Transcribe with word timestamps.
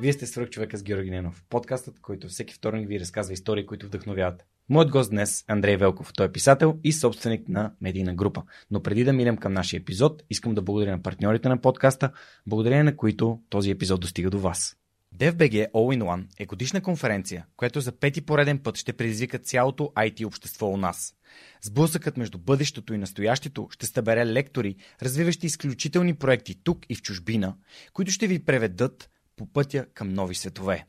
Вие 0.00 0.12
сте 0.12 0.26
свръх 0.26 0.50
човека 0.50 0.78
с 0.78 0.82
Георги 0.82 1.10
Ненов. 1.10 1.44
Подкастът, 1.48 2.00
който 2.00 2.28
всеки 2.28 2.54
вторник 2.54 2.88
ви 2.88 3.00
разказва 3.00 3.32
истории, 3.32 3.66
които 3.66 3.86
вдъхновяват. 3.86 4.46
Моят 4.68 4.90
гост 4.90 5.10
днес 5.10 5.44
Андрей 5.48 5.76
Велков. 5.76 6.12
Той 6.16 6.26
е 6.26 6.32
писател 6.32 6.78
и 6.84 6.92
собственик 6.92 7.48
на 7.48 7.72
медийна 7.80 8.14
група. 8.14 8.42
Но 8.70 8.82
преди 8.82 9.04
да 9.04 9.12
минем 9.12 9.36
към 9.36 9.52
нашия 9.52 9.78
епизод, 9.78 10.22
искам 10.30 10.54
да 10.54 10.62
благодаря 10.62 10.90
на 10.90 11.02
партньорите 11.02 11.48
на 11.48 11.60
подкаста, 11.60 12.10
благодарение 12.46 12.82
на 12.82 12.96
които 12.96 13.40
този 13.48 13.70
епизод 13.70 14.00
достига 14.00 14.30
до 14.30 14.38
вас. 14.38 14.76
DFBG 15.16 15.70
All 15.70 15.98
in 15.98 16.02
One 16.02 16.24
е 16.38 16.46
годишна 16.46 16.80
конференция, 16.80 17.46
която 17.56 17.80
за 17.80 17.92
пети 17.92 18.20
пореден 18.20 18.58
път 18.58 18.76
ще 18.76 18.92
предизвика 18.92 19.38
цялото 19.38 19.92
IT 19.96 20.26
общество 20.26 20.66
у 20.66 20.76
нас. 20.76 21.14
Сблъсъкът 21.62 22.16
между 22.16 22.38
бъдещето 22.38 22.94
и 22.94 22.98
настоящето 22.98 23.68
ще 23.70 23.86
събере 23.86 24.26
лектори, 24.26 24.76
развиващи 25.02 25.46
изключителни 25.46 26.14
проекти 26.14 26.62
тук 26.64 26.78
и 26.88 26.94
в 26.94 27.02
чужбина, 27.02 27.56
които 27.92 28.10
ще 28.12 28.26
ви 28.26 28.44
преведат 28.44 29.10
по 29.38 29.46
пътя 29.46 29.86
към 29.94 30.08
нови 30.08 30.34
светове. 30.34 30.86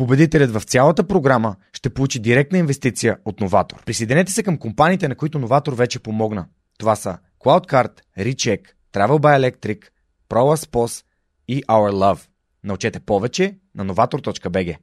Победителят 0.00 0.50
в 0.50 0.62
цялата 0.64 1.06
програма 1.06 1.56
ще 1.72 1.90
получи 1.90 2.18
директна 2.18 2.58
инвестиция 2.58 3.18
от 3.24 3.40
Новатор. 3.40 3.84
Присъединете 3.84 4.32
се 4.32 4.42
към 4.42 4.58
компаниите, 4.58 5.08
на 5.08 5.14
които 5.14 5.38
Новатор 5.38 5.72
вече 5.72 5.98
помогна. 5.98 6.46
Това 6.78 6.96
са 6.96 7.18
CloudCard, 7.40 8.00
Recheck, 8.18 8.60
Travel 8.92 9.18
by 9.18 9.40
Electric, 9.40 9.84
ProLaspos 10.28 11.04
и 11.48 11.62
Our 11.62 11.92
Love. 11.92 12.28
Научете 12.64 13.00
повече 13.00 13.58
на 13.74 13.86
novator.bg. 13.86 14.76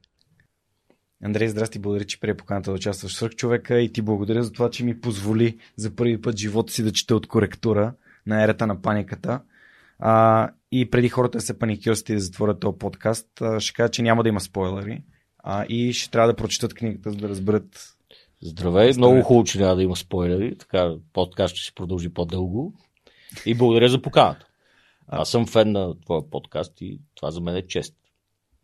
Андрей, 1.24 1.48
здрасти, 1.48 1.78
благодаря, 1.78 2.04
че 2.04 2.20
прие 2.20 2.36
поканата 2.36 2.70
да 2.70 2.76
участваш 2.76 3.20
в 3.20 3.30
човека 3.30 3.80
и 3.80 3.92
ти 3.92 4.02
благодаря 4.02 4.42
за 4.42 4.52
това, 4.52 4.70
че 4.70 4.84
ми 4.84 5.00
позволи 5.00 5.58
за 5.76 5.96
първи 5.96 6.22
път 6.22 6.36
живота 6.36 6.72
си 6.72 6.82
да 6.82 6.92
чета 6.92 7.16
от 7.16 7.26
коректура 7.26 7.92
на 8.26 8.42
ерата 8.42 8.66
на 8.66 8.82
паниката. 8.82 9.40
А, 9.98 10.48
и 10.72 10.90
преди 10.90 11.08
хората 11.08 11.40
се 11.40 11.58
паникьости 11.58 12.14
да 12.14 12.20
затворят 12.20 12.60
този 12.60 12.78
подкаст, 12.78 13.28
ще 13.58 13.72
кажа, 13.72 13.90
че 13.90 14.02
няма 14.02 14.22
да 14.22 14.28
има 14.28 14.40
спойлери 14.40 15.02
а, 15.38 15.64
и 15.68 15.92
ще 15.92 16.10
трябва 16.10 16.28
да 16.28 16.36
прочитат 16.36 16.74
книгата, 16.74 17.10
за 17.10 17.16
да 17.16 17.28
разберат. 17.28 17.94
Здравей, 18.42 18.92
много 18.96 19.22
хубаво, 19.22 19.44
че 19.44 19.58
няма 19.58 19.76
да 19.76 19.82
има 19.82 19.96
спойлери, 19.96 20.58
така 20.58 20.94
подкаст 21.12 21.56
ще 21.56 21.66
се 21.66 21.74
продължи 21.74 22.08
по-дълго. 22.08 22.74
И 23.46 23.54
благодаря 23.54 23.88
за 23.88 24.02
поканата. 24.02 24.46
Аз 25.06 25.30
съм 25.30 25.46
фен 25.46 25.72
на 25.72 26.00
твоя 26.00 26.30
подкаст 26.30 26.80
и 26.80 27.00
това 27.14 27.30
за 27.30 27.40
мен 27.40 27.56
е 27.56 27.66
чест. 27.66 27.94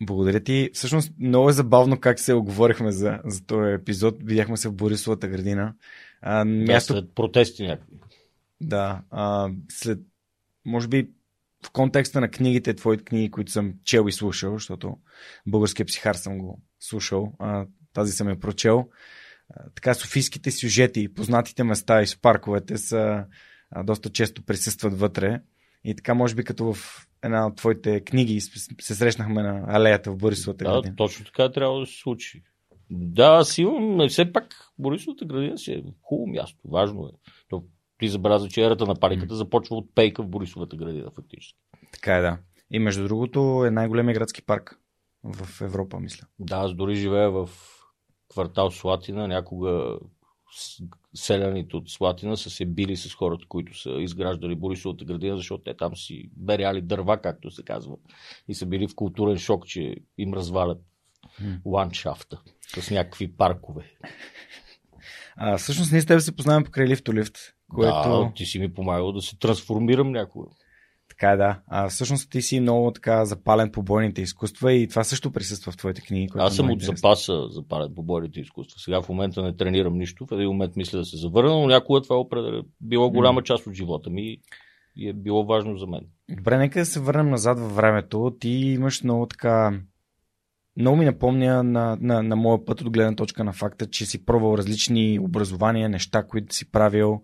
Благодаря 0.02 0.40
ти. 0.40 0.70
Всъщност 0.74 1.12
много 1.18 1.48
е 1.48 1.52
забавно 1.52 2.00
как 2.00 2.20
се 2.20 2.34
оговорихме 2.34 2.92
за, 2.92 3.20
за 3.24 3.46
този 3.46 3.72
епизод. 3.72 4.16
Видяхме 4.22 4.56
се 4.56 4.68
в 4.68 4.74
Борисовата 4.74 5.28
градина. 5.28 5.74
А, 6.22 6.44
място... 6.44 6.92
Да, 6.92 7.00
след 7.00 7.14
протести 7.14 7.62
някакви. 7.66 7.96
Да, 8.60 9.02
а, 9.10 9.50
след 9.68 9.98
може 10.64 10.88
би 10.88 11.10
в 11.64 11.70
контекста 11.70 12.20
на 12.20 12.30
книгите, 12.30 12.74
твоите 12.74 13.04
книги, 13.04 13.30
които 13.30 13.52
съм 13.52 13.74
чел 13.84 14.04
и 14.08 14.12
слушал, 14.12 14.52
защото 14.52 14.96
българския 15.46 15.86
психар 15.86 16.14
съм 16.14 16.38
го 16.38 16.62
слушал, 16.80 17.32
а, 17.38 17.66
тази 17.92 18.12
съм 18.12 18.28
я 18.28 18.40
прочел. 18.40 18.88
А, 19.50 19.70
така, 19.74 19.94
софийските 19.94 20.50
сюжети, 20.50 21.14
познатите 21.14 21.64
места 21.64 22.02
и 22.02 22.06
с 22.06 22.20
парковете 22.20 22.78
са 22.78 23.24
а, 23.70 23.82
доста 23.82 24.10
често 24.10 24.42
присъстват 24.42 24.98
вътре. 24.98 25.40
И 25.84 25.96
така, 25.96 26.14
може 26.14 26.34
би 26.34 26.44
като 26.44 26.72
в 26.72 27.06
една 27.22 27.46
от 27.46 27.56
твоите 27.56 28.00
книги 28.00 28.40
се 28.80 28.94
срещнахме 28.94 29.42
на 29.42 29.64
алеята 29.68 30.10
в 30.10 30.16
Борисовата 30.16 30.64
градина. 30.64 30.82
Да, 30.82 30.96
точно 30.96 31.24
така 31.24 31.52
трябва 31.52 31.80
да 31.80 31.86
се 31.86 31.98
случи. 31.98 32.42
Да, 32.90 33.26
аз 33.26 33.58
имам, 33.58 34.08
все 34.08 34.32
пак 34.32 34.54
Борисовата 34.78 35.24
градина 35.24 35.58
си 35.58 35.72
е 35.72 35.82
хубаво 36.02 36.26
място, 36.26 36.58
важно 36.64 37.06
е. 37.06 37.30
Ти 38.04 38.08
забеляза, 38.08 38.48
че 38.48 38.64
ерата 38.64 38.86
на 38.86 38.94
паниката 38.94 39.34
започва 39.34 39.76
от 39.76 39.94
пейка 39.94 40.22
в 40.22 40.28
Борисовата 40.28 40.76
градина, 40.76 41.10
фактически. 41.10 41.58
Така 41.92 42.16
е, 42.16 42.20
да. 42.20 42.38
И 42.70 42.78
между 42.78 43.04
другото 43.04 43.64
е 43.66 43.70
най-големия 43.70 44.14
градски 44.14 44.42
парк 44.42 44.78
в 45.22 45.60
Европа, 45.60 46.00
мисля. 46.00 46.26
Да, 46.38 46.56
аз 46.56 46.74
дори 46.74 46.94
живея 46.94 47.30
в 47.30 47.50
квартал 48.28 48.70
Слатина. 48.70 49.28
Някога 49.28 49.98
селяните 51.14 51.76
от 51.76 51.90
Слатина 51.90 52.36
са 52.36 52.50
се 52.50 52.66
били 52.66 52.96
с 52.96 53.14
хората, 53.14 53.44
които 53.48 53.78
са 53.78 53.90
изграждали 53.90 54.54
Борисовата 54.54 55.04
градина, 55.04 55.36
защото 55.36 55.64
те 55.64 55.76
там 55.76 55.96
си 55.96 56.30
беряли 56.36 56.80
дърва, 56.80 57.20
както 57.20 57.50
се 57.50 57.62
казва. 57.62 57.96
И 58.48 58.54
са 58.54 58.66
били 58.66 58.88
в 58.88 58.94
културен 58.94 59.38
шок, 59.38 59.66
че 59.66 59.96
им 60.18 60.34
развалят 60.34 60.78
ландшафта 61.66 62.42
с 62.80 62.90
някакви 62.90 63.36
паркове. 63.36 63.84
А, 65.36 65.58
всъщност 65.58 65.92
ние 65.92 66.00
с 66.00 66.06
теб 66.06 66.20
се 66.20 66.36
познаваме 66.36 66.64
покрай 66.64 66.86
лифтолифт. 66.86 67.38
Което... 67.74 68.08
Да, 68.08 68.32
ти 68.34 68.44
си 68.44 68.58
ми 68.58 68.74
помагал 68.74 69.12
да 69.12 69.22
се 69.22 69.38
трансформирам 69.38 70.12
някога. 70.12 70.46
Така 71.08 71.30
е, 71.30 71.36
да. 71.36 71.60
А, 71.66 71.88
всъщност 71.88 72.30
ти 72.30 72.42
си 72.42 72.60
много 72.60 72.90
така 72.90 73.24
запален 73.24 73.70
по 73.72 73.82
бойните 73.82 74.22
изкуства 74.22 74.72
и 74.72 74.88
това 74.88 75.04
също 75.04 75.32
присъства 75.32 75.72
в 75.72 75.76
твоите 75.76 76.00
книги. 76.00 76.28
Аз 76.34 76.56
съм 76.56 76.70
от 76.70 76.80
запаса 76.80 77.48
запален 77.48 77.94
по 77.94 78.02
бойните 78.02 78.40
изкуства. 78.40 78.80
Сега 78.80 79.02
в 79.02 79.08
момента 79.08 79.42
не 79.42 79.56
тренирам 79.56 79.98
нищо. 79.98 80.26
В 80.26 80.32
един 80.32 80.48
момент 80.48 80.76
мисля 80.76 80.98
да 80.98 81.04
се 81.04 81.16
завърна, 81.16 81.52
но 81.52 81.66
някога 81.66 82.02
това 82.02 82.16
е 82.16 82.60
било 82.80 83.10
голяма 83.10 83.42
част 83.42 83.66
от 83.66 83.74
живота 83.74 84.10
ми 84.10 84.38
и 84.96 85.08
е 85.08 85.12
било 85.12 85.44
важно 85.44 85.78
за 85.78 85.86
мен. 85.86 86.06
Добре, 86.30 86.58
нека 86.58 86.78
да 86.78 86.86
се 86.86 87.00
върнем 87.00 87.30
назад 87.30 87.58
във 87.58 87.76
времето. 87.76 88.36
Ти 88.40 88.48
имаш 88.48 89.02
много 89.02 89.26
така 89.26 89.80
много 90.76 90.96
ми 90.96 91.04
напомня 91.04 91.62
на, 91.62 91.98
на, 92.00 92.22
на 92.22 92.36
моя 92.36 92.64
път 92.64 92.80
от 92.80 92.90
гледна 92.90 93.14
точка 93.14 93.44
на 93.44 93.52
факта, 93.52 93.90
че 93.90 94.06
си 94.06 94.24
пробвал 94.24 94.58
различни 94.58 95.18
образования, 95.18 95.88
неща, 95.88 96.26
които 96.26 96.54
си 96.54 96.70
правил. 96.70 97.22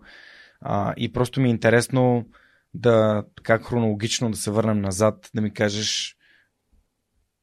А, 0.61 0.93
и 0.97 1.11
просто 1.11 1.41
ми 1.41 1.47
е 1.47 1.51
интересно 1.51 2.25
да 2.73 3.23
така 3.35 3.59
хронологично 3.59 4.31
да 4.31 4.37
се 4.37 4.51
върнем 4.51 4.81
назад, 4.81 5.29
да 5.35 5.41
ми 5.41 5.53
кажеш 5.53 6.17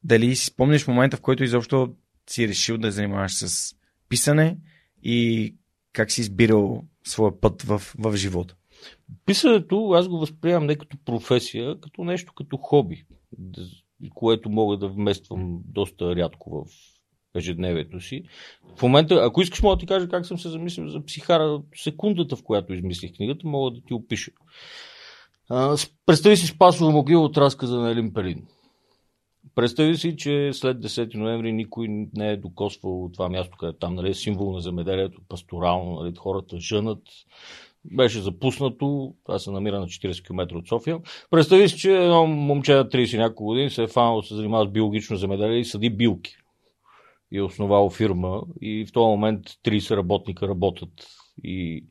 дали 0.03 0.35
си 0.35 0.45
спомняш 0.45 0.87
момента, 0.87 1.17
в 1.17 1.21
който 1.21 1.43
изобщо 1.43 1.95
си 2.29 2.47
решил 2.47 2.77
да 2.77 2.91
занимаваш 2.91 3.35
с 3.35 3.75
писане 4.09 4.57
и 5.03 5.55
как 5.93 6.11
си 6.11 6.21
избирал 6.21 6.85
своя 7.03 7.41
път 7.41 7.61
в, 7.61 7.81
в 7.97 8.15
живота? 8.15 8.55
Писането 9.25 9.91
аз 9.91 10.07
го 10.07 10.19
възприемам 10.19 10.65
не 10.65 10.75
като 10.75 10.97
професия, 11.05 11.79
като 11.79 12.03
нещо 12.03 12.33
като 12.33 12.57
хоби, 12.57 13.05
което 14.13 14.49
мога 14.49 14.77
да 14.77 14.87
вмествам 14.87 15.61
доста 15.65 16.15
рядко 16.15 16.49
в 16.49 16.65
ежедневието 17.35 17.99
си. 17.99 18.23
В 18.75 18.81
момента, 18.81 19.15
ако 19.15 19.41
искаш, 19.41 19.61
мога 19.61 19.75
да 19.75 19.79
ти 19.79 19.85
кажа 19.85 20.09
как 20.09 20.25
съм 20.25 20.39
се 20.39 20.49
замислил 20.49 20.87
за 20.87 21.05
психара. 21.05 21.61
Секундата, 21.75 22.35
в 22.35 22.43
която 22.43 22.73
измислих 22.73 23.15
книгата, 23.15 23.47
мога 23.47 23.71
да 23.71 23.81
ти 23.81 23.93
опиша. 23.93 24.31
Представи 26.05 26.37
си 26.37 26.47
Спасова 26.47 26.91
могила 26.91 27.23
от 27.23 27.37
разказа 27.37 27.79
на 27.79 27.91
Елин 27.91 28.13
Пелин. 28.13 28.47
Представи 29.55 29.97
си, 29.97 30.15
че 30.17 30.49
след 30.53 30.77
10 30.77 31.15
ноември 31.15 31.53
никой 31.53 31.87
не 32.13 32.31
е 32.31 32.37
докосвал 32.37 33.09
това 33.13 33.29
място, 33.29 33.57
където 33.59 33.79
там 33.79 33.95
нали, 33.95 34.09
е 34.09 34.13
символ 34.13 34.53
на 34.53 34.61
земеделието, 34.61 35.21
пасторално, 35.29 35.99
нали, 35.99 36.15
хората 36.15 36.59
жънат. 36.59 37.01
Беше 37.85 38.21
запуснато, 38.21 39.13
това 39.25 39.39
се 39.39 39.51
намира 39.51 39.79
на 39.79 39.85
40 39.85 40.25
км 40.25 40.55
от 40.57 40.67
София. 40.67 40.99
Представи 41.29 41.69
си, 41.69 41.77
че 41.77 41.97
едно 41.97 42.27
момче 42.27 42.73
на 42.73 42.85
30 42.85 43.17
няколко 43.17 43.45
години 43.45 43.69
се 43.69 43.83
е 43.83 43.87
фанало 43.87 44.21
да 44.21 44.27
се 44.27 44.35
занимава 44.35 44.65
с 44.65 44.71
биологично 44.71 45.17
земеделие 45.17 45.59
и 45.59 45.65
съди 45.65 45.89
билки. 45.89 46.38
Е 47.33 47.41
основал 47.41 47.89
фирма 47.89 48.41
и 48.61 48.85
в 48.85 48.91
този 48.91 49.05
момент 49.05 49.47
30 49.47 49.97
работника 49.97 50.47
работят 50.47 51.07
и 51.43 51.85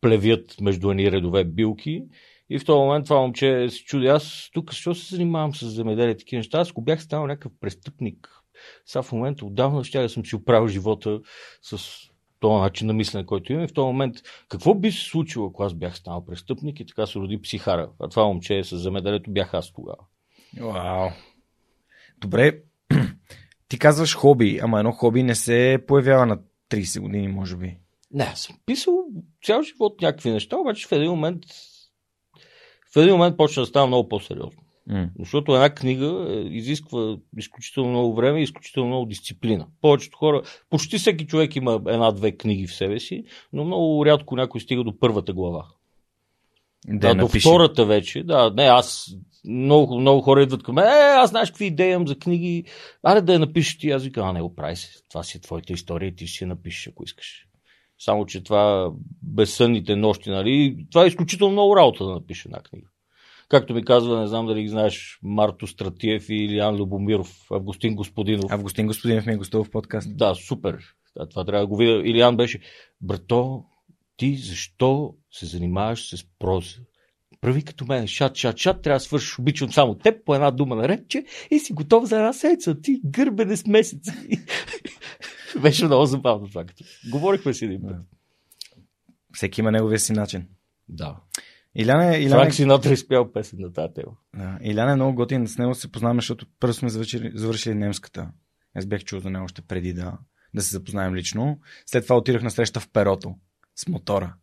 плевят 0.00 0.60
между 0.60 0.90
едни 0.90 1.12
редове 1.12 1.44
билки. 1.44 2.04
И 2.50 2.58
в 2.58 2.64
този 2.64 2.78
момент 2.78 3.04
това 3.04 3.20
момче 3.20 3.66
се 3.70 3.84
чуди, 3.84 4.06
аз 4.06 4.50
тук 4.52 4.70
защо 4.70 4.94
се 4.94 5.14
занимавам 5.14 5.54
с 5.54 5.66
земеделие 5.66 6.16
такива 6.16 6.38
неща? 6.38 6.60
Аз 6.60 6.70
ако 6.70 6.82
бях 6.82 7.02
станал 7.02 7.26
някакъв 7.26 7.52
престъпник, 7.60 8.28
сега 8.86 9.02
в 9.02 9.12
момента 9.12 9.46
отдавна 9.46 9.84
ще 9.84 10.02
да 10.02 10.08
съм 10.08 10.26
си 10.26 10.36
оправил 10.36 10.68
живота 10.68 11.20
с 11.62 11.78
този 12.40 12.60
начин 12.60 12.86
на 12.86 12.92
мислене, 12.92 13.26
който 13.26 13.52
имам. 13.52 13.64
И 13.64 13.68
в 13.68 13.72
този 13.72 13.86
момент, 13.86 14.16
какво 14.48 14.74
би 14.74 14.92
се 14.92 15.04
случило, 15.04 15.46
ако 15.46 15.62
аз 15.62 15.74
бях 15.74 15.96
станал 15.96 16.24
престъпник 16.24 16.80
и 16.80 16.86
така 16.86 17.06
се 17.06 17.18
роди 17.18 17.42
психара? 17.42 17.90
А 18.00 18.08
това 18.08 18.24
момче 18.24 18.64
с 18.64 18.76
земеделието 18.76 19.30
бях 19.30 19.54
аз 19.54 19.72
тогава. 19.72 19.98
Вау. 20.60 21.10
Добре, 22.18 22.60
ти 23.68 23.78
казваш 23.78 24.14
хоби, 24.16 24.60
ама 24.62 24.78
едно 24.78 24.92
хоби 24.92 25.22
не 25.22 25.34
се 25.34 25.78
появява 25.86 26.26
на 26.26 26.38
30 26.70 27.00
години, 27.00 27.28
може 27.28 27.56
би. 27.56 27.78
Не, 28.12 28.32
съм 28.34 28.56
писал 28.66 29.04
цял 29.44 29.62
живот 29.62 30.00
някакви 30.00 30.30
неща, 30.30 30.56
обаче 30.56 30.86
в 30.88 30.92
един 30.92 31.10
момент 31.10 31.44
в 32.94 32.96
един 32.96 33.12
момент 33.12 33.36
почна 33.36 33.62
да 33.62 33.66
става 33.66 33.86
много 33.86 34.08
по-сериозно. 34.08 34.62
М. 34.86 35.08
Защото 35.18 35.54
една 35.54 35.70
книга 35.70 36.26
е, 36.28 36.34
изисква 36.34 37.16
изключително 37.36 37.90
много 37.90 38.14
време 38.14 38.40
и 38.40 38.42
изключително 38.42 38.88
много 38.88 39.06
дисциплина. 39.06 39.66
Повечето 39.80 40.18
хора, 40.18 40.42
почти 40.70 40.98
всеки 40.98 41.26
човек 41.26 41.56
има 41.56 41.72
една-две 41.74 42.32
книги 42.32 42.66
в 42.66 42.74
себе 42.74 43.00
си, 43.00 43.24
но 43.52 43.64
много 43.64 44.06
рядко 44.06 44.36
някой 44.36 44.60
стига 44.60 44.84
до 44.84 44.98
първата 44.98 45.32
глава. 45.32 45.66
Да, 46.86 47.14
Да, 47.14 47.14
до 47.14 47.28
втората 47.28 47.84
вече. 47.84 48.22
Да, 48.22 48.52
не, 48.56 48.62
аз. 48.62 49.16
Много, 49.44 50.00
много 50.00 50.20
хора 50.20 50.42
идват 50.42 50.62
към 50.62 50.74
мен. 50.74 50.84
Е, 50.84 51.14
аз 51.16 51.30
знаеш 51.30 51.50
какви 51.50 51.66
идеи 51.66 51.92
имам 51.92 52.08
за 52.08 52.18
книги. 52.18 52.64
Аре 53.02 53.20
да 53.20 53.32
я 53.32 53.38
напишеш 53.38 53.78
ти. 53.78 53.90
Аз 53.90 54.04
викам, 54.04 54.28
а 54.28 54.32
не 54.32 54.42
го 54.42 54.54
прави 54.54 54.76
си. 54.76 55.02
Това 55.10 55.22
си 55.22 55.38
е 55.38 55.40
твоята 55.40 55.72
история 55.72 56.08
и 56.08 56.16
ти 56.16 56.26
ще 56.26 56.38
си 56.38 56.44
я 56.44 56.48
напишеш, 56.48 56.88
ако 56.88 57.04
искаш. 57.04 57.46
Само, 57.98 58.26
че 58.26 58.44
това 58.44 58.92
безсънните 59.22 59.96
нощи, 59.96 60.30
нали? 60.30 60.86
Това 60.90 61.04
е 61.04 61.08
изключително 61.08 61.52
много 61.52 61.76
работа 61.76 62.04
да 62.04 62.12
напише 62.12 62.48
една 62.48 62.58
книга. 62.58 62.88
Както 63.48 63.74
ми 63.74 63.84
казва, 63.84 64.20
не 64.20 64.26
знам 64.26 64.46
дали 64.46 64.62
ги 64.62 64.68
знаеш, 64.68 65.18
Марто 65.22 65.66
Стратиев 65.66 66.28
и 66.28 66.34
Илиан 66.34 66.76
Любомиров, 66.76 67.46
Августин 67.50 67.94
Господинов. 67.94 68.52
Августин 68.52 68.86
Господинов 68.86 69.26
ми 69.26 69.32
е 69.32 69.36
гостувал 69.36 69.64
в 69.64 69.70
подкаст. 69.70 70.16
Да, 70.16 70.34
супер. 70.34 70.78
Да, 71.16 71.28
това 71.28 71.44
трябва 71.44 71.60
да 71.60 71.66
го 71.66 71.76
видя. 71.76 72.02
Илиан 72.04 72.36
беше, 72.36 72.60
брато, 73.00 73.64
ти 74.16 74.36
защо 74.36 75.14
се 75.30 75.46
занимаваш 75.46 76.16
с 76.16 76.24
проза? 76.38 76.76
Прави 77.44 77.62
като 77.62 77.86
мен, 77.86 78.06
шат, 78.06 78.36
шат, 78.36 78.58
шат, 78.58 78.82
трябва 78.82 78.96
да 78.96 79.04
свършиш, 79.04 79.38
обичам 79.38 79.72
само 79.72 79.94
теб 79.94 80.24
по 80.24 80.34
една 80.34 80.50
дума 80.50 80.76
на 80.76 80.88
рече 80.88 81.24
и 81.50 81.58
си 81.58 81.72
готов 81.72 82.04
за 82.04 82.16
една 82.16 82.32
седмица. 82.32 82.80
Ти 82.80 83.00
гърбене 83.04 83.56
с 83.56 83.66
месец. 83.66 84.06
беше 85.62 85.84
много 85.84 86.06
забавно 86.06 86.48
това. 86.48 86.64
Като... 86.64 86.84
Говорихме 87.10 87.54
си 87.54 87.64
един 87.64 87.82
път. 87.82 87.96
Всеки 89.32 89.60
има 89.60 89.72
неговия 89.72 89.98
си 89.98 90.12
начин. 90.12 90.46
Да. 90.88 91.16
Иляне, 91.74 92.18
Иляне, 92.18 92.28
Франк 92.28 92.54
Синатра 92.54 92.92
изпял 92.92 93.32
песен 93.32 93.58
на 93.62 93.72
тази 93.72 93.94
тема. 93.94 94.12
да, 94.36 94.58
Иляне 94.62 94.92
е 94.92 94.96
много 94.96 95.14
готин, 95.14 95.48
с 95.48 95.58
него 95.58 95.74
се 95.74 95.92
познаваме, 95.92 96.20
защото 96.20 96.46
първо 96.60 96.74
сме 96.74 96.88
завършили, 96.88 97.32
завършили 97.34 97.74
немската. 97.74 98.30
Аз 98.74 98.86
бях 98.86 99.04
чул 99.04 99.20
за 99.20 99.30
него 99.30 99.44
още 99.44 99.62
преди 99.62 99.92
да, 99.92 100.18
да 100.54 100.62
се 100.62 100.70
запознаем 100.70 101.14
лично. 101.14 101.58
След 101.86 102.04
това 102.04 102.16
отидах 102.16 102.42
на 102.42 102.50
среща 102.50 102.80
в 102.80 102.88
перото 102.92 103.34
с 103.76 103.88
мотора. 103.88 104.34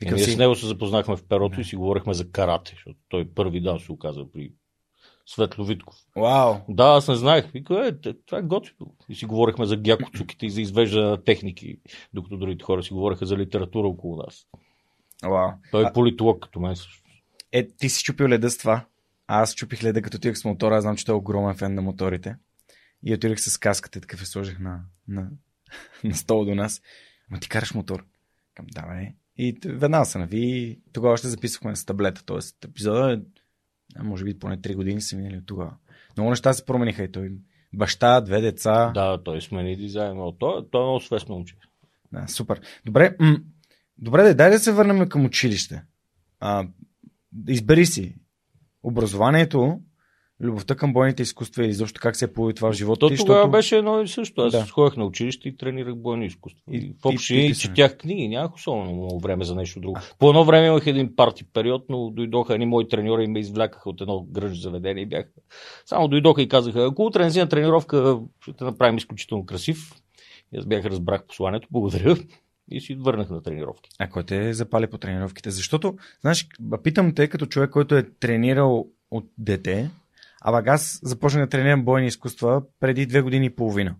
Викам 0.00 0.14
ние 0.16 0.24
си, 0.24 0.30
с 0.32 0.36
него 0.38 0.54
се 0.54 0.66
запознахме 0.66 1.16
в 1.16 1.24
перото 1.28 1.60
и 1.60 1.64
си 1.64 1.76
говорихме 1.76 2.14
за 2.14 2.30
карате, 2.30 2.72
защото 2.74 2.98
той 3.08 3.28
първи 3.34 3.60
дан 3.60 3.80
се 3.80 3.92
оказа 3.92 4.24
при 4.32 4.52
Светло 5.26 5.64
Витков. 5.64 5.96
вау, 6.16 6.54
Да, 6.68 6.84
аз 6.84 7.08
не 7.08 7.14
знаех. 7.14 7.50
Вика, 7.50 7.86
е, 8.04 8.12
това 8.26 8.38
е 8.38 8.42
готино. 8.42 8.94
И 9.08 9.14
си 9.14 9.26
говорихме 9.26 9.66
за 9.66 9.76
гякоцуките 9.76 10.46
и 10.46 10.50
за 10.50 10.60
извеждане 10.60 11.10
на 11.10 11.24
техники, 11.24 11.78
докато 12.14 12.36
другите 12.36 12.64
хора 12.64 12.82
си 12.82 12.92
говореха 12.94 13.26
за 13.26 13.36
литература 13.36 13.88
около 13.88 14.16
нас. 14.16 14.46
вау. 15.24 15.50
Той 15.70 15.82
е 15.82 15.86
А- 15.86 15.92
политолог 15.92 16.42
като 16.42 16.60
мен 16.60 16.76
също. 16.76 17.02
Е, 17.52 17.68
ти 17.68 17.88
си 17.88 18.04
чупил 18.04 18.28
леда 18.28 18.50
с 18.50 18.58
това. 18.58 18.84
А 19.26 19.40
аз 19.42 19.54
чупих 19.54 19.82
леда 19.84 20.02
като 20.02 20.16
отидах 20.16 20.38
с 20.38 20.44
мотора. 20.44 20.76
Аз 20.76 20.82
знам, 20.82 20.96
че 20.96 21.04
той 21.04 21.14
е 21.14 21.18
огромен 21.18 21.54
фен 21.56 21.74
на 21.74 21.82
моторите. 21.82 22.36
И 23.04 23.14
отидах 23.14 23.40
с 23.40 23.58
каската 23.58 23.98
и 23.98 24.02
такъв 24.02 24.20
я 24.20 24.26
сложих 24.26 24.58
на, 24.58 24.80
на, 25.08 25.30
на 26.04 26.14
стола 26.14 26.44
до 26.44 26.54
нас. 26.54 26.82
Ма 27.30 27.40
ти 27.40 27.48
караш 27.48 27.74
мотор. 27.74 28.04
Към, 28.54 28.66
да, 28.70 28.82
бе. 28.82 29.12
И 29.42 29.56
веднага 29.64 30.04
се 30.04 30.18
нави. 30.18 30.78
Тогава 30.92 31.12
още 31.12 31.28
записахме 31.28 31.76
с 31.76 31.84
таблета. 31.84 32.24
Тоест, 32.24 32.64
епизода 32.64 33.12
е, 33.98 34.02
може 34.02 34.24
би 34.24 34.38
поне 34.38 34.58
3 34.58 34.74
години 34.74 35.00
са 35.00 35.16
минали 35.16 35.36
от 35.36 35.46
тогава. 35.46 35.72
Много 36.16 36.30
неща 36.30 36.52
се 36.52 36.64
промениха 36.64 37.04
и 37.04 37.12
той. 37.12 37.32
Баща, 37.72 38.20
две 38.20 38.40
деца. 38.40 38.90
Да, 38.94 39.22
той 39.22 39.40
смени 39.40 39.76
дизайн. 39.76 40.16
Но 40.16 40.32
той, 40.32 40.68
той 40.70 40.82
е 40.82 40.84
много 40.84 41.00
свестно 41.00 41.34
момче. 41.34 41.56
Да, 42.12 42.28
супер. 42.28 42.60
Добре, 42.84 43.16
м- 43.20 43.40
добре, 43.98 44.22
дай, 44.22 44.34
дай 44.34 44.50
да 44.50 44.58
се 44.58 44.72
върнем 44.72 45.08
към 45.08 45.24
училище. 45.24 45.82
А, 46.40 46.66
избери 47.48 47.86
си 47.86 48.14
образованието, 48.82 49.80
любовта 50.40 50.74
към 50.74 50.92
бойните 50.92 51.22
изкуства 51.22 51.66
и 51.66 51.72
защо 51.72 51.98
как 52.02 52.16
се 52.16 52.24
е 52.24 52.32
появи 52.32 52.54
това 52.54 52.72
в 52.72 52.74
живота 52.74 53.00
То 53.00 53.08
ти, 53.10 53.16
тогава 53.16 53.38
защото... 53.38 53.50
беше 53.50 53.76
едно 53.78 54.02
и 54.02 54.08
също. 54.08 54.40
Аз 54.40 54.52
Да. 54.52 54.66
ходех 54.66 54.96
на 54.96 55.04
училище 55.04 55.48
и 55.48 55.56
тренирах 55.56 55.96
бойно 55.96 56.24
изкуство. 56.24 56.62
И- 56.70 56.76
И, 56.76 56.80
и- 56.80 56.94
в 57.02 57.06
общи 57.06 57.34
и 57.34 57.46
и 57.46 57.54
четях 57.54 57.96
книги. 57.96 58.28
Нямах 58.28 58.54
особено 58.54 58.92
много 58.94 59.20
време 59.20 59.44
за 59.44 59.54
нещо 59.54 59.80
друго. 59.80 59.98
По 60.18 60.28
едно 60.28 60.44
време 60.44 60.66
имах 60.66 60.86
един 60.86 61.16
парти 61.16 61.44
период, 61.44 61.84
но 61.88 62.10
дойдоха 62.10 62.54
едни 62.54 62.66
мои 62.66 62.88
треньори 62.88 63.24
и 63.24 63.28
ме 63.28 63.38
извлякаха 63.38 63.90
от 63.90 64.00
едно 64.00 64.26
гръж 64.30 64.60
заведение 64.60 65.02
и 65.02 65.06
бях. 65.06 65.26
Само 65.86 66.08
дойдоха 66.08 66.42
и 66.42 66.48
казаха, 66.48 66.84
ако 66.86 67.02
утре 67.04 67.24
не 67.24 67.30
си 67.30 67.38
на 67.38 67.48
тренировка, 67.48 68.18
ще 68.42 68.52
те 68.52 68.64
направим 68.64 68.96
изключително 68.96 69.46
красив. 69.46 69.92
И 70.52 70.58
аз 70.58 70.66
бях 70.66 70.84
разбрах 70.84 71.26
посланието, 71.26 71.68
благодаря. 71.70 72.16
И 72.70 72.80
си 72.80 72.94
върнах 72.94 73.30
на 73.30 73.42
тренировки. 73.42 73.90
А 73.98 74.08
кой 74.08 74.24
те 74.24 74.54
запали 74.54 74.86
по 74.86 74.98
тренировките? 74.98 75.50
Защото, 75.50 75.96
знаеш, 76.20 76.48
питам 76.82 77.14
те 77.14 77.28
като 77.28 77.46
човек, 77.46 77.70
който 77.70 77.96
е 77.96 78.02
тренирал 78.10 78.86
от 79.10 79.24
дете, 79.38 79.90
а 80.40 80.52
пък 80.52 80.66
аз 80.68 81.00
започнах 81.02 81.44
да 81.44 81.48
тренирам 81.48 81.84
бойни 81.84 82.06
изкуства 82.06 82.62
преди 82.80 83.06
две 83.06 83.20
години 83.20 83.46
и 83.46 83.50
половина. 83.50 83.96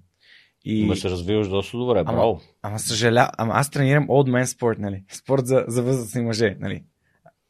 И... 0.65 0.87
Ме 0.87 0.97
се 0.97 1.11
развиваш 1.11 1.49
доста 1.49 1.79
добре, 1.79 1.99
Ама- 1.99 2.13
браво. 2.13 2.41
Ама 2.63 2.79
съжаля, 2.79 3.31
ама 3.39 3.53
аз 3.55 3.71
тренирам 3.71 4.09
old 4.09 4.31
man 4.31 4.45
спорт, 4.45 4.79
нали? 4.79 5.05
Спорт 5.13 5.47
за, 5.47 5.65
за 5.69 5.83
възрастни 5.83 6.23
мъже, 6.23 6.57
нали? 6.61 6.85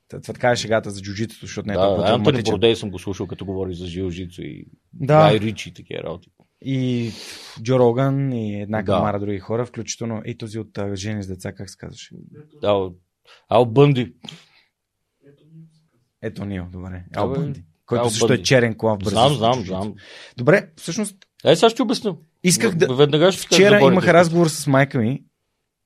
Това 0.09 0.21
така 0.21 0.51
е 0.51 0.57
шегата 0.57 0.91
за 0.91 1.03
джуджитото, 1.03 1.41
защото 1.47 1.69
не 1.69 1.73
е 1.73 1.77
Да, 1.77 1.83
толкова 1.83 2.07
Антони 2.07 2.25
травматичен. 2.25 2.53
Бродей 2.53 2.77
съм 2.77 2.91
го 2.91 2.99
слушал, 2.99 3.27
като 3.27 3.45
говори 3.45 3.75
за 3.75 3.87
жилжицо 3.87 4.43
и 4.43 4.67
Да. 4.93 5.15
Гай 5.19 5.41
Ричи 5.41 5.69
и 5.69 5.73
такива 5.75 6.03
работи. 6.03 6.31
И 6.63 7.11
Джо 7.63 7.79
Роган 7.79 8.33
и 8.33 8.63
една 8.63 8.79
Да. 8.83 8.85
камара 8.85 9.21
други 9.21 9.39
хора, 9.39 9.67
включително 9.67 10.23
и 10.25 10.39
този 10.39 10.59
от 10.59 10.79
Жени 10.95 11.23
с 11.23 11.27
деца, 11.27 11.53
как 11.53 11.71
се 11.71 11.77
казваше? 11.79 12.15
Ал, 12.63 12.95
Ал 13.49 13.67
Бънди. 13.67 14.15
Ето 16.23 16.45
Нил, 16.45 16.67
добре. 16.73 17.05
Да, 17.11 17.21
Ал. 17.21 17.33
Бънди. 17.33 17.65
Който 17.91 18.05
Ал 18.05 18.11
също 18.11 18.33
е 18.33 18.43
черен 18.43 18.77
бързо. 18.81 19.11
Знам, 19.11 19.35
с 19.35 19.37
знам, 19.37 19.53
джуджитсу. 19.53 19.75
знам. 19.75 19.95
Добре, 20.37 20.69
всъщност 20.77 21.17
Е, 21.45 21.57
сега 21.57 21.71
ще 21.71 21.83
обясня. 21.83 22.17
исках 22.45 22.75
да... 22.75 22.95
Веднага 22.95 23.33
ще 23.33 23.43
Вчера 23.43 23.79
за 23.81 23.87
имах 23.87 24.09
разговор 24.09 24.49
с 24.49 24.67
майка 24.67 24.99
ми 24.99 25.23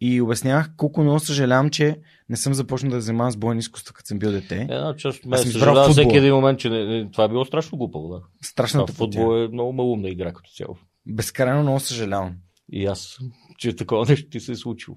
и 0.00 0.20
обяснявах 0.20 0.70
колко 0.76 1.02
много 1.02 1.20
съжалявам, 1.20 1.70
че 1.70 1.96
не 2.28 2.36
съм 2.36 2.54
започнал 2.54 2.90
да 2.90 3.00
занимавам 3.00 3.32
с 3.32 3.36
бойни 3.36 3.58
изкуства, 3.58 3.94
като 3.94 4.06
съм 4.06 4.18
бил 4.18 4.30
дете. 4.30 4.56
Една 4.70 4.96
част 4.96 5.18
от 5.18 5.24
Аз 5.24 5.30
мен 5.30 5.38
съм 5.38 5.52
съжалява 5.52 5.80
избрал 5.80 5.92
всеки 5.92 6.16
един 6.16 6.34
момент, 6.34 6.58
че 6.58 6.70
не, 6.70 6.84
не, 6.84 7.10
това 7.10 7.24
е 7.24 7.28
било 7.28 7.44
страшно 7.44 7.78
глупаво. 7.78 8.08
Да. 8.08 8.20
Страшната 8.42 8.92
Това 8.92 9.06
футбол 9.06 9.36
е 9.36 9.48
много 9.48 9.72
малумна 9.72 10.08
игра 10.08 10.32
като 10.32 10.50
цяло. 10.50 10.76
Безкрайно 11.06 11.62
много 11.62 11.80
съжалявам. 11.80 12.34
И 12.72 12.86
аз, 12.86 13.18
че 13.58 13.76
такова 13.76 14.06
нещо 14.08 14.28
ти 14.30 14.40
се 14.40 14.52
е 14.52 14.56
случило. 14.56 14.96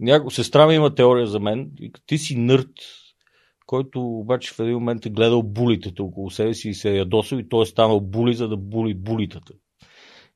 Няко, 0.00 0.30
сестра 0.30 0.66
ми 0.66 0.74
има 0.74 0.94
теория 0.94 1.26
за 1.26 1.40
мен. 1.40 1.70
Ти 2.06 2.18
си 2.18 2.36
нърд, 2.36 2.70
който 3.68 4.00
обаче 4.00 4.54
в 4.54 4.60
един 4.60 4.74
момент 4.74 5.06
е 5.06 5.10
гледал 5.10 5.42
булитата 5.42 6.02
около 6.02 6.30
себе 6.30 6.54
си 6.54 6.68
и 6.68 6.74
се 6.74 6.90
е 6.90 6.96
ядосал 6.96 7.36
и 7.36 7.48
той 7.48 7.62
е 7.62 7.66
станал 7.66 8.00
були, 8.00 8.34
за 8.34 8.48
да 8.48 8.56
були 8.56 8.94
булитата. 8.94 9.52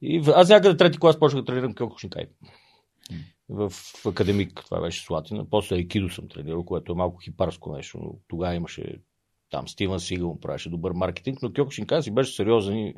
И 0.02 0.22
аз 0.34 0.48
някъде 0.48 0.76
трети 0.76 0.98
клас 0.98 1.18
почнах 1.18 1.42
да 1.42 1.46
тренирам 1.46 1.74
кьокушникай. 1.74 2.26
В, 3.48 3.72
академик, 4.06 4.62
това 4.64 4.80
беше 4.80 5.04
Слатина. 5.04 5.44
После 5.50 5.76
айкидо 5.76 6.08
съм 6.08 6.28
тренирал, 6.28 6.64
което 6.64 6.92
е 6.92 6.94
малко 6.94 7.20
хипарско 7.20 7.76
нещо, 7.76 7.98
но 7.98 8.14
тогава 8.28 8.54
имаше 8.54 8.98
там 9.50 9.68
Стивън 9.68 10.00
Сигъл 10.00 10.40
правеше 10.40 10.70
добър 10.70 10.92
маркетинг, 10.92 11.38
но 11.42 11.52
Кьокушинкай 11.52 12.02
си 12.02 12.10
беше 12.10 12.34
сериозен 12.34 12.76
и 12.76 12.94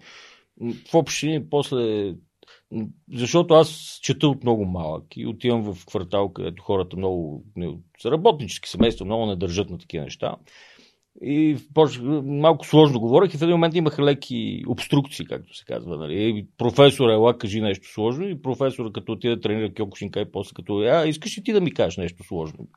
в 0.90 0.94
общини 0.94 1.48
после 1.50 2.14
защото 3.12 3.54
аз 3.54 3.98
чета 4.02 4.28
от 4.28 4.42
много 4.42 4.64
малък 4.64 5.04
и 5.16 5.26
отивам 5.26 5.74
в 5.74 5.86
квартал, 5.86 6.32
където 6.32 6.62
хората 6.62 6.96
много 6.96 7.44
работнически 8.04 8.68
семейства, 8.68 9.06
много 9.06 9.26
не 9.26 9.36
държат 9.36 9.70
на 9.70 9.78
такива 9.78 10.04
неща. 10.04 10.36
И 11.22 11.56
почнах, 11.74 12.22
малко 12.24 12.66
сложно 12.66 13.00
говорех 13.00 13.34
и 13.34 13.38
в 13.38 13.42
един 13.42 13.54
момент 13.54 13.74
имаха 13.74 14.04
леки 14.04 14.64
обструкции, 14.68 15.26
както 15.26 15.56
се 15.56 15.64
казва. 15.64 15.96
Нали? 15.96 16.28
И 16.28 16.46
професор 16.58 17.08
ела, 17.08 17.38
кажи 17.38 17.60
нещо 17.60 17.92
сложно 17.92 18.28
и 18.28 18.42
професора 18.42 18.92
като 18.92 19.12
отиде 19.12 19.34
да 19.34 19.40
тренира 19.40 19.74
Кьокушинка 19.74 20.20
и 20.20 20.32
после 20.32 20.54
като, 20.54 20.78
а, 20.78 21.06
искаш 21.06 21.38
ли 21.38 21.42
ти 21.42 21.52
да 21.52 21.60
ми 21.60 21.74
кажеш 21.74 21.96
нещо 21.96 22.24
сложно? 22.24 22.68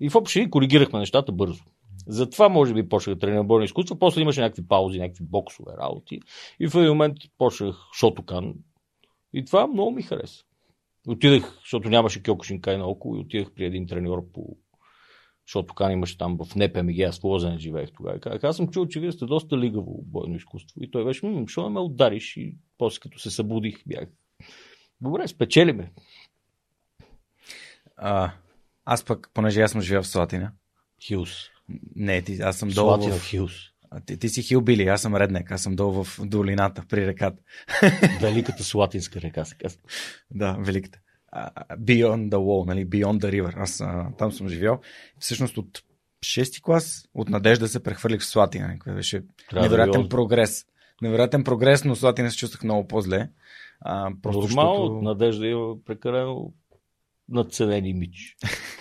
И 0.00 0.08
в 0.08 0.14
общи 0.14 0.50
коригирахме 0.50 0.98
нещата 0.98 1.32
бързо. 1.32 1.64
Затова 2.06 2.48
може 2.48 2.74
би 2.74 2.88
почнах 2.88 3.16
да 3.16 3.20
тренирам 3.20 3.46
бойно 3.46 3.64
изкуство. 3.64 3.98
После 3.98 4.20
имаше 4.20 4.40
някакви 4.40 4.68
паузи, 4.68 4.98
някакви 4.98 5.24
боксове 5.24 5.72
работи. 5.82 6.20
И 6.60 6.68
в 6.68 6.74
един 6.74 6.88
момент 6.88 7.16
почнах 7.38 7.76
Шотокан. 7.98 8.54
И 9.34 9.44
това 9.44 9.66
много 9.66 9.90
ми 9.90 10.02
хареса. 10.02 10.44
Отидах, 11.08 11.58
защото 11.60 11.90
нямаше 11.90 12.22
Кьокушинкай 12.22 12.78
наоколо 12.78 13.16
и 13.16 13.18
отидах 13.18 13.52
при 13.52 13.64
един 13.64 13.86
треньор 13.86 14.32
по 14.32 14.56
защото 15.46 15.74
Кан 15.74 15.92
имаше 15.92 16.18
там 16.18 16.38
в 16.44 16.56
НПМГ, 16.56 16.98
аз 17.00 17.20
в 17.20 17.24
Лозен 17.24 17.58
живеех 17.58 17.90
тогава. 17.96 18.20
Казах, 18.20 18.44
аз 18.44 18.56
съм 18.56 18.68
чул, 18.68 18.86
че 18.86 19.00
вие 19.00 19.12
сте 19.12 19.24
доста 19.24 19.58
лигаво 19.58 20.02
бойно 20.02 20.36
изкуство. 20.36 20.82
И 20.82 20.90
той 20.90 21.04
беше, 21.04 21.34
защо 21.40 21.62
не 21.62 21.68
ме 21.68 21.80
удариш? 21.80 22.36
И 22.36 22.56
после 22.78 23.00
като 23.00 23.18
се 23.18 23.30
събудих, 23.30 23.82
бях. 23.86 24.08
Добре, 25.00 25.28
спечелиме. 25.28 25.92
А, 27.96 28.32
аз 28.84 29.04
пък, 29.04 29.30
понеже 29.34 29.60
аз 29.60 29.70
съм 29.70 29.80
живял 29.80 30.02
в 30.02 30.06
Слатина. 30.06 30.52
Хилс. 31.02 31.30
Не, 31.96 32.22
ти, 32.22 32.38
аз 32.42 32.58
съм 32.58 32.68
долу 32.68 32.88
Слатина 32.88 33.16
в... 33.16 33.26
Хилс. 33.26 33.73
Ти, 34.06 34.18
ти 34.18 34.28
си 34.28 34.42
хилбили, 34.42 34.82
аз 34.86 35.02
съм 35.02 35.16
реднек, 35.16 35.50
аз 35.50 35.62
съм 35.62 35.76
долу 35.76 36.04
в 36.04 36.20
долината, 36.26 36.82
при 36.88 37.06
реката. 37.06 37.42
Великата 38.20 38.64
Слатинска 38.64 39.20
река 39.20 39.44
се 39.44 39.54
казва. 39.56 39.80
Да, 40.30 40.56
великата. 40.60 40.98
Beyond 41.78 42.28
the 42.30 42.36
wall, 42.36 42.66
нали? 42.66 42.86
Beyond 42.86 43.18
the 43.20 43.42
river. 43.42 43.52
Аз 43.56 43.80
а, 43.80 44.06
там 44.18 44.32
съм 44.32 44.48
живял. 44.48 44.80
Всъщност 45.18 45.56
от 45.58 45.82
шести 46.22 46.62
клас 46.62 47.08
от 47.14 47.28
Надежда 47.28 47.68
се 47.68 47.82
прехвърлих 47.82 48.20
в 48.20 48.26
Слатина. 48.26 48.66
нали, 48.66 48.78
което 48.78 48.96
беше 48.96 49.22
да 49.52 49.60
невероятен 49.60 50.02
ви- 50.02 50.08
прогрес. 50.08 50.64
Невероятен 51.02 51.44
прогрес, 51.44 51.84
но 51.84 51.96
Слатина 51.96 52.30
се 52.30 52.36
чувствах 52.36 52.64
много 52.64 52.88
по-зле. 52.88 53.28
А, 53.80 54.10
просто 54.22 54.40
Нормално, 54.40 54.82
защото... 54.86 55.02
Надежда 55.02 55.46
има 55.46 55.74
прекалено 55.84 56.52
надценен 57.28 57.84
имидж. 57.86 58.36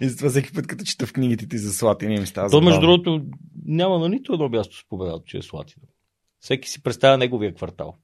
И 0.00 0.08
затова 0.08 0.30
всеки 0.30 0.52
път, 0.52 0.66
като 0.66 0.84
чета 0.84 1.06
в 1.06 1.12
книгите 1.12 1.48
ти 1.48 1.58
за 1.58 1.72
Слатина, 1.72 2.20
ми 2.20 2.26
става 2.26 2.50
То, 2.50 2.60
между 2.60 2.80
другото, 2.80 3.24
няма 3.64 3.98
на 3.98 4.08
нито 4.08 4.32
едно 4.32 4.48
място 4.48 4.78
споменато, 4.78 5.24
че 5.26 5.38
е 5.38 5.42
Слатина. 5.42 5.86
Всеки 6.40 6.68
си 6.68 6.82
представя 6.82 7.18
неговия 7.18 7.54
квартал. 7.54 7.96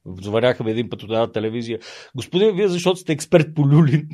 Ме 0.64 0.70
един 0.70 0.90
път 0.90 1.02
от 1.02 1.10
една 1.10 1.32
телевизия. 1.32 1.78
Господин, 2.14 2.56
вие 2.56 2.68
защото 2.68 3.00
сте 3.00 3.12
експерт 3.12 3.54
по 3.54 3.68
Люлин. 3.68 4.08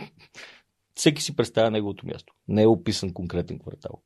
Всеки 0.95 1.23
си 1.23 1.37
представя 1.37 1.71
неговото 1.71 2.07
място. 2.07 2.35
Не 2.49 2.63
е 2.63 2.67
описан 2.67 3.13
конкретен 3.13 3.59
квартал. 3.59 4.03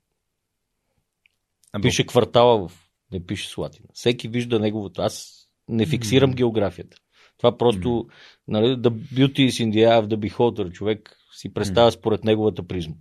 Ами, 1.72 1.82
Пише 1.82 2.06
квартала 2.06 2.68
в... 2.68 2.72
Не 3.12 3.26
пише 3.26 3.48
Слатина. 3.48 3.88
Всеки 3.92 4.28
вижда 4.28 4.58
неговото. 4.58 5.02
Аз 5.02 5.44
не 5.68 5.86
фиксирам 5.86 6.32
географията. 6.32 6.96
Това 7.38 7.58
просто, 7.58 8.06
нали, 8.48 8.66
the 8.66 8.88
beauty 8.88 9.48
is 9.48 9.64
in 9.64 9.70
the 9.70 9.88
eye 9.88 10.02
of 10.02 10.06
the 10.06 10.30
beholder. 10.30 10.72
Човек 10.72 11.16
си 11.32 11.54
представя 11.54 11.92
според 11.92 12.24
неговата 12.24 12.66
призма. 12.66 12.94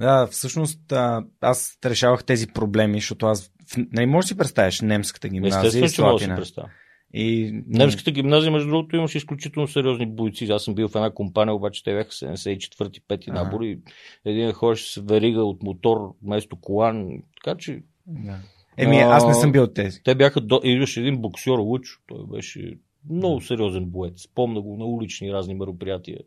Да, 0.00 0.26
всъщност 0.26 0.92
а, 0.92 1.24
аз 1.40 1.78
решавах 1.84 2.24
тези 2.24 2.46
проблеми, 2.46 2.98
защото 2.98 3.26
аз 3.26 3.52
не 3.92 4.06
можеш 4.06 4.28
да 4.28 4.34
си 4.34 4.38
представиш 4.38 4.80
немската 4.80 5.28
гимназия 5.28 5.58
Естествено, 5.58 5.92
че 5.92 6.02
мога 6.02 6.12
да 6.12 6.18
си 6.18 6.24
Слатина. 6.24 6.36
представя. 6.36 6.68
И... 7.14 7.52
Немската 7.66 8.10
гимназия, 8.10 8.52
между 8.52 8.68
другото, 8.68 8.96
имаше 8.96 9.18
изключително 9.18 9.68
сериозни 9.68 10.06
бойци. 10.06 10.44
Аз 10.44 10.64
съм 10.64 10.74
бил 10.74 10.88
в 10.88 10.94
една 10.94 11.10
компания, 11.10 11.54
обаче 11.54 11.84
те 11.84 11.94
бяха 11.94 12.10
74-5 12.10 13.28
Ага. 13.28 13.44
набор 13.44 13.62
и 13.62 13.80
един 14.24 14.52
ходеше 14.52 14.92
с 14.92 15.00
верига 15.00 15.42
от 15.42 15.62
мотор 15.62 15.98
вместо 16.22 16.56
колан. 16.56 17.08
Така 17.44 17.58
че 17.58 17.82
Да. 18.06 18.36
Еми, 18.76 18.96
аз 18.96 19.26
не 19.26 19.34
съм 19.34 19.52
бил 19.52 19.62
от 19.62 19.74
тези. 19.74 20.02
те 20.02 20.14
бяха... 20.14 20.40
До... 20.40 20.60
И 20.64 20.70
имаше 20.70 21.00
един 21.00 21.20
боксер 21.20 21.50
Лучо. 21.58 22.00
Той 22.06 22.26
беше 22.26 22.78
много 23.10 23.40
сериозен 23.40 23.84
боец. 23.84 24.28
Помня 24.34 24.60
го 24.60 24.76
на 24.76 24.84
улични 24.84 25.32
разни 25.32 25.54
мероприятия. 25.54 26.18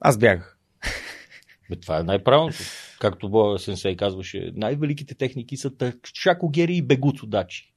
Аз 0.00 0.18
бягах. 0.18 0.53
Бе, 1.70 1.76
това 1.76 1.98
е 1.98 2.02
най-правилното. 2.02 2.58
Както 3.00 3.28
Боя 3.28 3.58
Сенсей 3.58 3.96
казваше, 3.96 4.52
най-великите 4.54 5.14
техники 5.14 5.56
са 5.56 5.70
шакогери 6.22 6.76
и 6.76 6.82
бегуцодачи. 6.82 7.72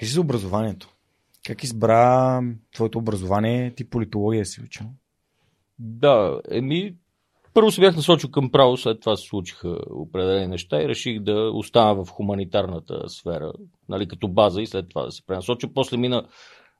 Кажи 0.00 0.12
за 0.12 0.20
образованието. 0.20 0.88
Как 1.46 1.64
избра 1.64 2.40
твоето 2.74 2.98
образование? 2.98 3.74
Ти 3.74 3.90
политология 3.90 4.46
си 4.46 4.60
учил. 4.64 4.86
Да, 5.78 6.40
еми, 6.50 6.94
първо 7.54 7.70
се 7.70 7.80
бях 7.80 7.96
насочил 7.96 8.30
към 8.30 8.50
право, 8.50 8.76
след 8.76 9.00
това 9.00 9.16
се 9.16 9.26
случиха 9.26 9.78
определени 9.90 10.46
неща 10.46 10.82
и 10.82 10.88
реших 10.88 11.20
да 11.20 11.50
остана 11.54 11.94
в 11.94 12.08
хуманитарната 12.08 13.08
сфера, 13.08 13.52
нали, 13.88 14.08
като 14.08 14.28
база 14.28 14.62
и 14.62 14.66
след 14.66 14.88
това 14.88 15.04
да 15.04 15.12
се 15.12 15.26
пренасоча. 15.26 15.68
После 15.74 15.96
мина, 15.96 16.28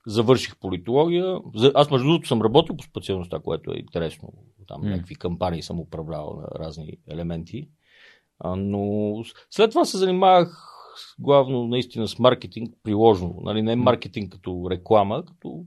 завърших 0.06 0.56
политология. 0.56 1.38
Аз 1.74 1.90
между 1.90 2.06
другото 2.06 2.28
съм 2.28 2.42
работил 2.42 2.76
по 2.76 2.84
специалността, 2.84 3.38
което 3.38 3.70
е 3.70 3.78
интересно. 3.78 4.28
Там 4.68 4.80
някакви 4.82 5.14
кампании 5.14 5.62
съм 5.62 5.80
управлявал 5.80 6.36
на 6.36 6.64
разни 6.64 6.96
елементи. 7.10 7.68
А, 8.38 8.56
но 8.56 9.14
след 9.50 9.70
това 9.70 9.84
се 9.84 9.98
занимавах 9.98 10.68
главно 11.18 11.66
наистина 11.66 12.08
с 12.08 12.18
маркетинг 12.18 12.74
приложно. 12.82 13.40
Нали, 13.42 13.62
не 13.62 13.76
маркетинг 13.76 14.32
като 14.32 14.66
реклама, 14.70 15.24
като 15.24 15.64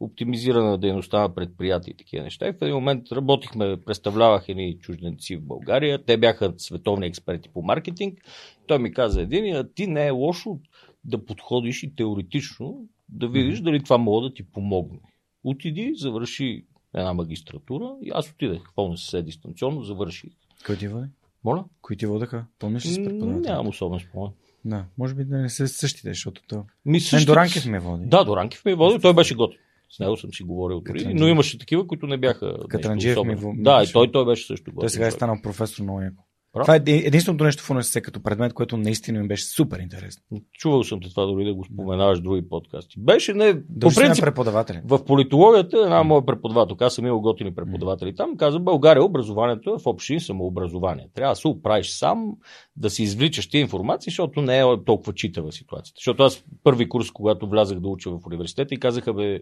оптимизиране 0.00 0.70
на 0.70 0.78
дейността 0.78 1.20
на 1.20 1.34
предприятия 1.34 1.92
и 1.92 1.96
такива 1.96 2.24
неща. 2.24 2.48
И 2.48 2.52
в 2.52 2.62
един 2.62 2.74
момент 2.74 3.12
работихме, 3.12 3.76
представлявах 3.86 4.48
едни 4.48 4.78
чужденци 4.78 5.36
в 5.36 5.46
България. 5.46 6.04
Те 6.04 6.16
бяха 6.16 6.54
световни 6.56 7.06
експерти 7.06 7.48
по 7.48 7.62
маркетинг. 7.62 8.18
Той 8.66 8.78
ми 8.78 8.92
каза 8.92 9.22
един, 9.22 9.56
а 9.56 9.68
ти 9.68 9.86
не 9.86 10.06
е 10.06 10.10
лошо 10.10 10.58
да 11.04 11.26
подходиш 11.26 11.82
и 11.82 11.94
теоретично 11.94 12.88
да 13.08 13.28
видиш 13.28 13.60
дали 13.60 13.82
това 13.82 13.98
мога 13.98 14.28
да 14.28 14.34
ти 14.34 14.42
помогне. 14.42 14.98
Отиди, 15.44 15.92
завърши 15.96 16.64
една 16.94 17.12
магистратура 17.12 17.94
и 18.02 18.10
аз 18.14 18.30
отидах 18.30 18.62
в 18.66 18.78
ОНСС 18.78 19.22
дистанционно, 19.22 19.82
завърших. 19.82 20.30
Кой 20.66 20.76
ти 20.76 20.88
води? 20.88 21.06
Моля? 21.44 21.64
Кои 21.82 21.96
ти 21.96 22.06
водеха? 22.06 22.44
Помниш 22.58 22.84
ли 22.86 22.88
с 22.88 22.96
преподавател? 22.96 23.40
Нямам 23.42 23.66
особен 23.68 24.00
спомен. 24.00 24.30
Да, 24.64 24.84
може 24.98 25.14
би 25.14 25.24
да 25.24 25.38
не 25.38 25.50
са 25.50 25.68
същите, 25.68 26.08
защото 26.08 26.42
то... 26.48 26.56
Ми, 26.56 26.64
Мен 26.86 27.00
същите- 27.00 27.26
Доранкев 27.26 27.66
ме 27.66 27.78
води. 27.80 28.06
Да, 28.06 28.24
Доранкив 28.24 28.64
ми 28.64 28.72
е 28.72 28.74
водил, 28.74 28.98
той 28.98 29.14
беше 29.14 29.34
готин. 29.34 29.58
С 29.90 29.98
него 29.98 30.16
съм 30.16 30.32
си 30.32 30.42
говорил 30.42 30.80
Катранджиев. 30.80 31.14
но 31.14 31.28
имаше 31.28 31.58
такива, 31.58 31.86
които 31.86 32.06
не 32.06 32.16
бяха 32.18 32.56
Катранджиев 32.68 33.18
ми 33.18 33.36
во- 33.36 33.62
Да, 33.62 33.82
и 33.82 33.92
той, 33.92 34.12
той 34.12 34.24
беше 34.26 34.46
също 34.46 34.64
готин. 34.64 34.80
Той 34.80 34.90
сега 34.90 35.06
е 35.06 35.10
станал 35.10 35.36
професор 35.42 35.82
много 35.82 36.02
яко. 36.02 36.22
Това 36.62 36.74
е 36.74 36.78
еди- 36.78 37.06
единственото 37.06 37.44
нещо 37.44 37.62
в 37.62 37.70
университет 37.70 38.04
като 38.04 38.22
предмет, 38.22 38.52
което 38.52 38.76
наистина 38.76 39.20
ми 39.20 39.28
беше 39.28 39.44
супер 39.44 39.78
интересно. 39.78 40.22
Чувал 40.52 40.84
съм 40.84 41.00
те 41.00 41.08
това 41.10 41.26
дори 41.26 41.44
да 41.44 41.54
го 41.54 41.64
споменаваш 41.64 42.18
в 42.18 42.22
други 42.22 42.48
подкасти. 42.48 42.94
Беше 42.98 43.34
не... 43.34 43.54
По 43.54 43.60
Дължи 43.68 43.98
на 44.00 44.04
принцип, 44.04 44.24
преподаватели. 44.24 44.80
в 44.84 45.04
политологията 45.04 45.78
една 45.78 46.02
моя 46.02 46.26
преподавател, 46.26 46.76
аз 46.80 46.94
съм 46.94 47.06
имал 47.06 47.20
готини 47.20 47.54
преподаватели 47.54 48.14
там, 48.14 48.36
каза, 48.36 48.58
България 48.58 49.04
образованието 49.04 49.70
е 49.70 49.78
в 49.78 49.86
общин 49.86 50.20
самообразование. 50.20 51.08
Трябва 51.14 51.32
да 51.32 51.36
се 51.36 51.48
оправиш 51.48 51.90
сам, 51.90 52.32
да 52.76 52.90
си 52.90 53.02
извличаш 53.02 53.48
тия 53.48 53.60
информации, 53.60 54.10
защото 54.10 54.42
не 54.42 54.58
е 54.58 54.64
толкова 54.86 55.12
читава 55.12 55.52
ситуацията. 55.52 55.98
Защото 55.98 56.22
аз 56.22 56.44
първи 56.64 56.88
курс, 56.88 57.10
когато 57.10 57.48
влязах 57.48 57.80
да 57.80 57.88
уча 57.88 58.10
в 58.10 58.18
университета 58.26 58.74
и 58.74 58.78
казаха, 58.78 59.12
бе, 59.14 59.40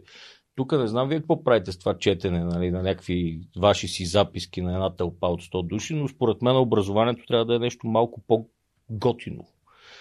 тук 0.57 0.73
не 0.73 0.87
знам 0.87 1.09
вие 1.09 1.19
какво 1.19 1.45
правите 1.45 1.73
с 1.73 1.79
това 1.79 1.99
четене 1.99 2.45
нали, 2.45 2.71
на 2.71 2.83
някакви 2.83 3.41
ваши 3.57 3.89
си 3.89 4.05
записки 4.05 4.63
на 4.63 4.75
една 4.75 4.97
тълпа 4.97 5.27
от 5.27 5.43
100 5.43 5.67
души, 5.67 5.95
но 5.95 6.09
според 6.09 6.43
мен 6.43 6.57
образованието 6.57 7.27
трябва 7.27 7.45
да 7.45 7.55
е 7.55 7.59
нещо 7.59 7.87
малко 7.87 8.23
по-готино. 8.27 9.47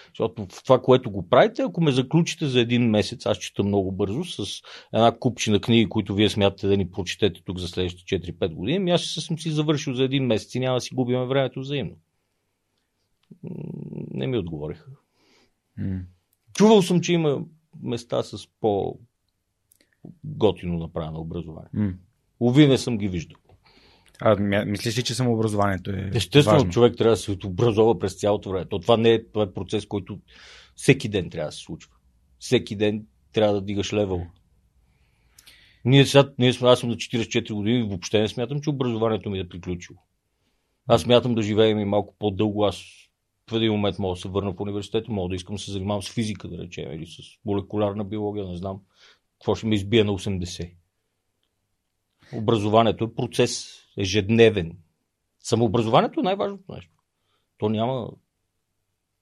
Защото 0.08 0.46
в 0.50 0.64
това, 0.64 0.82
което 0.82 1.10
го 1.10 1.28
правите, 1.28 1.62
ако 1.62 1.82
ме 1.82 1.92
заключите 1.92 2.46
за 2.46 2.60
един 2.60 2.90
месец, 2.90 3.26
аз 3.26 3.38
чета 3.38 3.62
много 3.62 3.92
бързо, 3.92 4.24
с 4.24 4.62
една 4.92 5.18
купчина 5.18 5.60
книги, 5.60 5.88
които 5.88 6.14
вие 6.14 6.28
смятате 6.28 6.66
да 6.66 6.76
ни 6.76 6.90
прочетете 6.90 7.42
тук 7.44 7.58
за 7.58 7.68
следващите 7.68 8.32
4-5 8.32 8.54
години, 8.54 8.76
ами 8.76 8.90
аз 8.90 9.00
ще 9.00 9.20
съм 9.20 9.38
си 9.38 9.50
завършил 9.50 9.94
за 9.94 10.04
един 10.04 10.26
месец 10.26 10.54
и 10.54 10.60
няма 10.60 10.76
да 10.76 10.80
си 10.80 10.94
губим 10.94 11.24
времето 11.24 11.60
взаимно. 11.60 11.96
Не 14.10 14.26
ми 14.26 14.38
отговориха. 14.38 14.86
М. 15.78 16.00
Чувал 16.54 16.82
съм, 16.82 17.00
че 17.00 17.12
има 17.12 17.44
места 17.82 18.22
с 18.22 18.48
по 18.60 18.98
готино 20.24 20.78
направено 20.78 21.20
образование. 21.20 21.70
М. 21.72 21.92
Уви 22.40 22.68
не 22.68 22.78
съм 22.78 22.98
ги 22.98 23.08
виждал. 23.08 23.38
А, 24.20 24.36
мислиш 24.66 24.98
ли, 24.98 25.02
че 25.02 25.14
самообразованието 25.14 25.90
е 25.90 26.10
Естествено, 26.14 26.58
важно? 26.58 26.70
човек 26.70 26.96
трябва 26.96 27.12
да 27.12 27.16
се 27.16 27.36
образова 27.44 27.98
през 27.98 28.14
цялото 28.14 28.50
време. 28.50 28.64
То 28.64 28.78
това 28.78 28.96
не 28.96 29.10
е, 29.10 29.24
това 29.24 29.44
е 29.44 29.52
процес, 29.52 29.86
който 29.86 30.18
всеки 30.76 31.08
ден 31.08 31.30
трябва 31.30 31.48
да 31.48 31.52
се 31.52 31.60
случва. 31.60 31.92
Всеки 32.38 32.76
ден 32.76 33.06
трябва 33.32 33.54
да 33.54 33.60
дигаш 33.60 33.92
левел. 33.92 34.26
Ние 35.84 36.06
сега, 36.06 36.30
ние 36.38 36.52
сме, 36.52 36.68
аз 36.68 36.80
съм 36.80 36.88
на 36.88 36.96
44 36.96 37.52
години 37.52 37.78
и 37.78 37.82
въобще 37.82 38.20
не 38.20 38.28
смятам, 38.28 38.60
че 38.60 38.70
образованието 38.70 39.30
ми 39.30 39.38
е 39.38 39.48
приключило. 39.48 39.98
Аз 40.86 41.02
смятам 41.02 41.34
да 41.34 41.42
живеем 41.42 41.78
и 41.78 41.84
малко 41.84 42.14
по-дълго. 42.18 42.64
Аз 42.64 42.82
в 43.50 43.56
един 43.56 43.72
момент 43.72 43.98
мога 43.98 44.14
да 44.14 44.20
се 44.20 44.28
върна 44.28 44.56
по 44.56 44.62
университета, 44.62 45.12
мога 45.12 45.28
да 45.28 45.34
искам 45.34 45.54
да 45.56 45.62
се 45.62 45.72
занимавам 45.72 46.02
с 46.02 46.10
физика, 46.10 46.48
да 46.48 46.58
речем, 46.58 46.92
или 46.92 47.06
с 47.06 47.18
молекулярна 47.44 48.04
биология, 48.04 48.44
не 48.46 48.56
знам. 48.56 48.80
Какво 49.44 49.54
ще 49.54 49.66
ме 49.66 49.74
избие 49.74 50.04
на 50.04 50.12
80. 50.12 50.74
Образованието 52.32 53.04
е 53.04 53.14
процес, 53.14 53.74
ежедневен. 53.98 54.76
Самообразованието 55.40 56.20
е 56.20 56.22
най-важното 56.22 56.72
нещо. 56.72 56.90
То 57.58 57.68
няма... 57.68 58.10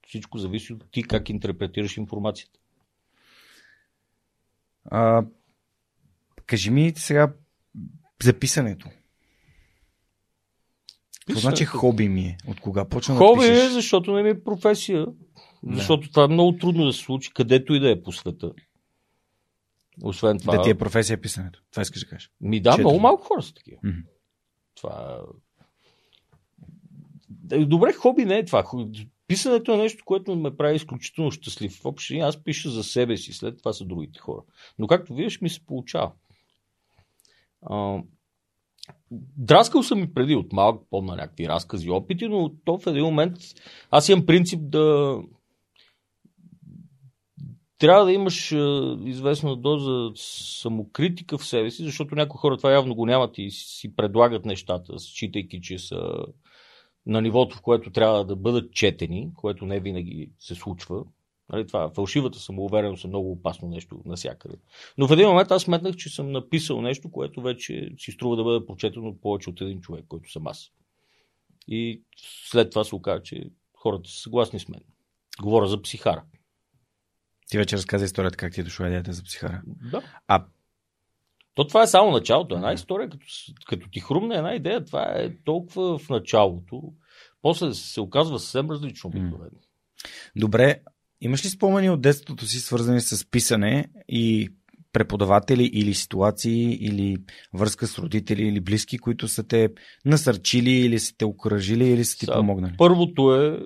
Всичко 0.06 0.38
зависи 0.38 0.72
от 0.72 0.84
ти 0.90 1.02
как 1.02 1.28
интерпретираш 1.28 1.96
информацията. 1.96 2.60
А, 4.84 5.24
кажи 6.46 6.70
ми 6.70 6.92
сега 6.96 7.32
записането. 8.22 8.88
Какво 11.26 11.40
значи 11.40 11.64
хоби 11.64 12.08
ми 12.08 12.22
е? 12.22 12.36
От 12.46 12.60
кога 12.60 12.84
почна 12.84 13.16
Хоби 13.16 13.40
да 13.40 13.48
пишеш? 13.48 13.64
е, 13.64 13.72
защото 13.72 14.12
не 14.12 14.22
ми 14.22 14.28
е 14.28 14.44
професия. 14.44 15.06
Защото 15.66 16.10
това 16.10 16.24
е 16.24 16.28
много 16.28 16.58
трудно 16.58 16.84
да 16.84 16.92
се 16.92 17.00
случи, 17.00 17.32
където 17.34 17.74
и 17.74 17.80
да 17.80 17.90
е 17.90 18.02
по 18.02 18.12
света. 18.12 18.52
Освен 20.02 20.38
това. 20.38 20.56
Да 20.56 20.62
ти 20.62 20.70
е 20.70 20.78
професия 20.78 21.20
писането. 21.20 21.62
Това 21.70 21.82
искаш 21.82 22.00
да 22.00 22.06
кажеш. 22.06 22.30
Ми 22.40 22.60
да, 22.60 22.70
Четири. 22.70 22.84
много 22.84 23.00
малко 23.00 23.24
хора 23.24 23.42
са 23.42 23.54
такива. 23.54 23.78
Мгм. 23.84 23.98
Това. 24.74 25.22
Добре, 27.66 27.92
хоби 27.92 28.24
не 28.24 28.38
е 28.38 28.44
това. 28.44 28.64
Писането 29.26 29.74
е 29.74 29.76
нещо, 29.76 30.04
което 30.04 30.36
ме 30.36 30.56
прави 30.56 30.76
изключително 30.76 31.30
щастлив. 31.30 31.80
Въобще 31.82 32.18
аз 32.18 32.44
пиша 32.44 32.70
за 32.70 32.84
себе 32.84 33.16
си, 33.16 33.32
след 33.32 33.58
това 33.58 33.72
са 33.72 33.84
другите 33.84 34.18
хора. 34.18 34.42
Но 34.78 34.86
както 34.86 35.14
виждаш, 35.14 35.40
ми 35.40 35.50
се 35.50 35.66
получава. 35.66 36.12
А, 37.62 37.98
драскал 39.36 39.82
съм 39.82 40.02
и 40.02 40.14
преди 40.14 40.34
от 40.34 40.52
малък, 40.52 40.82
помня 40.90 41.16
някакви 41.16 41.48
разкази, 41.48 41.90
опити, 41.90 42.28
но 42.28 42.52
то 42.64 42.78
в 42.78 42.86
един 42.86 43.04
момент 43.04 43.36
аз 43.90 44.08
имам 44.08 44.26
принцип 44.26 44.60
да 44.62 45.16
трябва 47.82 48.04
да 48.04 48.12
имаш 48.12 48.52
известна 49.04 49.56
доза 49.56 50.12
самокритика 50.16 51.38
в 51.38 51.46
себе 51.46 51.70
си, 51.70 51.84
защото 51.84 52.14
някои 52.14 52.38
хора 52.38 52.56
това 52.56 52.72
явно 52.72 52.94
го 52.94 53.06
нямат 53.06 53.38
и 53.38 53.50
си 53.50 53.96
предлагат 53.96 54.44
нещата, 54.44 54.98
считайки, 54.98 55.60
че 55.60 55.78
са 55.78 56.12
на 57.06 57.20
нивото, 57.20 57.56
в 57.56 57.62
което 57.62 57.90
трябва 57.90 58.24
да 58.24 58.36
бъдат 58.36 58.72
четени, 58.72 59.30
което 59.34 59.66
не 59.66 59.80
винаги 59.80 60.30
се 60.38 60.54
случва. 60.54 61.04
Нали, 61.52 61.66
това, 61.66 61.90
фалшивата 61.90 62.38
самоувереност 62.38 63.04
е 63.04 63.08
много 63.08 63.32
опасно 63.32 63.68
нещо 63.68 64.00
навсякъде. 64.04 64.56
Но 64.98 65.08
в 65.08 65.12
един 65.12 65.28
момент 65.28 65.50
аз 65.50 65.62
сметнах, 65.62 65.96
че 65.96 66.08
съм 66.08 66.32
написал 66.32 66.82
нещо, 66.82 67.10
което 67.10 67.42
вече 67.42 67.90
си 67.98 68.12
струва 68.12 68.36
да 68.36 68.44
бъде 68.44 68.66
прочетено 68.66 69.08
от 69.08 69.20
повече 69.20 69.50
от 69.50 69.60
един 69.60 69.80
човек, 69.80 70.04
който 70.08 70.32
съм 70.32 70.46
аз. 70.46 70.70
И 71.68 72.02
след 72.50 72.70
това 72.70 72.84
се 72.84 72.94
оказа, 72.94 73.22
че 73.22 73.50
хората 73.74 74.10
са 74.10 74.20
съгласни 74.20 74.60
с 74.60 74.68
мен. 74.68 74.80
Говоря 75.40 75.66
за 75.66 75.82
психара. 75.82 76.22
Ти 77.50 77.58
вече 77.58 77.76
разказа 77.76 78.04
историята 78.04 78.36
как 78.36 78.52
ти 78.52 78.60
е 78.60 78.64
дошла 78.64 78.86
идеята 78.86 79.12
за 79.12 79.22
психара. 79.22 79.62
Да. 79.90 80.02
А 80.28 80.44
То 81.54 81.66
това 81.66 81.82
е 81.82 81.86
само 81.86 82.10
началото. 82.10 82.54
Една 82.54 82.72
история, 82.72 83.10
като, 83.10 83.26
като 83.66 83.88
ти 83.90 84.00
хрумне 84.00 84.36
една 84.36 84.54
идея, 84.54 84.84
това 84.84 85.02
е 85.16 85.36
толкова 85.44 85.98
в 85.98 86.08
началото. 86.08 86.82
После 87.42 87.74
се 87.74 88.00
оказва 88.00 88.38
съвсем 88.38 88.70
различно 88.70 89.08
обикновено. 89.08 89.58
добре, 90.36 90.80
имаш 91.20 91.44
ли 91.44 91.48
спомени 91.48 91.90
от 91.90 92.00
детството 92.00 92.46
си, 92.46 92.60
свързани 92.60 93.00
с 93.00 93.30
писане 93.30 93.88
и 94.08 94.50
преподаватели 94.92 95.64
или 95.64 95.94
ситуации, 95.94 96.74
или 96.74 97.16
връзка 97.54 97.86
с 97.86 97.98
родители 97.98 98.42
или 98.42 98.60
близки, 98.60 98.98
които 98.98 99.28
са 99.28 99.44
те 99.44 99.68
насърчили 100.04 100.70
или 100.70 100.98
са 100.98 101.16
те 101.16 101.24
окоръжили 101.24 101.88
или 101.88 102.04
са 102.04 102.18
ти 102.18 102.26
Сега, 102.26 102.36
помогнали? 102.36 102.74
Първото 102.78 103.34
е, 103.34 103.60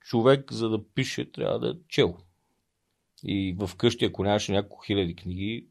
човек 0.00 0.52
за 0.52 0.68
да 0.68 0.78
пише 0.94 1.32
трябва 1.32 1.58
да 1.58 1.68
е 1.68 1.72
чел. 1.88 2.16
И 3.24 3.56
в 3.58 3.76
къщи, 3.76 4.04
ако 4.04 4.24
нямаше 4.24 4.52
няколко 4.52 4.84
хиляди 4.86 5.16
книги, 5.16 5.66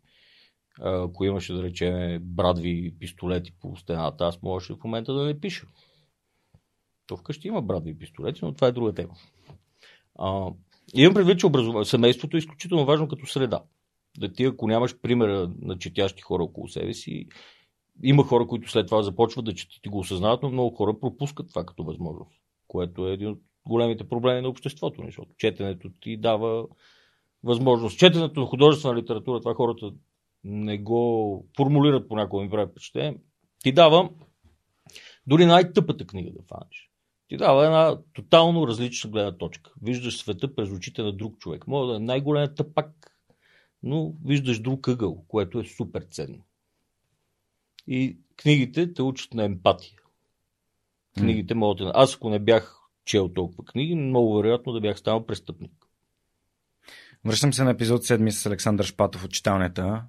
ако 0.81 1.25
имаше, 1.25 1.53
да 1.53 1.64
речем, 1.64 2.20
брадви 2.22 2.96
пистолети 3.00 3.53
по 3.61 3.75
стената, 3.75 4.25
аз 4.25 4.42
можеше 4.42 4.74
в 4.74 4.83
момента 4.83 5.14
да 5.14 5.25
не 5.25 5.40
пиша. 5.40 5.68
То 7.07 7.18
вкъщи 7.18 7.48
има 7.48 7.61
брадви 7.61 7.98
пистолети, 7.98 8.40
но 8.44 8.53
това 8.53 8.68
е 8.68 8.72
друга 8.72 8.94
тема. 8.94 9.14
А, 10.20 10.51
имам 10.94 11.14
предвид, 11.14 11.40
че 11.40 11.48
образова... 11.48 11.85
семейството 11.85 12.37
е 12.37 12.40
изключително 12.40 12.85
важно 12.85 13.07
като 13.07 13.25
среда. 13.25 13.64
Да 14.18 14.33
ти, 14.33 14.44
ако 14.44 14.68
нямаш 14.68 15.00
примера 15.01 15.51
на 15.61 15.77
четящи 15.77 16.22
хора 16.22 16.44
около 16.44 16.68
себе 16.68 16.94
си, 16.94 17.27
има 18.03 18.24
хора, 18.24 18.48
които 18.48 18.72
след 18.72 18.87
това 18.87 19.03
започват 19.03 19.46
да 19.46 19.53
четат 19.53 19.85
и 19.85 19.90
го 19.90 20.00
осъзнават, 20.00 20.44
но 20.44 20.50
много 20.50 20.75
хора 20.75 21.00
пропускат 21.00 21.50
това 21.50 21.66
като 21.66 21.83
възможност, 21.83 22.42
което 22.68 23.07
е 23.07 23.14
един 23.14 23.27
от 23.27 23.40
големите 23.68 24.09
проблеми 24.09 24.42
на 24.42 24.48
обществото, 24.48 25.01
защото 25.05 25.31
четенето 25.37 25.90
ти 26.00 26.18
дава 26.18 26.68
възможност. 27.43 27.99
Четенето 27.99 28.39
на 28.39 28.45
художествена 28.45 28.95
литература, 28.95 29.39
това 29.39 29.53
хората 29.53 29.91
не 30.43 30.77
го 30.77 31.45
формулират 31.57 32.07
понякога, 32.07 32.43
ми 32.43 32.49
прави 32.49 32.71
впечатление, 32.71 33.17
ти 33.59 33.71
дава 33.71 34.09
дори 35.27 35.45
най-тъпата 35.45 36.07
книга 36.07 36.31
да 36.31 36.43
фанеш. 36.43 36.91
Ти 37.27 37.37
дава 37.37 37.65
една 37.65 37.99
тотално 38.13 38.67
различна 38.67 39.09
гледна 39.09 39.37
точка. 39.37 39.71
Виждаш 39.81 40.17
света 40.17 40.55
през 40.55 40.71
очите 40.71 41.03
на 41.03 41.13
друг 41.13 41.37
човек. 41.37 41.67
Може 41.67 41.89
да 41.89 41.95
е 41.95 41.99
най-големият 41.99 42.55
тъпак, 42.55 43.17
но 43.83 44.13
виждаш 44.25 44.59
друг 44.59 44.87
ъгъл, 44.87 45.25
което 45.27 45.59
е 45.59 45.63
супер 45.63 46.01
ценно. 46.01 46.43
И 47.87 48.17
книгите 48.37 48.93
те 48.93 49.01
учат 49.01 49.33
на 49.33 49.43
емпатия. 49.43 49.99
Книгите 51.17 51.53
могат. 51.53 51.91
Аз 51.93 52.15
ако 52.15 52.29
не 52.29 52.39
бях 52.39 52.77
чел 53.05 53.29
толкова 53.29 53.65
книги, 53.65 53.95
много 53.95 54.35
вероятно 54.35 54.73
да 54.73 54.81
бях 54.81 54.99
станал 54.99 55.25
престъпник. 55.25 55.80
Връщам 57.25 57.53
се 57.53 57.64
на 57.64 57.72
епизод 57.72 58.03
7 58.03 58.29
с 58.29 58.46
Александър 58.46 58.86
Шпатов 58.86 59.24
от 59.24 59.31
читалнята. 59.31 60.05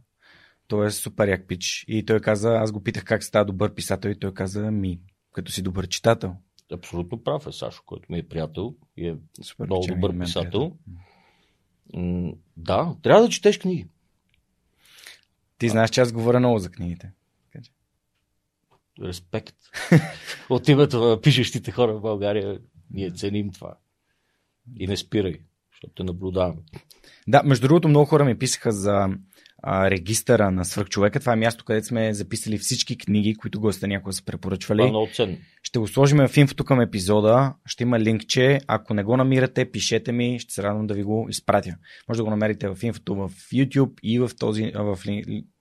Той 0.69 0.87
е 0.87 0.91
супер 0.91 1.29
як 1.29 1.47
пич. 1.47 1.85
И 1.89 2.05
той 2.05 2.21
каза, 2.21 2.51
аз 2.53 2.73
го 2.73 2.83
питах 2.83 3.05
как 3.05 3.25
става 3.25 3.45
добър 3.45 3.75
писател 3.75 4.09
и 4.09 4.19
той 4.19 4.35
каза, 4.35 4.71
ми, 4.71 5.01
като 5.33 5.53
си 5.53 5.63
добър 5.63 5.89
читател. 5.89 6.37
Абсолютно 6.73 7.25
прав 7.25 7.47
е 7.47 7.53
Сашо, 7.53 7.83
който 7.87 8.13
ми 8.13 8.19
е 8.19 8.29
приятел 8.29 8.75
и 8.97 9.09
е 9.09 9.17
Супер 9.43 9.65
много 9.65 9.83
пич, 9.83 9.91
и 9.91 9.95
добър 9.95 10.19
писател. 10.19 10.51
приятел. 10.51 12.37
Да, 12.57 12.97
трябва 13.03 13.23
да 13.23 13.29
четеш 13.29 13.59
книги. 13.59 13.87
Ти 15.59 15.69
знаеш, 15.69 15.91
че 15.91 16.01
аз 16.01 16.13
говоря 16.13 16.39
много 16.39 16.59
за 16.59 16.71
книгите. 16.71 17.13
Респект. 19.03 19.57
От 20.51 20.69
името 20.69 21.01
на 21.01 21.21
пишещите 21.21 21.71
хора 21.71 21.95
в 21.95 22.01
България 22.01 22.61
ние 22.91 23.11
ценим 23.11 23.53
това. 23.53 23.77
И 24.77 24.87
не 24.87 24.97
спирай, 24.97 25.41
защото 25.83 25.95
те 25.95 26.05
наблюдаваме. 26.05 26.61
Да, 27.29 27.43
между 27.45 27.69
другото, 27.69 27.89
много 27.89 28.07
хора 28.07 28.25
ми 28.25 28.39
писаха 28.39 28.73
за 28.73 29.09
а, 29.63 29.91
регистъра 29.91 30.51
на 30.51 30.65
свръхчовека. 30.65 31.21
Това 31.21 31.33
е 31.33 31.37
място, 31.37 31.65
където 31.65 31.87
сме 31.87 32.15
записали 32.15 32.59
всички 32.59 32.99
книги, 32.99 33.35
които 33.35 33.61
гостите 33.61 33.87
някога 33.87 34.13
са 34.13 34.25
препоръчвали. 34.25 34.79
Това 34.79 34.87
е 34.87 34.91
много 34.91 35.09
ценно. 35.15 35.37
Ще 35.63 35.79
го 35.79 35.89
сложим 35.89 36.19
в 36.29 36.37
инфото 36.37 36.65
към 36.65 36.81
епизода. 36.81 37.55
Ще 37.67 37.83
има 37.83 38.01
линкче. 38.01 38.61
Ако 38.67 38.95
не 38.95 39.05
го 39.05 39.17
намирате, 39.17 39.71
пишете 39.71 40.13
ми. 40.13 40.39
Ще 40.39 40.55
се 40.55 40.63
радвам 40.63 40.87
да 40.87 40.95
ви 40.95 41.03
го 41.03 41.27
изпратя. 41.31 41.77
Може 42.09 42.19
да 42.19 42.25
го 42.25 42.31
намерите 42.31 42.69
в 42.69 42.79
инфото 42.83 43.15
в 43.15 43.31
YouTube 43.55 43.93
и 44.03 44.19
в, 44.19 44.31
този, 44.39 44.73
в 44.75 44.99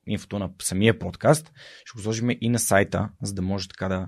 инфото 0.08 0.40
на 0.40 0.50
самия 0.62 1.00
подкаст. 1.00 1.52
Ще 1.86 1.96
го 1.96 2.02
сложим 2.02 2.30
и 2.42 2.50
на 2.50 2.60
сайта, 2.60 3.10
за 3.22 3.34
да 3.34 3.42
може 3.42 3.68
така 3.68 3.88
да, 3.88 4.08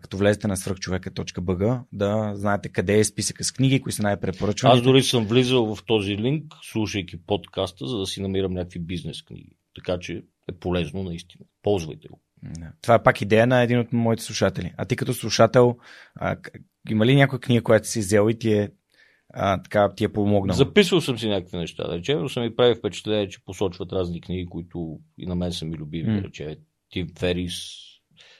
като 0.00 0.16
влезете 0.16 0.48
на 0.48 0.56
свръхчовека.bg, 0.56 1.82
да 1.92 2.32
знаете 2.34 2.68
къде 2.68 2.98
е 2.98 3.04
списъка 3.04 3.44
с 3.44 3.52
книги, 3.52 3.80
кои 3.80 3.92
са 3.92 4.02
най-препоръчвани. 4.02 4.74
Аз 4.74 4.82
дори 4.82 5.02
съм 5.02 5.26
влизал 5.26 5.74
в 5.74 5.84
този 5.84 6.18
линк, 6.18 6.54
слушайки 6.62 7.16
подкаста, 7.26 7.86
за 7.86 7.98
да 7.98 8.06
си 8.06 8.22
намирам 8.22 8.52
някакви 8.52 8.78
бизнес 8.78 9.22
книги. 9.22 9.56
Така 9.74 9.98
че 9.98 10.22
е 10.48 10.52
полезно 10.52 11.02
наистина. 11.02 11.44
Ползвайте 11.62 12.08
го. 12.08 12.20
Това 12.82 12.94
е 12.94 13.02
пак 13.02 13.20
идея 13.20 13.46
на 13.46 13.62
един 13.62 13.78
от 13.78 13.92
моите 13.92 14.22
слушатели. 14.22 14.74
А 14.76 14.84
ти 14.84 14.96
като 14.96 15.14
слушател, 15.14 15.76
а, 16.14 16.36
има 16.90 17.06
ли 17.06 17.14
някоя 17.14 17.40
книга, 17.40 17.62
която 17.62 17.88
си 17.88 17.98
взел 17.98 18.30
и 18.30 18.38
ти 18.38 18.52
е, 18.52 18.70
а, 19.36 19.62
така, 19.62 19.94
ти 19.94 20.04
е 20.04 20.12
помогнала? 20.12 20.56
Записвал 20.56 21.00
съм 21.00 21.18
си 21.18 21.28
някакви 21.28 21.56
неща, 21.56 21.88
да 21.88 21.98
речем, 21.98 22.20
но 22.20 22.28
са 22.28 22.40
ми 22.40 22.56
прави 22.56 22.74
впечатление, 22.74 23.28
че 23.28 23.44
посочват 23.44 23.92
разни 23.92 24.20
книги, 24.20 24.46
които 24.46 25.00
и 25.18 25.26
на 25.26 25.34
мен 25.34 25.52
са 25.52 25.64
ми 25.64 25.76
любими, 25.76 26.08
М. 26.08 26.20
да 26.20 26.26
речем. 26.26 26.54
Тим 26.90 27.08
Ферис, 27.18 27.54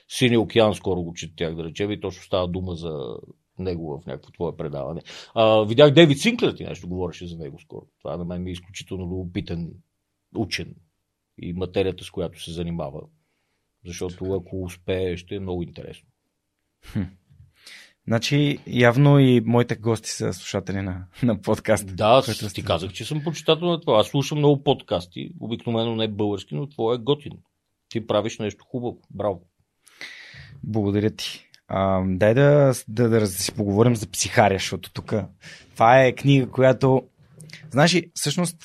Синия 0.07 0.41
океан, 0.41 0.75
скоро 0.75 1.03
го 1.03 1.13
четях, 1.13 1.55
да 1.55 1.63
речем, 1.63 1.91
и 1.91 1.99
точно 1.99 2.23
става 2.23 2.47
дума 2.47 2.75
за 2.75 3.17
него 3.59 4.01
в 4.01 4.05
някакво 4.05 4.31
твое 4.31 4.57
предаване. 4.57 5.01
А, 5.33 5.65
видях 5.65 5.91
Дейвид 5.91 6.19
Синклер, 6.19 6.51
ти 6.51 6.63
нещо 6.63 6.87
говореше 6.87 7.27
за 7.27 7.37
него 7.37 7.59
скоро. 7.59 7.87
Това 8.01 8.17
на 8.17 8.25
мен 8.25 8.43
ми 8.43 8.49
е 8.49 8.53
изключително 8.53 9.03
любопитен 9.03 9.73
учен 10.35 10.75
и 11.41 11.53
материята, 11.53 12.03
с 12.03 12.11
която 12.11 12.43
се 12.43 12.51
занимава. 12.51 13.01
Защото 13.85 14.33
ако 14.33 14.63
успее, 14.63 15.17
ще 15.17 15.35
е 15.35 15.39
много 15.39 15.63
интересно. 15.63 16.07
Значи, 18.07 18.57
явно 18.67 19.19
и 19.19 19.41
моите 19.45 19.75
гости 19.75 20.09
са 20.09 20.33
слушатели 20.33 20.81
на, 20.81 21.05
на 21.23 21.41
подкаст. 21.41 21.95
Да, 21.95 22.21
ти 22.21 22.33
сте- 22.33 22.61
казах, 22.63 22.91
че 22.91 23.05
съм 23.05 23.23
почитател 23.23 23.67
на 23.67 23.81
това. 23.81 23.99
Аз 23.99 24.07
слушам 24.07 24.37
много 24.37 24.63
подкасти, 24.63 25.31
обикновено 25.39 25.95
не 25.95 26.07
български, 26.07 26.55
но 26.55 26.69
твое 26.69 26.95
е 26.95 26.99
готин. 26.99 27.31
Ти 27.89 28.07
правиш 28.07 28.39
нещо 28.39 28.65
хубаво. 28.71 28.97
Браво. 29.09 29.41
Благодаря 30.63 31.09
ти. 31.09 31.49
А, 31.67 32.03
дай 32.07 32.33
да, 32.33 32.73
да, 32.87 33.09
да, 33.09 33.19
да 33.19 33.27
си 33.27 33.51
поговорим 33.51 33.95
за 33.95 34.07
психария, 34.07 34.59
защото 34.59 34.91
тук 34.93 35.13
това 35.73 36.01
е 36.03 36.11
книга, 36.15 36.51
която... 36.51 37.03
Знаеш, 37.71 38.01
всъщност, 38.13 38.57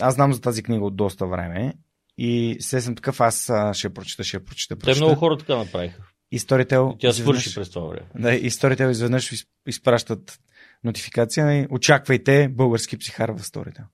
аз 0.00 0.14
знам 0.14 0.32
за 0.32 0.40
тази 0.40 0.62
книга 0.62 0.84
от 0.84 0.96
доста 0.96 1.26
време 1.26 1.74
и 2.18 2.56
се 2.60 2.80
съм 2.80 2.94
такъв, 2.94 3.20
аз 3.20 3.52
ще 3.72 3.86
я 3.86 3.94
прочита, 3.94 4.24
ще 4.24 4.36
я 4.36 4.44
прочита, 4.44 4.74
Те 4.74 4.78
прочита. 4.80 5.04
много 5.04 5.18
хора 5.18 5.38
така 5.38 5.56
направиха. 5.56 6.02
И 6.30 6.38
Storytel... 6.38 6.94
И 6.94 6.98
тя 6.98 7.12
свърши 7.12 7.54
през 7.54 7.70
това 7.70 7.86
време. 7.86 8.06
Да, 8.18 8.34
и 8.34 8.50
Storytel 8.50 8.90
изведнъж 8.90 9.32
из- 9.32 9.46
изпращат 9.66 10.40
нотификация 10.84 11.62
и 11.62 11.66
очаквайте 11.70 12.48
български 12.48 12.98
психар 12.98 13.28
в 13.28 13.38
Storytel. 13.38 13.84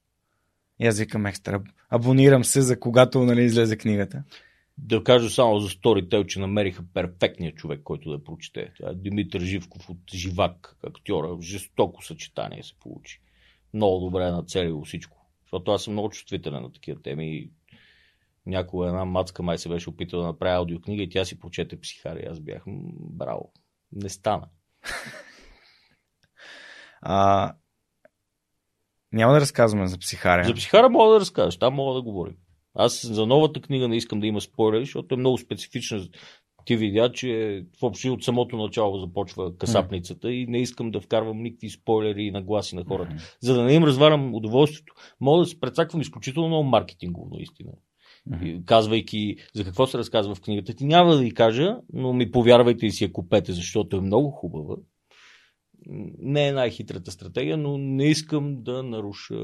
И 0.81 0.87
аз 0.87 0.99
викам 0.99 1.27
екстра. 1.27 1.63
Абонирам 1.91 2.45
се 2.45 2.63
за 2.63 2.81
когато 2.81 3.23
нали, 3.23 3.45
излезе 3.45 3.77
книгата. 3.77 4.23
Да 4.79 5.05
кажа 5.05 5.31
само 5.31 5.59
за 5.59 5.69
Storytel, 5.69 6.27
че 6.27 6.41
намериха 6.41 6.83
перфектния 6.95 7.53
човек, 7.53 7.81
който 7.85 8.11
да 8.11 8.25
прочете. 8.25 8.73
Това 8.77 8.91
е 8.91 8.95
Димитър 8.95 9.41
Живков 9.41 9.91
от 9.91 9.99
Живак, 10.15 10.77
актьора. 10.87 11.37
Жестоко 11.43 12.05
съчетание 12.05 12.63
се 12.63 12.75
получи. 12.81 13.21
Много 13.75 14.05
добре 14.05 14.25
е 14.25 14.31
нацелило 14.31 14.85
всичко. 14.85 15.27
Защото 15.45 15.71
аз 15.73 15.83
съм 15.83 15.93
много 15.93 16.11
чувствителен 16.11 16.63
на 16.63 16.73
такива 16.73 17.03
теми. 17.03 17.51
Някога 18.47 18.87
една 18.87 19.05
мацка 19.05 19.43
май 19.43 19.59
се 19.59 19.69
беше 19.69 19.91
опитала 19.91 20.23
да 20.23 20.27
направи 20.27 20.55
аудиокнига 20.55 21.03
и 21.03 21.09
тя 21.09 21.25
си 21.25 21.41
прочете 21.41 21.81
психари. 21.81 22.27
Аз 22.31 22.41
бях 22.41 22.63
браво. 23.11 23.53
Не 23.93 24.09
стана. 24.09 24.49
А, 27.07 27.53
няма 29.13 29.33
да 29.33 29.41
разказваме 29.41 29.87
за 29.87 29.99
психаря. 29.99 30.45
За 30.45 30.55
психара 30.55 30.89
мога 30.89 31.13
да 31.13 31.21
разкажеш, 31.21 31.57
там 31.57 31.75
мога 31.75 31.95
да 31.95 32.03
говорим. 32.03 32.37
Аз 32.75 33.07
за 33.07 33.27
новата 33.27 33.61
книга 33.61 33.89
не 33.89 33.97
искам 33.97 34.21
да 34.21 34.27
има 34.27 34.41
спойлери, 34.41 34.85
защото 34.85 35.15
е 35.15 35.19
много 35.19 35.39
специфична. 35.39 36.09
Ти 36.65 36.77
видя, 36.77 37.13
че 37.13 37.63
въобще 37.83 38.11
от 38.11 38.25
самото 38.25 38.57
начало 38.57 38.99
започва 38.99 39.57
касапницата 39.57 40.33
и 40.33 40.47
не 40.47 40.59
искам 40.59 40.91
да 40.91 41.01
вкарвам 41.01 41.43
никакви 41.43 41.71
спойлери 41.71 42.23
и 42.23 42.31
нагласи 42.31 42.77
на 42.77 42.85
хората. 42.85 43.15
За 43.41 43.55
да 43.55 43.65
не 43.65 43.75
им 43.75 43.85
развалям 43.85 44.35
удоволствието, 44.35 44.95
мога 45.21 45.41
да 45.41 45.47
се 45.47 45.61
прецаквам 45.61 46.01
изключително 46.01 46.49
много 46.49 46.65
маркетингово, 46.65 47.29
наистина. 47.33 47.73
Казвайки 48.67 49.37
за 49.55 49.65
какво 49.65 49.87
се 49.87 49.99
разказва 49.99 50.35
в 50.35 50.41
книгата. 50.41 50.75
Ти 50.75 50.85
няма 50.85 51.15
да 51.15 51.21
ви 51.21 51.35
кажа, 51.35 51.77
но 51.93 52.13
ми 52.13 52.31
повярвайте 52.31 52.87
и 52.87 52.91
си 52.91 53.05
я 53.05 53.13
купете, 53.13 53.53
защото 53.53 53.97
е 53.97 54.01
много 54.01 54.31
хубава. 54.31 54.77
Не 56.19 56.49
е 56.49 56.53
най-хитрата 56.53 57.11
стратегия, 57.11 57.57
но 57.57 57.79
не 57.79 58.05
искам 58.05 58.63
да 58.63 58.83
наруша. 58.83 59.35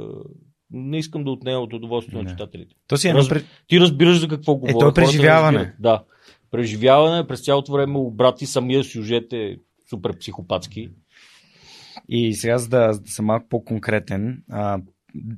Не 0.71 0.99
искам 0.99 1.25
да 1.25 1.31
отнема 1.31 1.59
от 1.59 1.73
удоволствието 1.73 2.23
на 2.23 2.31
читателите. 2.31 2.75
То 2.89 2.97
си 2.97 3.09
е 3.09 3.13
Раз- 3.13 3.29
пред... 3.29 3.45
Ти 3.67 3.81
разбираш 3.81 4.21
за 4.21 4.29
какво 4.29 4.55
говоря. 4.55 4.79
то 4.79 4.89
е 4.89 4.95
преживяване. 4.95 5.75
Да. 5.79 6.05
Преживяване 6.51 7.27
през 7.27 7.45
цялото 7.45 7.73
време 7.73 7.99
обрати 7.99 8.47
самия 8.47 8.85
сюжет 8.85 9.33
е 9.33 9.59
супер 9.91 10.19
психопатски. 10.19 10.91
И 12.09 12.35
сега, 12.35 12.59
за 12.59 12.69
да, 12.69 12.93
за 12.93 13.01
да 13.01 13.11
съм 13.11 13.27
малко 13.27 13.49
по-конкретен, 13.49 14.43
а, 14.51 14.81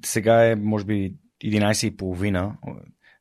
сега 0.05 0.50
е, 0.50 0.57
може 0.57 0.85
би, 0.85 1.14
11.30. 1.44 2.52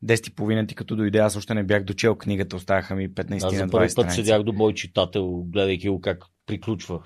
10.30 0.05 0.67
ти 0.67 0.75
като 0.75 0.95
дойде, 0.95 1.17
аз 1.17 1.35
още 1.35 1.53
не 1.53 1.63
бях 1.63 1.83
дочел 1.83 2.15
книгата, 2.15 2.55
оставаха 2.55 2.95
ми 2.95 3.09
15 3.09 3.35
Аз 3.35 3.55
за 3.55 3.65
на 3.65 3.67
20 3.67 3.71
първи 3.71 3.89
път 3.95 4.11
седях 4.11 4.43
до 4.43 4.53
мой 4.53 4.73
читател, 4.73 5.43
гледайки 5.47 5.89
го 5.89 6.01
как 6.01 6.25
приключва. 6.45 6.99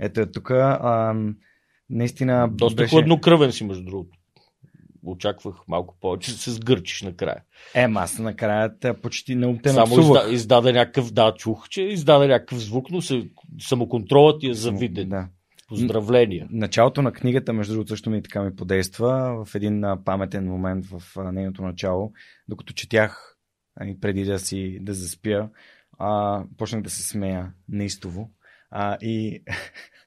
Ето, 0.00 0.26
тук 0.32 0.50
а, 0.50 1.14
наистина 1.90 2.48
Доста 2.52 2.76
беше... 2.76 2.90
хладнокръвен 2.90 3.52
си, 3.52 3.64
между 3.64 3.84
другото. 3.84 4.18
Очаквах 5.06 5.56
малко 5.68 5.96
повече 6.00 6.32
да 6.32 6.38
се 6.38 6.50
сгърчиш 6.50 7.02
накрая. 7.02 7.42
Е, 7.74 7.88
аз 7.94 8.18
накрая 8.18 8.70
почти 9.02 9.34
не 9.34 9.58
те 9.62 9.68
Само 9.68 10.00
изда, 10.00 10.26
издаде 10.30 10.72
някакъв, 10.72 11.12
да, 11.12 11.34
чух, 11.34 11.68
че 11.68 11.82
издаде 11.82 12.26
някакъв 12.26 12.58
звук, 12.58 12.90
но 12.90 13.02
се, 13.02 13.30
самоконтролът 13.60 14.40
ти 14.40 14.48
е 14.48 14.54
завиден. 14.54 15.08
Да. 15.08 15.28
Поздравления. 15.72 16.48
Началото 16.50 17.02
на 17.02 17.12
книгата, 17.12 17.52
между 17.52 17.72
другото, 17.72 17.88
също 17.88 18.10
ми 18.10 18.22
така 18.22 18.42
ми 18.42 18.56
подейства 18.56 19.44
в 19.44 19.54
един 19.54 19.84
паметен 20.04 20.46
момент 20.46 20.86
в 20.86 21.02
нейното 21.32 21.62
начало, 21.62 22.12
докато 22.48 22.72
четях 22.72 23.36
преди 24.00 24.24
да 24.24 24.38
си 24.38 24.78
да 24.82 24.94
заспя, 24.94 25.48
а, 25.98 26.42
почнах 26.58 26.82
да 26.82 26.90
се 26.90 27.02
смея 27.02 27.52
неистово. 27.68 28.30
А, 28.70 28.98
и 29.00 29.42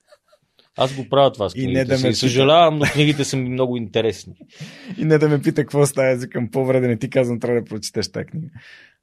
Аз 0.78 0.94
го 0.94 1.10
правя 1.10 1.32
това 1.32 1.50
с 1.50 1.56
И 1.56 1.60
не 1.60 1.66
книгите 1.66 1.86
да 1.86 1.98
си. 1.98 2.04
ме 2.04 2.10
И 2.10 2.16
съжалявам, 2.16 2.78
но 2.78 2.86
книгите 2.86 3.24
са 3.24 3.38
ми 3.38 3.50
много 3.50 3.78
интересни. 3.78 4.34
И 4.98 5.06
не 5.06 5.18
да 5.18 5.30
ме 5.30 5.42
пита 5.42 5.62
какво 5.62 5.86
става, 5.86 6.16
викам 6.16 6.52
по-добре 6.52 6.80
да 6.80 6.88
не 6.88 6.98
ти 6.98 7.10
казвам, 7.10 7.40
трябва 7.40 7.62
да 7.62 7.66
прочетеш 7.66 8.12
тази 8.12 8.26
книга. 8.26 8.48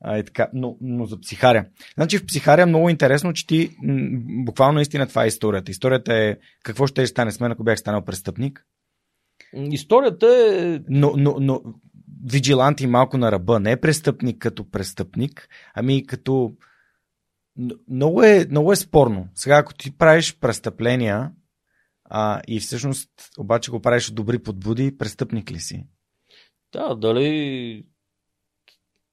А, 0.01 0.19
и 0.19 0.25
така. 0.25 0.49
Но, 0.53 0.77
но 0.81 1.07
за 1.07 1.21
психаря. 1.21 1.65
Значи 1.95 2.19
в 2.19 2.27
психаря 2.27 2.63
е 2.63 2.67
много 2.67 2.89
интересно, 2.89 3.33
че 3.33 3.47
ти 3.47 3.71
м, 3.83 4.45
буквално 4.45 4.75
наистина 4.75 5.07
това 5.07 5.25
е 5.25 5.29
историята. 5.29 5.71
Историята 5.71 6.15
е 6.15 6.37
какво 6.63 6.87
ще 6.87 7.07
стане 7.07 7.33
с 7.33 7.41
мен, 7.41 7.53
ако 7.53 7.65
бях 7.65 7.79
станал 7.79 8.05
престъпник. 8.05 8.67
Историята 9.55 10.27
е... 10.27 10.81
Но, 10.89 11.13
но, 11.17 11.37
но 11.41 11.63
вигилант 12.33 12.81
и 12.81 12.87
малко 12.87 13.19
на 13.19 13.33
ръба. 13.33 13.61
Не 13.61 13.71
е 13.71 13.81
престъпник 13.81 14.39
като 14.39 14.71
престъпник, 14.71 15.49
ами 15.75 16.07
като... 16.07 16.53
Много 17.91 18.23
е, 18.23 18.47
много 18.51 18.73
е 18.73 18.77
спорно. 18.77 19.29
Сега, 19.35 19.57
ако 19.57 19.75
ти 19.75 19.97
правиш 19.99 20.39
престъпления 20.41 21.31
а, 22.15 22.41
и 22.49 22.61
всъщност 22.61 23.11
обаче 23.39 23.71
го 23.71 23.81
правиш 23.81 24.09
от 24.09 24.15
добри 24.15 24.43
подбуди, 24.43 24.99
престъпник 24.99 25.51
ли 25.51 25.61
си? 25.61 25.87
Да, 26.73 26.95
дали... 26.95 27.85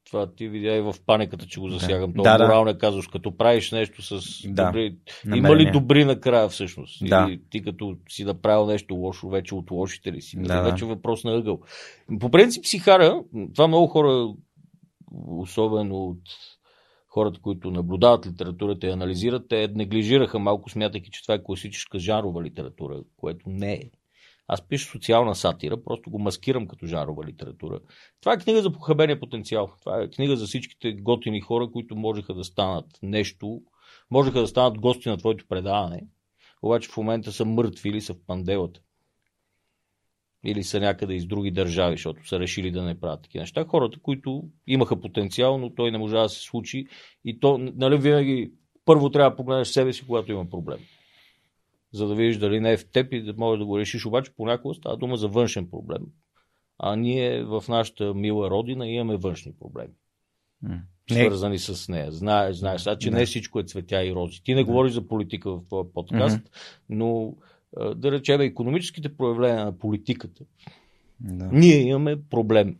Това 0.06 0.36
ти 0.36 0.48
видя 0.48 0.76
и 0.76 0.82
в 0.82 0.96
паниката, 1.06 1.46
че 1.48 1.60
го 1.60 1.70
засягам. 1.70 2.12
Да. 2.12 2.18
Това 2.18 2.38
Да, 2.38 2.64
да, 2.64 2.74
да. 2.74 2.78
казус, 2.78 3.08
като 3.08 3.38
правиш 3.38 3.72
нещо 3.72 4.02
с 4.02 4.42
Да. 4.48 4.66
добри... 4.66 4.86
Има 5.26 5.36
Намерение. 5.36 5.66
ли 5.66 5.72
добри 5.72 6.06
накрая 6.06 6.50
всъщност? 6.50 7.10
Да. 7.10 7.26
Или 7.30 7.42
ти 7.50 7.64
като 7.64 7.98
си 8.10 8.24
направил 8.24 8.66
нещо 8.66 8.96
лошо, 8.96 9.30
вече 9.30 9.56
от 9.56 9.72
лошите 9.72 10.12
ли 10.12 10.22
си? 10.22 10.38
Да, 10.42 10.62
да. 10.62 10.72
вече 10.72 10.86
е 10.86 10.88
въпрос 10.88 11.24
на 11.24 11.38
ъгъл. 11.38 11.60
По 12.20 12.32
принцип 12.32 12.64
психара, 12.64 13.24
това 13.56 13.68
много 13.68 13.88
хора, 13.88 14.34
особено 15.28 15.96
от 15.96 16.22
хората, 17.20 17.40
които 17.42 17.72
наблюдават 17.72 18.28
литературата 18.28 18.88
и 18.88 18.92
анализират, 18.92 19.48
те 19.50 19.68
неглижираха 19.68 20.40
малко, 20.40 20.70
смятайки, 20.70 21.12
че 21.12 21.22
това 21.22 21.34
е 21.34 21.44
класическа 21.44 22.00
жанрова 22.00 22.44
литература, 22.44 23.04
което 23.18 23.50
не 23.50 23.74
е. 23.74 23.90
Аз 24.48 24.68
пиша 24.68 24.92
социална 24.92 25.36
сатира, 25.36 25.84
просто 25.84 26.12
го 26.12 26.20
маскирам 26.20 26.68
като 26.68 26.86
жанрова 26.86 27.26
литература. 27.26 27.80
Това 28.22 28.34
е 28.34 28.38
книга 28.38 28.62
за 28.62 28.72
похабения 28.72 29.20
потенциал. 29.20 29.72
Това 29.80 30.02
е 30.02 30.10
книга 30.10 30.38
за 30.38 30.46
всичките 30.46 30.94
готини 30.94 31.42
хора, 31.42 31.72
които 31.72 31.96
можеха 31.96 32.34
да 32.34 32.44
станат 32.44 32.86
нещо, 33.04 33.62
можеха 34.12 34.40
да 34.40 34.48
станат 34.48 34.80
гости 34.80 35.10
на 35.10 35.18
твоето 35.18 35.46
предаване, 35.48 36.08
обаче 36.62 36.90
в 36.90 36.98
момента 36.98 37.32
са 37.32 37.46
мъртви 37.46 37.90
или 37.90 38.02
са 38.02 38.14
в 38.14 38.18
панделата. 38.28 38.82
Или 40.44 40.64
са 40.64 40.80
някъде 40.80 41.14
из 41.14 41.26
други 41.26 41.52
държави, 41.52 41.96
защото 41.96 42.28
са 42.28 42.40
решили 42.40 42.72
да 42.72 42.84
не 42.84 43.00
правят 43.00 43.22
такива 43.22 43.42
неща. 43.42 43.66
Хората, 43.66 44.00
които 44.00 44.44
имаха 44.68 45.02
потенциал, 45.02 45.58
но 45.58 45.76
той 45.76 45.92
не 45.92 45.98
можа 45.98 46.22
да 46.22 46.30
се 46.30 46.42
случи. 46.42 46.88
И 47.26 47.40
то, 47.40 47.58
нали, 47.58 47.98
винаги 47.98 48.52
първо 48.86 49.10
трябва 49.10 49.30
да 49.30 49.36
погледнеш 49.36 49.68
себе 49.68 49.94
си, 49.94 50.06
когато 50.06 50.32
има 50.32 50.50
проблем. 50.50 50.80
За 51.94 52.08
да 52.08 52.16
видиш 52.16 52.38
дали 52.38 52.60
не 52.60 52.72
е 52.72 52.78
в 52.78 52.90
теб 52.90 53.14
и 53.14 53.22
да 53.22 53.34
можеш 53.38 53.60
да 53.60 53.66
го 53.66 53.80
решиш. 53.80 54.06
Обаче 54.06 54.32
понякога 54.38 54.76
става 54.76 54.98
дума 54.98 55.18
за 55.18 55.28
външен 55.28 55.70
проблем. 55.70 56.02
А 56.78 56.96
ние 56.96 57.44
в 57.44 57.64
нашата 57.70 58.14
мила 58.14 58.50
родина 58.50 58.88
имаме 58.88 59.18
външни 59.18 59.54
проблеми 59.60 59.94
М. 60.62 60.82
свързани 61.12 61.60
с 61.60 61.90
нея. 61.90 62.12
Знаеш, 62.12 62.56
знаеш, 62.56 62.88
че 63.00 63.10
Да. 63.10 63.18
не 63.18 63.26
всичко 63.26 63.60
е 63.60 63.64
цветя 63.64 64.06
и 64.06 64.16
рози. 64.16 64.44
Ти 64.44 64.54
не 64.56 64.64
говориш 64.64 64.94
за 64.94 65.08
политика 65.08 65.52
в 65.52 65.62
този 65.70 65.90
подкаст, 65.94 66.40
но 66.90 67.36
а, 67.42 67.46
да 67.96 68.12
речем 68.12 68.42
економическите 68.42 69.18
проявления 69.18 69.66
на 69.66 69.78
политиката. 69.78 70.44
Да. 71.20 71.50
Ние 71.52 71.82
имаме 71.82 72.22
проблем 72.30 72.78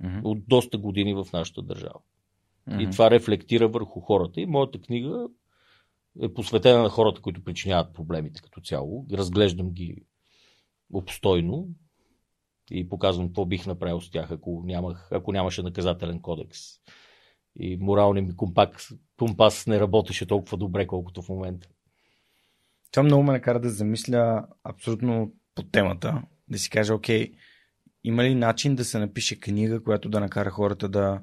Мгм. 0.00 0.20
от 0.24 0.38
доста 0.48 0.78
години 0.78 1.14
в 1.14 1.26
нашата 1.32 1.62
държава. 1.62 2.00
И 2.70 2.82
Мгм. 2.82 2.90
това 2.90 3.10
рефлектира 3.10 3.68
върху 3.68 4.00
хората. 4.00 4.40
И 4.40 4.46
моята 4.46 4.80
книга 4.80 5.28
е 6.22 6.34
посветена 6.34 6.82
на 6.82 6.88
хората, 6.88 7.20
които 7.20 7.44
причиняват 7.44 7.94
проблемите 7.94 8.40
като 8.42 8.60
цяло. 8.60 9.06
Разглеждам 9.12 9.70
ги 9.70 9.96
обстойно 10.92 11.68
и 12.70 12.88
показвам 12.88 13.26
какво 13.26 13.46
бих 13.46 13.66
направил 13.66 14.00
с 14.00 14.10
тях, 14.10 14.30
ако, 14.30 14.62
нямах, 14.66 15.08
ако 15.12 15.32
нямаше 15.32 15.62
наказателен 15.62 16.20
кодекс. 16.20 16.60
И 17.58 17.76
моралният 17.76 18.28
ми 18.28 18.36
компас, 18.36 18.94
компас 19.18 19.66
не 19.66 19.80
работеше 19.80 20.26
толкова 20.26 20.56
добре, 20.58 20.86
колкото 20.86 21.22
в 21.22 21.28
момента. 21.28 21.68
Това 22.90 23.02
много 23.02 23.22
ме 23.22 23.32
накара 23.32 23.60
да 23.60 23.70
замисля 23.70 24.46
абсолютно 24.64 25.32
по 25.54 25.62
темата. 25.62 26.22
Да 26.48 26.58
си 26.58 26.70
кажа, 26.70 26.94
окей, 26.94 27.32
има 28.04 28.24
ли 28.24 28.34
начин 28.34 28.76
да 28.76 28.84
се 28.84 28.98
напише 28.98 29.40
книга, 29.40 29.82
която 29.82 30.08
да 30.08 30.20
накара 30.20 30.50
хората 30.50 30.88
да, 30.88 31.22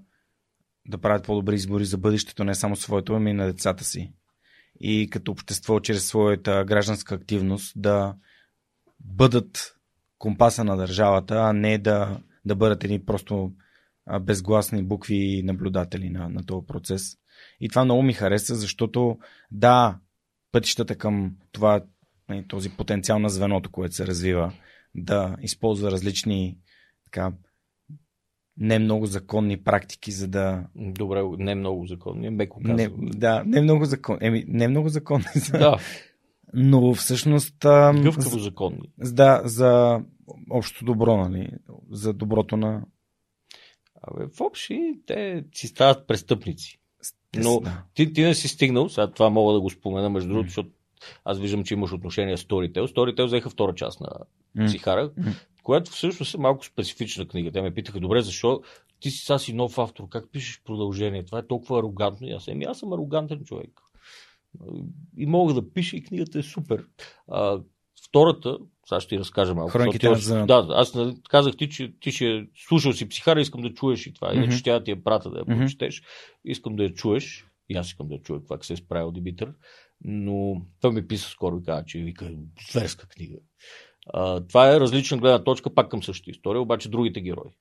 да 0.88 0.98
правят 0.98 1.26
по-добри 1.26 1.56
избори 1.56 1.86
за 1.86 1.98
бъдещето, 1.98 2.44
не 2.44 2.56
само 2.56 2.76
своето, 2.76 3.14
ами 3.14 3.30
и 3.30 3.34
на 3.34 3.46
децата 3.46 3.84
си. 3.84 4.14
И 4.80 5.10
като 5.10 5.32
общество, 5.32 5.80
чрез 5.80 6.06
своята 6.06 6.66
гражданска 6.66 7.16
активност, 7.16 7.74
да 7.76 8.16
бъдат 9.00 9.76
компаса 10.18 10.64
на 10.64 10.78
държавата, 10.78 11.36
а 11.36 11.54
не 11.54 11.78
да, 11.78 12.22
да 12.46 12.56
бъдат 12.56 12.84
едни 12.84 13.06
просто 13.06 13.52
безгласни 14.22 14.84
букви 14.84 15.16
и 15.16 15.44
наблюдатели 15.44 16.10
на, 16.10 16.30
на 16.30 16.46
този 16.46 16.68
процес. 16.68 17.18
И 17.60 17.70
това 17.70 17.86
много 17.86 18.04
ми 18.04 18.14
хареса, 18.14 18.56
защото 18.56 19.18
да, 19.52 20.00
пътищата 20.54 20.96
към 20.96 21.36
това, 21.52 21.84
нали, 22.30 22.48
този 22.48 22.70
потенциал 22.70 23.20
на 23.20 23.30
звеното, 23.30 23.72
което 23.72 23.96
се 23.96 24.08
развива, 24.08 24.54
да 24.96 25.36
използва 25.42 25.92
различни 25.92 26.58
така, 27.04 27.32
не 28.58 28.80
много 28.80 29.06
законни 29.06 29.64
практики, 29.64 30.12
за 30.12 30.28
да... 30.28 30.68
Добре, 30.76 31.24
не 31.38 31.56
много 31.56 31.86
законни, 31.86 32.30
меко 32.30 32.60
Не, 32.64 32.84
казвам. 32.88 33.06
да, 33.06 33.44
не 33.46 33.62
много 33.62 33.86
законни. 33.86 34.20
Еми, 34.22 34.46
не 34.48 34.68
много 34.68 34.90
законни. 34.90 35.26
За... 35.36 35.58
да, 35.58 35.78
Но 36.54 36.94
всъщност... 36.94 37.58
Гъвкаво 38.04 38.40
законни. 38.40 38.92
Да, 38.98 39.42
за 39.46 40.02
общото 40.50 40.86
добро, 40.86 41.18
нали? 41.18 41.50
За 41.92 42.14
доброто 42.14 42.58
на... 42.58 42.86
Абе, 44.02 44.26
в 44.26 44.42
общи 44.42 45.02
те 45.06 45.44
си 45.54 45.68
стават 45.68 46.08
престъпници. 46.08 46.80
Но 47.38 47.60
да. 47.60 47.84
ти, 47.94 48.14
ти 48.14 48.22
не 48.22 48.36
си 48.36 48.48
стигнал, 48.48 48.90
сега 48.90 49.08
това 49.08 49.30
мога 49.30 49.54
да 49.54 49.62
го 49.62 49.70
спомена 49.70 50.10
между 50.10 50.30
другото, 50.30 50.46
М. 50.46 50.50
защото 50.50 50.70
аз 51.26 51.40
виждам, 51.40 51.64
че 51.64 51.74
имаш 51.74 51.94
отношение 51.94 52.38
с 52.38 52.44
Storytel. 52.44 52.86
Storytel 52.86 53.26
взеха 53.26 53.50
втора 53.50 53.76
част 53.76 54.00
на. 54.00 54.10
Психара, 54.68 55.12
М. 55.18 55.32
която 55.64 55.92
всъщност 55.92 56.34
е 56.36 56.38
малко 56.38 56.66
специфична 56.66 57.28
книга. 57.28 57.52
Те 57.52 57.62
ме 57.62 57.74
питаха, 57.74 58.00
добре, 58.00 58.22
защо 58.22 58.62
ти 59.00 59.12
си 59.12 59.26
сега 59.26 59.40
си 59.40 59.54
нов 59.54 59.78
автор, 59.78 60.10
как 60.10 60.32
пишеш 60.32 60.62
продължение? 60.66 61.26
Това 61.26 61.40
е 61.40 61.48
толкова 61.48 61.80
арогантно. 61.80 62.28
И 62.28 62.32
аз, 62.32 62.48
еми, 62.48 62.64
аз 62.64 62.80
съм 62.80 62.94
арогантен 62.94 63.44
човек. 63.44 63.82
И 65.18 65.26
мога 65.26 65.54
да 65.54 65.74
пиша 65.74 65.98
и 65.98 66.04
книгата 66.04 66.40
е 66.40 66.44
супер. 66.44 66.86
А, 67.28 67.60
втората, 68.06 68.58
сега 68.90 69.00
ще 69.00 69.10
ти 69.10 69.20
разкажа 69.20 69.56
малко. 69.56 69.72
Хрониките 69.72 70.08
на 70.10 70.14
тя- 70.16 70.20
Зъната. 70.20 70.66
Да, 70.68 70.74
аз 70.74 70.94
нали, 70.94 71.16
казах 71.30 71.58
ти, 71.58 71.70
че 71.70 71.94
ти 72.00 72.12
ще 72.12 72.48
слушал 72.68 72.94
си 72.94 73.10
психара, 73.10 73.42
искам 73.42 73.62
да 73.62 73.74
чуеш 73.74 74.08
и 74.08 74.14
това. 74.14 74.34
Иначе 74.34 74.48
Мгм. 74.48 74.58
ще 74.58 74.70
я 74.70 74.84
ти 74.84 74.92
я 74.92 75.04
прата 75.04 75.30
да 75.30 75.38
я 75.40 75.44
Мгм. 75.48 75.60
прочетеш. 75.60 76.02
Искам 76.46 76.76
да 76.76 76.84
я 76.84 76.94
чуеш. 76.94 77.48
И 77.70 77.76
аз 77.76 77.88
искам 77.88 78.08
да 78.08 78.18
чуя 78.18 78.40
как 78.48 78.66
се 78.66 78.74
е 78.74 78.78
справил 78.78 79.12
Димитър. 79.12 79.54
Но 80.02 80.62
той 80.82 80.92
ми 80.92 81.08
писа 81.08 81.30
скоро 81.30 81.58
и 81.58 81.64
каза, 81.64 81.86
че 81.86 82.00
вика 82.00 82.32
зверска 82.72 83.08
книга. 83.08 83.36
А, 84.08 84.40
това 84.42 84.76
е 84.76 84.80
различна 84.80 85.18
гледна 85.18 85.44
точка, 85.44 85.74
пак 85.74 85.90
към 85.90 86.04
същата 86.04 86.32
история, 86.32 86.62
обаче 86.62 86.90
другите 86.90 87.22
герои. 87.22 87.52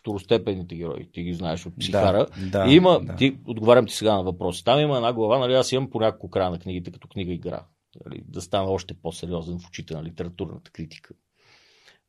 Второстепенните 0.00 0.74
герои, 0.74 1.08
ти 1.12 1.22
ги 1.22 1.34
знаеш 1.34 1.66
от 1.66 1.78
психара. 1.78 2.26
Да, 2.42 2.66
И 2.68 2.74
има, 2.74 3.00
да. 3.00 3.16
ти, 3.16 3.36
отговарям 3.46 3.86
ти 3.86 3.94
сега 3.94 4.14
на 4.14 4.22
въпроса. 4.22 4.64
Там 4.64 4.80
има 4.80 4.96
една 4.96 5.12
глава, 5.12 5.38
нали, 5.38 5.54
аз 5.54 5.72
имам 5.72 5.90
по 5.90 6.00
няколко 6.00 6.30
края 6.30 6.50
на 6.50 6.58
книгите, 6.58 6.90
като 6.92 7.08
книга 7.08 7.32
игра. 7.32 7.62
Нали, 8.04 8.22
да 8.28 8.40
стана 8.40 8.70
още 8.70 8.94
по-сериозен 8.94 9.58
в 9.58 9.68
очите 9.68 9.94
на 9.94 10.04
литературната 10.04 10.70
критика. 10.70 11.14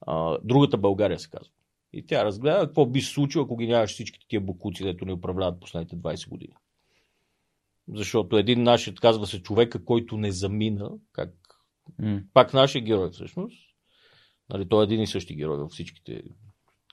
А, 0.02 0.38
другата 0.44 0.78
България 0.78 1.20
се 1.20 1.30
казва. 1.30 1.54
И 1.94 2.06
тя 2.06 2.26
разгледа 2.26 2.60
какво 2.60 2.86
би 2.86 3.02
се 3.02 3.14
случило, 3.14 3.46
ако 3.46 3.58
ги 3.58 3.68
нямаш 3.68 3.92
всичките 3.92 4.26
тия 4.30 4.42
букуци, 4.42 4.84
дето 4.84 5.06
ни 5.06 5.14
управляват 5.14 5.60
последните 5.60 5.96
20 5.96 6.30
години. 6.30 6.54
Защото 7.94 8.38
един 8.38 8.64
наш, 8.64 8.92
казва 9.02 9.28
се, 9.28 9.42
човека, 9.42 9.86
който 9.86 10.18
не 10.18 10.32
замина, 10.32 10.90
как 11.12 11.34
М. 12.00 12.22
пак 12.34 12.54
нашия 12.54 12.82
герой 12.82 13.10
всъщност. 13.12 13.58
Нали, 14.50 14.70
той 14.70 14.84
е 14.84 14.86
един 14.86 15.02
и 15.02 15.08
същи 15.08 15.36
герой 15.36 15.58
във 15.58 15.72
всичките 15.72 16.24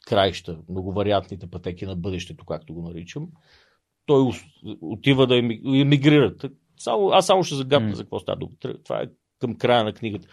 краища, 0.07 0.59
многовариантните 0.69 1.51
пътеки 1.51 1.87
на 1.87 1.97
бъдещето, 1.97 2.45
както 2.45 2.75
го 2.75 2.83
наричам. 2.83 3.29
Той 4.07 4.33
отива 4.81 5.27
да 5.27 5.35
еми- 5.35 5.81
емигрира. 5.81 6.35
Само, 6.79 7.09
аз 7.09 7.27
само 7.27 7.45
ще 7.45 7.55
загадна 7.55 7.97
за 7.97 8.03
какво 8.03 8.19
става 8.19 8.39
дума. 8.39 8.53
Това 8.85 9.03
е 9.03 9.07
към 9.41 9.55
края 9.55 9.85
на 9.85 9.93
книгата. 9.93 10.29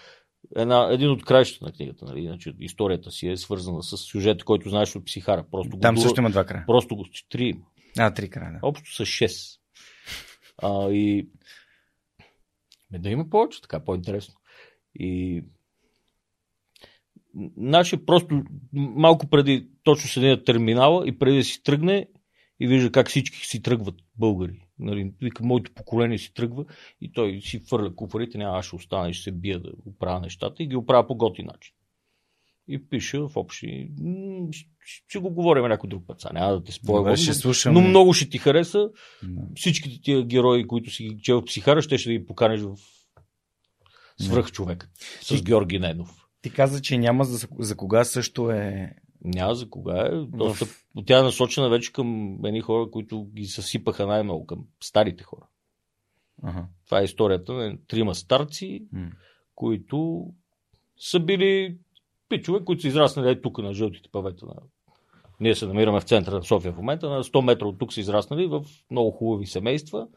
Една, 0.55 0.87
един 0.91 1.09
от 1.09 1.25
краищата 1.25 1.65
на 1.65 1.71
книгата. 1.71 2.05
Нали? 2.05 2.19
Иначе 2.19 2.53
историята 2.59 3.11
си 3.11 3.27
е 3.27 3.37
свързана 3.37 3.83
с 3.83 3.97
сюжета, 3.97 4.45
който 4.45 4.69
знаеш 4.69 4.95
от 4.95 5.05
психара. 5.05 5.45
Просто 5.51 5.77
Там 5.77 5.95
го, 5.95 6.01
също 6.01 6.19
има 6.19 6.29
два 6.29 6.45
края. 6.45 6.63
Просто 6.67 6.95
го 6.95 7.05
три 7.29 7.47
има. 7.47 7.65
А, 7.97 8.13
три 8.13 8.29
края, 8.29 8.51
да. 8.51 8.59
Общо 8.61 8.95
са 8.95 9.03
6. 9.03 9.59
А, 10.63 10.91
и... 10.91 11.29
Ме 12.91 12.99
да 12.99 13.09
има 13.09 13.29
повече, 13.29 13.61
така 13.61 13.79
по-интересно. 13.79 14.35
И... 14.95 15.43
Значи 17.57 18.05
просто 18.05 18.43
малко 18.73 19.27
преди 19.27 19.67
точно 19.83 20.09
седи 20.09 20.27
на 20.27 20.43
терминала 20.43 21.07
и 21.07 21.19
преди 21.19 21.37
да 21.37 21.43
си 21.43 21.63
тръгне 21.63 22.07
и 22.59 22.67
вижда 22.67 22.91
как 22.91 23.09
всички 23.09 23.37
си 23.37 23.61
тръгват 23.61 23.95
българи. 24.15 24.64
Нали, 24.79 25.11
вика, 25.21 25.43
моето 25.43 25.71
поколение 25.73 26.17
си 26.17 26.33
тръгва 26.33 26.65
и 27.01 27.11
той 27.11 27.41
си 27.41 27.59
фърля 27.69 27.95
куфарите, 27.95 28.37
няма 28.37 28.57
аз 28.57 28.65
ще 28.65 28.75
остана 28.75 29.09
и 29.09 29.13
ще 29.13 29.23
се 29.23 29.31
бия 29.31 29.59
да 29.59 29.69
оправя 29.85 30.19
нещата 30.19 30.63
и 30.63 30.67
ги 30.67 30.75
оправя 30.75 31.07
по 31.07 31.15
готи 31.15 31.43
начин. 31.43 31.73
И 32.67 32.89
пише 32.89 33.19
в 33.19 33.31
общи... 33.35 33.91
Ще, 35.07 35.19
го 35.19 35.29
говорим 35.29 35.65
някой 35.65 35.89
друг 35.89 36.07
път. 36.07 36.25
Няма 36.33 36.53
да 36.53 36.63
те 36.63 36.71
спойвам. 36.71 37.17
Слушам. 37.17 37.73
но 37.73 37.81
много 37.81 38.13
ще 38.13 38.29
ти 38.29 38.37
хареса. 38.37 38.89
Да. 39.23 39.41
Всичките 39.55 40.01
тия 40.01 40.23
герои, 40.25 40.67
които 40.67 40.91
си 40.91 41.03
ги 41.03 41.21
чел 41.21 41.45
психара, 41.45 41.81
ще, 41.81 41.97
ще 41.97 42.11
ги 42.11 42.25
поканеш 42.25 42.61
в 42.61 42.75
свръх 44.19 44.51
човек. 44.51 44.89
С 45.21 45.27
Ти- 45.27 45.41
Георги 45.41 45.79
Ненов. 45.79 46.25
Ти 46.41 46.49
каза, 46.49 46.81
че 46.81 46.97
няма 46.97 47.23
за, 47.23 47.47
за 47.59 47.75
кога 47.75 48.03
също 48.03 48.51
е... 48.51 48.95
Няма 49.25 49.55
за 49.55 49.69
кога 49.69 50.01
е. 50.01 50.09
Доста... 50.11 50.65
Тя 51.05 51.19
е 51.19 51.23
насочена 51.23 51.69
вече 51.69 51.93
към 51.93 52.39
едни 52.45 52.61
хора, 52.61 52.91
които 52.91 53.25
ги 53.25 53.45
съсипаха 53.45 54.07
най-много, 54.07 54.45
към 54.45 54.65
старите 54.83 55.23
хора. 55.23 55.47
Ага. 56.43 56.65
Това 56.85 57.01
е 57.01 57.03
историята 57.03 57.53
на 57.53 57.77
трима 57.87 58.15
старци, 58.15 58.85
М. 58.91 59.09
които 59.55 60.27
са 60.99 61.19
били 61.19 61.77
пичове, 62.29 62.65
които 62.65 62.81
са 62.81 62.87
израснали 62.87 63.29
е 63.29 63.41
тук 63.41 63.57
на 63.57 63.73
жълтите 63.73 64.09
павета. 64.11 64.45
На... 64.45 64.53
Ние 65.39 65.55
се 65.55 65.67
намираме 65.67 65.99
в 65.99 66.03
центъра 66.03 66.35
на 66.35 66.43
София 66.43 66.73
в 66.73 66.77
момента. 66.77 67.09
На 67.09 67.23
100 67.23 67.41
метра 67.41 67.65
от 67.65 67.79
тук 67.79 67.93
са 67.93 67.99
израснали 67.99 68.47
в 68.47 68.65
много 68.91 69.11
хубави 69.11 69.45
семейства 69.45 70.07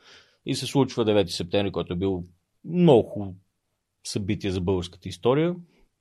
и 0.46 0.54
се 0.54 0.66
случва 0.66 1.04
9 1.04 1.26
септември, 1.26 1.72
който 1.72 1.92
е 1.92 1.96
бил 1.96 2.24
много 2.64 3.08
хубаво 3.08 3.34
събитие 4.04 4.50
за 4.50 4.60
българската 4.60 5.08
история. 5.08 5.54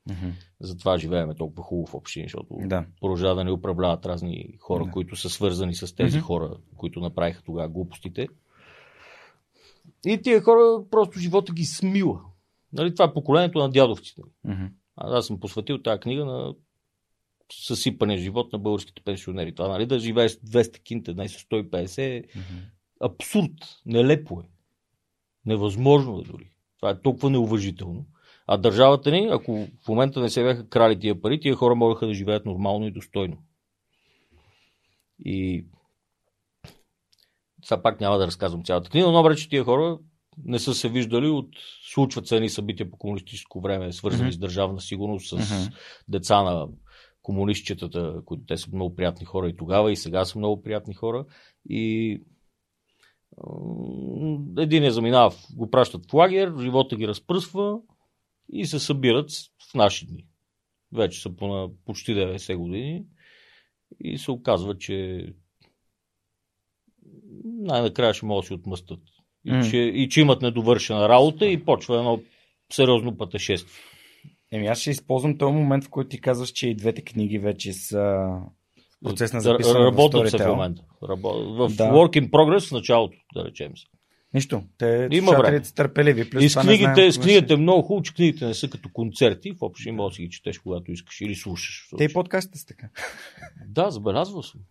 Мгм. 0.09 0.29
Затова 0.59 0.97
живееме 0.97 1.35
толкова 1.35 1.63
хубаво 1.63 1.87
в 1.87 1.93
общини, 1.93 2.25
защото 2.25 2.47
Да. 2.59 2.85
продължава 3.01 3.35
да 3.35 3.43
ни 3.43 3.51
управляват 3.51 4.05
разни 4.05 4.55
хора, 4.59 4.85
Да. 4.85 4.91
които 4.91 5.15
са 5.15 5.29
свързани 5.29 5.75
с 5.75 5.95
тези 5.95 6.17
Мгм. 6.17 6.25
хора, 6.25 6.57
които 6.77 6.99
направиха 6.99 7.41
тогава 7.43 7.69
глупостите. 7.69 8.27
И 10.05 10.21
тия 10.21 10.41
хора 10.41 10.83
просто 10.91 11.19
живота 11.19 11.53
ги 11.53 11.65
смила. 11.65 12.21
Нали, 12.73 12.95
това 12.95 13.05
е 13.05 13.13
поколението 13.13 13.59
на 13.59 13.69
дядовците. 13.69 14.21
А, 14.45 14.69
аз 14.95 15.27
съм 15.27 15.39
посветил 15.39 15.77
тази 15.77 15.99
книга 15.99 16.25
на 16.25 16.53
съсипания 17.53 18.17
живот 18.17 18.53
на 18.53 18.59
българските 18.59 19.01
пенсионери. 19.01 19.55
Това, 19.55 19.67
нали, 19.69 19.85
да 19.85 19.99
живееш 19.99 20.31
с 20.31 20.35
200 20.37 20.79
кинта, 20.79 21.13
днес 21.13 21.31
с 21.31 21.39
150 21.39 21.97
е 22.01 22.23
Мгм. 22.35 22.57
абсурд, 23.01 23.51
нелепо 23.85 24.41
е. 24.41 24.49
Невъзможно 25.45 26.19
е 26.19 26.23
дори. 26.23 26.51
Това 26.77 26.89
е 26.89 27.01
толкова 27.01 27.29
неуважително. 27.29 28.05
А 28.47 28.57
държавата 28.57 29.11
ни, 29.11 29.27
ако 29.31 29.67
в 29.85 29.87
момента 29.87 30.21
не 30.21 30.29
се 30.29 30.43
бяха 30.43 30.69
крали 30.69 30.99
тия 30.99 31.21
пари, 31.21 31.39
тия 31.39 31.55
хора 31.55 31.75
можеха 31.75 32.07
да 32.07 32.13
живеят 32.13 32.45
нормално 32.45 32.87
и 32.87 32.91
достойно. 32.91 33.37
И 35.25 35.65
сега 37.65 37.81
пак 37.81 38.01
няма 38.01 38.17
да 38.17 38.27
разказвам 38.27 38.63
цялата 38.63 38.89
книга, 38.89 39.07
но 39.07 39.13
добре, 39.13 39.35
че 39.35 39.49
тия 39.49 39.63
хора 39.63 39.99
не 40.45 40.59
са 40.59 40.73
се 40.73 40.89
виждали 40.89 41.27
от 41.27 41.49
случват 41.91 42.27
се 42.27 42.35
едни 42.35 42.49
събития 42.49 42.91
по 42.91 42.97
комунистическо 42.97 43.61
време, 43.61 43.93
свързани 43.93 44.23
Мгм. 44.29 44.31
с 44.31 44.37
държавна 44.37 44.81
сигурност, 44.81 45.29
с 45.29 45.35
Мгм. 45.35 45.73
деца 46.07 46.43
на 46.43 46.67
комунистчетата, 47.21 48.21
които 48.25 48.43
те 48.45 48.57
са 48.57 48.69
много 48.73 48.95
приятни 48.95 49.25
хора 49.25 49.49
и 49.49 49.55
тогава, 49.55 49.91
и 49.91 49.95
сега 49.95 50.25
са 50.25 50.39
много 50.39 50.61
приятни 50.61 50.93
хора. 50.93 51.25
И 51.69 52.21
един 54.57 54.83
я 54.83 54.91
заминава, 54.91 55.35
го 55.55 55.69
пращат 55.69 56.11
в 56.11 56.13
лагер, 56.13 56.53
живота 56.61 56.95
ги 56.95 57.07
разпръсва 57.07 57.79
и 58.53 58.65
се 58.65 58.79
събират 58.79 59.31
в 59.71 59.73
наши 59.75 60.05
дни. 60.05 60.25
Вече 60.93 61.21
са 61.21 61.35
по 61.35 61.47
на 61.47 61.69
почти 61.85 62.11
90 62.11 62.55
години 62.55 63.03
и 64.03 64.17
се 64.17 64.31
оказва, 64.31 64.77
че 64.77 65.25
най-накрая 67.43 68.13
ще 68.13 68.25
могат 68.25 68.43
да 68.43 68.47
си 68.47 68.53
отмъстат. 68.53 68.99
И, 69.45 69.51
М. 69.51 69.69
че, 69.69 69.77
и 69.77 70.09
че 70.09 70.21
имат 70.21 70.41
недовършена 70.41 71.09
работа 71.09 71.45
и 71.45 71.65
почва 71.65 71.97
едно 71.97 72.19
сериозно 72.73 73.17
пътешествие. 73.17 73.83
Еми 74.51 74.67
аз 74.67 74.79
ще 74.79 74.89
използвам 74.89 75.37
този 75.37 75.53
момент, 75.53 75.83
в 75.83 75.89
който 75.89 76.09
ти 76.09 76.21
казваш, 76.21 76.49
че 76.49 76.67
и 76.67 76.75
двете 76.75 77.01
книги 77.01 77.39
вече 77.39 77.73
са 77.73 78.27
процес 79.03 79.33
на 79.33 79.41
записване 79.41 79.85
Работят 79.85 80.31
в 80.31 80.37
в 80.37 80.47
момента. 80.47 80.83
Рабо... 81.03 81.29
В 81.29 81.75
Да. 81.75 81.83
Work 81.83 82.21
in 82.21 82.29
Progress 82.29 82.69
в 82.69 82.71
началото, 82.71 83.17
да 83.35 83.45
речем 83.45 83.77
се. 83.77 83.85
Нищо. 84.33 84.63
Те 84.77 85.07
Има 85.11 85.61
са 85.63 85.73
търпеливи. 85.73 86.29
Плюс 86.29 86.43
И 86.43 86.49
с 86.49 86.59
книгите, 86.59 86.93
знаем 86.93 87.11
с 87.11 87.19
книгите 87.19 87.53
е 87.53 87.57
много 87.57 87.81
хубаво, 87.81 88.03
че 88.03 88.13
книгите 88.13 88.45
не 88.45 88.53
са 88.53 88.69
като 88.69 88.89
концерти. 88.89 89.51
В 89.51 89.61
общи 89.61 89.91
може 89.91 90.11
да 90.11 90.15
си 90.15 90.21
ги 90.21 90.29
четеш, 90.29 90.59
когато 90.59 90.91
искаш 90.91 91.21
или 91.21 91.35
слушаш. 91.35 91.89
Те 91.97 92.03
и 92.03 92.13
подкастите 92.13 92.59
са 92.59 92.65
така. 92.65 92.89
Да, 93.67 93.91
забелязвал 93.91 94.43
съм. 94.43 94.61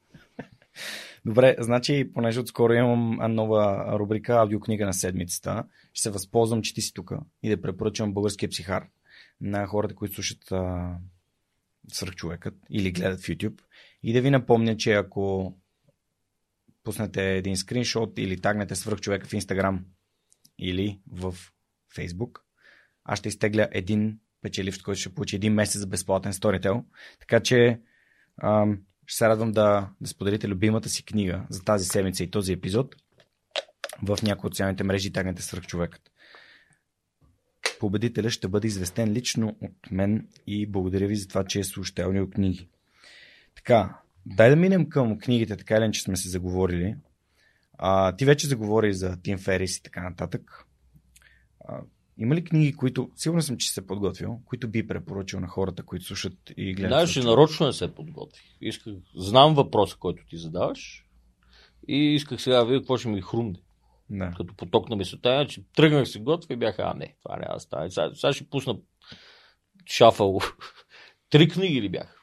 Добре, 1.27 1.57
значи, 1.59 2.11
понеже 2.14 2.40
отскоро 2.40 2.73
имам 2.73 3.35
нова 3.35 3.92
рубрика 3.99 4.33
аудиокнига 4.33 4.87
на 4.87 4.95
седмицата, 4.95 5.64
ще 5.92 6.03
се 6.03 6.11
възползвам, 6.11 6.62
че 6.62 6.75
ти 6.75 6.81
си 6.81 6.95
тук 6.95 7.12
и 7.42 7.49
да 7.49 7.62
препоръчам 7.62 8.14
българския 8.14 8.49
психар 8.49 8.87
на 9.40 9.66
хората, 9.66 9.95
които 9.95 10.14
слушат 10.14 10.53
а, 10.53 10.95
свръхчовекът 11.92 12.55
или 12.71 12.92
гледат 12.92 13.21
в 13.21 13.27
YouTube 13.27 13.61
и 14.03 14.12
да 14.12 14.21
ви 14.21 14.31
напомня, 14.31 14.77
че 14.77 14.92
ако 14.92 15.55
пуснете 16.87 17.37
един 17.37 17.57
скриншот 17.57 18.18
или 18.18 18.40
тагнете 18.40 18.77
свръхчовека 18.77 19.27
в 19.27 19.33
Instagram 19.33 19.79
или 20.59 21.01
в 21.11 21.35
Facebook, 21.96 22.40
аз 23.05 23.18
ще 23.18 23.29
изтегля 23.29 23.68
един 23.72 24.18
печеливш, 24.42 24.79
който 24.79 25.01
ще 25.01 25.14
получи 25.14 25.37
един 25.37 25.55
месец 25.55 25.87
безплатен 25.87 26.33
Storytel. 26.33 26.85
Така 27.20 27.40
че 27.40 27.81
ам, 28.42 28.83
ще 29.07 29.16
се 29.16 29.29
радвам 29.29 29.53
да, 29.53 29.90
да 30.01 30.09
споделите 30.09 30.49
любимата 30.49 30.88
си 30.88 31.05
книга 31.05 31.46
за 31.51 31.62
тази 31.62 31.85
седмица 31.85 32.25
и 32.25 32.31
този 32.31 32.53
епизод 32.53 32.96
в 34.03 34.18
някои 34.22 34.49
от 34.49 34.55
социалните 34.55 34.85
мрежи 34.85 35.09
и 35.09 35.12
тагнете 35.12 35.42
свръхчовекът. 35.42 36.11
Победителя 37.81 38.31
ще 38.31 38.49
бъде 38.49 38.66
известен 38.66 39.12
лично 39.12 39.57
от 39.61 39.90
мен 39.90 40.29
и 40.46 40.66
благодаря 40.66 41.07
ви 41.07 41.16
за 41.16 41.29
това, 41.29 41.44
че 41.44 41.59
е 41.59 41.64
слушате 41.64 42.03
аудиокниги. 42.03 42.68
Така, 43.55 44.01
дай 44.26 44.50
да 44.50 44.56
минем 44.56 44.88
към 44.88 45.18
книгите, 45.18 45.56
така 45.56 45.76
или 45.76 45.92
че 45.92 46.02
сме 46.02 46.16
се 46.16 46.28
заговорили. 46.28 46.96
А, 47.78 48.16
ти 48.16 48.24
вече 48.24 48.46
заговори 48.46 48.94
за 48.94 49.22
Тим 49.22 49.38
Ферис 49.38 49.76
и 49.76 49.82
така 49.82 50.02
нататък. 50.02 50.66
А, 51.68 51.80
има 52.18 52.34
ли 52.34 52.44
книги, 52.44 52.72
които, 52.72 53.10
сигурно 53.16 53.42
съм, 53.42 53.56
че 53.56 53.70
се 53.70 53.86
подготвил, 53.86 54.40
които 54.44 54.68
би 54.68 54.86
препоръчал 54.86 55.40
на 55.40 55.48
хората, 55.48 55.82
които 55.82 56.04
слушат 56.04 56.32
и 56.56 56.74
гледат? 56.74 56.90
Да, 56.90 57.06
ще 57.06 57.20
нарочно 57.20 57.66
не 57.66 57.72
се 57.72 57.94
подготвих. 57.94 58.44
Исках, 58.60 58.94
знам 59.14 59.54
въпроса, 59.54 59.96
който 59.98 60.26
ти 60.26 60.36
задаваш 60.36 61.06
и 61.88 62.14
исках 62.14 62.42
сега 62.42 62.56
да 62.56 62.66
видя 62.66 62.80
какво 62.80 62.96
ще 62.96 63.08
ми 63.08 63.22
хрумне. 63.22 63.58
Да. 64.10 64.32
Като 64.36 64.54
поток 64.54 64.88
на 64.88 64.96
мисълта, 64.96 65.46
че 65.48 65.62
тръгнах 65.76 66.08
се 66.08 66.20
готвя 66.20 66.54
и 66.54 66.56
бяха, 66.56 66.82
а 66.82 66.94
не, 66.94 67.16
това 67.22 67.36
няма 67.36 67.54
да 67.54 67.60
стане. 67.60 67.90
Сега, 67.90 68.10
сега 68.14 68.32
ще 68.32 68.48
пусна 68.48 68.78
шафъл. 69.86 70.40
Три 71.30 71.48
книги 71.48 71.82
ли 71.82 71.88
бях? 71.88 72.22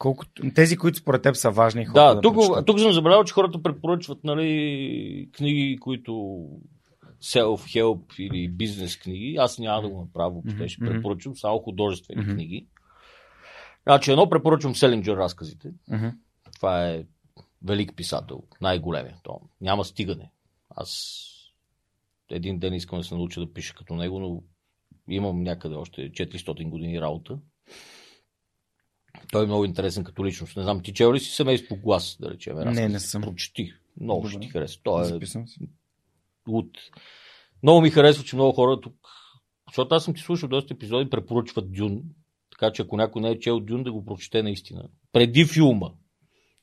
Колко, 0.00 0.24
тези, 0.54 0.76
които 0.76 0.98
според 0.98 1.22
теб 1.22 1.36
са 1.36 1.50
важни 1.50 1.84
хората 1.84 2.08
Да, 2.08 2.14
да 2.14 2.20
тук, 2.20 2.66
тук 2.66 2.80
съм 2.80 2.92
забравил, 2.92 3.24
че 3.24 3.32
хората 3.32 3.62
препоръчват 3.62 4.24
нали, 4.24 5.28
книги, 5.32 5.78
които 5.80 6.12
self-help 7.22 8.18
или 8.18 8.48
бизнес 8.48 8.96
книги. 8.96 9.36
Аз 9.38 9.58
няма 9.58 9.82
да 9.82 9.88
го 9.88 10.00
направя 10.00 10.30
въобще. 10.30 10.68
Ще 10.68 10.80
препоръчвам 10.80 11.36
само 11.36 11.58
художествени 11.58 12.22
Мгм. 12.22 12.32
книги. 12.32 12.66
Значи 13.82 14.10
едно 14.10 14.30
препоръчвам 14.30 14.74
Селинджер 14.74 15.16
разказите. 15.16 15.70
Мгм. 15.88 16.08
Това 16.56 16.88
е 16.88 17.04
велик 17.64 17.96
писател, 17.96 18.42
най-големия. 18.60 19.16
То 19.22 19.40
няма 19.60 19.84
стигане. 19.84 20.30
Аз 20.76 21.20
един 22.30 22.58
ден 22.58 22.74
искам 22.74 22.98
да 22.98 23.04
се 23.04 23.14
науча 23.14 23.40
да 23.40 23.52
пиша 23.52 23.74
като 23.74 23.94
него, 23.94 24.20
но 24.20 24.42
имам 25.08 25.42
някъде 25.42 25.74
още 25.74 26.12
400 26.12 26.68
години 26.68 27.00
работа. 27.00 27.38
Той 29.32 29.42
е 29.42 29.46
много 29.46 29.64
интересен 29.64 30.04
като 30.04 30.26
личност. 30.26 30.56
Не 30.56 30.62
знам, 30.62 30.82
ти 30.82 30.92
чел 30.92 31.14
ли 31.14 31.20
си 31.20 31.30
семейство 31.30 31.76
глас, 31.76 32.16
да 32.20 32.30
речем? 32.30 32.56
Не, 32.56 32.88
не 32.88 33.00
съм. 33.00 33.22
Прочети. 33.22 33.72
Много 34.00 34.28
ще 34.28 34.32
Добре. 34.32 34.46
ти 34.46 34.52
хареса. 34.52 34.78
Той 34.82 35.02
е 35.02 35.04
Записвам 35.04 35.48
си. 35.48 35.60
от... 36.48 36.70
Много 37.62 37.80
ми 37.80 37.90
харесва, 37.90 38.24
че 38.24 38.36
много 38.36 38.52
хора 38.52 38.80
тук... 38.80 38.94
Защото 39.68 39.94
аз 39.94 40.04
съм 40.04 40.14
ти 40.14 40.20
слушал 40.20 40.48
доста 40.48 40.74
епизоди, 40.74 41.10
препоръчват 41.10 41.72
Дюн. 41.72 42.02
Така 42.50 42.72
че 42.72 42.82
ако 42.82 42.96
някой 42.96 43.22
не 43.22 43.30
е 43.30 43.38
чел 43.38 43.60
Дюн, 43.60 43.82
да 43.82 43.92
го 43.92 44.04
прочете 44.04 44.42
наистина. 44.42 44.82
Преди 45.12 45.44
филма. 45.44 45.90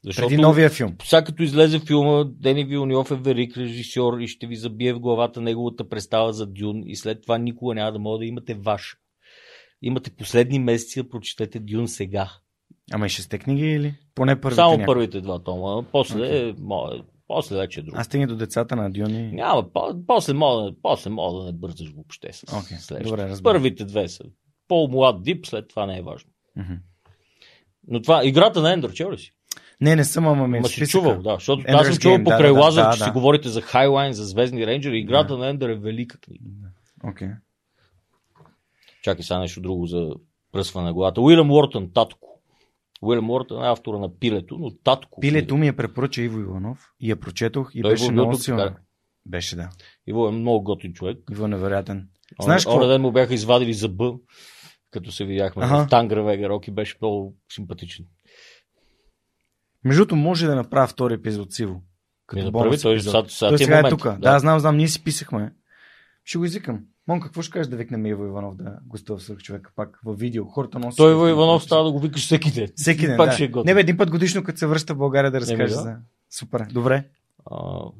Защото 0.03 0.27
Преди 0.27 0.41
новия 0.41 0.69
филм. 0.69 0.95
сега 1.03 1.23
като 1.23 1.43
излезе 1.43 1.79
филма, 1.79 2.23
Дени 2.23 2.65
Вилньов 2.65 3.11
е 3.11 3.15
велик 3.15 3.57
режисьор 3.57 4.19
и 4.19 4.27
ще 4.27 4.47
ви 4.47 4.55
забие 4.55 4.93
в 4.93 4.99
главата 4.99 5.41
неговата 5.41 5.89
представа 5.89 6.33
за 6.33 6.47
Дюн 6.47 6.83
и 6.85 6.95
след 6.95 7.21
това 7.21 7.37
никога 7.37 7.75
няма 7.75 7.91
да 7.91 7.99
може 7.99 8.19
да 8.19 8.25
имате 8.25 8.53
ваш. 8.53 8.97
Имате 9.81 10.11
последни 10.11 10.59
месеци 10.59 11.03
да 11.03 11.09
прочетете 11.09 11.59
Дюн 11.59 11.87
сега. 11.87 12.31
Ама 12.93 13.05
и 13.05 13.09
шесте 13.09 13.37
книги 13.37 13.65
или? 13.65 13.95
Поне 14.15 14.41
първите 14.41 14.55
Само 14.55 14.71
няколко. 14.71 14.85
първите 14.85 15.21
два 15.21 15.39
тома. 15.39 15.83
После, 15.91 16.17
okay. 16.17 16.59
може, 16.59 17.01
после 17.27 17.55
вече 17.57 17.79
е 17.79 17.83
друго. 17.83 17.97
Аз 17.99 18.05
стигна 18.05 18.27
до 18.27 18.35
децата 18.35 18.75
на 18.75 18.91
Дюни. 18.91 19.31
Няма, 19.31 19.73
по- 19.73 20.05
после 20.07 20.33
мога, 20.33 20.71
после 20.81 21.09
мога 21.09 21.39
да 21.39 21.45
не 21.45 21.51
бързаш 21.51 21.89
въобще 21.91 22.33
с 22.33 22.39
следващите. 22.47 22.99
добре, 23.03 23.29
разбирам. 23.29 23.53
Първите 23.53 23.85
две 23.85 24.07
са 24.07 24.23
по-млад 24.67 25.23
дип, 25.23 25.45
след 25.45 25.67
това 25.67 25.85
не 25.85 25.97
е 25.97 26.01
важно. 26.01 26.29
Мгм. 26.55 26.73
Но 27.87 28.01
това, 28.01 28.25
играта 28.25 28.61
на 28.61 28.73
Ендър, 28.73 28.93
чел 28.93 29.11
ли 29.11 29.17
си? 29.17 29.33
Не, 29.81 29.95
не 29.95 30.03
съм, 30.03 30.27
ама 30.27 30.47
ми 30.47 30.57
е 30.57 30.61
Ма 30.61 30.67
си 30.67 30.87
чувал, 30.87 31.21
да. 31.21 31.33
Защото 31.33 31.63
Ender's 31.63 31.79
аз 31.79 31.87
съм 31.87 31.97
чувал 31.97 32.17
Game, 32.17 32.23
покрай 32.23 32.49
да, 32.49 32.53
да, 32.53 32.59
Лазар, 32.59 32.85
да, 32.85 32.93
че 32.93 32.99
да. 32.99 33.05
си 33.05 33.11
говорите 33.11 33.49
за 33.49 33.61
Хайлайн, 33.61 34.13
за 34.13 34.25
Звездни 34.25 34.67
рейнджери. 34.67 34.97
Играта 34.97 35.37
на 35.37 35.47
Ендър 35.47 35.69
е 35.69 35.75
велика 35.75 36.19
книга. 36.19 36.43
Окей. 37.03 37.29
Чакай 39.03 39.23
сега 39.23 39.39
нещо 39.39 39.61
друго 39.61 39.85
за 39.85 40.09
пръсване 40.51 40.87
на 40.87 40.93
главата. 40.93 41.21
Уилям 41.21 41.51
Уортън, 41.51 41.91
татко. 41.93 42.36
Уилям 43.01 43.29
Уортън 43.29 43.63
е 43.63 43.67
автора 43.67 43.97
на 43.99 44.19
Пилето, 44.19 44.57
но 44.57 44.77
татко. 44.77 45.19
Пилето 45.21 45.57
ми 45.57 45.67
я 45.67 45.75
препоръча 45.75 46.21
Иво 46.21 46.39
Иванов 46.39 46.89
и 46.99 47.09
я 47.09 47.15
прочетох 47.15 47.71
и 47.73 47.81
Той 47.81 47.91
беше 47.91 48.03
бил 48.03 48.11
много 48.11 48.31
ли? 48.33 48.73
Беше, 49.25 49.55
да. 49.55 49.69
Иво 50.07 50.27
е 50.27 50.31
много 50.31 50.63
готин 50.63 50.93
човек. 50.93 51.17
Иво 51.31 51.45
е 51.45 51.47
невероятен. 51.47 52.09
Знаеш 52.41 52.61
Знаеш 52.61 52.65
какво? 52.65 52.87
ден 52.87 53.01
му 53.01 53.11
бяха 53.11 53.33
извадили 53.33 53.73
зъба, 53.73 54.13
като 54.91 55.11
се 55.11 55.25
видяхме 55.25 55.65
Аха. 55.65 55.85
в 55.85 55.87
Тангра 55.89 56.23
Вегерок 56.23 56.67
и 56.67 56.71
беше 56.71 56.97
много 57.01 57.35
симпатичен. 57.53 58.05
Между 59.83 59.99
другото, 60.01 60.15
може 60.15 60.47
да 60.47 60.55
направя 60.55 60.87
втори 60.87 61.13
епизод 61.13 61.53
с 61.53 61.59
Иво. 61.59 61.73
Ми 61.73 61.81
Като 62.27 62.45
направи, 62.45 62.69
бонус 62.69 62.81
той 62.81 62.99
сега, 62.99 63.23
сега 63.27 63.49
Той 63.49 63.55
е 63.55 63.57
сега 63.57 63.79
е 63.79 63.81
момент. 63.81 63.99
тук. 63.99 64.19
Да. 64.19 64.39
знам, 64.39 64.59
знам, 64.59 64.77
ние 64.77 64.87
си 64.87 65.03
писахме. 65.03 65.53
Ще 66.23 66.37
го 66.37 66.45
извикам. 66.45 66.79
Мон, 67.07 67.19
какво 67.19 67.41
ще 67.41 67.51
кажеш 67.51 67.67
да 67.67 67.77
викнем 67.77 68.05
Иво 68.05 68.25
Иванов 68.25 68.55
да 68.55 68.79
гостува 68.85 69.19
в 69.19 69.23
Свърх 69.23 69.39
човека 69.39 69.71
пак 69.75 69.99
в 70.05 70.13
видео? 70.13 70.45
Хората 70.45 70.79
носят. 70.79 70.97
Той 70.97 71.11
Иво 71.11 71.27
Иванов 71.27 71.63
става 71.63 71.83
да 71.83 71.91
го 71.91 71.99
викаш 71.99 72.25
всеки 72.25 72.51
ден. 72.51 72.67
Всеки 72.75 73.07
ден. 73.07 73.17
Пак 73.17 73.29
да. 73.29 73.31
ще 73.31 73.43
е 73.43 73.47
готин. 73.47 73.69
Не 73.69 73.73
бе, 73.73 73.79
един 73.79 73.97
път 73.97 74.11
годишно, 74.11 74.43
като 74.43 74.59
се 74.59 74.67
връща 74.67 74.93
в 74.93 74.97
България 74.97 75.31
да 75.31 75.41
разкаже 75.41 75.73
за. 75.73 75.95
Супер. 76.29 76.65
Добре. 76.73 77.07
А, 77.51 77.91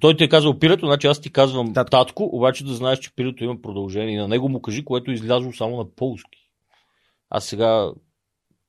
той 0.00 0.16
ти 0.16 0.24
е 0.24 0.28
казал 0.28 0.58
пирето, 0.58 0.86
значи 0.86 1.06
аз 1.06 1.20
ти 1.20 1.32
казвам 1.32 1.74
Татко. 1.74 1.90
татко. 1.90 2.28
обаче 2.32 2.64
да 2.64 2.74
знаеш, 2.74 2.98
че 2.98 3.14
пирето 3.14 3.44
има 3.44 3.62
продължение. 3.62 4.20
На 4.20 4.28
него 4.28 4.48
му 4.48 4.62
кажи, 4.62 4.84
което 4.84 5.10
е 5.10 5.14
излязло 5.14 5.52
само 5.52 5.76
на 5.76 5.90
полски. 5.90 6.50
Аз 7.30 7.44
сега 7.44 7.90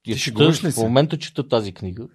я 0.08 0.16
чета, 0.16 0.50
ли 0.50 0.72
в 0.72 0.78
момента 0.78 1.18
чета 1.18 1.48
тази 1.48 1.74
книга. 1.74 2.08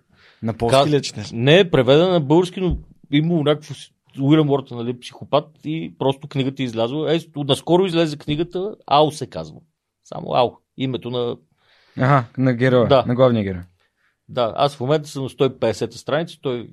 На 0.43 0.55
полски 0.55 0.77
Каз- 0.77 0.91
ли 0.91 1.03
четеш? 1.03 1.31
Не 1.33 1.59
е 1.59 1.71
преведена 1.71 2.09
на 2.09 2.21
български, 2.21 2.61
но 2.61 2.79
има 3.13 3.35
някакво 3.35 3.75
Уилям 4.21 4.51
Уортън, 4.51 4.79
нали, 4.79 5.01
психопат 5.01 5.49
и 5.65 5.95
просто 5.99 6.29
книгата 6.29 6.63
излязла. 6.63 7.15
Е, 7.15 7.19
наскоро 7.37 7.87
излезе 7.87 8.19
книгата, 8.19 8.77
Ау 8.87 9.11
се 9.11 9.27
казва. 9.27 9.61
Само 10.05 10.35
Ау. 10.35 10.51
Името 10.77 11.11
на... 11.11 11.37
Ага, 11.97 12.25
на 12.39 12.55
героя. 12.55 12.89
Да. 12.89 13.05
На 13.07 13.15
главния 13.15 13.45
герой. 13.45 13.63
Да, 14.29 14.53
аз 14.57 14.77
в 14.77 14.81
момента 14.81 15.09
съм 15.09 15.23
на 15.23 15.29
150-та 15.29 15.99
страница, 15.99 16.39
той 16.43 16.71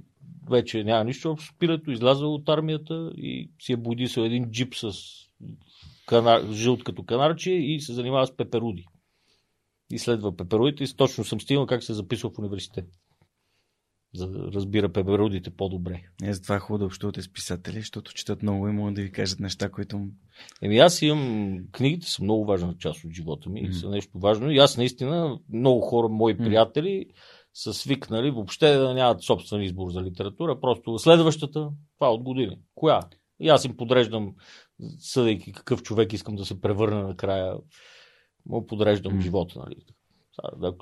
вече 0.49 0.83
няма 0.83 1.03
нищо 1.03 1.31
общо 1.31 1.53
с 1.53 1.57
пирето, 1.57 1.91
излязъл 1.91 2.33
от 2.33 2.49
армията 2.49 3.11
и 3.15 3.51
си 3.59 3.73
е 3.73 3.77
бодисал 3.77 4.21
един 4.21 4.51
джип 4.51 4.75
с 4.75 4.91
канар, 6.07 6.41
жълт 6.51 6.83
като 6.83 7.03
канарче 7.03 7.51
и 7.51 7.79
се 7.79 7.93
занимава 7.93 8.27
с 8.27 8.37
пеперуди. 8.37 8.85
Изследва 9.91 10.37
пеперудите 10.37 10.83
и 10.83 10.95
точно 10.97 11.23
съм 11.23 11.41
стигнал 11.41 11.65
как 11.65 11.83
се 11.83 11.91
е 11.91 11.95
записва 11.95 12.29
в 12.29 12.39
университет. 12.39 12.85
За 14.15 14.27
да 14.27 14.51
разбира 14.51 14.89
пеперудите 14.89 15.49
по-добре. 15.49 16.01
Е, 16.23 16.33
затова 16.33 16.55
е 16.55 16.59
хубаво 16.59 16.77
да 16.77 16.85
общувате 16.85 17.21
с 17.21 17.33
писатели, 17.33 17.79
защото 17.79 18.13
четат 18.13 18.43
много 18.43 18.67
и 18.67 18.71
могат 18.71 18.95
да 18.95 19.01
ви 19.01 19.11
кажат 19.11 19.39
неща, 19.39 19.69
които... 19.69 20.07
Еми 20.61 20.77
аз 20.77 21.01
имам, 21.01 21.59
книгите 21.71 22.07
са 22.07 22.23
много 22.23 22.45
важна 22.45 22.75
част 22.79 23.03
от 23.03 23.11
живота 23.11 23.49
ми, 23.49 23.61
mm-hmm. 23.61 23.79
са 23.79 23.89
нещо 23.89 24.19
важно 24.19 24.51
и 24.51 24.57
аз 24.57 24.77
наистина, 24.77 25.39
много 25.53 25.81
хора, 25.81 26.07
мои 26.09 26.37
приятели, 26.37 27.05
са 27.53 27.73
свикнали 27.73 28.31
въобще 28.31 28.73
да 28.73 28.93
нямат 28.93 29.23
собствен 29.23 29.61
избор 29.61 29.91
за 29.91 30.01
литература, 30.01 30.59
просто 30.59 30.99
следващата, 30.99 31.69
това 31.97 32.11
от 32.11 32.23
години. 32.23 32.59
Коя? 32.75 32.99
И 33.39 33.49
аз 33.49 33.65
им 33.65 33.77
подреждам, 33.77 34.35
съдейки 34.99 35.51
какъв 35.51 35.83
човек 35.83 36.13
искам 36.13 36.35
да 36.35 36.45
се 36.45 36.61
превърна 36.61 37.07
накрая, 37.07 37.55
му 38.45 38.65
подреждам 38.65 39.13
Мгм. 39.13 39.21
живота. 39.21 39.59
Нали. 39.59 39.75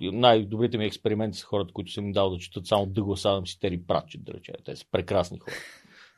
Най-добрите 0.02 0.78
ми 0.78 0.86
експерименти 0.86 1.38
са 1.38 1.46
хората, 1.46 1.74
които 1.74 1.92
съм 1.92 2.06
им 2.06 2.12
дал 2.12 2.30
да 2.30 2.38
четат 2.38 2.68
само 2.68 2.86
Дъглас 2.86 3.26
Адамс 3.26 3.54
и 3.54 3.60
Тери 3.60 3.82
Пратчет, 3.88 4.24
да 4.24 4.34
речем. 4.34 4.56
Те 4.66 4.76
са 4.76 4.86
прекрасни 4.92 5.40
хора. 5.40 5.56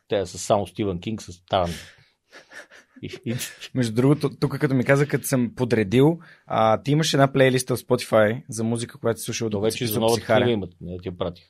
Те 0.07 0.25
са 0.25 0.37
само 0.37 0.67
Стивън 0.67 0.99
Кинг 0.99 1.21
с 1.21 1.45
Таран. 1.45 1.69
Между 3.75 3.95
другото, 3.95 4.29
тук 4.39 4.59
като 4.59 4.75
ми 4.75 4.83
каза, 4.83 5.07
като 5.07 5.27
съм 5.27 5.51
подредил, 5.55 6.19
а, 6.45 6.81
ти 6.81 6.91
имаш 6.91 7.13
една 7.13 7.31
плейлиста 7.33 7.75
в 7.75 7.79
Spotify 7.79 8.43
за 8.49 8.63
музика, 8.63 8.99
която 8.99 9.19
си 9.19 9.25
слушал 9.25 9.49
То 9.49 9.59
вече 9.61 9.87
за 9.87 10.05
психаря. 10.07 10.43
книга 10.43 10.51
имат. 10.51 10.73
Не, 10.81 10.97
ти 10.97 11.07
я 11.07 11.17
пратих. 11.17 11.45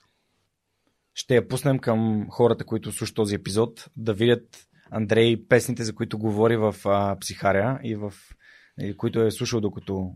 Ще 1.14 1.36
я 1.36 1.48
пуснем 1.48 1.80
към 1.80 2.28
хората, 2.30 2.66
които 2.66 2.92
слушат 2.92 3.16
този 3.16 3.36
епизод, 3.36 3.90
да 3.98 4.14
видят 4.14 4.68
Андрей 4.92 5.48
песните, 5.48 5.84
за 5.84 5.96
които 5.96 6.18
говори 6.18 6.58
в 6.58 6.76
а, 6.86 7.20
психаря 7.20 7.80
и 7.84 7.96
в 7.96 8.14
и 8.82 8.98
които 8.98 9.22
е 9.22 9.32
слушал 9.32 9.62
докато 9.62 10.16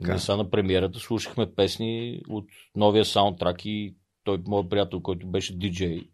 така. 0.00 0.18
Сега 0.18 0.36
на 0.36 0.50
премиерата 0.50 0.98
слушахме 0.98 1.54
песни 1.54 2.22
от 2.28 2.48
новия 2.76 3.04
саундтрак 3.04 3.64
и 3.64 3.96
той, 4.24 4.38
моят 4.46 4.70
приятел, 4.70 5.00
който 5.00 5.26
беше 5.26 5.58
диджей, 5.58 6.10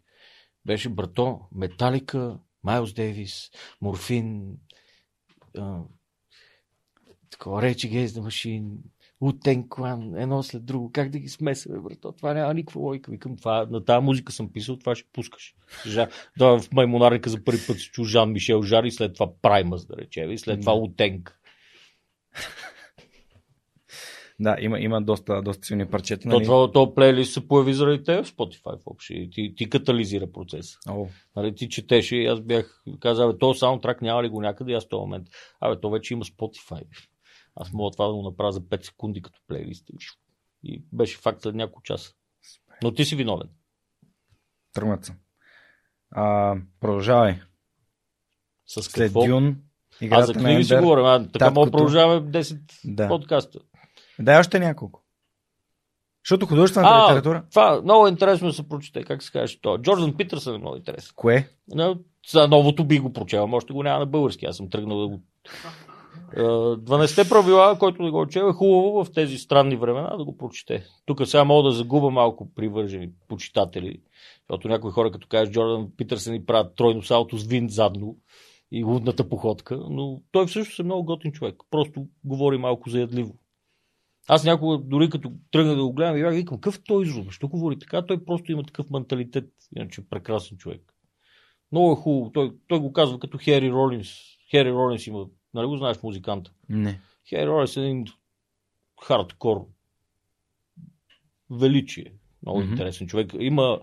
беше 0.65 0.89
брато, 0.89 1.39
Металика, 1.55 2.39
Майлз 2.63 2.93
Дейвис, 2.93 3.51
Морфин, 3.81 4.57
а, 5.57 5.79
такова 7.29 7.61
речи 7.61 7.89
Гейз 7.89 8.15
на 8.15 8.21
машин, 8.21 8.77
Утен 9.21 9.69
Клан, 9.69 10.15
едно 10.15 10.43
след 10.43 10.65
друго. 10.65 10.91
Как 10.91 11.09
да 11.09 11.19
ги 11.19 11.29
смесваме, 11.29 11.81
брато? 11.81 12.11
Това 12.11 12.33
няма 12.33 12.53
никаква 12.53 12.81
логика. 12.81 13.11
Викам, 13.11 13.37
това, 13.37 13.65
на 13.65 13.85
тази 13.85 14.05
музика 14.05 14.33
съм 14.33 14.53
писал, 14.53 14.77
това 14.77 14.95
ще 14.95 15.09
пускаш. 15.13 15.55
Жа, 15.87 16.07
да, 16.37 16.59
в 16.59 16.71
Маймонарника 16.71 17.29
за 17.29 17.43
първи 17.43 17.67
път 17.67 17.79
се 17.79 17.91
чу 17.91 18.03
Жан 18.03 18.31
Мишел 18.31 18.61
Жар 18.61 18.83
и 18.83 18.91
след 18.91 19.13
това 19.13 19.27
Праймас, 19.41 19.85
да 19.85 19.97
речем, 19.97 20.31
и 20.31 20.37
след 20.37 20.61
това. 20.61 20.73
Утенк. 20.73 21.39
Да, 24.39 24.57
има, 24.59 24.79
има 24.79 25.01
доста, 25.01 25.41
доста 25.41 25.65
силни 25.65 25.85
парчета. 25.89 26.21
То, 26.23 26.29
Нали? 26.29 26.45
това, 26.45 26.71
то 26.71 26.95
плейлист 26.95 27.33
се 27.33 27.47
появи 27.47 27.73
заради 27.73 28.03
те 28.03 28.23
в 28.23 28.25
Spotify 28.25 28.83
въобще. 28.85 29.29
Ти, 29.31 29.53
ти 29.57 29.69
катализира 29.69 30.31
процеса. 30.31 30.77
Нали, 31.35 31.55
ти 31.55 31.69
четеше 31.69 32.15
и 32.15 32.25
аз 32.25 32.41
бях 32.41 32.83
казал, 32.99 33.31
бе, 33.33 33.37
то 33.37 33.53
саундтрак 33.53 34.01
няма 34.01 34.23
ли 34.23 34.29
го 34.29 34.41
някъде 34.41 34.71
и 34.71 34.75
аз 34.75 34.85
в 34.85 34.89
този 34.89 34.99
момент. 34.99 35.27
Абе, 35.61 35.79
то 35.79 35.89
вече 35.89 36.13
има 36.13 36.25
Spotify. 36.25 36.83
Аз 37.55 37.73
мога 37.73 37.91
това 37.91 38.07
да 38.07 38.13
го 38.13 38.23
направя 38.23 38.51
за 38.51 38.61
5 38.61 38.85
секунди 38.85 39.21
като 39.21 39.39
плейлист. 39.47 39.87
И 40.63 40.83
беше 40.93 41.17
факт 41.17 41.41
след 41.41 41.55
няколко 41.55 41.81
часа. 41.81 42.13
Но 42.83 42.91
ти 42.93 43.05
си 43.05 43.15
виновен. 43.15 43.49
тръгнат 44.73 45.05
съм. 45.05 45.15
А, 46.11 46.55
продължавай. 46.79 47.39
С 48.65 48.81
След 48.81 49.05
какво? 49.07 49.25
Дюн, 49.25 49.57
а 50.01 50.05
играта 50.05 50.25
за 50.25 50.33
на 50.33 50.39
книги 50.39 50.63
си 50.63 50.75
говорим. 50.75 51.05
А, 51.05 51.27
така 51.31 51.51
мога 51.51 51.65
да 51.65 51.71
продължаваме 51.71 52.31
10 52.31 52.59
Да. 52.85 53.07
подкаста. 53.07 53.59
Дай 54.19 54.39
още 54.39 54.59
няколко. 54.59 55.03
Защото 56.25 56.45
художествената 56.45 56.93
А, 56.93 57.05
литература. 57.05 57.43
Това 57.49 57.81
много 57.83 58.07
интересно 58.07 58.53
се 58.53 58.69
прочете. 58.69 59.03
Как 59.03 59.23
се 59.23 59.31
каже 59.31 59.61
то? 59.61 59.77
Джордан 59.77 60.17
Питърсън 60.17 60.55
е 60.55 60.57
много 60.57 60.75
интересен. 60.75 61.13
Кое? 61.15 61.49
Но, 61.67 61.97
за 62.31 62.47
новото 62.47 62.85
би 62.85 62.99
го 62.99 63.13
прочел, 63.13 63.49
още 63.51 63.73
го 63.73 63.83
няма 63.83 63.99
на 63.99 64.05
български. 64.05 64.45
Аз 64.45 64.57
съм 64.57 64.69
тръгнал 64.69 64.99
да 64.99 65.07
го. 65.07 65.21
Е, 66.37 66.41
12 66.41 67.29
правила, 67.29 67.79
който 67.79 68.03
да 68.03 68.11
го 68.11 68.27
чел, 68.27 68.49
е 68.49 68.53
хубаво 68.53 69.03
в 69.03 69.11
тези 69.11 69.37
странни 69.37 69.75
времена 69.75 70.17
да 70.17 70.25
го 70.25 70.37
прочете. 70.37 70.85
Тук 71.05 71.27
сега 71.27 71.43
мога 71.43 71.69
да 71.69 71.75
загуба 71.75 72.09
малко 72.09 72.53
привържени 72.55 73.09
почитатели, 73.27 73.99
защото 74.39 74.67
някои 74.67 74.91
хора, 74.91 75.11
като 75.11 75.27
кажеш 75.27 75.53
Джордан 75.53 75.91
Питърсън 75.97 76.35
и 76.35 76.45
правят 76.45 76.75
тройно 76.75 77.03
салто 77.03 77.37
с 77.37 77.47
винт 77.47 77.71
задно 77.71 78.15
и 78.71 78.83
лудната 78.83 79.29
походка, 79.29 79.79
но 79.89 80.21
той 80.31 80.47
всъщност 80.47 80.79
е 80.79 80.83
много 80.83 81.03
готин 81.03 81.31
човек. 81.31 81.55
Просто 81.71 82.05
говори 82.23 82.57
малко 82.57 82.89
заядливо. 82.89 83.33
Аз 84.27 84.43
някога, 84.43 84.77
дори 84.77 85.09
като 85.09 85.31
тръгна 85.51 85.75
да 85.75 85.83
го 85.83 85.93
гледам, 85.93 86.17
и 86.17 86.35
викам, 86.35 86.57
какъв 86.57 86.83
той 86.83 87.03
изруб? 87.03 87.31
Що 87.31 87.47
говори 87.47 87.79
така? 87.79 88.05
Той 88.05 88.25
просто 88.25 88.51
има 88.51 88.63
такъв 88.63 88.89
менталитет. 88.89 89.49
Иначе 89.77 90.01
е 90.01 90.03
прекрасен 90.09 90.57
човек. 90.57 90.93
Много 91.71 91.91
е 91.91 91.95
хубаво. 91.95 92.31
Той, 92.31 92.51
той 92.67 92.79
го 92.79 92.93
казва 92.93 93.19
като 93.19 93.37
Хери 93.37 93.71
Ролинс. 93.71 94.09
Хери 94.49 94.71
Ролинс 94.71 95.07
има, 95.07 95.25
нали 95.53 95.67
го 95.67 95.77
знаеш 95.77 96.03
музиканта? 96.03 96.51
Не. 96.69 97.01
Хери 97.29 97.47
Ролинс 97.47 97.77
е 97.77 97.81
един 97.81 98.05
хардкор 99.03 99.67
величие. 101.49 102.13
Много 102.41 102.59
Мгм. 102.59 102.69
интересен 102.69 103.07
човек. 103.07 103.33
Има 103.39 103.79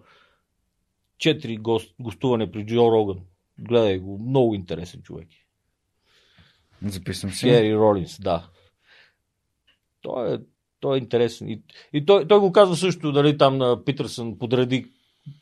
четири 1.18 1.56
гост, 1.56 1.94
гостуване 2.00 2.50
при 2.50 2.66
Джо 2.66 2.92
Роган. 2.92 3.20
Гледай 3.58 3.98
го. 3.98 4.18
Много 4.18 4.54
интересен 4.54 5.02
човек. 5.02 5.28
Записвам 6.82 7.32
си. 7.32 7.48
Хери 7.48 7.76
Ролинс, 7.76 8.20
да. 8.20 8.48
Той 10.04 10.34
е, 10.34 10.38
той 10.80 10.96
е 10.96 10.98
интересен. 10.98 11.48
И, 11.48 11.62
и 11.92 12.06
той, 12.06 12.28
той 12.28 12.38
го 12.38 12.52
казва 12.52 12.76
също, 12.76 13.12
дали 13.12 13.38
там 13.38 13.56
на 13.56 13.84
Питърсън 13.84 14.38
подреди 14.38 14.86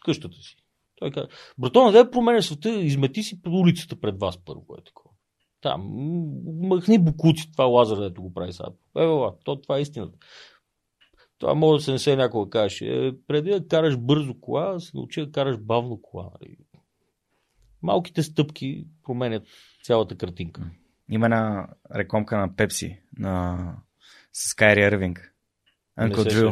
къщата 0.04 0.36
си. 0.36 0.56
Той 0.96 1.10
казва, 1.10 1.28
братона, 1.58 1.92
да 1.92 2.10
променя 2.10 2.42
света, 2.42 2.70
измети 2.70 3.22
си 3.22 3.42
по 3.42 3.50
улицата 3.50 4.00
пред 4.00 4.20
вас 4.20 4.38
първо. 4.44 4.66
Е 4.78 4.84
такова. 4.84 5.10
Там, 5.60 5.90
махни 6.62 6.98
букуци, 6.98 7.52
това 7.52 7.64
Лазар, 7.64 7.98
дето 7.98 8.22
го 8.22 8.34
прави 8.34 8.52
сега. 8.52 8.68
Е, 8.98 9.02
ела, 9.02 9.34
то, 9.44 9.60
това 9.60 9.78
е 9.78 9.80
истината. 9.80 10.18
Това 11.38 11.54
може 11.54 11.80
да 11.80 11.84
се 11.84 11.92
не 11.92 11.98
се 11.98 12.16
някога 12.16 12.50
кажеш. 12.50 12.80
Е, 12.80 13.12
преди 13.26 13.50
да 13.50 13.68
караш 13.68 13.96
бързо 13.98 14.40
кола, 14.40 14.80
се 14.80 14.90
научи 14.94 15.20
да 15.20 15.32
караш 15.32 15.58
бавно 15.58 16.02
кола. 16.02 16.30
нали? 16.40 16.56
Малките 17.82 18.22
стъпки 18.22 18.86
променят 19.02 19.42
цялата 19.84 20.16
картинка. 20.16 20.70
Има 21.08 21.26
една 21.26 21.68
рекламка 21.94 22.38
на 22.38 22.56
Пепси 22.56 22.98
на... 23.18 23.76
с 24.32 24.54
Кайри 24.54 24.82
Ервинг. 24.82 25.34
Не 25.98 26.04
Анкъл 26.04 26.24
Дрю. 26.24 26.50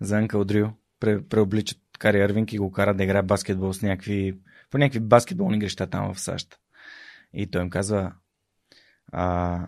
За 0.00 0.18
Анкъл 0.18 0.44
Дрю. 0.44 0.68
Пре, 1.00 1.28
преобличат 1.28 1.78
Кари 1.98 2.20
Ервинг 2.20 2.52
и 2.52 2.58
го 2.58 2.72
карат 2.72 2.96
да 2.96 3.04
играе 3.04 3.22
баскетбол 3.22 3.72
с 3.72 3.82
някакви... 3.82 4.38
по 4.70 4.78
някакви 4.78 5.00
баскетболни 5.00 5.58
греща 5.58 5.86
там 5.86 6.14
в 6.14 6.20
САЩ. 6.20 6.58
И 7.32 7.50
той 7.50 7.62
им 7.62 7.70
казва 7.70 8.12
а, 9.12 9.66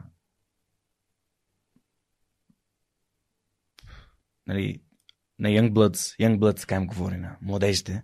нали, 4.47 4.83
на 5.39 5.49
Youngbloods, 5.49 6.19
Youngbloods, 6.21 6.61
така 6.61 6.75
им 6.75 6.87
говори 6.87 7.17
на 7.17 7.37
младежите, 7.43 8.03